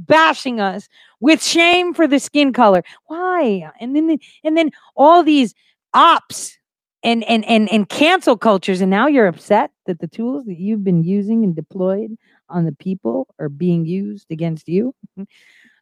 Bashing 0.00 0.60
us 0.60 0.88
with 1.18 1.42
shame 1.42 1.92
for 1.92 2.06
the 2.06 2.20
skin 2.20 2.52
color. 2.52 2.84
Why? 3.06 3.70
And 3.80 3.96
then 3.96 4.18
and 4.44 4.56
then 4.56 4.70
all 4.96 5.24
these 5.24 5.54
ops 5.92 6.56
and 7.02 7.24
and 7.24 7.44
and 7.44 7.68
and 7.70 7.88
cancel 7.88 8.36
cultures 8.36 8.80
and 8.80 8.90
now 8.90 9.08
you're 9.08 9.26
upset 9.26 9.70
that 9.86 9.98
the 9.98 10.06
tools 10.06 10.44
that 10.44 10.58
you've 10.58 10.84
been 10.84 11.02
using 11.02 11.42
and 11.42 11.56
deployed 11.56 12.16
on 12.48 12.64
the 12.64 12.72
people 12.72 13.26
are 13.38 13.48
being 13.48 13.84
used 13.86 14.30
against 14.30 14.68
you. 14.68 14.94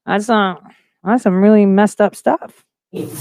That's 0.06 0.30
uh, 0.30 0.54
that's 1.02 1.24
some 1.24 1.42
really 1.42 1.66
messed 1.66 2.00
up 2.00 2.14
stuff. 2.14 2.64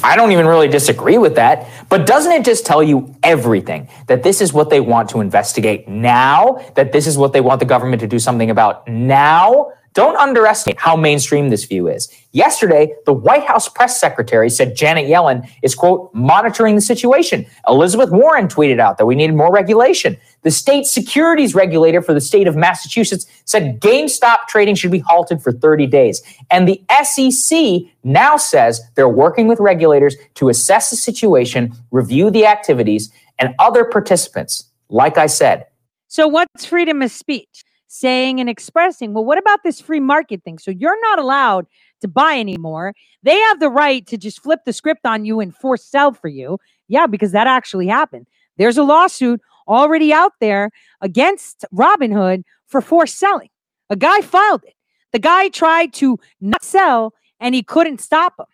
I 0.04 0.16
don't 0.16 0.32
even 0.32 0.46
really 0.46 0.68
disagree 0.68 1.18
with 1.18 1.36
that. 1.36 1.68
But 1.90 2.06
doesn't 2.06 2.32
it 2.32 2.46
just 2.46 2.66
tell 2.66 2.84
you 2.84 3.16
everything 3.24 3.90
that 4.08 4.24
this 4.24 4.40
is 4.40 4.54
what 4.54 4.70
they 4.70 4.80
want 4.80 5.10
to 5.10 5.22
investigate 5.22 5.88
now? 5.88 6.64
That 6.76 6.92
this 6.92 7.08
is 7.08 7.18
what 7.18 7.34
they 7.34 7.42
want 7.42 7.60
the 7.60 7.66
government 7.66 8.00
to 8.02 8.08
do 8.08 8.20
something 8.20 8.50
about 8.50 8.88
now? 8.88 9.72
Don't 9.96 10.18
underestimate 10.18 10.78
how 10.78 10.98
mainstream 10.98 11.50
this 11.50 11.64
view 11.64 11.88
is. 11.88 12.14
Yesterday, 12.34 12.94
the 13.06 13.14
White 13.14 13.46
House 13.46 13.70
press 13.70 13.98
secretary 13.98 14.50
said 14.50 14.76
Janet 14.76 15.06
Yellen 15.06 15.50
is, 15.64 15.74
quote, 15.74 16.14
monitoring 16.14 16.76
the 16.76 16.82
situation. 16.82 17.46
Elizabeth 17.66 18.12
Warren 18.12 18.50
tweeted 18.50 18.78
out 18.78 18.98
that 18.98 19.06
we 19.06 19.16
needed 19.16 19.38
more 19.38 19.50
regulation. 19.54 20.18
The 20.42 20.52
state 20.52 20.86
securities 20.86 21.56
regulator 21.56 22.02
for 22.02 22.14
the 22.14 22.20
state 22.20 22.46
of 22.46 22.58
Massachusetts 22.58 23.26
said 23.46 23.80
GameStop 23.80 24.48
trading 24.50 24.76
should 24.76 24.92
be 24.92 25.00
halted 25.00 25.42
for 25.42 25.54
30 25.54 25.88
days. 25.88 26.22
And 26.52 26.68
the 26.68 26.84
SEC 27.04 27.90
now 28.04 28.36
says 28.36 28.82
they're 28.96 29.08
working 29.08 29.48
with 29.48 29.62
regulators 29.62 30.18
to 30.36 30.50
assess 30.50 30.90
the 30.90 30.98
situation, 30.98 31.74
review 31.92 32.30
the 32.30 32.46
activities, 32.46 33.14
and 33.40 33.56
other 33.60 33.86
participants. 33.86 34.66
Like 34.90 35.18
I 35.18 35.28
said. 35.28 35.68
So, 36.10 36.28
what's 36.28 36.66
freedom 36.66 37.02
of 37.02 37.12
speech? 37.12 37.65
Saying 37.88 38.40
and 38.40 38.50
expressing, 38.50 39.14
well, 39.14 39.26
what 39.26 39.38
about 39.38 39.64
this 39.64 39.80
free 39.80 40.00
market 40.00 40.44
thing? 40.44 40.58
So 40.58 40.72
you're 40.72 41.00
not 41.02 41.20
allowed 41.20 41.68
to 42.02 42.08
buy 42.08 42.40
anymore. 42.40 42.94
They 43.24 43.40
have 43.40 43.60
the 43.60 43.70
right 43.70 44.06
to 44.08 44.18
just 44.18 44.42
flip 44.42 44.62
the 44.66 44.74
script 44.74 45.06
on 45.06 45.26
you 45.26 45.40
and 45.40 45.56
force 45.56 45.86
sell 45.86 46.12
for 46.14 46.28
you. 46.28 46.58
Yeah, 46.88 47.08
because 47.08 47.32
that 47.32 47.48
actually 47.48 47.88
happened. 47.88 48.28
There's 48.58 48.78
a 48.78 48.84
lawsuit 48.84 49.42
already 49.68 50.12
out 50.12 50.34
there 50.40 50.72
against 51.02 51.66
Robinhood 51.74 52.44
for 52.68 52.82
forced 52.82 53.18
selling. 53.18 53.50
A 53.90 53.96
guy 53.96 54.22
filed 54.22 54.64
it. 54.66 54.74
The 55.14 55.20
guy 55.20 55.50
tried 55.50 55.94
to 55.94 56.20
not 56.42 56.64
sell 56.64 57.14
and 57.40 57.56
he 57.56 57.64
couldn't 57.64 58.02
stop 58.02 58.34
him. 58.38 58.46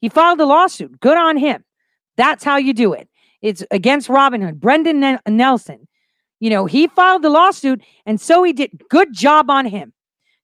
He 0.00 0.08
filed 0.08 0.40
a 0.40 0.46
lawsuit. 0.46 1.00
Good 1.00 1.16
on 1.16 1.36
him. 1.36 1.64
That's 2.16 2.44
how 2.44 2.56
you 2.56 2.72
do 2.72 2.92
it. 2.92 3.08
It's 3.42 3.64
against 3.70 4.08
Robinhood. 4.08 4.60
Brendan 4.60 5.18
Nelson 5.26 5.87
you 6.40 6.50
know, 6.50 6.66
he 6.66 6.86
filed 6.88 7.22
the 7.22 7.30
lawsuit, 7.30 7.82
and 8.06 8.20
so 8.20 8.42
he 8.42 8.52
did. 8.52 8.82
Good 8.88 9.12
job 9.12 9.50
on 9.50 9.66
him. 9.66 9.92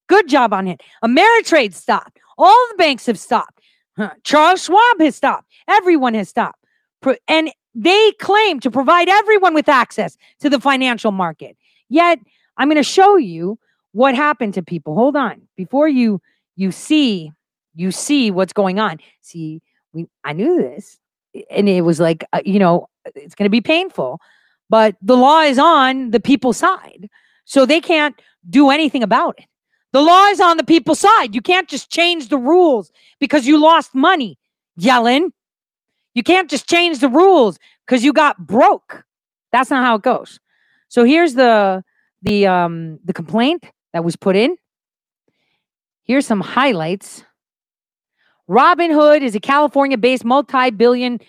Good 0.09 0.29
job 0.29 0.53
on 0.53 0.67
him. 0.67 0.79
Ameritrade 1.05 1.75
stopped. 1.75 2.19
All 2.37 2.67
the 2.71 2.77
banks 2.77 3.07
have 3.07 3.19
stopped. 3.19 3.61
Huh. 3.97 4.11
Charles 4.25 4.65
Schwab 4.65 5.01
has 5.01 5.15
stopped. 5.15 5.49
Everyone 5.69 6.15
has 6.15 6.29
stopped. 6.29 6.59
Pro- 7.01 7.17
and 7.29 7.51
they 7.75 8.13
claim 8.21 8.61
to 8.61 8.71
provide 8.71 9.09
everyone 9.09 9.55
with 9.55 9.69
access 9.69 10.17
to 10.41 10.51
the 10.51 10.61
financial 10.61 11.13
market. 11.13 11.57
Yet, 11.89 12.19
I'm 12.57 12.69
going 12.69 12.77
to 12.77 12.83
show 12.83 13.17
you 13.17 13.59
what 13.93 14.15
happened 14.15 14.55
to 14.55 14.63
people. 14.63 14.95
Hold 14.95 15.17
on. 15.17 15.43
Before 15.57 15.89
you 15.89 16.21
you 16.57 16.71
see 16.71 17.33
you 17.75 17.91
see 17.91 18.31
what's 18.31 18.53
going 18.53 18.79
on. 18.79 18.99
See, 19.21 19.61
we 19.93 20.07
I 20.25 20.33
knew 20.33 20.57
this 20.57 20.99
and 21.51 21.69
it 21.69 21.83
was 21.83 22.01
like 22.01 22.25
uh, 22.33 22.43
you 22.45 22.59
know, 22.59 22.89
it's 23.15 23.35
going 23.35 23.47
to 23.47 23.51
be 23.51 23.61
painful 23.61 24.21
but 24.71 24.97
the 25.03 25.17
law 25.17 25.41
is 25.41 25.59
on 25.59 26.11
the 26.11 26.21
people's 26.21 26.57
side. 26.57 27.09
So 27.45 27.67
they 27.67 27.81
can't 27.81 28.21
do 28.49 28.71
anything 28.71 29.03
about 29.03 29.39
it. 29.39 29.47
The 29.93 30.01
law 30.01 30.27
is 30.27 30.41
on 30.41 30.57
the 30.57 30.65
people's 30.65 31.01
side. 31.01 31.35
You 31.35 31.41
can't 31.41 31.69
just 31.69 31.91
change 31.91 32.29
the 32.29 32.39
rules 32.39 32.91
because 33.21 33.47
you 33.47 33.59
lost 33.59 33.95
money, 33.95 34.39
Yellen. 34.81 35.31
You 36.15 36.23
can't 36.23 36.51
just 36.51 36.69
change 36.69 36.99
the 36.99 37.09
rules 37.09 37.59
because 37.87 38.05
you 38.05 38.13
got 38.13 38.45
broke. 38.45 39.05
That's 39.53 39.71
not 39.71 39.85
how 39.85 39.97
it 39.97 40.03
goes. 40.03 40.41
So 40.89 41.05
here's 41.05 41.35
the 41.35 41.85
the 42.23 42.47
um 42.47 42.99
the 43.05 43.13
complaint 43.13 43.67
that 43.93 44.05
was 44.05 44.17
put 44.17 44.35
in. 44.35 44.57
Here's 46.05 46.27
some 46.27 46.41
highlights. 46.41 47.25
Robinhood 48.49 49.23
is 49.23 49.35
a 49.35 49.41
California-based 49.41 50.25
multi-billion 50.25 51.21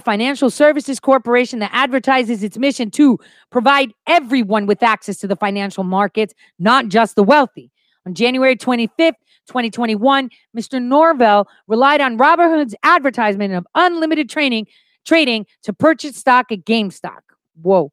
Financial 0.00 0.50
Services 0.50 1.00
Corporation 1.00 1.58
that 1.60 1.70
advertises 1.72 2.42
its 2.42 2.58
mission 2.58 2.90
to 2.92 3.18
provide 3.50 3.92
everyone 4.06 4.66
with 4.66 4.82
access 4.82 5.18
to 5.18 5.26
the 5.26 5.36
financial 5.36 5.84
markets, 5.84 6.34
not 6.58 6.88
just 6.88 7.16
the 7.16 7.22
wealthy. 7.22 7.70
On 8.06 8.14
January 8.14 8.56
25th, 8.56 9.14
2021, 9.46 10.30
Mr. 10.56 10.82
Norvell 10.82 11.48
relied 11.66 12.00
on 12.00 12.18
Robinhood's 12.18 12.74
advertisement 12.82 13.54
of 13.54 13.66
unlimited 13.74 14.28
training 14.28 14.66
trading 15.04 15.46
to 15.62 15.72
purchase 15.72 16.16
stock 16.16 16.50
at 16.52 16.64
GameStop. 16.64 17.20
Whoa. 17.60 17.92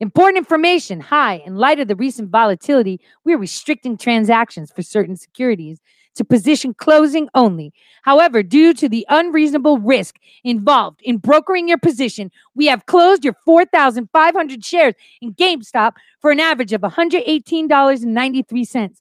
Important 0.00 0.38
information. 0.38 0.98
Hi, 1.00 1.42
in 1.46 1.54
light 1.54 1.78
of 1.78 1.86
the 1.86 1.94
recent 1.94 2.30
volatility, 2.30 3.00
we 3.24 3.32
are 3.34 3.38
restricting 3.38 3.96
transactions 3.96 4.72
for 4.72 4.82
certain 4.82 5.16
securities 5.16 5.80
to 6.14 6.24
position 6.24 6.74
closing 6.74 7.28
only. 7.34 7.72
However, 8.02 8.42
due 8.42 8.74
to 8.74 8.88
the 8.88 9.06
unreasonable 9.08 9.78
risk 9.78 10.18
involved 10.44 11.00
in 11.02 11.18
brokering 11.18 11.68
your 11.68 11.78
position, 11.78 12.30
we 12.54 12.66
have 12.66 12.86
closed 12.86 13.24
your 13.24 13.34
4,500 13.44 14.64
shares 14.64 14.94
in 15.20 15.34
GameStop 15.34 15.92
for 16.20 16.30
an 16.30 16.38
average 16.40 16.72
of 16.72 16.82
$118.93 16.82 18.96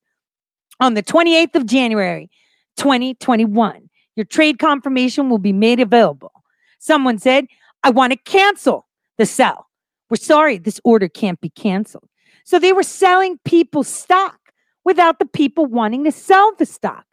on 0.80 0.94
the 0.94 1.04
28th 1.04 1.56
of 1.56 1.66
January, 1.66 2.30
2021. 2.78 3.90
Your 4.16 4.26
trade 4.26 4.60
confirmation 4.60 5.30
will 5.30 5.38
be 5.38 5.54
made 5.54 5.80
available. 5.80 6.32
Someone 6.80 7.18
said, 7.18 7.46
I 7.84 7.92
want 7.92 8.12
to 8.12 8.18
cancel 8.18 8.88
the 9.18 9.26
sell. 9.26 9.68
We're 10.10 10.18
sorry, 10.18 10.58
this 10.58 10.82
order 10.84 11.08
can't 11.08 11.40
be 11.40 11.50
canceled. 11.50 12.10
So 12.44 12.60
they 12.60 12.74
were 12.74 12.84
selling 12.84 13.40
people 13.46 13.84
stock 13.84 14.41
without 14.84 15.20
the 15.20 15.26
people 15.26 15.66
wanting 15.66 16.04
to 16.06 16.12
sell 16.12 16.54
the 16.58 16.66
stock. 16.66 17.06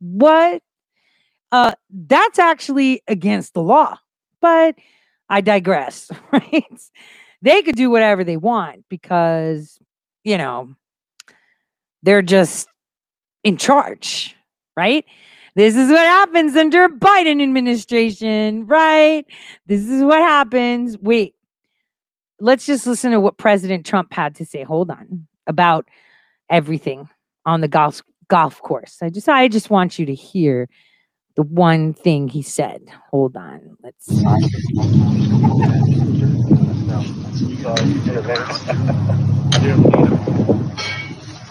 What? 0.00 0.62
Uh, 1.50 1.72
that's 1.90 2.38
actually 2.38 3.02
against 3.08 3.54
the 3.54 3.62
law. 3.62 3.98
But 4.40 4.76
I 5.28 5.40
digress, 5.40 6.10
right? 6.32 6.80
They 7.42 7.62
could 7.62 7.76
do 7.76 7.90
whatever 7.90 8.24
they 8.24 8.36
want 8.36 8.84
because, 8.88 9.78
you 10.24 10.38
know, 10.38 10.74
they're 12.02 12.22
just 12.22 12.68
in 13.44 13.56
charge, 13.56 14.36
right? 14.76 15.04
This 15.54 15.76
is 15.76 15.90
what 15.90 15.98
happens 15.98 16.56
under 16.56 16.84
a 16.84 16.88
Biden 16.88 17.42
administration, 17.42 18.66
right? 18.66 19.26
This 19.66 19.86
is 19.86 20.02
what 20.02 20.20
happens. 20.20 20.96
Wait, 20.98 21.34
let's 22.40 22.64
just 22.64 22.86
listen 22.86 23.12
to 23.12 23.20
what 23.20 23.36
President 23.36 23.84
Trump 23.84 24.12
had 24.12 24.34
to 24.36 24.46
say. 24.46 24.62
Hold 24.62 24.90
on 24.90 25.26
about 25.46 25.88
everything 26.52 27.08
on 27.44 27.60
the 27.60 27.68
golf 27.68 28.02
golf 28.28 28.62
course. 28.62 28.98
I 29.02 29.10
just 29.10 29.28
I 29.28 29.48
just 29.48 29.70
want 29.70 29.98
you 29.98 30.06
to 30.06 30.14
hear 30.14 30.68
the 31.34 31.42
one 31.42 31.94
thing 31.94 32.28
he 32.28 32.42
said. 32.42 32.82
Hold 33.10 33.36
on. 33.36 33.76
Let's 33.82 34.08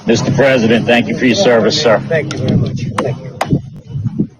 Mr. 0.06 0.36
President, 0.36 0.86
thank 0.86 1.08
you 1.08 1.18
for 1.18 1.26
your 1.26 1.36
service, 1.36 1.82
sir. 1.82 2.00
Thank 2.02 2.34
you 2.34 2.40
very 2.40 2.58
much. 2.58 2.82
Thank 2.98 3.18
you. 3.18 3.38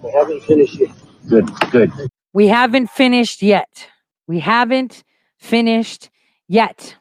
We 0.02 0.10
haven't 0.12 0.42
finished 0.42 0.78
yet. 0.78 0.90
Good, 1.28 1.50
good. 1.70 1.92
We 2.32 2.48
haven't 2.48 2.90
finished 2.90 3.42
yet. 3.42 3.88
We 4.26 4.40
haven't 4.40 5.02
finished 5.38 6.10
yet. 6.48 6.96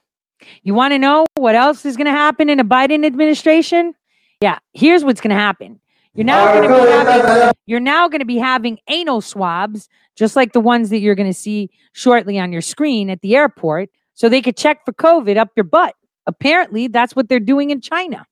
You 0.63 0.73
want 0.73 0.93
to 0.93 0.99
know 0.99 1.25
what 1.37 1.55
else 1.55 1.85
is 1.85 1.97
going 1.97 2.05
to 2.05 2.11
happen 2.11 2.49
in 2.49 2.59
a 2.59 2.65
Biden 2.65 3.05
administration? 3.05 3.93
Yeah, 4.41 4.59
here's 4.73 5.03
what's 5.03 5.21
going 5.21 5.35
to 5.35 5.41
happen. 5.41 5.79
You're 6.13 6.25
now 6.25 6.53
going 6.53 6.67
to 6.67 6.75
be 6.75 6.89
having, 6.89 7.53
you're 7.67 7.79
now 7.79 8.07
going 8.09 8.19
to 8.19 8.25
be 8.25 8.37
having 8.37 8.79
anal 8.89 9.21
swabs, 9.21 9.87
just 10.15 10.35
like 10.35 10.51
the 10.51 10.59
ones 10.59 10.89
that 10.89 10.99
you're 10.99 11.15
going 11.15 11.29
to 11.29 11.33
see 11.33 11.69
shortly 11.93 12.37
on 12.37 12.51
your 12.51 12.61
screen 12.61 13.09
at 13.09 13.21
the 13.21 13.35
airport, 13.35 13.89
so 14.13 14.27
they 14.27 14.41
could 14.41 14.57
check 14.57 14.83
for 14.83 14.91
COVID 14.91 15.37
up 15.37 15.49
your 15.55 15.63
butt. 15.63 15.95
Apparently, 16.27 16.87
that's 16.87 17.15
what 17.15 17.29
they're 17.29 17.39
doing 17.39 17.69
in 17.69 17.79
China. 17.79 18.25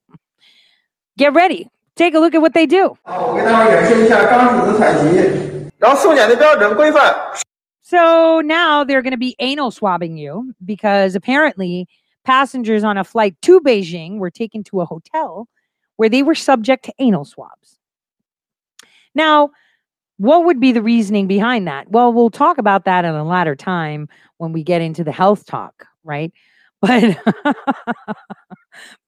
Get 1.17 1.33
ready. 1.33 1.69
Take 1.95 2.15
a 2.15 2.19
look 2.19 2.35
at 2.35 2.41
what 2.41 2.53
they 2.53 2.65
do. 2.65 2.97
Oh, 3.05 3.37
So 7.89 8.43
now 8.45 8.83
they're 8.83 9.01
going 9.01 9.13
to 9.13 9.17
be 9.17 9.35
anal 9.39 9.71
swabbing 9.71 10.15
you 10.15 10.53
because 10.63 11.15
apparently 11.15 11.87
passengers 12.23 12.83
on 12.83 12.99
a 12.99 13.03
flight 13.03 13.35
to 13.41 13.59
Beijing 13.61 14.19
were 14.19 14.29
taken 14.29 14.63
to 14.65 14.81
a 14.81 14.85
hotel 14.85 15.47
where 15.95 16.07
they 16.07 16.21
were 16.21 16.35
subject 16.35 16.85
to 16.85 16.93
anal 16.99 17.25
swabs. 17.25 17.79
Now, 19.15 19.49
what 20.17 20.45
would 20.45 20.59
be 20.59 20.71
the 20.71 20.83
reasoning 20.83 21.25
behind 21.25 21.67
that? 21.67 21.89
Well, 21.89 22.13
we'll 22.13 22.29
talk 22.29 22.59
about 22.59 22.85
that 22.85 23.05
in 23.05 23.15
a 23.15 23.23
latter 23.23 23.55
time 23.55 24.07
when 24.37 24.53
we 24.53 24.61
get 24.61 24.83
into 24.83 25.03
the 25.03 25.11
health 25.11 25.47
talk, 25.47 25.87
right? 26.03 26.31
But 26.81 27.17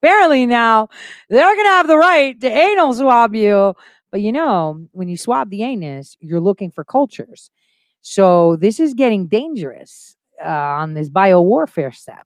apparently 0.02 0.48
now 0.48 0.90
they're 1.30 1.56
going 1.56 1.66
to 1.66 1.70
have 1.70 1.88
the 1.88 1.98
right 1.98 2.42
to 2.42 2.48
anal 2.48 2.96
swab 2.96 3.36
you. 3.36 3.76
But 4.10 4.22
you 4.22 4.32
know, 4.32 4.88
when 4.92 5.08
you 5.08 5.18
swab 5.18 5.52
the 5.52 5.62
anus, 5.62 6.18
you're 6.20 6.42
looking 6.42 6.72
for 6.72 6.84
cultures. 6.84 7.52
So 8.02 8.56
this 8.56 8.80
is 8.80 8.94
getting 8.94 9.28
dangerous 9.28 10.16
uh, 10.44 10.48
on 10.48 10.94
this 10.94 11.10
bio 11.10 11.42
warfare 11.42 11.92
step. 11.92 12.26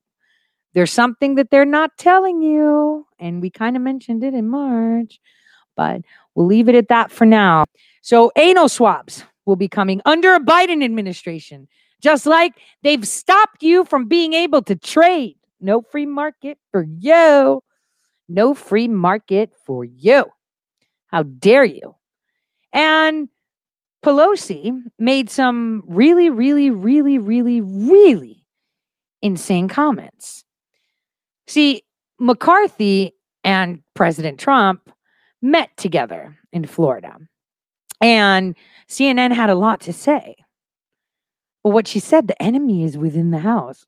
There's 0.73 0.91
something 0.91 1.35
that 1.35 1.52
they're 1.52 1.65
not 1.65 1.97
telling 1.97 2.41
you. 2.41 3.07
And 3.19 3.41
we 3.41 3.49
kind 3.49 3.76
of 3.76 3.81
mentioned 3.81 4.23
it 4.23 4.34
in 4.34 4.47
March, 4.49 5.19
but 5.76 6.02
we'll 6.34 6.45
leave 6.45 6.69
it 6.69 6.76
at 6.76 6.89
that 6.89 7.11
for 7.11 7.26
now. 7.26 7.65
So 8.02 8.31
anal 8.35 8.69
swabs 8.69 9.23
will 9.45 9.56
be 9.56 9.68
coming 9.68 10.02
under 10.06 10.34
a 10.34 10.39
Biden 10.39 10.84
administration, 10.84 11.68
just 12.02 12.26
like 12.26 12.53
they've 12.84 13.07
stopped 13.07 13.64
you 13.64 13.85
from 13.85 14.07
being 14.07 14.34
able 14.34 14.61
to 14.64 14.76
trade. 14.76 15.38
No 15.61 15.81
free 15.81 16.06
market 16.06 16.57
for 16.72 16.84
you. 16.84 17.64
No 18.27 18.53
free 18.53 18.88
market 18.88 19.52
for 19.65 19.85
you. 19.85 20.26
How 21.07 21.23
dare 21.23 21.64
you? 21.64 21.95
And 22.73 23.30
Pelosi 24.06 24.72
made 24.99 25.32
some 25.32 25.82
really, 25.88 26.30
really, 26.30 26.69
really, 26.69 27.18
really, 27.18 27.61
really 27.61 28.45
insane 29.23 29.68
comments. 29.68 30.44
See, 31.48 31.82
McCarthy 32.19 33.15
and 33.44 33.82
President 33.95 34.40
Trump 34.40 34.91
met 35.41 35.76
together 35.76 36.38
in 36.53 36.68
Florida, 36.68 37.18
and 37.99 38.56
CNN 38.88 39.34
had 39.34 39.49
a 39.49 39.56
lot 39.56 39.82
to 39.82 39.94
say. 39.94 40.36
But 41.64 41.72
what 41.72 41.88
she 41.88 41.99
said, 41.99 42.27
the 42.27 42.40
enemy 42.40 42.84
is 42.84 42.99
within 42.99 43.32
the 43.32 43.40
house. 43.40 43.84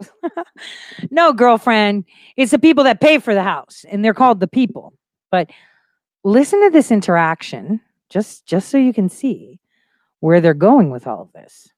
no, 1.12 1.32
girlfriend, 1.32 2.06
it's 2.38 2.50
the 2.50 2.58
people 2.58 2.84
that 2.86 3.02
pay 3.02 3.20
for 3.20 3.36
the 3.36 3.44
house, 3.44 3.86
and 3.88 4.04
they're 4.04 4.16
called 4.16 4.40
the 4.40 4.48
people. 4.48 4.94
But 5.30 5.52
listen 6.24 6.60
to 6.64 6.72
this 6.72 6.90
interaction, 6.90 7.82
just 8.10 8.48
just 8.48 8.70
so 8.70 8.80
you 8.80 8.94
can 8.94 9.10
see 9.10 9.60
where 10.20 10.42
they're 10.42 10.54
going 10.54 10.90
with 10.90 11.08
all 11.08 11.22
of 11.22 11.32
this. 11.34 11.70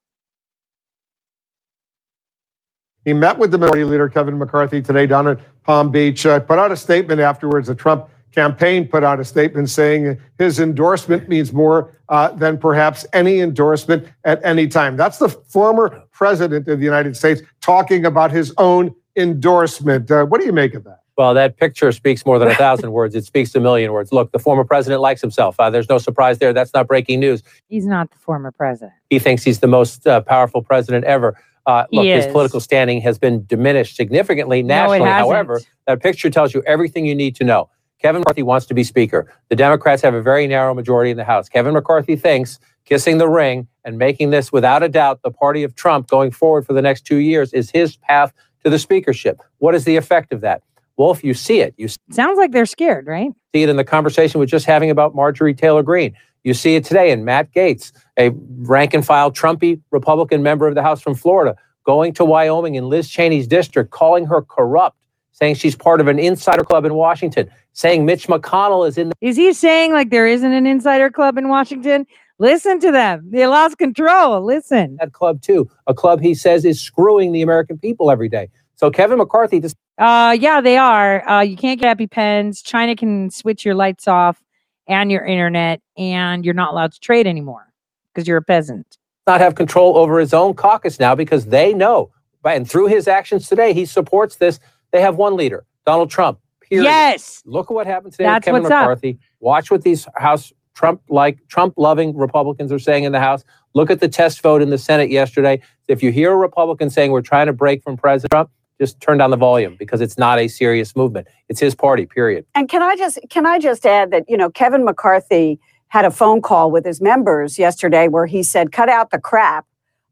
He 3.05 3.13
met 3.13 3.37
with 3.37 3.51
the 3.51 3.57
Minority 3.57 3.85
Leader 3.85 4.09
Kevin 4.09 4.37
McCarthy 4.37 4.81
today 4.81 5.07
down 5.07 5.27
at 5.27 5.39
Palm 5.63 5.89
Beach. 5.89 6.25
Uh, 6.25 6.39
put 6.39 6.59
out 6.59 6.71
a 6.71 6.75
statement 6.75 7.21
afterwards. 7.21 7.67
The 7.67 7.75
Trump 7.75 8.09
campaign 8.31 8.87
put 8.87 9.03
out 9.03 9.19
a 9.19 9.25
statement 9.25 9.69
saying 9.69 10.19
his 10.37 10.59
endorsement 10.59 11.27
means 11.27 11.51
more 11.51 11.97
uh, 12.09 12.29
than 12.31 12.57
perhaps 12.57 13.05
any 13.13 13.39
endorsement 13.39 14.07
at 14.25 14.43
any 14.43 14.67
time. 14.67 14.95
That's 14.95 15.17
the 15.17 15.29
former 15.29 16.03
president 16.11 16.67
of 16.67 16.79
the 16.79 16.85
United 16.85 17.15
States 17.15 17.41
talking 17.61 18.05
about 18.05 18.31
his 18.31 18.53
own 18.57 18.93
endorsement. 19.15 20.11
Uh, 20.11 20.25
what 20.25 20.39
do 20.39 20.45
you 20.45 20.53
make 20.53 20.75
of 20.75 20.83
that? 20.83 20.99
Well, 21.19 21.33
that 21.33 21.57
picture 21.57 21.91
speaks 21.91 22.25
more 22.25 22.39
than 22.39 22.47
a 22.47 22.55
thousand 22.55 22.93
words. 22.93 23.13
It 23.13 23.25
speaks 23.25 23.53
a 23.53 23.59
million 23.59 23.91
words. 23.91 24.13
Look, 24.13 24.31
the 24.31 24.39
former 24.39 24.63
president 24.63 25.01
likes 25.01 25.19
himself. 25.19 25.59
Uh, 25.59 25.69
there's 25.69 25.89
no 25.89 25.97
surprise 25.97 26.37
there. 26.37 26.53
That's 26.53 26.73
not 26.73 26.87
breaking 26.87 27.19
news. 27.19 27.43
He's 27.67 27.85
not 27.85 28.09
the 28.09 28.17
former 28.17 28.53
president. 28.53 28.93
He 29.09 29.19
thinks 29.19 29.43
he's 29.43 29.59
the 29.59 29.67
most 29.67 30.07
uh, 30.07 30.21
powerful 30.21 30.61
president 30.61 31.03
ever. 31.03 31.37
Uh, 31.65 31.83
look, 31.91 32.05
his 32.05 32.25
political 32.27 32.61
standing 32.61 33.01
has 33.01 33.19
been 33.19 33.45
diminished 33.47 33.97
significantly 33.97 34.63
No, 34.63 34.75
nationally. 34.75 34.99
hasn't. 34.99 35.27
However, 35.27 35.59
that 35.87 36.01
picture 36.01 36.29
tells 36.29 36.53
you 36.53 36.63
everything 36.65 37.05
you 37.05 37.15
need 37.15 37.35
to 37.35 37.43
know. 37.43 37.69
Kevin 38.01 38.21
McCarthy 38.21 38.43
wants 38.43 38.65
to 38.67 38.73
be 38.73 38.85
Speaker. 38.85 39.29
The 39.49 39.57
Democrats 39.57 40.01
have 40.03 40.13
a 40.13 40.21
very 40.21 40.47
narrow 40.47 40.73
majority 40.73 41.11
in 41.11 41.17
the 41.17 41.25
House. 41.25 41.49
Kevin 41.49 41.73
McCarthy 41.73 42.15
thinks 42.15 42.59
kissing 42.85 43.17
the 43.17 43.27
ring 43.27 43.67
and 43.83 43.97
making 43.97 44.29
this, 44.29 44.53
without 44.53 44.83
a 44.83 44.87
doubt, 44.87 45.21
the 45.21 45.31
party 45.31 45.63
of 45.63 45.75
Trump 45.75 46.07
going 46.07 46.31
forward 46.31 46.65
for 46.65 46.71
the 46.71 46.81
next 46.81 47.01
two 47.01 47.17
years 47.17 47.51
is 47.51 47.71
his 47.71 47.97
path 47.97 48.31
to 48.63 48.69
the 48.69 48.79
speakership. 48.79 49.41
What 49.57 49.75
is 49.75 49.83
the 49.83 49.97
effect 49.97 50.31
of 50.31 50.39
that? 50.41 50.63
Well, 50.99 51.11
if 51.11 51.23
you 51.23 51.33
see 51.33 51.61
it, 51.61 51.73
you 51.77 51.87
Sounds 52.11 52.37
like 52.37 52.51
they're 52.51 52.65
scared, 52.65 53.07
right? 53.07 53.31
see 53.55 53.63
it 53.63 53.69
in 53.69 53.77
the 53.77 53.85
conversation 53.85 54.37
we're 54.37 54.45
just 54.45 54.65
having 54.65 54.91
about 54.91 55.15
Marjorie 55.15 55.53
Taylor 55.53 55.81
Greene. 55.81 56.13
You 56.43 56.53
see 56.53 56.75
it 56.75 56.83
today 56.83 57.09
in 57.11 57.23
Matt 57.23 57.53
Gaetz, 57.53 57.93
a 58.17 58.31
rank 58.57 58.93
and 58.93 59.05
file 59.05 59.31
Trumpy 59.31 59.81
Republican 59.91 60.43
member 60.43 60.67
of 60.67 60.75
the 60.75 60.83
House 60.83 61.01
from 61.01 61.15
Florida, 61.15 61.55
going 61.85 62.13
to 62.15 62.25
Wyoming 62.25 62.75
in 62.75 62.89
Liz 62.89 63.09
Cheney's 63.09 63.47
district, 63.47 63.91
calling 63.91 64.25
her 64.25 64.41
corrupt, 64.41 64.97
saying 65.31 65.55
she's 65.55 65.73
part 65.73 66.01
of 66.01 66.07
an 66.07 66.19
insider 66.19 66.65
club 66.65 66.83
in 66.83 66.95
Washington, 66.95 67.49
saying 67.71 68.05
Mitch 68.05 68.27
McConnell 68.27 68.85
is 68.85 68.97
in 68.97 69.07
the 69.07 69.15
Is 69.21 69.37
he 69.37 69.53
saying 69.53 69.93
like 69.93 70.09
there 70.09 70.27
isn't 70.27 70.51
an 70.51 70.67
insider 70.67 71.09
club 71.09 71.37
in 71.37 71.47
Washington? 71.47 72.05
Listen 72.39 72.77
to 72.81 72.91
them. 72.91 73.25
They 73.31 73.47
lost 73.47 73.77
control. 73.77 74.43
Listen. 74.43 74.97
That 74.99 75.13
club 75.13 75.41
too, 75.41 75.69
a 75.87 75.93
club 75.93 76.19
he 76.19 76.35
says 76.35 76.65
is 76.65 76.81
screwing 76.81 77.31
the 77.31 77.41
American 77.41 77.77
people 77.77 78.11
every 78.11 78.27
day. 78.27 78.49
So 78.75 78.89
Kevin 78.89 79.17
McCarthy 79.17 79.59
just 79.59 79.75
Uh, 79.99 80.35
yeah, 80.39 80.61
they 80.61 80.77
are. 80.77 81.27
Uh, 81.29 81.41
you 81.41 81.57
can't 81.57 81.79
get 81.79 81.87
happy 81.87 82.07
pens. 82.07 82.61
China 82.61 82.95
can 82.95 83.29
switch 83.29 83.65
your 83.65 83.75
lights 83.75 84.07
off 84.07 84.41
and 84.87 85.11
your 85.11 85.25
internet, 85.25 85.81
and 85.97 86.45
you're 86.45 86.53
not 86.53 86.71
allowed 86.71 86.93
to 86.93 86.99
trade 86.99 87.27
anymore 87.27 87.73
because 88.13 88.27
you're 88.27 88.37
a 88.37 88.41
peasant. 88.41 88.97
not 89.27 89.41
have 89.41 89.55
control 89.55 89.97
over 89.97 90.19
his 90.19 90.33
own 90.33 90.53
caucus 90.53 90.99
now 90.99 91.13
because 91.15 91.47
they 91.47 91.73
know. 91.73 92.11
And 92.45 92.67
through 92.69 92.87
his 92.87 93.07
actions 93.07 93.47
today, 93.47 93.73
he 93.73 93.85
supports 93.85 94.37
this. 94.37 94.59
They 94.91 95.01
have 95.01 95.17
one 95.17 95.35
leader, 95.35 95.65
Donald 95.85 96.09
Trump. 96.09 96.39
Period. 96.61 96.85
Yes. 96.85 97.43
Look 97.45 97.69
at 97.69 97.73
what 97.73 97.85
happened 97.85 98.13
today 98.13 98.23
That's 98.23 98.39
with 98.39 98.45
Kevin 98.45 98.63
what's 98.63 98.71
up. 98.71 98.81
McCarthy. 98.83 99.19
Watch 99.39 99.69
what 99.69 99.83
these 99.83 100.07
House 100.15 100.53
Trump 100.75 101.01
like 101.09 101.45
Trump 101.49 101.73
loving 101.77 102.15
Republicans 102.15 102.71
are 102.71 102.79
saying 102.79 103.03
in 103.03 103.11
the 103.11 103.19
House. 103.19 103.43
Look 103.73 103.91
at 103.91 103.99
the 103.99 104.07
test 104.07 104.41
vote 104.41 104.61
in 104.61 104.69
the 104.69 104.77
Senate 104.77 105.11
yesterday. 105.11 105.61
If 105.87 106.01
you 106.01 106.11
hear 106.11 106.31
a 106.31 106.37
Republican 106.37 106.89
saying 106.89 107.11
we're 107.11 107.21
trying 107.21 107.47
to 107.47 107.53
break 107.53 107.83
from 107.83 107.97
President 107.97 108.31
Trump, 108.31 108.49
just 108.79 108.99
turn 109.01 109.17
down 109.17 109.29
the 109.29 109.37
volume 109.37 109.75
because 109.77 110.01
it's 110.01 110.17
not 110.17 110.39
a 110.39 110.47
serious 110.47 110.95
movement. 110.95 111.27
It's 111.49 111.59
his 111.59 111.75
party, 111.75 112.05
period. 112.05 112.45
And 112.55 112.69
can 112.69 112.81
I 112.81 112.95
just 112.95 113.19
can 113.29 113.45
I 113.45 113.59
just 113.59 113.85
add 113.85 114.11
that 114.11 114.25
you 114.27 114.37
know 114.37 114.49
Kevin 114.49 114.85
McCarthy 114.85 115.59
had 115.89 116.05
a 116.05 116.11
phone 116.11 116.41
call 116.41 116.71
with 116.71 116.85
his 116.85 117.01
members 117.01 117.59
yesterday 117.59 118.07
where 118.07 118.25
he 118.25 118.41
said, 118.43 118.71
"Cut 118.71 118.89
out 118.89 119.11
the 119.11 119.19
crap 119.19 119.65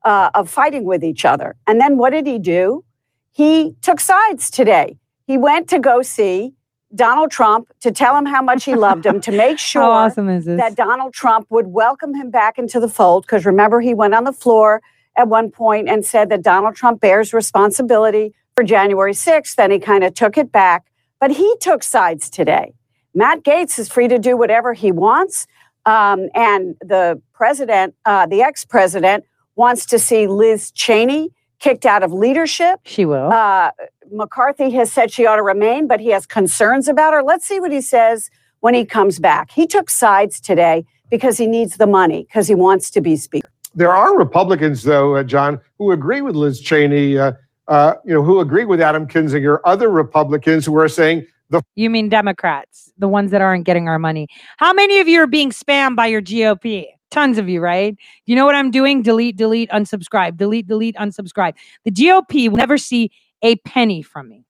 uh, 0.03 0.29
of 0.35 0.49
fighting 0.49 0.83
with 0.83 1.03
each 1.03 1.23
other." 1.23 1.55
And 1.65 1.79
then 1.79 1.97
what 1.97 2.11
did 2.11 2.27
he 2.27 2.39
do? 2.39 2.83
He 3.31 3.75
took 3.81 3.99
sides 3.99 4.49
today. 4.49 4.97
He 5.25 5.37
went 5.37 5.69
to 5.69 5.79
go 5.79 6.01
see 6.01 6.53
Donald 6.95 7.31
Trump 7.31 7.71
to 7.81 7.91
tell 7.91 8.15
him 8.15 8.25
how 8.25 8.41
much 8.41 8.63
he 8.63 8.75
loved 8.75 9.05
him, 9.05 9.21
to 9.21 9.31
make 9.31 9.59
sure 9.71 9.83
awesome 9.83 10.27
that 10.57 10.75
Donald 10.75 11.13
Trump 11.13 11.47
would 11.49 11.67
welcome 11.67 12.15
him 12.15 12.31
back 12.31 12.57
into 12.57 12.79
the 12.79 12.87
fold. 12.87 13.23
Because 13.23 13.45
remember, 13.45 13.79
he 13.79 13.93
went 13.93 14.13
on 14.13 14.23
the 14.23 14.33
floor 14.33 14.81
at 15.15 15.27
one 15.27 15.51
point 15.51 15.87
and 15.89 16.05
said 16.05 16.29
that 16.29 16.41
Donald 16.41 16.75
Trump 16.75 17.01
bears 17.01 17.33
responsibility 17.33 18.33
for 18.57 18.63
January 18.63 19.13
6th. 19.13 19.53
Then 19.53 19.69
he 19.69 19.77
kind 19.77 20.03
of 20.03 20.15
took 20.15 20.35
it 20.35 20.51
back. 20.51 20.87
But 21.19 21.29
he 21.29 21.55
took 21.61 21.83
sides 21.83 22.27
today. 22.27 22.73
Matt 23.13 23.43
Gaetz 23.43 23.77
is 23.77 23.87
free 23.87 24.07
to 24.07 24.17
do 24.17 24.35
whatever 24.35 24.73
he 24.73 24.91
wants. 24.91 25.45
Um, 25.85 26.29
and 26.33 26.75
the 26.81 27.21
president, 27.33 27.93
uh, 28.05 28.25
the 28.25 28.41
ex 28.41 28.65
president, 28.65 29.25
wants 29.55 29.85
to 29.87 29.99
see 29.99 30.25
Liz 30.25 30.71
Cheney 30.71 31.29
kicked 31.59 31.85
out 31.85 32.01
of 32.01 32.11
leadership. 32.11 32.79
She 32.85 33.05
will. 33.05 33.31
Uh, 33.31 33.71
McCarthy 34.11 34.71
has 34.71 34.91
said 34.91 35.11
she 35.11 35.27
ought 35.27 35.35
to 35.35 35.43
remain, 35.43 35.87
but 35.87 35.99
he 35.99 36.09
has 36.09 36.25
concerns 36.25 36.87
about 36.87 37.13
her. 37.13 37.21
Let's 37.21 37.45
see 37.45 37.59
what 37.59 37.71
he 37.71 37.81
says 37.81 38.29
when 38.61 38.73
he 38.73 38.85
comes 38.85 39.19
back. 39.19 39.51
He 39.51 39.67
took 39.67 39.89
sides 39.89 40.39
today 40.39 40.83
because 41.11 41.37
he 41.37 41.45
needs 41.45 41.77
the 41.77 41.87
money, 41.87 42.23
because 42.23 42.47
he 42.47 42.55
wants 42.55 42.89
to 42.91 43.01
be 43.01 43.17
speaker. 43.17 43.49
There 43.75 43.91
are 43.91 44.17
Republicans, 44.17 44.81
though, 44.83 45.15
uh, 45.15 45.23
John, 45.23 45.61
who 45.77 45.91
agree 45.91 46.21
with 46.21 46.35
Liz 46.35 46.59
Cheney, 46.59 47.17
uh, 47.17 47.33
uh, 47.67 47.95
you 48.05 48.13
know, 48.13 48.23
who 48.23 48.39
agree 48.39 48.65
with 48.65 48.81
Adam 48.81 49.07
Kinzinger, 49.07 49.59
other 49.65 49.89
Republicans 49.89 50.65
who 50.65 50.77
are 50.77 50.87
saying 50.87 51.25
the 51.49 51.61
You 51.75 51.89
mean 51.89 52.09
Democrats, 52.09 52.91
the 52.97 53.07
ones 53.07 53.31
that 53.31 53.41
aren't 53.41 53.65
getting 53.65 53.87
our 53.87 53.99
money. 53.99 54.27
How 54.57 54.73
many 54.73 54.99
of 54.99 55.07
you 55.07 55.21
are 55.21 55.27
being 55.27 55.51
spammed 55.51 55.95
by 55.95 56.07
your 56.07 56.21
GOP? 56.21 56.87
Tons 57.09 57.37
of 57.37 57.47
you, 57.47 57.61
right? 57.61 57.95
You 58.25 58.35
know 58.35 58.45
what 58.45 58.55
I'm 58.55 58.69
doing? 58.69 59.01
Delete, 59.01 59.37
delete, 59.37 59.69
unsubscribe, 59.69 60.35
delete, 60.35 60.67
delete, 60.67 60.95
unsubscribe. 60.97 61.53
The 61.85 61.91
GOP 61.91 62.49
will 62.49 62.57
never 62.57 62.77
see 62.77 63.11
a 63.41 63.55
penny 63.57 64.01
from 64.01 64.27
me. 64.27 64.43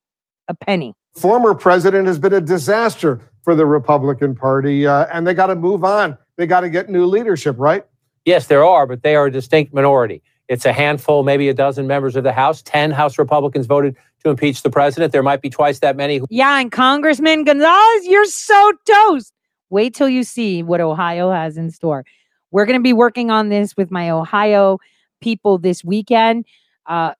A 0.47 0.55
penny. 0.55 0.95
former 1.13 1.53
president 1.53 2.07
has 2.07 2.17
been 2.17 2.33
a 2.33 2.41
disaster 2.41 3.19
for 3.43 3.53
the 3.53 3.65
Republican 3.65 4.33
Party, 4.33 4.87
uh, 4.87 5.05
and 5.11 5.27
they 5.27 5.33
got 5.33 5.47
to 5.47 5.55
move 5.55 5.83
on. 5.83 6.17
They 6.37 6.47
got 6.47 6.61
to 6.61 6.69
get 6.69 6.89
new 6.89 7.05
leadership, 7.05 7.55
right? 7.59 7.85
Yes, 8.25 8.47
there 8.47 8.65
are, 8.65 8.87
but 8.87 9.03
they 9.03 9.15
are 9.15 9.27
a 9.27 9.31
distinct 9.31 9.73
minority. 9.73 10.21
It's 10.47 10.65
a 10.65 10.73
handful, 10.73 11.23
maybe 11.23 11.49
a 11.49 11.53
dozen 11.53 11.87
members 11.87 12.15
of 12.15 12.23
the 12.23 12.31
House. 12.31 12.61
10 12.61 12.91
House 12.91 13.17
Republicans 13.17 13.65
voted 13.65 13.95
to 14.23 14.29
impeach 14.29 14.63
the 14.63 14.69
president. 14.69 15.11
There 15.11 15.23
might 15.23 15.41
be 15.41 15.49
twice 15.49 15.79
that 15.79 15.95
many 15.95 16.21
Yeah, 16.29 16.59
and 16.59 16.71
Congressman 16.71 17.43
Gonzalez, 17.43 18.05
you're 18.05 18.25
so 18.25 18.73
toast. 18.85 19.33
Wait 19.69 19.93
till 19.93 20.07
you 20.07 20.23
see 20.23 20.63
what 20.63 20.79
Ohio 20.79 21.31
has 21.31 21.57
in 21.57 21.69
store. 21.71 22.05
We're 22.51 22.65
going 22.65 22.79
to 22.79 22.83
be 22.83 22.93
working 22.93 23.29
on 23.29 23.49
this 23.49 23.75
with 23.75 23.91
my 23.91 24.09
Ohio 24.09 24.79
people 25.19 25.57
this 25.57 25.83
weekend 25.83 26.45
uh, 26.85 27.13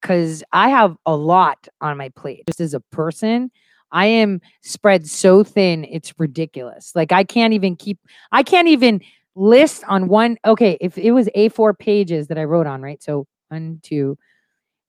because 0.00 0.42
I 0.52 0.70
have 0.70 0.96
a 1.06 1.14
lot 1.14 1.68
on 1.80 1.96
my 1.96 2.08
plate. 2.08 2.44
Just 2.48 2.60
as 2.60 2.74
a 2.74 2.80
person, 2.80 3.52
I 3.92 4.06
am 4.06 4.40
spread 4.62 5.06
so 5.06 5.44
thin, 5.44 5.84
it's 5.84 6.18
ridiculous. 6.18 6.92
Like, 6.96 7.12
I 7.12 7.22
can't 7.22 7.52
even 7.52 7.76
keep, 7.76 7.98
I 8.32 8.42
can't 8.42 8.68
even 8.68 9.00
list 9.34 9.84
on 9.88 10.08
one. 10.08 10.36
Okay, 10.44 10.78
if 10.80 10.98
it 10.98 11.12
was 11.12 11.28
A4 11.36 11.78
pages 11.78 12.28
that 12.28 12.38
I 12.38 12.44
wrote 12.44 12.66
on, 12.66 12.82
right? 12.82 13.02
So, 13.02 13.26
one, 13.48 13.80
two, 13.82 14.18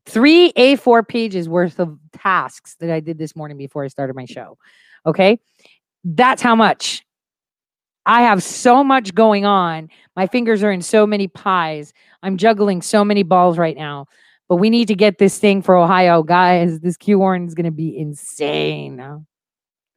three 0.06 0.52
A4 0.54 1.08
pages 1.08 1.48
worth 1.48 1.80
of 1.80 1.98
tasks 2.12 2.76
that 2.80 2.90
I 2.90 3.00
did 3.00 3.18
this 3.18 3.36
morning 3.36 3.58
before 3.58 3.84
I 3.84 3.88
started 3.88 4.16
my 4.16 4.26
show. 4.26 4.58
Okay. 5.06 5.40
That's 6.04 6.42
how 6.42 6.56
much 6.56 7.04
I 8.06 8.24
have 8.24 8.44
so 8.44 8.84
much 8.84 9.16
going 9.16 9.46
on. 9.46 9.90
My 10.16 10.28
fingers 10.28 10.64
are 10.64 10.72
in 10.72 10.82
so 10.82 11.08
many 11.08 11.28
pies. 11.28 11.94
I'm 12.22 12.38
juggling 12.38 12.82
so 12.82 13.06
many 13.06 13.24
balls 13.24 13.58
right 13.58 13.78
now. 13.78 14.08
But 14.50 14.58
we 14.58 14.70
need 14.70 14.90
to 14.90 14.96
get 14.96 15.20
this 15.20 15.40
thing 15.40 15.62
for 15.62 15.76
Ohio, 15.76 16.22
guys. 16.22 16.82
This 16.82 16.98
Q 16.98 17.20
warrant 17.20 17.48
is 17.48 17.56
going 17.56 17.66
to 17.66 17.72
be 17.72 17.98
insane. 17.98 19.00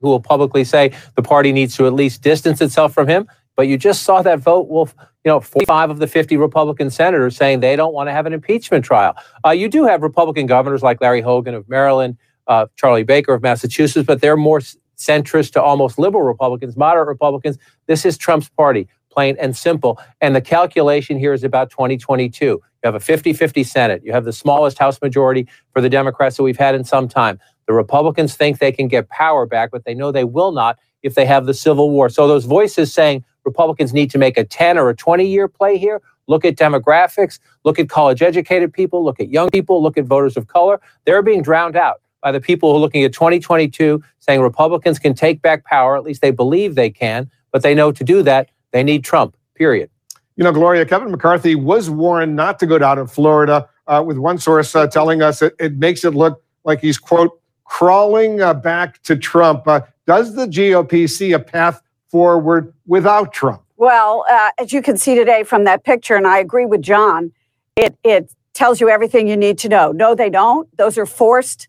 who 0.01 0.09
will 0.09 0.21
publicly 0.21 0.63
say 0.63 0.93
the 1.17 1.23
party 1.23 1.53
needs 1.53 1.77
to 1.77 1.87
at 1.87 1.93
least 1.93 2.23
distance 2.23 2.61
itself 2.61 2.95
from 2.95 3.09
him. 3.09 3.27
But 3.57 3.69
you 3.69 3.79
just 3.79 4.03
saw 4.03 4.23
that 4.23 4.39
vote. 4.39 4.69
Well, 4.69 4.89
you 5.25 5.31
know, 5.31 5.41
45 5.41 5.91
of 5.91 5.99
the 5.99 6.07
50 6.07 6.37
Republican 6.37 6.91
senators 6.91 7.37
saying 7.37 7.61
they 7.61 7.75
don't 7.75 7.93
want 7.93 8.09
to 8.09 8.13
have 8.13 8.27
an 8.27 8.33
impeachment 8.33 8.85
trial. 8.85 9.17
Uh, 9.45 9.51
you 9.51 9.69
do 9.69 9.85
have 9.85 10.03
Republican 10.03 10.47
governors 10.47 10.83
like 10.83 11.01
Larry 11.01 11.23
Hogan 11.23 11.55
of 11.55 11.69
Maryland, 11.69 12.17
uh, 12.47 12.67
Charlie 12.77 13.03
Baker 13.03 13.35
of 13.35 13.43
Massachusetts, 13.43 14.07
but 14.07 14.21
they're 14.21 14.37
more 14.37 14.61
centrist 14.97 15.53
to 15.53 15.63
almost 15.63 15.99
liberal 15.99 16.23
Republicans, 16.23 16.77
moderate 16.77 17.09
Republicans. 17.09 17.59
This 17.87 18.05
is 18.05 18.17
Trump's 18.17 18.49
party, 18.51 18.89
plain 19.11 19.37
and 19.41 19.57
simple. 19.57 19.99
And 20.21 20.37
the 20.37 20.41
calculation 20.41 21.19
here 21.19 21.33
is 21.33 21.45
about 21.45 21.71
2022. 21.71 22.45
You 22.45 22.63
have 22.85 22.95
a 22.95 23.01
50 23.01 23.33
50 23.33 23.65
Senate. 23.65 24.03
You 24.05 24.13
have 24.13 24.25
the 24.25 24.33
smallest 24.33 24.79
House 24.79 25.01
majority 25.03 25.49
for 25.73 25.81
the 25.81 25.91
Democrats 25.91 26.37
that 26.37 26.43
we've 26.43 26.57
had 26.57 26.75
in 26.75 26.85
some 26.85 27.09
time. 27.09 27.41
The 27.67 27.73
Republicans 27.73 28.37
think 28.37 28.59
they 28.59 28.71
can 28.71 28.87
get 28.87 29.09
power 29.09 29.45
back, 29.45 29.71
but 29.73 29.85
they 29.85 29.95
know 29.95 30.13
they 30.13 30.25
will 30.25 30.53
not 30.53 30.79
if 31.03 31.15
they 31.15 31.27
have 31.27 31.47
the 31.47 31.55
Civil 31.55 31.91
War. 31.91 32.09
So 32.09 32.29
those 32.29 32.45
voices 32.45 32.93
saying 32.93 33.25
Republicans 33.47 33.95
need 33.95 34.11
to 34.11 34.19
make 34.19 34.37
a 34.37 34.45
10 34.45 34.77
or 34.77 34.91
a 34.91 34.95
20 34.97 35.27
year 35.27 35.49
play 35.49 35.79
here. 35.79 36.03
Look 36.27 36.45
at 36.45 36.57
demographics, 36.57 37.39
look 37.65 37.79
at 37.79 37.89
college 37.89 38.21
educated 38.21 38.73
people, 38.73 39.05
look 39.05 39.21
at 39.21 39.31
young 39.31 39.49
people, 39.51 39.83
look 39.83 39.97
at 39.97 40.05
voters 40.05 40.37
of 40.37 40.49
color. 40.49 40.81
They're 41.05 41.23
being 41.23 41.41
drowned 41.41 41.77
out 41.77 42.03
by 42.21 42.33
the 42.33 42.41
people 42.41 42.71
who 42.71 42.77
are 42.77 42.81
looking 42.81 43.05
at 43.05 43.13
2022 43.13 44.03
saying 44.19 44.41
Republicans 44.41 44.99
can 44.99 45.15
take 45.15 45.41
back 45.41 45.65
power. 45.65 45.97
At 45.97 46.03
least 46.03 46.21
they 46.21 46.33
believe 46.33 46.75
they 46.75 46.91
can, 46.91 47.31
but 47.53 47.63
they 47.63 47.75
know 47.75 47.93
to 47.93 48.03
do 48.05 48.23
that, 48.25 48.51
they 48.73 48.83
need 48.83 49.05
Trump, 49.05 49.37
period. 49.55 49.89
You 50.35 50.45
know, 50.45 50.53
Gloria, 50.53 50.85
Kevin 50.85 51.11
McCarthy 51.11 51.55
was 51.55 51.89
warned 51.89 52.35
not 52.35 52.59
to 52.59 52.67
go 52.67 52.77
down 52.77 52.97
to 52.97 53.07
Florida, 53.07 53.69
uh, 53.87 54.03
with 54.05 54.19
one 54.19 54.39
source 54.39 54.75
uh, 54.75 54.89
telling 54.89 55.23
us 55.23 55.41
it, 55.41 55.55
it 55.61 55.77
makes 55.77 56.05
it 56.05 56.15
look 56.15 56.43
like 56.65 56.81
he's, 56.81 56.99
quote, 56.99 57.41
crawling 57.65 58.43
uh, 58.43 58.53
back 58.53 59.03
to 59.05 59.17
Trump. 59.17 59.67
Uh, 59.67 59.81
does 60.07 60.35
the 60.35 60.47
GOP 60.47 61.09
see 61.09 61.33
a 61.33 61.39
path 61.39 61.81
forward 62.17 62.73
without 62.87 63.31
Trump? 63.31 63.63
Well, 63.77 64.25
uh, 64.31 64.51
as 64.59 64.73
you 64.73 64.81
can 64.81 64.97
see 64.97 65.15
today 65.15 65.43
from 65.43 65.65
that 65.65 65.85
picture, 65.85 66.17
and 66.17 66.27
I 66.27 66.39
agree 66.39 66.65
with 66.65 66.81
John, 66.81 67.31
it 67.77 67.95
it 68.03 68.33
tells 68.55 68.81
you 68.81 68.89
everything 68.89 69.29
you 69.29 69.37
need 69.37 69.59
to 69.59 69.69
know. 69.69 69.93
No, 69.93 70.15
they 70.15 70.31
don't. 70.31 70.67
Those 70.79 70.97
are 70.97 71.05
forced 71.05 71.69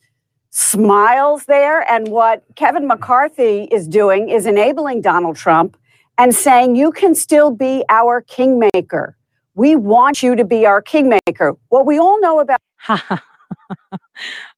smiles 0.52 1.44
there. 1.46 1.82
And 1.92 2.08
what 2.08 2.46
Kevin 2.56 2.88
McCarthy 2.88 3.64
is 3.64 3.90
doing 3.90 4.30
is 4.30 4.46
enabling 4.46 5.02
Donald 5.02 5.36
Trump 5.36 5.76
and 6.18 6.34
saying, 6.34 6.78
you 6.78 6.94
can 6.94 7.14
still 7.14 7.52
be 7.52 7.84
our 7.90 8.22
kingmaker. 8.22 9.18
We 9.54 9.76
want 9.76 10.24
you 10.24 10.38
to 10.38 10.46
be 10.46 10.66
our 10.66 10.82
kingmaker. 10.82 11.58
What 11.68 11.86
we 11.86 12.00
all 12.00 12.22
know 12.22 12.40
about 12.40 12.62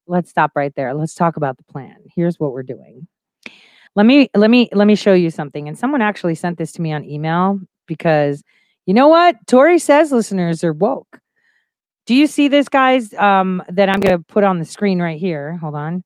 Let's 0.08 0.30
stop 0.30 0.52
right 0.56 0.74
there. 0.76 0.94
Let's 0.94 1.16
talk 1.16 1.36
about 1.36 1.58
the 1.58 1.64
plan. 1.64 1.96
Here's 2.16 2.40
what 2.40 2.52
we're 2.52 2.62
doing. 2.62 3.08
Let 4.00 4.06
me 4.06 4.30
let 4.34 4.50
me 4.50 4.70
let 4.72 4.88
me 4.88 4.96
show 4.96 5.12
you 5.12 5.30
something. 5.30 5.68
And 5.68 5.78
someone 5.78 6.02
actually 6.02 6.36
sent 6.36 6.58
this 6.58 6.72
to 6.72 6.82
me 6.82 6.94
on 6.94 7.04
email 7.04 7.60
because 7.86 8.42
you 8.86 8.94
know 8.94 9.10
what? 9.10 9.36
Tori 9.46 9.78
says 9.78 10.14
listeners 10.14 10.64
are 10.64 10.72
woke. 10.72 11.20
Do 12.06 12.16
you 12.16 12.26
see 12.26 12.48
this, 12.48 12.70
guys? 12.70 13.14
Um, 13.16 13.62
that 13.68 13.90
I'm 13.90 14.00
gonna 14.00 14.20
put 14.20 14.46
on 14.46 14.58
the 14.58 14.64
screen 14.64 15.02
right 15.02 15.20
here. 15.20 15.58
Hold 15.58 15.76
on. 15.76 16.06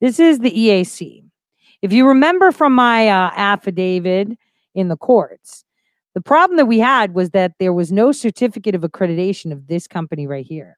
This 0.00 0.18
is 0.18 0.40
the 0.40 0.50
EAC. 0.50 1.22
If 1.80 1.92
you 1.92 2.08
remember 2.08 2.50
from 2.50 2.72
my 2.72 3.08
uh, 3.08 3.30
affidavit 3.36 4.36
in 4.74 4.88
the 4.88 4.96
courts, 4.96 5.64
the 6.14 6.20
problem 6.20 6.56
that 6.56 6.66
we 6.66 6.80
had 6.80 7.14
was 7.14 7.30
that 7.30 7.52
there 7.60 7.72
was 7.72 7.92
no 7.92 8.10
certificate 8.10 8.74
of 8.74 8.80
accreditation 8.80 9.52
of 9.52 9.68
this 9.68 9.86
company 9.86 10.26
right 10.26 10.44
here. 10.44 10.76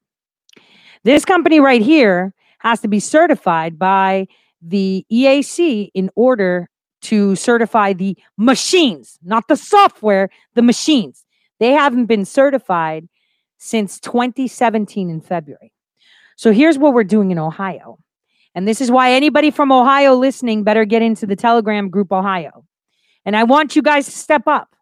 This 1.05 1.25
company 1.25 1.59
right 1.59 1.81
here 1.81 2.35
has 2.59 2.81
to 2.81 2.87
be 2.87 2.99
certified 2.99 3.79
by 3.79 4.27
the 4.61 5.05
EAC 5.11 5.89
in 5.93 6.09
order 6.15 6.69
to 7.01 7.35
certify 7.35 7.93
the 7.93 8.17
machines, 8.37 9.17
not 9.23 9.47
the 9.47 9.55
software, 9.55 10.29
the 10.53 10.61
machines. 10.61 11.25
They 11.59 11.71
haven't 11.71 12.05
been 12.05 12.25
certified 12.25 13.07
since 13.57 13.99
2017 13.99 15.09
in 15.09 15.21
February. 15.21 15.73
So 16.35 16.51
here's 16.51 16.77
what 16.77 16.93
we're 16.93 17.03
doing 17.03 17.31
in 17.31 17.39
Ohio. 17.39 17.99
And 18.53 18.67
this 18.67 18.81
is 18.81 18.91
why 18.91 19.11
anybody 19.11 19.51
from 19.51 19.71
Ohio 19.71 20.15
listening 20.15 20.63
better 20.63 20.85
get 20.85 21.01
into 21.01 21.25
the 21.25 21.35
Telegram 21.35 21.89
group 21.89 22.11
Ohio. 22.11 22.65
And 23.25 23.35
I 23.35 23.43
want 23.43 23.75
you 23.75 23.81
guys 23.81 24.05
to 24.05 24.11
step 24.11 24.47
up. 24.47 24.75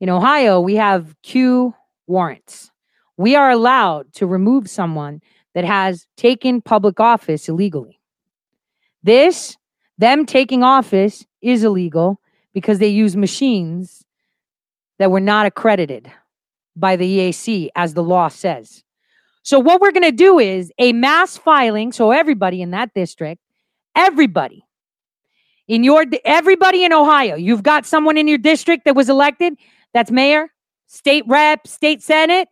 In 0.00 0.10
Ohio, 0.10 0.60
we 0.60 0.74
have 0.74 1.14
Q 1.22 1.74
warrants. 2.06 2.70
We 3.16 3.34
are 3.34 3.50
allowed 3.50 4.12
to 4.14 4.26
remove 4.26 4.68
someone 4.68 5.20
that 5.54 5.64
has 5.64 6.06
taken 6.16 6.60
public 6.60 7.00
office 7.00 7.48
illegally. 7.48 7.98
This, 9.02 9.56
them 9.98 10.26
taking 10.26 10.62
office, 10.62 11.24
is 11.40 11.64
illegal 11.64 12.20
because 12.52 12.78
they 12.78 12.88
use 12.88 13.16
machines 13.16 14.04
that 14.98 15.10
were 15.10 15.20
not 15.20 15.46
accredited 15.46 16.10
by 16.74 16.96
the 16.96 17.18
EAC, 17.18 17.68
as 17.74 17.94
the 17.94 18.02
law 18.02 18.28
says. 18.28 18.82
So, 19.42 19.58
what 19.58 19.80
we're 19.80 19.92
going 19.92 20.02
to 20.02 20.12
do 20.12 20.38
is 20.38 20.72
a 20.78 20.92
mass 20.92 21.36
filing. 21.36 21.92
So, 21.92 22.10
everybody 22.10 22.62
in 22.62 22.72
that 22.72 22.92
district, 22.94 23.40
everybody 23.94 24.64
in 25.68 25.84
your, 25.84 26.04
everybody 26.24 26.84
in 26.84 26.92
Ohio, 26.92 27.36
you've 27.36 27.62
got 27.62 27.86
someone 27.86 28.16
in 28.16 28.28
your 28.28 28.38
district 28.38 28.84
that 28.84 28.94
was 28.94 29.08
elected 29.08 29.54
that's 29.94 30.10
mayor, 30.10 30.48
state 30.86 31.24
rep, 31.26 31.66
state 31.66 32.02
senate. 32.02 32.48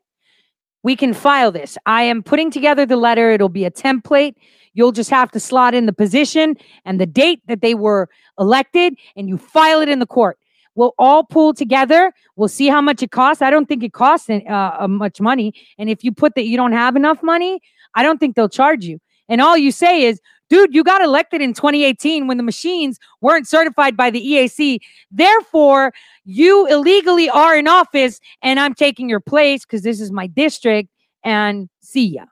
We 0.82 0.96
can 0.96 1.14
file 1.14 1.50
this. 1.50 1.78
I 1.86 2.02
am 2.02 2.22
putting 2.22 2.50
together 2.50 2.86
the 2.86 2.96
letter. 2.96 3.30
It'll 3.30 3.48
be 3.48 3.64
a 3.64 3.70
template. 3.70 4.34
You'll 4.74 4.92
just 4.92 5.10
have 5.10 5.30
to 5.32 5.40
slot 5.40 5.74
in 5.74 5.86
the 5.86 5.92
position 5.92 6.56
and 6.84 7.00
the 7.00 7.06
date 7.06 7.40
that 7.46 7.62
they 7.62 7.74
were 7.74 8.08
elected, 8.38 8.94
and 9.16 9.28
you 9.28 9.38
file 9.38 9.80
it 9.80 9.88
in 9.88 10.00
the 10.00 10.06
court. 10.06 10.38
We'll 10.74 10.94
all 10.98 11.22
pull 11.24 11.54
together. 11.54 12.12
We'll 12.36 12.48
see 12.48 12.66
how 12.68 12.80
much 12.80 13.02
it 13.02 13.12
costs. 13.12 13.42
I 13.42 13.50
don't 13.50 13.66
think 13.66 13.82
it 13.82 13.92
costs 13.92 14.28
uh, 14.28 14.40
uh, 14.46 14.88
much 14.88 15.20
money. 15.20 15.54
And 15.78 15.88
if 15.88 16.02
you 16.02 16.12
put 16.12 16.34
that 16.34 16.44
you 16.44 16.56
don't 16.56 16.72
have 16.72 16.96
enough 16.96 17.22
money, 17.22 17.60
I 17.94 18.02
don't 18.02 18.18
think 18.18 18.34
they'll 18.34 18.48
charge 18.48 18.84
you. 18.84 18.98
And 19.28 19.40
all 19.40 19.56
you 19.56 19.70
say 19.70 20.02
is, 20.02 20.20
dude, 20.50 20.74
you 20.74 20.84
got 20.84 21.00
elected 21.00 21.40
in 21.40 21.54
2018 21.54 22.26
when 22.26 22.36
the 22.36 22.42
machines 22.42 22.98
weren't 23.20 23.46
certified 23.46 23.96
by 23.96 24.10
the 24.10 24.20
EAC. 24.20 24.80
Therefore, 25.10 25.92
you 26.24 26.66
illegally 26.66 27.30
are 27.30 27.56
in 27.56 27.68
office 27.68 28.20
and 28.42 28.58
I'm 28.58 28.74
taking 28.74 29.08
your 29.08 29.20
place 29.20 29.64
because 29.64 29.82
this 29.82 30.00
is 30.00 30.10
my 30.10 30.26
district 30.26 30.90
and 31.22 31.68
see 31.80 32.06
ya. 32.06 32.24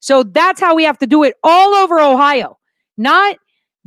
So 0.00 0.22
that's 0.22 0.60
how 0.60 0.74
we 0.74 0.84
have 0.84 0.98
to 0.98 1.06
do 1.06 1.22
it 1.22 1.34
all 1.42 1.74
over 1.74 2.00
Ohio, 2.00 2.58
not 2.96 3.36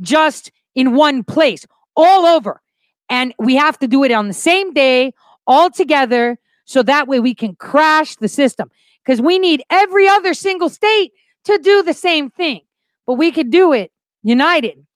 just 0.00 0.50
in 0.74 0.94
one 0.94 1.24
place, 1.24 1.66
all 1.96 2.24
over. 2.24 2.62
And 3.10 3.34
we 3.38 3.56
have 3.56 3.78
to 3.80 3.88
do 3.88 4.04
it 4.04 4.12
on 4.12 4.28
the 4.28 4.34
same 4.34 4.72
day, 4.72 5.12
all 5.46 5.70
together, 5.70 6.38
so 6.64 6.82
that 6.82 7.06
way 7.06 7.20
we 7.20 7.34
can 7.34 7.54
crash 7.56 8.16
the 8.16 8.28
system. 8.28 8.70
Because 9.04 9.20
we 9.20 9.38
need 9.38 9.62
every 9.68 10.08
other 10.08 10.32
single 10.32 10.70
state 10.70 11.12
to 11.44 11.58
do 11.58 11.82
the 11.82 11.92
same 11.92 12.30
thing. 12.30 12.60
But 13.06 13.14
we 13.14 13.30
could 13.30 13.50
do 13.50 13.72
it 13.72 13.92
united. 14.22 14.86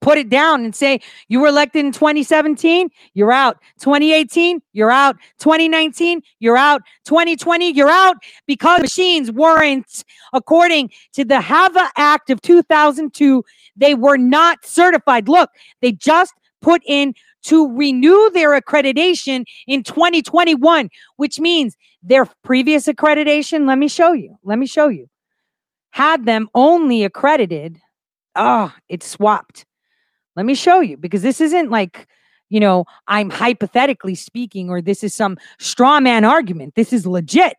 Put 0.00 0.16
it 0.16 0.30
down 0.30 0.64
and 0.64 0.74
say, 0.74 1.00
you 1.28 1.40
were 1.40 1.48
elected 1.48 1.84
in 1.84 1.92
2017, 1.92 2.88
you're 3.12 3.32
out. 3.32 3.58
2018, 3.80 4.62
you're 4.72 4.90
out. 4.90 5.16
2019, 5.38 6.22
you're 6.38 6.56
out. 6.56 6.80
2020, 7.04 7.70
you're 7.72 7.90
out 7.90 8.16
because 8.46 8.80
machines 8.80 9.30
weren't, 9.30 10.04
according 10.32 10.90
to 11.12 11.24
the 11.24 11.40
HAVA 11.40 11.90
Act 11.96 12.30
of 12.30 12.40
2002, 12.40 13.44
they 13.76 13.94
were 13.94 14.16
not 14.16 14.64
certified. 14.64 15.28
Look, 15.28 15.50
they 15.82 15.92
just 15.92 16.32
put 16.62 16.82
in 16.86 17.14
to 17.42 17.74
renew 17.76 18.30
their 18.30 18.58
accreditation 18.58 19.44
in 19.66 19.82
2021, 19.82 20.88
which 21.16 21.40
means 21.40 21.76
their 22.02 22.26
previous 22.42 22.86
accreditation, 22.86 23.66
let 23.66 23.78
me 23.78 23.88
show 23.88 24.12
you. 24.12 24.36
Let 24.44 24.58
me 24.58 24.66
show 24.66 24.88
you. 24.88 25.08
Had 25.90 26.24
them 26.24 26.48
only 26.54 27.04
accredited. 27.04 27.80
Ah, 28.36 28.72
oh, 28.72 28.78
it's 28.88 29.06
swapped. 29.06 29.64
Let 30.36 30.46
me 30.46 30.54
show 30.54 30.80
you 30.80 30.96
because 30.96 31.22
this 31.22 31.40
isn't 31.40 31.70
like, 31.70 32.06
you 32.48 32.60
know, 32.60 32.84
I'm 33.08 33.30
hypothetically 33.30 34.14
speaking 34.14 34.70
or 34.70 34.80
this 34.80 35.02
is 35.02 35.14
some 35.14 35.38
straw 35.58 36.00
man 36.00 36.24
argument. 36.24 36.74
This 36.74 36.92
is 36.92 37.06
legit. 37.06 37.56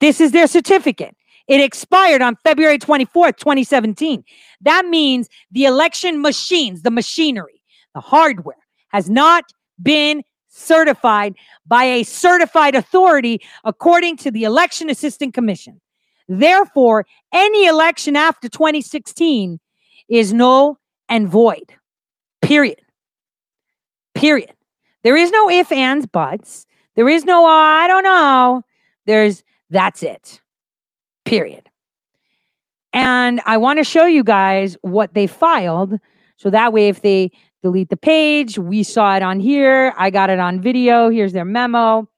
This 0.00 0.20
is 0.20 0.32
their 0.32 0.46
certificate. 0.46 1.16
It 1.48 1.60
expired 1.60 2.22
on 2.22 2.36
February 2.36 2.78
24th, 2.78 3.36
2017. 3.38 4.24
That 4.62 4.86
means 4.86 5.28
the 5.52 5.64
election 5.64 6.20
machines, 6.20 6.82
the 6.82 6.90
machinery, 6.90 7.62
the 7.94 8.00
hardware 8.00 8.56
has 8.88 9.08
not 9.08 9.44
been 9.80 10.22
certified 10.48 11.34
by 11.66 11.84
a 11.84 12.02
certified 12.02 12.74
authority 12.74 13.40
according 13.64 14.16
to 14.16 14.30
the 14.30 14.44
Election 14.44 14.90
Assistant 14.90 15.34
Commission. 15.34 15.80
Therefore, 16.28 17.06
any 17.32 17.66
election 17.66 18.16
after 18.16 18.48
2016 18.48 19.60
is 20.08 20.32
null 20.32 20.80
and 21.08 21.28
void. 21.28 21.74
Period. 22.42 22.80
Period. 24.14 24.52
There 25.02 25.16
is 25.16 25.30
no 25.30 25.50
if, 25.50 25.70
ands, 25.72 26.06
buts. 26.06 26.66
There 26.94 27.08
is 27.08 27.24
no, 27.24 27.44
I 27.44 27.86
don't 27.86 28.02
know. 28.02 28.62
There's, 29.04 29.44
that's 29.70 30.02
it. 30.02 30.40
Period. 31.24 31.68
And 32.92 33.40
I 33.44 33.58
want 33.58 33.78
to 33.78 33.84
show 33.84 34.06
you 34.06 34.24
guys 34.24 34.76
what 34.80 35.12
they 35.14 35.26
filed. 35.26 35.98
So 36.38 36.50
that 36.50 36.72
way, 36.72 36.88
if 36.88 37.02
they 37.02 37.30
delete 37.62 37.90
the 37.90 37.96
page, 37.96 38.58
we 38.58 38.82
saw 38.82 39.16
it 39.16 39.22
on 39.22 39.38
here. 39.38 39.92
I 39.98 40.10
got 40.10 40.30
it 40.30 40.38
on 40.38 40.60
video. 40.60 41.10
Here's 41.10 41.32
their 41.32 41.44
memo. 41.44 42.08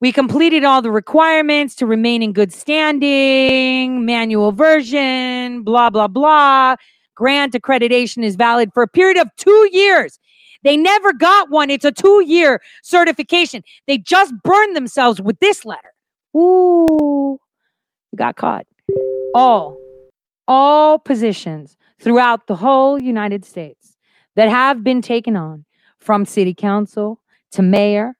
We 0.00 0.12
completed 0.12 0.64
all 0.64 0.82
the 0.82 0.90
requirements 0.90 1.74
to 1.76 1.86
remain 1.86 2.22
in 2.22 2.32
good 2.32 2.52
standing, 2.52 4.04
manual 4.04 4.52
version, 4.52 5.62
blah, 5.62 5.90
blah, 5.90 6.08
blah. 6.08 6.76
Grant 7.14 7.54
accreditation 7.54 8.24
is 8.24 8.36
valid 8.36 8.72
for 8.72 8.82
a 8.82 8.88
period 8.88 9.18
of 9.18 9.28
two 9.36 9.68
years. 9.72 10.18
They 10.62 10.76
never 10.76 11.12
got 11.12 11.50
one. 11.50 11.70
It's 11.70 11.84
a 11.84 11.92
two 11.92 12.24
year 12.26 12.60
certification. 12.82 13.62
They 13.86 13.98
just 13.98 14.34
burned 14.42 14.74
themselves 14.74 15.20
with 15.20 15.38
this 15.38 15.64
letter. 15.64 15.92
Ooh, 16.36 17.38
got 18.16 18.36
caught. 18.36 18.66
All, 19.34 19.78
all 20.48 20.98
positions 20.98 21.76
throughout 22.00 22.46
the 22.46 22.56
whole 22.56 23.00
United 23.00 23.44
States 23.44 23.96
that 24.36 24.48
have 24.48 24.82
been 24.82 25.02
taken 25.02 25.36
on 25.36 25.64
from 25.98 26.24
city 26.24 26.54
council 26.54 27.20
to 27.52 27.62
mayor 27.62 28.16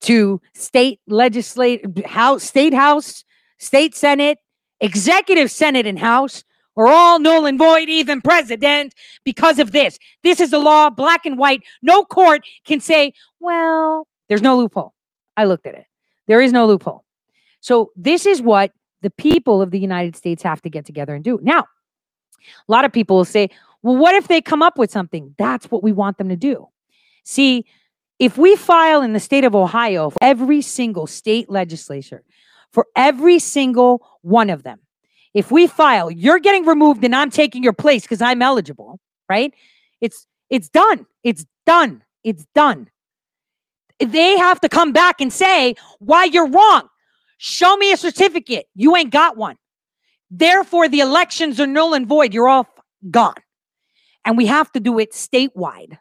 to 0.00 0.40
state 0.54 1.00
legislative 1.06 2.04
house, 2.04 2.44
state 2.44 2.74
house, 2.74 3.24
state 3.58 3.94
senate, 3.94 4.38
executive 4.80 5.50
senate 5.50 5.86
and 5.86 5.98
house 5.98 6.44
are 6.78 6.88
all 6.88 7.18
null 7.18 7.44
and 7.44 7.58
void, 7.58 7.88
even 7.88 8.22
president, 8.22 8.94
because 9.24 9.58
of 9.58 9.72
this. 9.72 9.98
This 10.22 10.40
is 10.40 10.50
the 10.50 10.58
law, 10.58 10.88
black 10.88 11.26
and 11.26 11.36
white. 11.36 11.62
No 11.82 12.04
court 12.04 12.46
can 12.64 12.80
say, 12.80 13.12
well, 13.40 14.06
there's 14.28 14.42
no 14.42 14.56
loophole. 14.56 14.94
I 15.36 15.44
looked 15.44 15.66
at 15.66 15.74
it. 15.74 15.84
There 16.26 16.40
is 16.40 16.52
no 16.52 16.66
loophole. 16.66 17.04
So 17.60 17.90
this 17.96 18.24
is 18.26 18.40
what 18.40 18.72
the 19.02 19.10
people 19.10 19.60
of 19.60 19.70
the 19.70 19.78
United 19.78 20.16
States 20.16 20.42
have 20.42 20.62
to 20.62 20.70
get 20.70 20.84
together 20.84 21.14
and 21.14 21.24
do. 21.24 21.38
Now, 21.42 21.60
a 21.60 22.72
lot 22.72 22.84
of 22.84 22.92
people 22.92 23.16
will 23.16 23.24
say, 23.24 23.50
well, 23.82 23.96
what 23.96 24.14
if 24.14 24.28
they 24.28 24.40
come 24.40 24.62
up 24.62 24.78
with 24.78 24.90
something? 24.90 25.34
That's 25.38 25.70
what 25.70 25.82
we 25.82 25.92
want 25.92 26.18
them 26.18 26.28
to 26.28 26.36
do. 26.36 26.68
See, 27.24 27.66
if 28.18 28.36
we 28.36 28.56
file 28.56 29.02
in 29.02 29.12
the 29.12 29.20
state 29.20 29.44
of 29.44 29.54
Ohio, 29.54 30.12
every 30.20 30.62
single 30.62 31.06
state 31.06 31.48
legislature, 31.48 32.24
for 32.72 32.86
every 32.96 33.38
single 33.38 34.06
one 34.22 34.50
of 34.50 34.62
them, 34.62 34.80
if 35.34 35.50
we 35.50 35.66
file, 35.66 36.10
you're 36.10 36.38
getting 36.38 36.64
removed 36.64 37.04
and 37.04 37.14
I'm 37.14 37.30
taking 37.30 37.62
your 37.62 37.72
place 37.72 38.02
because 38.02 38.22
I'm 38.22 38.42
eligible, 38.42 38.98
right? 39.28 39.52
It's 40.00 40.26
it's 40.50 40.68
done. 40.68 41.06
It's 41.22 41.44
done. 41.66 42.02
It's 42.24 42.46
done. 42.54 42.88
They 44.00 44.38
have 44.38 44.60
to 44.60 44.68
come 44.68 44.92
back 44.92 45.20
and 45.20 45.32
say 45.32 45.74
why 45.98 46.24
you're 46.24 46.48
wrong. 46.48 46.88
Show 47.38 47.76
me 47.76 47.92
a 47.92 47.96
certificate. 47.96 48.66
You 48.74 48.96
ain't 48.96 49.10
got 49.10 49.36
one. 49.36 49.56
Therefore, 50.30 50.88
the 50.88 51.00
elections 51.00 51.60
are 51.60 51.66
null 51.66 51.94
and 51.94 52.06
void. 52.06 52.34
You're 52.34 52.48
all 52.48 52.66
gone. 53.10 53.34
And 54.24 54.36
we 54.36 54.46
have 54.46 54.70
to 54.72 54.80
do 54.80 54.98
it 54.98 55.12
statewide. 55.12 55.98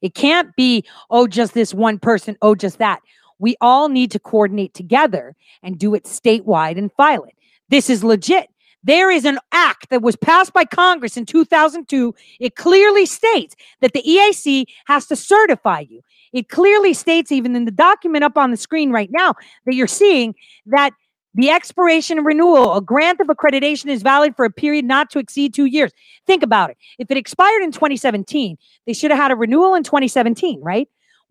It 0.00 0.14
can't 0.14 0.54
be, 0.56 0.84
oh, 1.10 1.26
just 1.26 1.54
this 1.54 1.72
one 1.72 1.98
person, 1.98 2.36
oh, 2.42 2.54
just 2.54 2.78
that. 2.78 3.00
We 3.38 3.56
all 3.60 3.88
need 3.88 4.10
to 4.12 4.18
coordinate 4.18 4.74
together 4.74 5.34
and 5.62 5.78
do 5.78 5.94
it 5.94 6.04
statewide 6.04 6.78
and 6.78 6.92
file 6.92 7.24
it. 7.24 7.34
This 7.68 7.90
is 7.90 8.04
legit. 8.04 8.48
There 8.84 9.10
is 9.10 9.24
an 9.24 9.38
act 9.52 9.88
that 9.90 10.02
was 10.02 10.14
passed 10.14 10.52
by 10.52 10.64
Congress 10.64 11.16
in 11.16 11.24
2002. 11.26 12.14
It 12.38 12.54
clearly 12.54 13.06
states 13.06 13.56
that 13.80 13.94
the 13.94 14.02
EAC 14.02 14.66
has 14.86 15.06
to 15.06 15.16
certify 15.16 15.80
you. 15.80 16.02
It 16.32 16.48
clearly 16.48 16.94
states, 16.94 17.32
even 17.32 17.56
in 17.56 17.64
the 17.64 17.70
document 17.70 18.24
up 18.24 18.36
on 18.36 18.50
the 18.50 18.56
screen 18.56 18.90
right 18.90 19.10
now, 19.10 19.34
that 19.64 19.74
you're 19.74 19.86
seeing 19.86 20.34
that 20.66 20.92
the 21.34 21.50
expiration 21.50 22.18
and 22.18 22.26
renewal, 22.26 22.76
a 22.76 22.80
grant 22.80 23.20
of 23.20 23.26
accreditation 23.26 23.86
is 23.86 24.02
valid 24.02 24.36
for 24.36 24.44
a 24.44 24.50
period 24.50 24.84
not 24.84 25.10
to 25.10 25.18
exceed 25.18 25.54
two 25.54 25.64
years. 25.64 25.90
Think 26.26 26.42
about 26.42 26.70
it. 26.70 26.76
If 26.98 27.10
it 27.10 27.16
expired 27.16 27.62
in 27.62 27.72
2017, 27.72 28.56
they 28.86 28.92
should 28.92 29.10
have 29.10 29.18
had 29.18 29.32
a 29.32 29.36
renewal 29.36 29.74
in 29.74 29.82
2017, 29.82 30.60
right? 30.62 30.88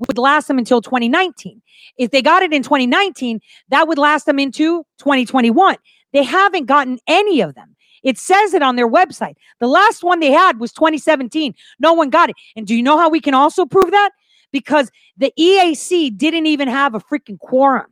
would 0.07 0.17
last 0.17 0.47
them 0.47 0.57
until 0.57 0.81
2019. 0.81 1.61
If 1.97 2.11
they 2.11 2.21
got 2.21 2.43
it 2.43 2.53
in 2.53 2.63
2019, 2.63 3.39
that 3.69 3.87
would 3.87 3.97
last 3.97 4.25
them 4.25 4.39
into 4.39 4.83
2021. 4.97 5.77
They 6.13 6.23
haven't 6.23 6.65
gotten 6.65 6.99
any 7.07 7.41
of 7.41 7.55
them. 7.55 7.75
It 8.03 8.17
says 8.17 8.53
it 8.53 8.61
on 8.61 8.75
their 8.75 8.89
website. 8.89 9.35
The 9.59 9.67
last 9.67 10.03
one 10.03 10.19
they 10.19 10.31
had 10.31 10.59
was 10.59 10.71
2017. 10.73 11.55
No 11.79 11.93
one 11.93 12.09
got 12.09 12.29
it. 12.29 12.35
And 12.55 12.67
do 12.67 12.75
you 12.75 12.83
know 12.83 12.97
how 12.97 13.09
we 13.09 13.19
can 13.19 13.33
also 13.33 13.65
prove 13.65 13.91
that? 13.91 14.11
Because 14.51 14.91
the 15.17 15.33
EAC 15.39 16.15
didn't 16.17 16.45
even 16.45 16.67
have 16.67 16.93
a 16.93 16.99
freaking 16.99 17.39
quorum. 17.39 17.87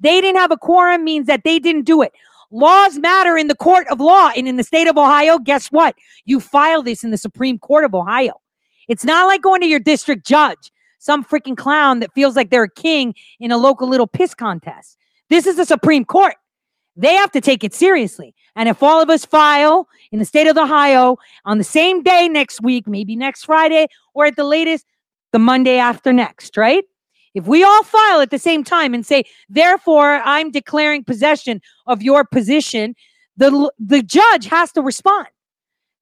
They 0.00 0.20
didn't 0.20 0.40
have 0.40 0.50
a 0.50 0.56
quorum 0.56 1.04
means 1.04 1.26
that 1.28 1.44
they 1.44 1.58
didn't 1.58 1.84
do 1.84 2.02
it. 2.02 2.12
Laws 2.50 2.98
matter 2.98 3.36
in 3.36 3.48
the 3.48 3.54
court 3.54 3.86
of 3.88 4.00
law. 4.00 4.30
And 4.36 4.46
in 4.46 4.56
the 4.56 4.64
state 4.64 4.86
of 4.86 4.98
Ohio, 4.98 5.38
guess 5.38 5.68
what? 5.68 5.94
You 6.24 6.40
file 6.40 6.82
this 6.82 7.04
in 7.04 7.10
the 7.10 7.16
Supreme 7.16 7.58
Court 7.58 7.84
of 7.84 7.94
Ohio. 7.94 8.40
It's 8.88 9.04
not 9.04 9.26
like 9.26 9.40
going 9.40 9.60
to 9.62 9.66
your 9.66 9.80
district 9.80 10.26
judge, 10.26 10.70
some 10.98 11.24
freaking 11.24 11.56
clown 11.56 12.00
that 12.00 12.12
feels 12.12 12.36
like 12.36 12.50
they're 12.50 12.64
a 12.64 12.70
king 12.70 13.14
in 13.40 13.50
a 13.50 13.56
local 13.56 13.88
little 13.88 14.06
piss 14.06 14.34
contest. 14.34 14.98
This 15.30 15.46
is 15.46 15.56
the 15.56 15.64
Supreme 15.64 16.04
Court. 16.04 16.34
They 16.96 17.14
have 17.14 17.32
to 17.32 17.40
take 17.40 17.64
it 17.64 17.74
seriously. 17.74 18.34
And 18.56 18.68
if 18.68 18.82
all 18.82 19.02
of 19.02 19.10
us 19.10 19.24
file 19.24 19.88
in 20.12 20.20
the 20.20 20.24
state 20.24 20.46
of 20.46 20.56
Ohio 20.56 21.16
on 21.44 21.58
the 21.58 21.64
same 21.64 22.02
day 22.02 22.28
next 22.28 22.62
week, 22.62 22.86
maybe 22.86 23.16
next 23.16 23.44
Friday, 23.44 23.88
or 24.14 24.26
at 24.26 24.36
the 24.36 24.44
latest, 24.44 24.86
the 25.32 25.38
Monday 25.38 25.78
after 25.78 26.12
next, 26.12 26.56
right? 26.56 26.84
If 27.34 27.48
we 27.48 27.64
all 27.64 27.82
file 27.82 28.20
at 28.20 28.30
the 28.30 28.38
same 28.38 28.62
time 28.62 28.94
and 28.94 29.04
say, 29.04 29.24
therefore, 29.48 30.22
I'm 30.24 30.52
declaring 30.52 31.02
possession 31.02 31.60
of 31.86 32.00
your 32.00 32.24
position, 32.24 32.94
the, 33.36 33.72
the 33.78 34.02
judge 34.02 34.46
has 34.46 34.70
to 34.72 34.82
respond. 34.82 35.26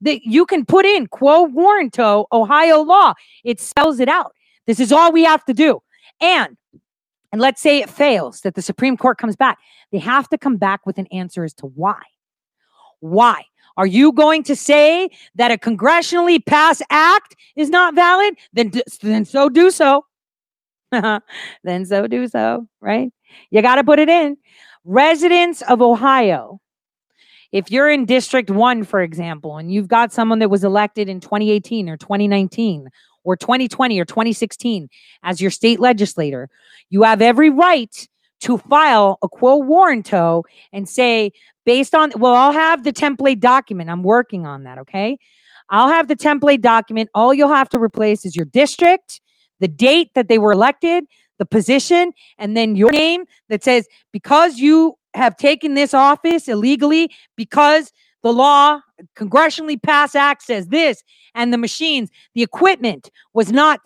That 0.02 0.24
you 0.24 0.44
can 0.44 0.66
put 0.66 0.85
in 0.85 1.06
quo 1.06 1.47
warranto 1.47 2.27
Ohio 2.32 2.82
law. 2.82 3.14
It 3.44 3.60
spells 3.60 4.01
it 4.01 4.09
out. 4.09 4.35
This 4.66 4.81
is 4.81 4.93
all 4.93 5.12
we 5.12 5.24
have 5.24 5.44
to 5.47 5.55
do. 5.55 5.81
And 6.20 6.56
and 7.32 7.40
let's 7.40 7.62
say 7.62 7.78
it 7.78 7.88
fails, 7.88 8.42
that 8.42 8.54
the 8.54 8.62
Supreme 8.62 8.96
Court 8.96 9.18
comes 9.18 9.36
back. 9.36 9.59
They 9.90 9.98
have 9.98 10.28
to 10.28 10.38
come 10.38 10.56
back 10.56 10.86
with 10.86 10.98
an 10.98 11.06
answer 11.06 11.44
as 11.44 11.54
to 11.54 11.66
why. 11.66 12.00
Why? 13.00 13.44
Are 13.78 13.86
you 13.86 14.12
going 14.12 14.42
to 14.44 14.54
say 14.54 15.09
that 15.34 15.50
a 15.50 15.56
congressionally 15.56 16.44
passed 16.44 16.82
act 16.90 17.36
is 17.56 17.70
not 17.70 17.94
valid? 17.94 18.34
Then, 18.52 18.70
then 19.00 19.24
so 19.24 19.48
do 19.48 19.70
so. 19.70 20.04
then 20.90 21.86
so 21.86 22.06
do 22.06 22.28
so, 22.28 22.68
right? 22.80 23.10
You 23.50 23.62
got 23.62 23.76
to 23.76 23.84
put 23.84 23.98
it 23.98 24.10
in. 24.10 24.36
Residents 24.84 25.62
of 25.62 25.80
Ohio, 25.80 26.60
if 27.50 27.70
you're 27.70 27.88
in 27.88 28.04
District 28.04 28.50
1, 28.50 28.84
for 28.84 29.00
example, 29.00 29.56
and 29.56 29.72
you've 29.72 29.88
got 29.88 30.12
someone 30.12 30.40
that 30.40 30.50
was 30.50 30.64
elected 30.64 31.09
in 31.09 31.20
2018 31.20 31.88
or 31.88 31.96
2019 31.96 32.88
or 33.24 33.36
2020 33.36 33.99
or 34.01 34.05
2016 34.05 34.89
as 35.23 35.40
your 35.40 35.51
state 35.51 35.81
legislator, 35.81 36.49
you 36.90 37.03
have 37.03 37.23
every 37.23 37.51
right 37.51 38.09
to 38.40 38.59
file 38.59 39.19
a 39.23 39.28
quo 39.28 39.62
warranto 39.62 40.43
and 40.73 40.89
say, 40.89 41.31
based 41.65 41.94
on, 41.94 42.12
well, 42.16 42.35
I'll 42.35 42.53
have 42.53 42.82
the 42.85 42.93
template 42.93 43.40
document. 43.40 43.89
I'm 43.89 44.03
working 44.03 44.47
on 44.47 44.65
that. 44.65 44.78
Okay. 44.78 45.19
I'll 45.70 45.89
have 45.89 46.09
the 46.09 46.16
template 46.16 46.61
document. 46.61 47.09
All 47.15 47.32
you'll 47.32 47.49
have 47.49 47.69
to 47.70 47.78
replace 47.78 48.27
is 48.27 48.36
your 48.36 48.44
district, 48.47 49.20
the 49.61 49.69
date 49.69 50.11
that 50.15 50.28
they 50.28 50.39
were 50.39 50.53
elected, 50.53 51.05
the 51.39 51.47
position, 51.47 52.12
and 52.36 52.57
then 52.57 52.77
your 52.77 52.90
name 52.90 53.24
that 53.49 53.65
says, 53.65 53.86
because 54.12 54.59
you 54.59 54.97
have 55.15 55.36
taken 55.36 55.74
this 55.74 55.94
office 55.94 56.49
illegally, 56.49 57.11
because 57.36 57.93
the 58.23 58.32
law, 58.32 58.81
congressionally 59.16 59.82
passed 59.82 60.16
act 60.16 60.43
says 60.43 60.69
this, 60.69 61.03
and 61.35 61.53
the 61.53 61.59
machines, 61.59 62.11
the 62.35 62.43
equipment 62.43 63.11
was 63.35 63.51
not 63.53 63.81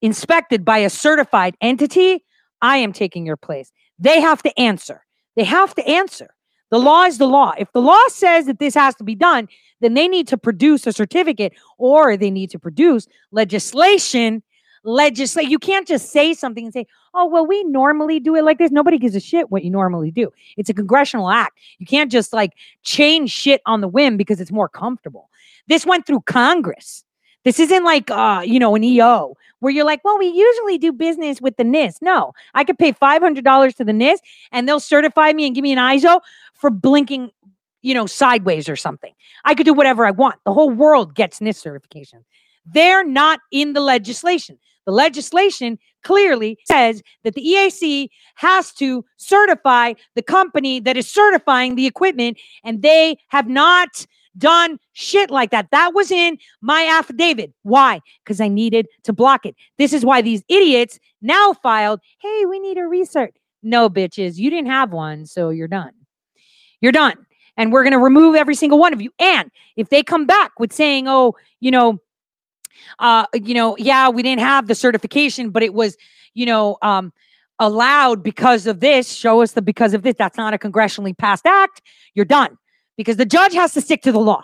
inspected 0.00 0.64
by 0.64 0.78
a 0.78 0.90
certified 0.90 1.56
entity, 1.60 2.24
I 2.60 2.76
am 2.78 2.92
taking 2.92 3.26
your 3.26 3.36
place. 3.36 3.72
They 3.98 4.20
have 4.20 4.42
to 4.42 4.58
answer. 4.58 5.04
They 5.36 5.44
have 5.44 5.74
to 5.74 5.86
answer. 5.88 6.34
The 6.70 6.78
law 6.78 7.04
is 7.04 7.18
the 7.18 7.26
law. 7.26 7.52
If 7.58 7.70
the 7.72 7.80
law 7.80 8.02
says 8.08 8.46
that 8.46 8.58
this 8.58 8.74
has 8.74 8.94
to 8.96 9.04
be 9.04 9.14
done, 9.14 9.48
then 9.80 9.94
they 9.94 10.08
need 10.08 10.26
to 10.28 10.38
produce 10.38 10.86
a 10.86 10.92
certificate 10.92 11.52
or 11.78 12.16
they 12.16 12.30
need 12.30 12.50
to 12.50 12.58
produce 12.58 13.06
legislation. 13.30 14.42
Legislate. 14.84 15.48
You 15.48 15.58
can't 15.58 15.86
just 15.86 16.10
say 16.10 16.34
something 16.34 16.64
and 16.64 16.72
say, 16.72 16.86
oh, 17.14 17.26
well, 17.26 17.46
we 17.46 17.62
normally 17.64 18.18
do 18.18 18.34
it 18.34 18.44
like 18.44 18.58
this. 18.58 18.70
Nobody 18.70 18.98
gives 18.98 19.14
a 19.14 19.20
shit 19.20 19.50
what 19.50 19.64
you 19.64 19.70
normally 19.70 20.10
do. 20.10 20.32
It's 20.56 20.70
a 20.70 20.74
congressional 20.74 21.30
act. 21.30 21.58
You 21.78 21.86
can't 21.86 22.10
just 22.10 22.32
like 22.32 22.52
change 22.82 23.30
shit 23.30 23.60
on 23.66 23.80
the 23.80 23.88
whim 23.88 24.16
because 24.16 24.40
it's 24.40 24.52
more 24.52 24.68
comfortable. 24.68 25.28
This 25.68 25.86
went 25.86 26.06
through 26.06 26.22
Congress. 26.22 27.04
This 27.44 27.58
isn't 27.58 27.84
like 27.84 28.10
uh, 28.10 28.42
you 28.44 28.58
know, 28.58 28.74
an 28.74 28.84
EO 28.84 29.36
where 29.60 29.72
you're 29.72 29.84
like, 29.84 30.02
well, 30.04 30.18
we 30.18 30.26
usually 30.26 30.76
do 30.76 30.92
business 30.92 31.40
with 31.40 31.56
the 31.56 31.62
NIST. 31.62 31.98
No, 32.02 32.32
I 32.54 32.64
could 32.64 32.78
pay 32.78 32.92
$500 32.92 33.76
to 33.76 33.84
the 33.84 33.92
NIST 33.92 34.18
and 34.50 34.68
they'll 34.68 34.80
certify 34.80 35.32
me 35.32 35.46
and 35.46 35.54
give 35.54 35.62
me 35.62 35.72
an 35.72 35.78
ISO 35.78 36.20
for 36.54 36.68
blinking, 36.68 37.30
you 37.80 37.94
know, 37.94 38.06
sideways 38.06 38.68
or 38.68 38.74
something. 38.74 39.12
I 39.44 39.54
could 39.54 39.64
do 39.64 39.72
whatever 39.72 40.04
I 40.04 40.10
want. 40.10 40.36
The 40.44 40.52
whole 40.52 40.70
world 40.70 41.14
gets 41.14 41.38
NIST 41.38 41.56
certification. 41.56 42.24
They're 42.66 43.04
not 43.04 43.40
in 43.50 43.72
the 43.72 43.80
legislation. 43.80 44.58
The 44.86 44.92
legislation 44.92 45.78
clearly 46.02 46.58
says 46.66 47.02
that 47.22 47.34
the 47.34 47.42
EAC 47.42 48.08
has 48.36 48.72
to 48.72 49.04
certify 49.16 49.94
the 50.14 50.22
company 50.22 50.80
that 50.80 50.96
is 50.96 51.08
certifying 51.08 51.76
the 51.76 51.86
equipment, 51.86 52.38
and 52.64 52.82
they 52.82 53.18
have 53.28 53.48
not 53.48 54.06
done 54.38 54.78
shit 54.92 55.30
like 55.30 55.50
that. 55.50 55.68
That 55.70 55.94
was 55.94 56.10
in 56.10 56.38
my 56.60 56.86
affidavit. 56.90 57.52
Why? 57.62 58.00
Because 58.24 58.40
I 58.40 58.48
needed 58.48 58.86
to 59.04 59.12
block 59.12 59.46
it. 59.46 59.54
This 59.78 59.92
is 59.92 60.04
why 60.04 60.22
these 60.22 60.42
idiots 60.48 60.98
now 61.20 61.52
filed, 61.52 62.00
hey, 62.18 62.44
we 62.46 62.58
need 62.58 62.78
a 62.78 62.86
research. 62.86 63.34
No, 63.62 63.88
bitches, 63.88 64.38
you 64.38 64.50
didn't 64.50 64.70
have 64.70 64.92
one, 64.92 65.26
so 65.26 65.50
you're 65.50 65.68
done. 65.68 65.92
You're 66.80 66.92
done. 66.92 67.14
And 67.56 67.72
we're 67.72 67.84
going 67.84 67.92
to 67.92 67.98
remove 67.98 68.34
every 68.34 68.54
single 68.54 68.78
one 68.78 68.92
of 68.92 69.02
you. 69.02 69.10
And 69.18 69.50
if 69.76 69.90
they 69.90 70.02
come 70.02 70.26
back 70.26 70.58
with 70.58 70.72
saying, 70.72 71.06
oh, 71.06 71.34
you 71.60 71.70
know, 71.70 71.98
uh, 72.98 73.26
you 73.34 73.54
know, 73.54 73.76
yeah, 73.78 74.08
we 74.08 74.22
didn't 74.22 74.40
have 74.40 74.66
the 74.66 74.74
certification, 74.74 75.50
but 75.50 75.62
it 75.62 75.74
was, 75.74 75.96
you 76.34 76.46
know, 76.46 76.78
um, 76.82 77.12
allowed 77.58 78.22
because 78.22 78.66
of 78.66 78.80
this, 78.80 79.12
show 79.12 79.42
us 79.42 79.52
the 79.52 79.62
because 79.62 79.94
of 79.94 80.02
this. 80.02 80.14
That's 80.18 80.36
not 80.36 80.54
a 80.54 80.58
congressionally 80.58 81.16
passed 81.16 81.46
act. 81.46 81.82
You're 82.14 82.24
done 82.24 82.58
because 82.96 83.16
the 83.16 83.26
judge 83.26 83.54
has 83.54 83.72
to 83.74 83.80
stick 83.80 84.02
to 84.02 84.12
the 84.12 84.20
law. 84.20 84.42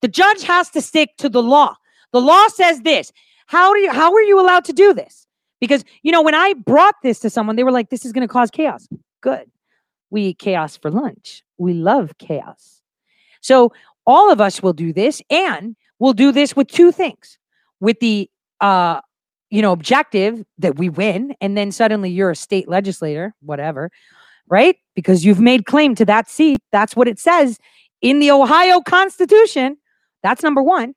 The 0.00 0.08
judge 0.08 0.42
has 0.42 0.70
to 0.70 0.80
stick 0.80 1.16
to 1.18 1.28
the 1.28 1.42
law. 1.42 1.76
The 2.12 2.20
law 2.20 2.48
says 2.48 2.82
this. 2.82 3.12
How 3.46 3.72
do 3.74 3.80
you 3.80 3.90
how 3.90 4.12
are 4.12 4.22
you 4.22 4.40
allowed 4.40 4.64
to 4.66 4.72
do 4.72 4.94
this? 4.94 5.26
Because 5.60 5.84
you 6.02 6.12
know, 6.12 6.22
when 6.22 6.34
I 6.34 6.54
brought 6.54 6.94
this 7.02 7.20
to 7.20 7.30
someone, 7.30 7.56
they 7.56 7.64
were 7.64 7.72
like, 7.72 7.90
this 7.90 8.04
is 8.04 8.12
going 8.12 8.26
to 8.26 8.32
cause 8.32 8.50
chaos. 8.50 8.88
Good. 9.20 9.50
We 10.10 10.22
eat 10.22 10.38
chaos 10.38 10.76
for 10.76 10.90
lunch. 10.90 11.42
We 11.58 11.74
love 11.74 12.18
chaos. 12.18 12.80
So 13.40 13.72
all 14.06 14.30
of 14.30 14.40
us 14.40 14.62
will 14.62 14.72
do 14.72 14.92
this, 14.92 15.22
and 15.30 15.76
we'll 15.98 16.12
do 16.12 16.32
this 16.32 16.56
with 16.56 16.68
two 16.68 16.92
things. 16.92 17.38
With 17.82 18.00
the 18.00 18.30
uh 18.60 19.00
you 19.52 19.60
know, 19.60 19.72
objective 19.72 20.42
that 20.56 20.78
we 20.78 20.88
win, 20.88 21.34
and 21.42 21.58
then 21.58 21.70
suddenly 21.70 22.08
you're 22.08 22.30
a 22.30 22.34
state 22.34 22.70
legislator, 22.70 23.34
whatever, 23.42 23.90
right? 24.48 24.76
Because 24.94 25.26
you've 25.26 25.40
made 25.40 25.66
claim 25.66 25.94
to 25.96 26.06
that 26.06 26.30
seat. 26.30 26.58
That's 26.72 26.96
what 26.96 27.06
it 27.06 27.18
says 27.18 27.58
in 28.00 28.18
the 28.18 28.30
Ohio 28.30 28.80
Constitution. 28.80 29.76
That's 30.22 30.42
number 30.42 30.62
one. 30.62 30.94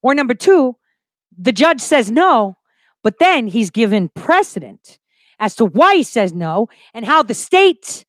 Or 0.00 0.14
number 0.14 0.32
two, 0.32 0.74
the 1.36 1.52
judge 1.52 1.82
says 1.82 2.10
no, 2.10 2.56
but 3.02 3.18
then 3.18 3.46
he's 3.46 3.70
given 3.70 4.08
precedent 4.08 4.98
as 5.38 5.54
to 5.56 5.66
why 5.66 5.96
he 5.96 6.02
says 6.02 6.32
no 6.32 6.68
and 6.94 7.04
how 7.04 7.22
the 7.22 7.34
state 7.34 8.06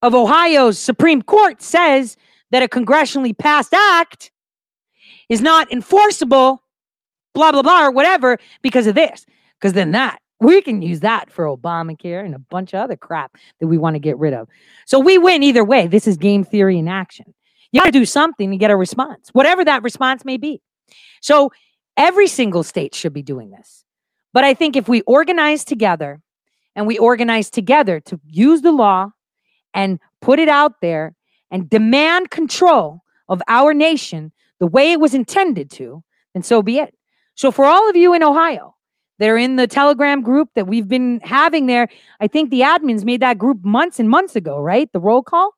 of 0.00 0.14
Ohio's 0.14 0.78
Supreme 0.78 1.20
Court 1.20 1.60
says 1.60 2.16
that 2.50 2.62
a 2.62 2.68
congressionally 2.68 3.36
passed 3.36 3.74
act 3.74 4.30
is 5.28 5.42
not 5.42 5.70
enforceable, 5.70 6.62
blah, 7.36 7.52
blah, 7.52 7.62
blah, 7.62 7.84
or 7.84 7.90
whatever, 7.90 8.38
because 8.62 8.86
of 8.86 8.94
this. 8.94 9.26
Because 9.60 9.74
then 9.74 9.92
that, 9.92 10.20
we 10.40 10.60
can 10.62 10.82
use 10.82 11.00
that 11.00 11.30
for 11.30 11.44
Obamacare 11.44 12.24
and 12.24 12.34
a 12.34 12.38
bunch 12.38 12.74
of 12.74 12.80
other 12.80 12.96
crap 12.96 13.36
that 13.60 13.66
we 13.66 13.78
want 13.78 13.94
to 13.94 14.00
get 14.00 14.18
rid 14.18 14.32
of. 14.32 14.48
So 14.86 14.98
we 14.98 15.18
win 15.18 15.42
either 15.42 15.64
way. 15.64 15.86
This 15.86 16.08
is 16.08 16.16
game 16.16 16.44
theory 16.44 16.78
in 16.78 16.88
action. 16.88 17.34
You 17.72 17.80
got 17.80 17.86
to 17.86 17.92
do 17.92 18.06
something 18.06 18.50
to 18.50 18.56
get 18.56 18.70
a 18.70 18.76
response, 18.76 19.28
whatever 19.32 19.64
that 19.64 19.82
response 19.82 20.24
may 20.24 20.38
be. 20.38 20.62
So 21.20 21.52
every 21.96 22.26
single 22.26 22.62
state 22.62 22.94
should 22.94 23.12
be 23.12 23.22
doing 23.22 23.50
this. 23.50 23.84
But 24.32 24.44
I 24.44 24.54
think 24.54 24.76
if 24.76 24.88
we 24.88 25.02
organize 25.02 25.64
together 25.64 26.20
and 26.74 26.86
we 26.86 26.98
organize 26.98 27.50
together 27.50 28.00
to 28.00 28.20
use 28.26 28.62
the 28.62 28.72
law 28.72 29.10
and 29.74 29.98
put 30.20 30.38
it 30.38 30.48
out 30.48 30.80
there 30.80 31.14
and 31.50 31.68
demand 31.68 32.30
control 32.30 33.02
of 33.28 33.42
our 33.48 33.74
nation 33.74 34.32
the 34.58 34.66
way 34.66 34.92
it 34.92 35.00
was 35.00 35.12
intended 35.12 35.70
to, 35.70 36.02
then 36.32 36.42
so 36.42 36.62
be 36.62 36.78
it. 36.78 36.94
So 37.36 37.50
for 37.50 37.64
all 37.64 37.88
of 37.88 37.96
you 37.96 38.12
in 38.12 38.22
Ohio 38.22 38.74
that 39.18 39.28
are 39.28 39.38
in 39.38 39.56
the 39.56 39.66
Telegram 39.66 40.20
group 40.20 40.50
that 40.54 40.66
we've 40.66 40.88
been 40.88 41.20
having 41.22 41.66
there, 41.66 41.88
I 42.20 42.26
think 42.26 42.50
the 42.50 42.62
admins 42.62 43.04
made 43.04 43.22
that 43.22 43.38
group 43.38 43.64
months 43.64 44.00
and 44.00 44.10
months 44.10 44.36
ago, 44.36 44.60
right? 44.60 44.92
The 44.92 45.00
roll 45.00 45.22
call 45.22 45.52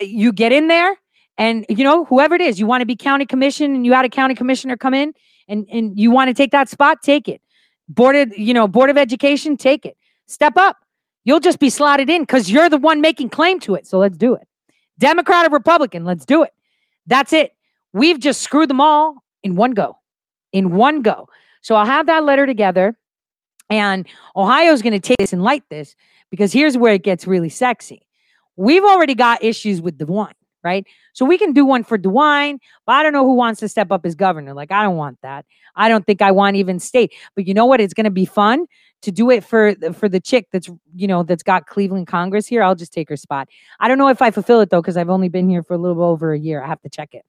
you 0.00 0.32
get 0.32 0.50
in 0.50 0.66
there 0.66 0.96
and 1.38 1.64
you 1.68 1.84
know 1.84 2.04
whoever 2.06 2.34
it 2.34 2.40
is 2.40 2.58
you 2.58 2.66
want 2.66 2.80
to 2.80 2.86
be 2.86 2.96
county 2.96 3.24
commission 3.24 3.72
and 3.72 3.86
you 3.86 3.92
had 3.92 4.04
a 4.04 4.08
county 4.08 4.34
commissioner 4.34 4.76
come 4.76 4.94
in 4.94 5.14
and 5.46 5.64
and 5.70 5.96
you 5.96 6.10
want 6.10 6.26
to 6.26 6.34
take 6.34 6.50
that 6.50 6.68
spot 6.68 7.00
take 7.04 7.28
it 7.28 7.40
Board 7.88 8.16
of, 8.16 8.36
you 8.36 8.54
know, 8.54 8.68
Board 8.68 8.90
of 8.90 8.96
Education, 8.96 9.56
take 9.56 9.84
it. 9.84 9.96
Step 10.26 10.56
up. 10.56 10.76
You'll 11.24 11.40
just 11.40 11.58
be 11.58 11.70
slotted 11.70 12.08
in 12.08 12.22
because 12.22 12.50
you're 12.50 12.68
the 12.68 12.78
one 12.78 13.00
making 13.00 13.30
claim 13.30 13.60
to 13.60 13.74
it. 13.74 13.86
So 13.86 13.98
let's 13.98 14.16
do 14.16 14.34
it. 14.34 14.46
Democrat 14.98 15.46
or 15.46 15.50
Republican, 15.50 16.04
let's 16.04 16.24
do 16.24 16.42
it. 16.42 16.52
That's 17.06 17.32
it. 17.32 17.52
We've 17.92 18.18
just 18.18 18.40
screwed 18.40 18.70
them 18.70 18.80
all 18.80 19.22
in 19.42 19.56
one 19.56 19.72
go. 19.72 19.98
In 20.52 20.76
one 20.76 21.02
go. 21.02 21.28
So 21.62 21.74
I'll 21.74 21.86
have 21.86 22.06
that 22.06 22.24
letter 22.24 22.46
together. 22.46 22.96
And 23.70 24.06
Ohio's 24.36 24.82
going 24.82 24.92
to 24.92 25.00
take 25.00 25.16
this 25.18 25.32
and 25.32 25.42
light 25.42 25.64
this 25.70 25.96
because 26.30 26.52
here's 26.52 26.76
where 26.76 26.92
it 26.92 27.02
gets 27.02 27.26
really 27.26 27.48
sexy. 27.48 28.06
We've 28.56 28.84
already 28.84 29.14
got 29.14 29.42
issues 29.42 29.80
with 29.80 29.96
DeWine, 29.96 30.34
right? 30.62 30.86
So 31.14 31.24
we 31.24 31.38
can 31.38 31.52
do 31.52 31.64
one 31.64 31.84
for 31.84 31.96
DeWine, 31.96 32.58
but 32.84 32.92
I 32.92 33.02
don't 33.02 33.14
know 33.14 33.24
who 33.24 33.34
wants 33.34 33.60
to 33.60 33.68
step 33.68 33.90
up 33.90 34.04
as 34.04 34.14
governor. 34.14 34.52
Like, 34.52 34.72
I 34.72 34.82
don't 34.82 34.96
want 34.96 35.18
that. 35.22 35.46
I 35.74 35.88
don't 35.88 36.06
think 36.06 36.20
I 36.20 36.32
want 36.32 36.56
even 36.56 36.78
state. 36.78 37.14
But 37.34 37.46
you 37.46 37.54
know 37.54 37.64
what? 37.64 37.80
It's 37.80 37.94
going 37.94 38.04
to 38.04 38.10
be 38.10 38.26
fun 38.26 38.66
to 39.02 39.10
do 39.10 39.30
it 39.30 39.44
for 39.44 39.74
for 39.92 40.08
the 40.08 40.20
chick 40.20 40.48
that's 40.52 40.68
you 40.94 41.06
know 41.06 41.22
that's 41.22 41.42
got 41.42 41.66
Cleveland 41.66 42.06
Congress 42.06 42.46
here. 42.46 42.62
I'll 42.62 42.74
just 42.74 42.92
take 42.92 43.08
her 43.08 43.16
spot. 43.16 43.48
I 43.80 43.88
don't 43.88 43.98
know 43.98 44.08
if 44.08 44.22
I 44.22 44.30
fulfill 44.30 44.60
it 44.60 44.70
though 44.70 44.80
because 44.80 44.96
I've 44.96 45.10
only 45.10 45.28
been 45.28 45.48
here 45.48 45.62
for 45.62 45.74
a 45.74 45.78
little 45.78 46.02
over 46.02 46.32
a 46.32 46.38
year. 46.38 46.62
I 46.62 46.68
have 46.68 46.80
to 46.82 46.88
check 46.88 47.10
it. 47.12 47.24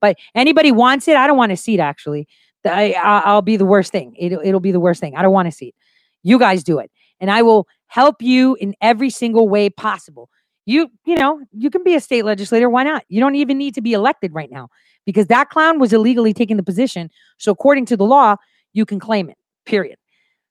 But 0.00 0.16
anybody 0.34 0.72
wants 0.72 1.08
it? 1.08 1.16
I 1.16 1.26
don't 1.26 1.36
want 1.36 1.52
a 1.52 1.56
seat 1.56 1.78
actually. 1.78 2.26
I, 2.64 2.92
I'll 2.92 3.42
be 3.42 3.56
the 3.56 3.64
worst 3.64 3.92
thing. 3.92 4.14
It'll, 4.18 4.40
it'll 4.40 4.60
be 4.60 4.72
the 4.72 4.80
worst 4.80 5.00
thing. 5.00 5.16
I 5.16 5.22
don't 5.22 5.32
want 5.32 5.48
a 5.48 5.52
seat. 5.52 5.74
You 6.22 6.38
guys 6.38 6.62
do 6.62 6.78
it. 6.78 6.90
And 7.20 7.30
I 7.30 7.42
will 7.42 7.66
help 7.86 8.22
you 8.22 8.56
in 8.56 8.74
every 8.80 9.10
single 9.10 9.48
way 9.48 9.70
possible. 9.70 10.28
You, 10.66 10.90
you 11.04 11.16
know, 11.16 11.40
you 11.52 11.70
can 11.70 11.82
be 11.82 11.94
a 11.94 12.00
state 12.00 12.24
legislator. 12.24 12.68
Why 12.68 12.84
not? 12.84 13.04
You 13.08 13.20
don't 13.20 13.34
even 13.34 13.58
need 13.58 13.74
to 13.74 13.80
be 13.80 13.92
elected 13.92 14.34
right 14.34 14.50
now 14.50 14.68
because 15.06 15.26
that 15.26 15.48
clown 15.50 15.78
was 15.78 15.92
illegally 15.92 16.32
taking 16.32 16.56
the 16.56 16.62
position. 16.62 17.10
So 17.38 17.52
according 17.52 17.86
to 17.86 17.96
the 17.96 18.04
law, 18.04 18.36
you 18.72 18.84
can 18.86 19.00
claim 19.00 19.28
it. 19.30 19.36
Period. 19.66 19.96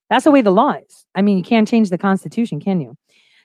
That's 0.10 0.24
the 0.24 0.32
way 0.32 0.42
the 0.42 0.52
law 0.52 0.74
is. 0.74 1.06
I 1.16 1.22
mean, 1.22 1.38
you 1.38 1.44
can't 1.44 1.68
change 1.68 1.90
the 1.90 1.98
constitution, 1.98 2.60
can 2.60 2.82
you? 2.82 2.98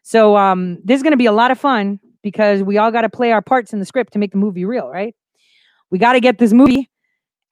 So 0.02 0.36
um, 0.36 0.78
this 0.84 0.96
is 0.96 1.02
going 1.02 1.12
to 1.12 1.18
be 1.18 1.26
a 1.26 1.32
lot 1.32 1.50
of 1.50 1.58
fun 1.58 2.00
because 2.22 2.62
we 2.62 2.78
all 2.78 2.90
got 2.90 3.02
to 3.02 3.08
play 3.08 3.32
our 3.32 3.42
parts 3.42 3.72
in 3.72 3.78
the 3.78 3.84
script 3.84 4.14
to 4.14 4.18
make 4.18 4.32
the 4.32 4.38
movie 4.38 4.64
real, 4.64 4.88
right? 4.88 5.14
We 5.90 5.98
got 5.98 6.14
to 6.14 6.20
get 6.20 6.38
this 6.38 6.52
movie 6.52 6.90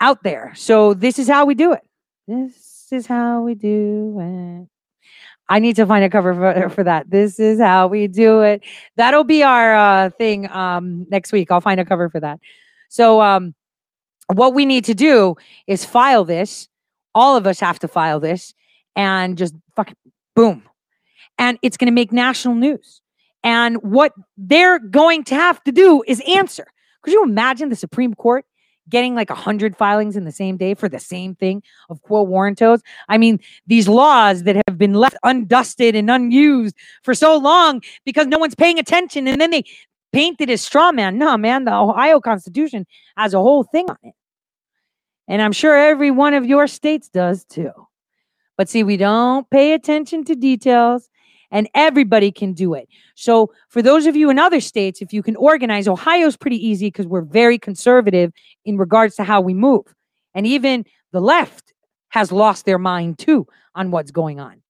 out 0.02 0.22
there. 0.24 0.52
So 0.54 0.92
this 0.92 1.18
is 1.18 1.28
how 1.28 1.46
we 1.46 1.54
do 1.54 1.72
it. 1.72 1.82
This 2.26 2.88
is 2.90 3.06
how 3.06 3.42
we 3.42 3.54
do 3.54 4.18
it. 4.20 4.68
I 5.48 5.58
need 5.60 5.76
to 5.76 5.86
find 5.86 6.04
a 6.04 6.10
cover 6.10 6.34
for, 6.34 6.68
for 6.74 6.84
that. 6.84 7.08
This 7.08 7.38
is 7.38 7.60
how 7.60 7.86
we 7.86 8.08
do 8.08 8.40
it. 8.42 8.62
That'll 8.96 9.24
be 9.24 9.42
our 9.42 9.74
uh, 9.74 10.10
thing 10.10 10.50
um, 10.50 11.06
next 11.08 11.32
week. 11.32 11.50
I'll 11.50 11.60
find 11.60 11.80
a 11.80 11.84
cover 11.84 12.10
for 12.10 12.20
that. 12.20 12.40
So 12.88 13.22
um, 13.22 13.54
what 14.26 14.54
we 14.54 14.66
need 14.66 14.84
to 14.86 14.94
do 14.94 15.36
is 15.66 15.84
file 15.84 16.24
this. 16.24 16.68
All 17.14 17.36
of 17.36 17.46
us 17.46 17.60
have 17.60 17.78
to 17.80 17.88
file 17.88 18.18
this 18.18 18.54
and 18.96 19.38
just 19.38 19.54
fucking 19.76 19.96
boom. 20.34 20.64
And 21.38 21.58
it's 21.62 21.76
going 21.76 21.86
to 21.86 21.94
make 21.94 22.12
national 22.12 22.56
news. 22.56 23.00
And 23.44 23.76
what 23.82 24.12
they're 24.36 24.78
going 24.78 25.24
to 25.24 25.34
have 25.34 25.62
to 25.64 25.72
do 25.72 26.02
is 26.06 26.20
answer. 26.26 26.66
Could 27.02 27.12
you 27.12 27.24
imagine 27.24 27.68
the 27.68 27.76
Supreme 27.76 28.14
Court 28.14 28.44
getting 28.92 29.16
like 29.16 29.30
a 29.30 29.34
hundred 29.34 29.76
filings 29.76 30.16
in 30.16 30.24
the 30.24 30.30
same 30.30 30.56
day 30.56 30.74
for 30.74 30.88
the 30.88 31.00
same 31.00 31.34
thing 31.34 31.62
of 31.90 32.00
quo 32.02 32.24
warrantos? 32.24 32.80
I 33.08 33.18
mean, 33.18 33.40
these 33.66 33.88
laws 33.88 34.44
that 34.44 34.54
have 34.54 34.78
been 34.78 34.94
left 34.94 35.16
undusted 35.24 35.96
and 35.96 36.08
unused 36.08 36.76
for 37.02 37.14
so 37.14 37.36
long 37.36 37.82
because 38.04 38.28
no 38.28 38.38
one's 38.38 38.54
paying 38.54 38.78
attention, 38.78 39.26
and 39.26 39.40
then 39.40 39.50
they 39.50 39.64
paint 40.12 40.40
it 40.40 40.50
as 40.50 40.62
straw 40.62 40.92
man. 40.92 41.18
No, 41.18 41.36
man, 41.36 41.64
the 41.64 41.74
Ohio 41.74 42.20
Constitution 42.20 42.86
has 43.16 43.34
a 43.34 43.38
whole 43.38 43.64
thing 43.64 43.90
on 43.90 43.98
it. 44.04 44.14
And 45.26 45.40
I'm 45.40 45.52
sure 45.52 45.76
every 45.76 46.10
one 46.10 46.34
of 46.34 46.46
your 46.46 46.66
states 46.66 47.08
does 47.08 47.44
too. 47.44 47.72
But 48.56 48.68
see, 48.68 48.84
we 48.84 48.96
don't 48.96 49.48
pay 49.50 49.72
attention 49.72 50.24
to 50.24 50.34
details 50.34 51.08
and 51.52 51.68
everybody 51.74 52.32
can 52.32 52.52
do 52.52 52.74
it. 52.74 52.88
So, 53.14 53.52
for 53.68 53.80
those 53.80 54.06
of 54.06 54.16
you 54.16 54.30
in 54.30 54.38
other 54.38 54.60
states, 54.60 55.00
if 55.00 55.12
you 55.12 55.22
can 55.22 55.36
organize, 55.36 55.86
Ohio's 55.86 56.36
pretty 56.36 56.66
easy 56.66 56.88
because 56.88 57.06
we're 57.06 57.22
very 57.22 57.58
conservative 57.58 58.32
in 58.64 58.76
regards 58.76 59.14
to 59.16 59.24
how 59.24 59.40
we 59.40 59.54
move. 59.54 59.94
And 60.34 60.46
even 60.46 60.84
the 61.12 61.20
left 61.20 61.72
has 62.08 62.32
lost 62.32 62.64
their 62.64 62.78
mind 62.78 63.18
too 63.18 63.46
on 63.74 63.90
what's 63.90 64.10
going 64.10 64.40
on. 64.40 64.62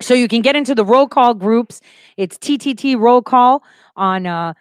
So 0.00 0.14
you 0.14 0.28
can 0.28 0.42
get 0.42 0.54
into 0.54 0.74
the 0.74 0.84
roll 0.84 1.08
call 1.08 1.34
groups. 1.34 1.80
It's 2.16 2.36
TTT 2.36 2.98
roll 2.98 3.22
call 3.22 3.62
on 3.96 4.26
uh, 4.26 4.52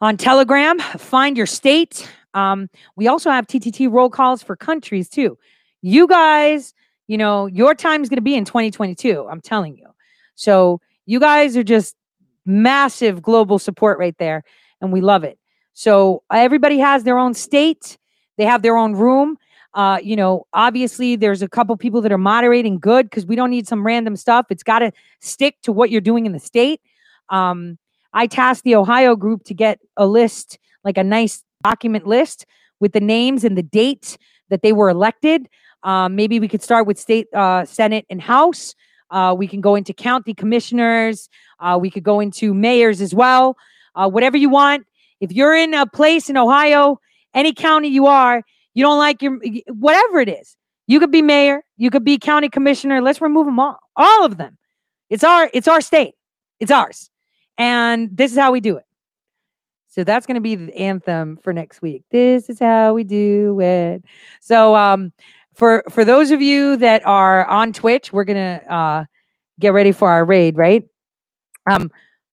on 0.00 0.16
Telegram. 0.16 0.80
Find 0.80 1.36
your 1.36 1.46
state. 1.46 2.10
Um, 2.34 2.68
we 2.96 3.06
also 3.06 3.30
have 3.30 3.46
TTT 3.46 3.90
roll 3.90 4.10
calls 4.10 4.42
for 4.42 4.56
countries 4.56 5.08
too 5.08 5.38
you 5.82 6.06
guys, 6.06 6.74
you 7.10 7.18
know, 7.18 7.46
your 7.46 7.74
time 7.74 8.02
is 8.02 8.08
going 8.08 8.18
to 8.18 8.22
be 8.22 8.36
in 8.36 8.44
2022. 8.44 9.26
I'm 9.28 9.40
telling 9.40 9.76
you. 9.76 9.88
So 10.36 10.80
you 11.06 11.18
guys 11.18 11.56
are 11.56 11.64
just 11.64 11.96
massive 12.46 13.20
global 13.20 13.58
support 13.58 13.98
right 13.98 14.14
there. 14.18 14.44
And 14.80 14.92
we 14.92 15.00
love 15.00 15.24
it. 15.24 15.36
So 15.74 16.22
everybody 16.32 16.78
has 16.78 17.02
their 17.02 17.18
own 17.18 17.34
state, 17.34 17.98
they 18.38 18.44
have 18.44 18.62
their 18.62 18.76
own 18.76 18.92
room. 18.92 19.38
Uh, 19.74 19.98
you 20.00 20.14
know, 20.14 20.46
obviously 20.52 21.16
there's 21.16 21.42
a 21.42 21.48
couple 21.48 21.76
people 21.76 22.00
that 22.02 22.12
are 22.12 22.18
moderating 22.18 22.78
good 22.78 23.10
because 23.10 23.26
we 23.26 23.34
don't 23.34 23.50
need 23.50 23.66
some 23.66 23.84
random 23.84 24.14
stuff. 24.14 24.46
It's 24.48 24.62
got 24.62 24.78
to 24.78 24.92
stick 25.18 25.56
to 25.62 25.72
what 25.72 25.90
you're 25.90 26.00
doing 26.00 26.26
in 26.26 26.32
the 26.32 26.38
state. 26.38 26.80
Um, 27.28 27.76
I 28.12 28.28
tasked 28.28 28.62
the 28.62 28.76
Ohio 28.76 29.16
group 29.16 29.42
to 29.46 29.54
get 29.54 29.80
a 29.96 30.06
list, 30.06 30.60
like 30.84 30.96
a 30.96 31.04
nice 31.04 31.42
document 31.64 32.06
list 32.06 32.46
with 32.78 32.92
the 32.92 33.00
names 33.00 33.42
and 33.42 33.58
the 33.58 33.64
date 33.64 34.16
that 34.48 34.62
they 34.62 34.72
were 34.72 34.88
elected. 34.88 35.48
Um, 35.82 36.16
maybe 36.16 36.40
we 36.40 36.48
could 36.48 36.62
start 36.62 36.86
with 36.86 36.98
state, 36.98 37.26
uh, 37.34 37.64
Senate, 37.64 38.06
and 38.10 38.20
House. 38.20 38.74
Uh, 39.10 39.34
we 39.36 39.46
can 39.46 39.60
go 39.60 39.74
into 39.74 39.92
county 39.92 40.34
commissioners. 40.34 41.28
Uh, 41.58 41.78
we 41.80 41.90
could 41.90 42.02
go 42.02 42.20
into 42.20 42.54
mayors 42.54 43.00
as 43.00 43.14
well. 43.14 43.56
Uh, 43.94 44.08
whatever 44.08 44.36
you 44.36 44.48
want. 44.48 44.86
If 45.20 45.32
you're 45.32 45.54
in 45.54 45.74
a 45.74 45.86
place 45.86 46.30
in 46.30 46.36
Ohio, 46.36 47.00
any 47.34 47.52
county 47.52 47.88
you 47.88 48.06
are, 48.06 48.42
you 48.74 48.82
don't 48.82 48.98
like 48.98 49.20
your 49.20 49.38
whatever 49.68 50.20
it 50.20 50.28
is. 50.28 50.56
You 50.86 50.98
could 50.98 51.10
be 51.10 51.22
mayor. 51.22 51.62
You 51.76 51.90
could 51.90 52.04
be 52.04 52.18
county 52.18 52.48
commissioner. 52.48 53.00
Let's 53.00 53.20
remove 53.20 53.46
them 53.46 53.60
all, 53.60 53.78
all 53.96 54.24
of 54.24 54.36
them. 54.38 54.56
It's 55.08 55.24
our 55.24 55.50
it's 55.52 55.68
our 55.68 55.80
state. 55.80 56.14
It's 56.60 56.70
ours, 56.70 57.10
and 57.58 58.16
this 58.16 58.32
is 58.32 58.38
how 58.38 58.52
we 58.52 58.60
do 58.60 58.76
it. 58.76 58.84
So 59.88 60.04
that's 60.04 60.24
going 60.24 60.36
to 60.36 60.40
be 60.40 60.54
the 60.54 60.76
anthem 60.76 61.36
for 61.42 61.52
next 61.52 61.82
week. 61.82 62.04
This 62.10 62.48
is 62.48 62.60
how 62.60 62.94
we 62.94 63.02
do 63.02 63.60
it. 63.60 64.04
So 64.40 64.76
um 64.76 65.12
for 65.60 65.84
for 65.90 66.06
those 66.06 66.30
of 66.30 66.40
you 66.40 66.78
that 66.78 67.06
are 67.06 67.44
on 67.44 67.74
Twitch, 67.74 68.14
we're 68.14 68.24
gonna 68.24 68.62
uh, 68.66 69.04
get 69.60 69.74
ready 69.74 69.92
for 69.92 70.08
our 70.08 70.24
raid, 70.24 70.56
right? 70.56 70.88
Um, 71.70 71.90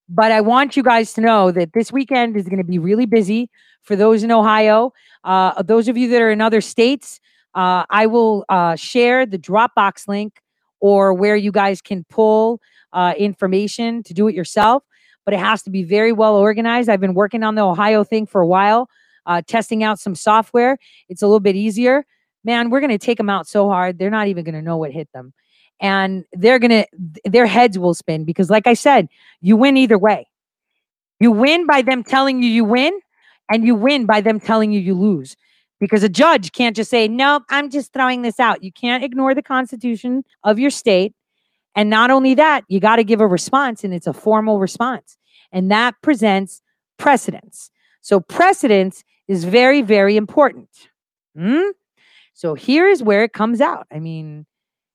but 0.07 0.31
I 0.31 0.39
want 0.39 0.77
you 0.77 0.81
guys 0.81 1.11
to 1.15 1.21
know 1.21 1.51
that 1.51 1.73
this 1.73 1.91
weekend 1.91 2.37
is 2.37 2.45
going 2.45 2.59
to 2.59 2.63
be 2.63 2.79
really 2.79 3.05
busy 3.05 3.49
for 3.83 3.97
those 3.97 4.23
in 4.23 4.31
Ohio. 4.31 4.93
Uh, 5.25 5.61
those 5.61 5.89
of 5.89 5.97
you 5.97 6.07
that 6.07 6.21
are 6.21 6.31
in 6.31 6.39
other 6.39 6.61
states, 6.61 7.19
uh, 7.53 7.83
I 7.89 8.05
will 8.05 8.45
uh, 8.47 8.77
share 8.77 9.25
the 9.25 9.37
Dropbox 9.37 10.07
link 10.07 10.41
or 10.79 11.13
where 11.13 11.35
you 11.35 11.51
guys 11.51 11.81
can 11.81 12.05
pull 12.05 12.61
uh, 12.93 13.13
information 13.17 14.03
to 14.03 14.13
do 14.13 14.29
it 14.29 14.35
yourself. 14.35 14.83
But 15.25 15.33
it 15.33 15.41
has 15.41 15.61
to 15.63 15.69
be 15.69 15.83
very 15.83 16.13
well 16.13 16.37
organized. 16.37 16.87
I've 16.87 17.01
been 17.01 17.13
working 17.13 17.43
on 17.43 17.55
the 17.55 17.63
Ohio 17.63 18.05
thing 18.05 18.25
for 18.25 18.39
a 18.39 18.47
while, 18.47 18.89
uh, 19.25 19.41
testing 19.45 19.83
out 19.83 19.99
some 19.99 20.15
software. 20.15 20.77
It's 21.09 21.21
a 21.21 21.27
little 21.27 21.41
bit 21.41 21.57
easier 21.57 22.05
man, 22.43 22.69
we're 22.69 22.79
going 22.79 22.91
to 22.91 22.97
take 22.97 23.17
them 23.17 23.29
out 23.29 23.47
so 23.47 23.69
hard, 23.69 23.99
they're 23.99 24.09
not 24.09 24.27
even 24.27 24.43
going 24.43 24.55
to 24.55 24.61
know 24.61 24.77
what 24.77 24.91
hit 24.91 25.09
them. 25.13 25.33
And 25.79 26.25
they're 26.33 26.59
going 26.59 26.71
to, 26.71 26.85
their 27.25 27.45
heads 27.45 27.77
will 27.77 27.93
spin 27.93 28.25
because, 28.25 28.49
like 28.49 28.67
I 28.67 28.73
said, 28.73 29.07
you 29.41 29.55
win 29.55 29.77
either 29.77 29.97
way. 29.97 30.27
You 31.19 31.31
win 31.31 31.65
by 31.65 31.81
them 31.81 32.03
telling 32.03 32.41
you 32.41 32.49
you 32.49 32.63
win, 32.63 32.99
and 33.49 33.65
you 33.65 33.75
win 33.75 34.05
by 34.05 34.21
them 34.21 34.39
telling 34.39 34.71
you 34.71 34.79
you 34.79 34.93
lose. 34.93 35.35
Because 35.79 36.03
a 36.03 36.09
judge 36.09 36.51
can't 36.51 36.75
just 36.75 36.89
say, 36.89 37.07
nope, 37.07 37.43
I'm 37.49 37.69
just 37.69 37.93
throwing 37.93 38.23
this 38.23 38.39
out. 38.39 38.63
You 38.63 38.71
can't 38.71 39.03
ignore 39.03 39.35
the 39.35 39.43
constitution 39.43 40.23
of 40.43 40.57
your 40.57 40.71
state. 40.71 41.13
And 41.75 41.89
not 41.89 42.09
only 42.09 42.33
that, 42.33 42.63
you 42.67 42.79
got 42.79 42.95
to 42.95 43.03
give 43.03 43.21
a 43.21 43.27
response, 43.27 43.83
and 43.83 43.93
it's 43.93 44.07
a 44.07 44.13
formal 44.13 44.59
response. 44.59 45.17
And 45.51 45.69
that 45.69 45.95
presents 46.01 46.61
precedence. 46.97 47.69
So, 48.01 48.19
precedence 48.19 49.03
is 49.27 49.43
very, 49.43 49.83
very 49.83 50.17
important. 50.17 50.69
Hmm? 51.37 51.69
So 52.37 52.53
here's 52.53 53.01
where 53.01 53.23
it 53.23 53.33
comes 53.33 53.61
out. 53.61 53.87
I 53.91 53.99
mean, 53.99 54.45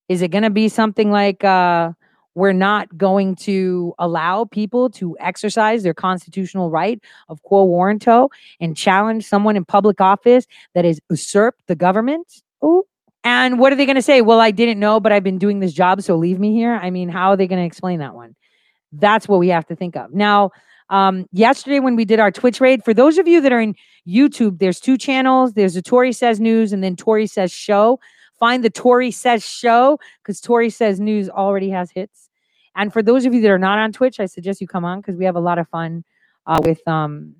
is 0.08 0.22
it 0.22 0.28
going 0.28 0.44
to 0.44 0.50
be 0.50 0.68
something 0.68 1.10
like 1.10 1.42
uh, 1.42 1.90
we're 2.36 2.52
not 2.52 2.96
going 2.96 3.34
to 3.34 3.94
allow 3.98 4.44
people 4.44 4.88
to 4.90 5.16
exercise 5.18 5.82
their 5.82 5.92
constitutional 5.92 6.70
right 6.70 7.02
of 7.28 7.42
quo 7.42 7.66
warranto 7.66 8.28
and 8.60 8.76
challenge 8.76 9.26
someone 9.26 9.56
in 9.56 9.64
public 9.64 10.00
office 10.00 10.46
that 10.76 10.84
has 10.84 11.00
usurped 11.10 11.66
the 11.66 11.74
government? 11.74 12.32
Oh, 12.62 12.84
and 13.24 13.58
what 13.58 13.72
are 13.72 13.76
they 13.76 13.86
going 13.86 13.96
to 13.96 14.02
say? 14.02 14.20
Well, 14.20 14.38
I 14.38 14.52
didn't 14.52 14.78
know, 14.78 15.00
but 15.00 15.10
I've 15.10 15.24
been 15.24 15.38
doing 15.38 15.58
this 15.58 15.72
job, 15.72 16.00
so 16.02 16.14
leave 16.14 16.38
me 16.38 16.52
here. 16.52 16.74
I 16.74 16.90
mean, 16.90 17.08
how 17.08 17.30
are 17.30 17.36
they 17.36 17.48
going 17.48 17.60
to 17.60 17.66
explain 17.66 17.98
that 17.98 18.14
one? 18.14 18.36
That's 18.92 19.26
what 19.26 19.40
we 19.40 19.48
have 19.48 19.66
to 19.66 19.74
think 19.74 19.96
of. 19.96 20.14
Now, 20.14 20.52
um, 20.92 21.26
yesterday 21.32 21.80
when 21.80 21.96
we 21.96 22.04
did 22.04 22.20
our 22.20 22.30
Twitch 22.30 22.60
raid, 22.60 22.84
for 22.84 22.92
those 22.92 23.16
of 23.16 23.26
you 23.26 23.40
that 23.40 23.50
are 23.50 23.60
in 23.60 23.74
YouTube, 24.06 24.58
there's 24.58 24.78
two 24.78 24.98
channels. 24.98 25.54
There's 25.54 25.74
a 25.74 25.80
Tore 25.80 26.12
Says 26.12 26.38
News 26.38 26.70
and 26.70 26.84
then 26.84 26.96
Tore 26.96 27.26
Says 27.26 27.50
Show. 27.50 27.98
find 28.38 28.62
the 28.62 28.68
Tore 28.68 29.10
Says 29.10 29.42
show 29.42 29.98
because 30.22 30.38
Tore 30.42 30.68
Says 30.68 31.00
News 31.00 31.30
already 31.30 31.70
has 31.70 31.90
hits. 31.90 32.28
And 32.76 32.92
for 32.92 33.02
those 33.02 33.24
of 33.24 33.32
you 33.32 33.40
that 33.40 33.50
are 33.50 33.58
not 33.58 33.78
on 33.78 33.92
Twitch, 33.92 34.20
I 34.20 34.26
suggest 34.26 34.60
you 34.60 34.66
come 34.66 34.84
on 34.84 35.00
because 35.00 35.16
we 35.16 35.24
have 35.24 35.34
a 35.34 35.40
lot 35.40 35.58
of 35.58 35.66
fun 35.70 36.04
uh, 36.46 36.60
with 36.62 36.86
um, 36.86 37.36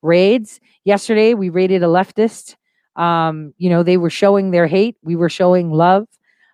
raids. 0.00 0.58
Yesterday, 0.84 1.34
we 1.34 1.50
raided 1.50 1.82
a 1.82 1.86
leftist. 1.86 2.56
Um, 2.96 3.52
you 3.58 3.68
know, 3.68 3.82
they 3.82 3.98
were 3.98 4.08
showing 4.10 4.52
their 4.52 4.66
hate. 4.66 4.96
We 5.02 5.16
were 5.16 5.28
showing 5.28 5.70
love. 5.70 6.08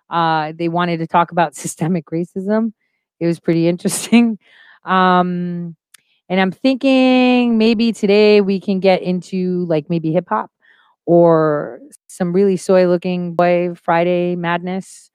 Uh, 0.09 0.51
they 0.53 0.67
wanted 0.67 0.97
to 0.97 1.07
talk 1.07 1.31
about 1.31 1.55
systemic 1.63 2.07
racism. 2.07 2.73
It 3.21 3.27
was 3.27 3.39
pretty 3.39 3.69
interesting. 3.69 4.39
Um, 4.83 5.76
and 6.29 6.39
I'm 6.39 6.51
thinking 6.51 7.57
maybe 7.57 7.91
today 7.91 8.41
we 8.41 8.59
can 8.59 8.79
get 8.79 9.01
into 9.01 9.65
like 9.65 9.89
maybe 9.89 10.11
hip 10.11 10.27
hop 10.29 10.51
or 11.05 11.79
some 12.07 12.33
really 12.33 12.57
soy 12.57 12.87
looking 12.87 13.33
boy 13.33 13.73
Friday 13.75 14.35
madness 14.35 15.09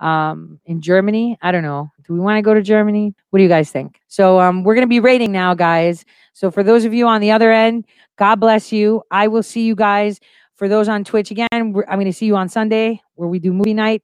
um, 0.00 0.60
in 0.66 0.80
Germany. 0.80 1.38
I 1.42 1.52
don't 1.52 1.62
know. 1.62 1.90
Do 2.06 2.12
we 2.14 2.20
want 2.20 2.38
to 2.38 2.42
go 2.42 2.54
to 2.54 2.62
Germany? 2.62 3.14
What 3.30 3.38
do 3.38 3.42
you 3.42 3.48
guys 3.48 3.70
think? 3.70 4.00
So 4.08 4.40
um, 4.40 4.64
we're 4.64 4.74
going 4.74 4.86
to 4.86 4.88
be 4.88 5.00
rating 5.00 5.32
now, 5.32 5.54
guys. 5.54 6.04
So 6.32 6.50
for 6.50 6.62
those 6.62 6.84
of 6.84 6.94
you 6.94 7.06
on 7.06 7.20
the 7.20 7.30
other 7.30 7.52
end, 7.52 7.86
God 8.16 8.36
bless 8.36 8.72
you. 8.72 9.02
I 9.10 9.28
will 9.28 9.42
see 9.42 9.62
you 9.62 9.74
guys. 9.74 10.20
For 10.56 10.68
those 10.68 10.88
on 10.88 11.04
Twitch 11.04 11.30
again, 11.30 11.48
I'm 11.52 11.72
going 11.72 12.04
to 12.04 12.12
see 12.12 12.26
you 12.26 12.36
on 12.36 12.48
Sunday 12.48 13.00
where 13.14 13.28
we 13.28 13.38
do 13.38 13.52
movie 13.52 13.74
night. 13.74 14.02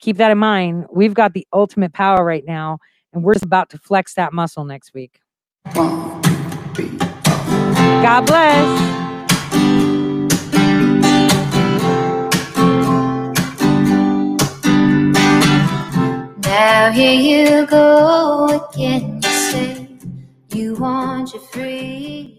Keep 0.00 0.18
that 0.18 0.30
in 0.30 0.36
mind. 0.36 0.86
We've 0.92 1.14
got 1.14 1.32
the 1.32 1.46
ultimate 1.54 1.94
power 1.94 2.22
right 2.22 2.44
now, 2.44 2.78
and 3.14 3.22
we're 3.22 3.32
just 3.32 3.46
about 3.46 3.70
to 3.70 3.78
flex 3.78 4.12
that 4.14 4.34
muscle 4.34 4.66
next 4.66 4.92
week. 4.92 5.20
God 5.74 6.22
bless. 8.26 9.00
Now 16.44 16.90
here 16.92 17.20
you 17.20 17.66
go 17.66 18.68
again. 18.72 19.20
You 19.22 19.30
say 19.30 19.88
you 20.52 20.74
want 20.76 21.32
your 21.34 21.42
free. 21.42 22.35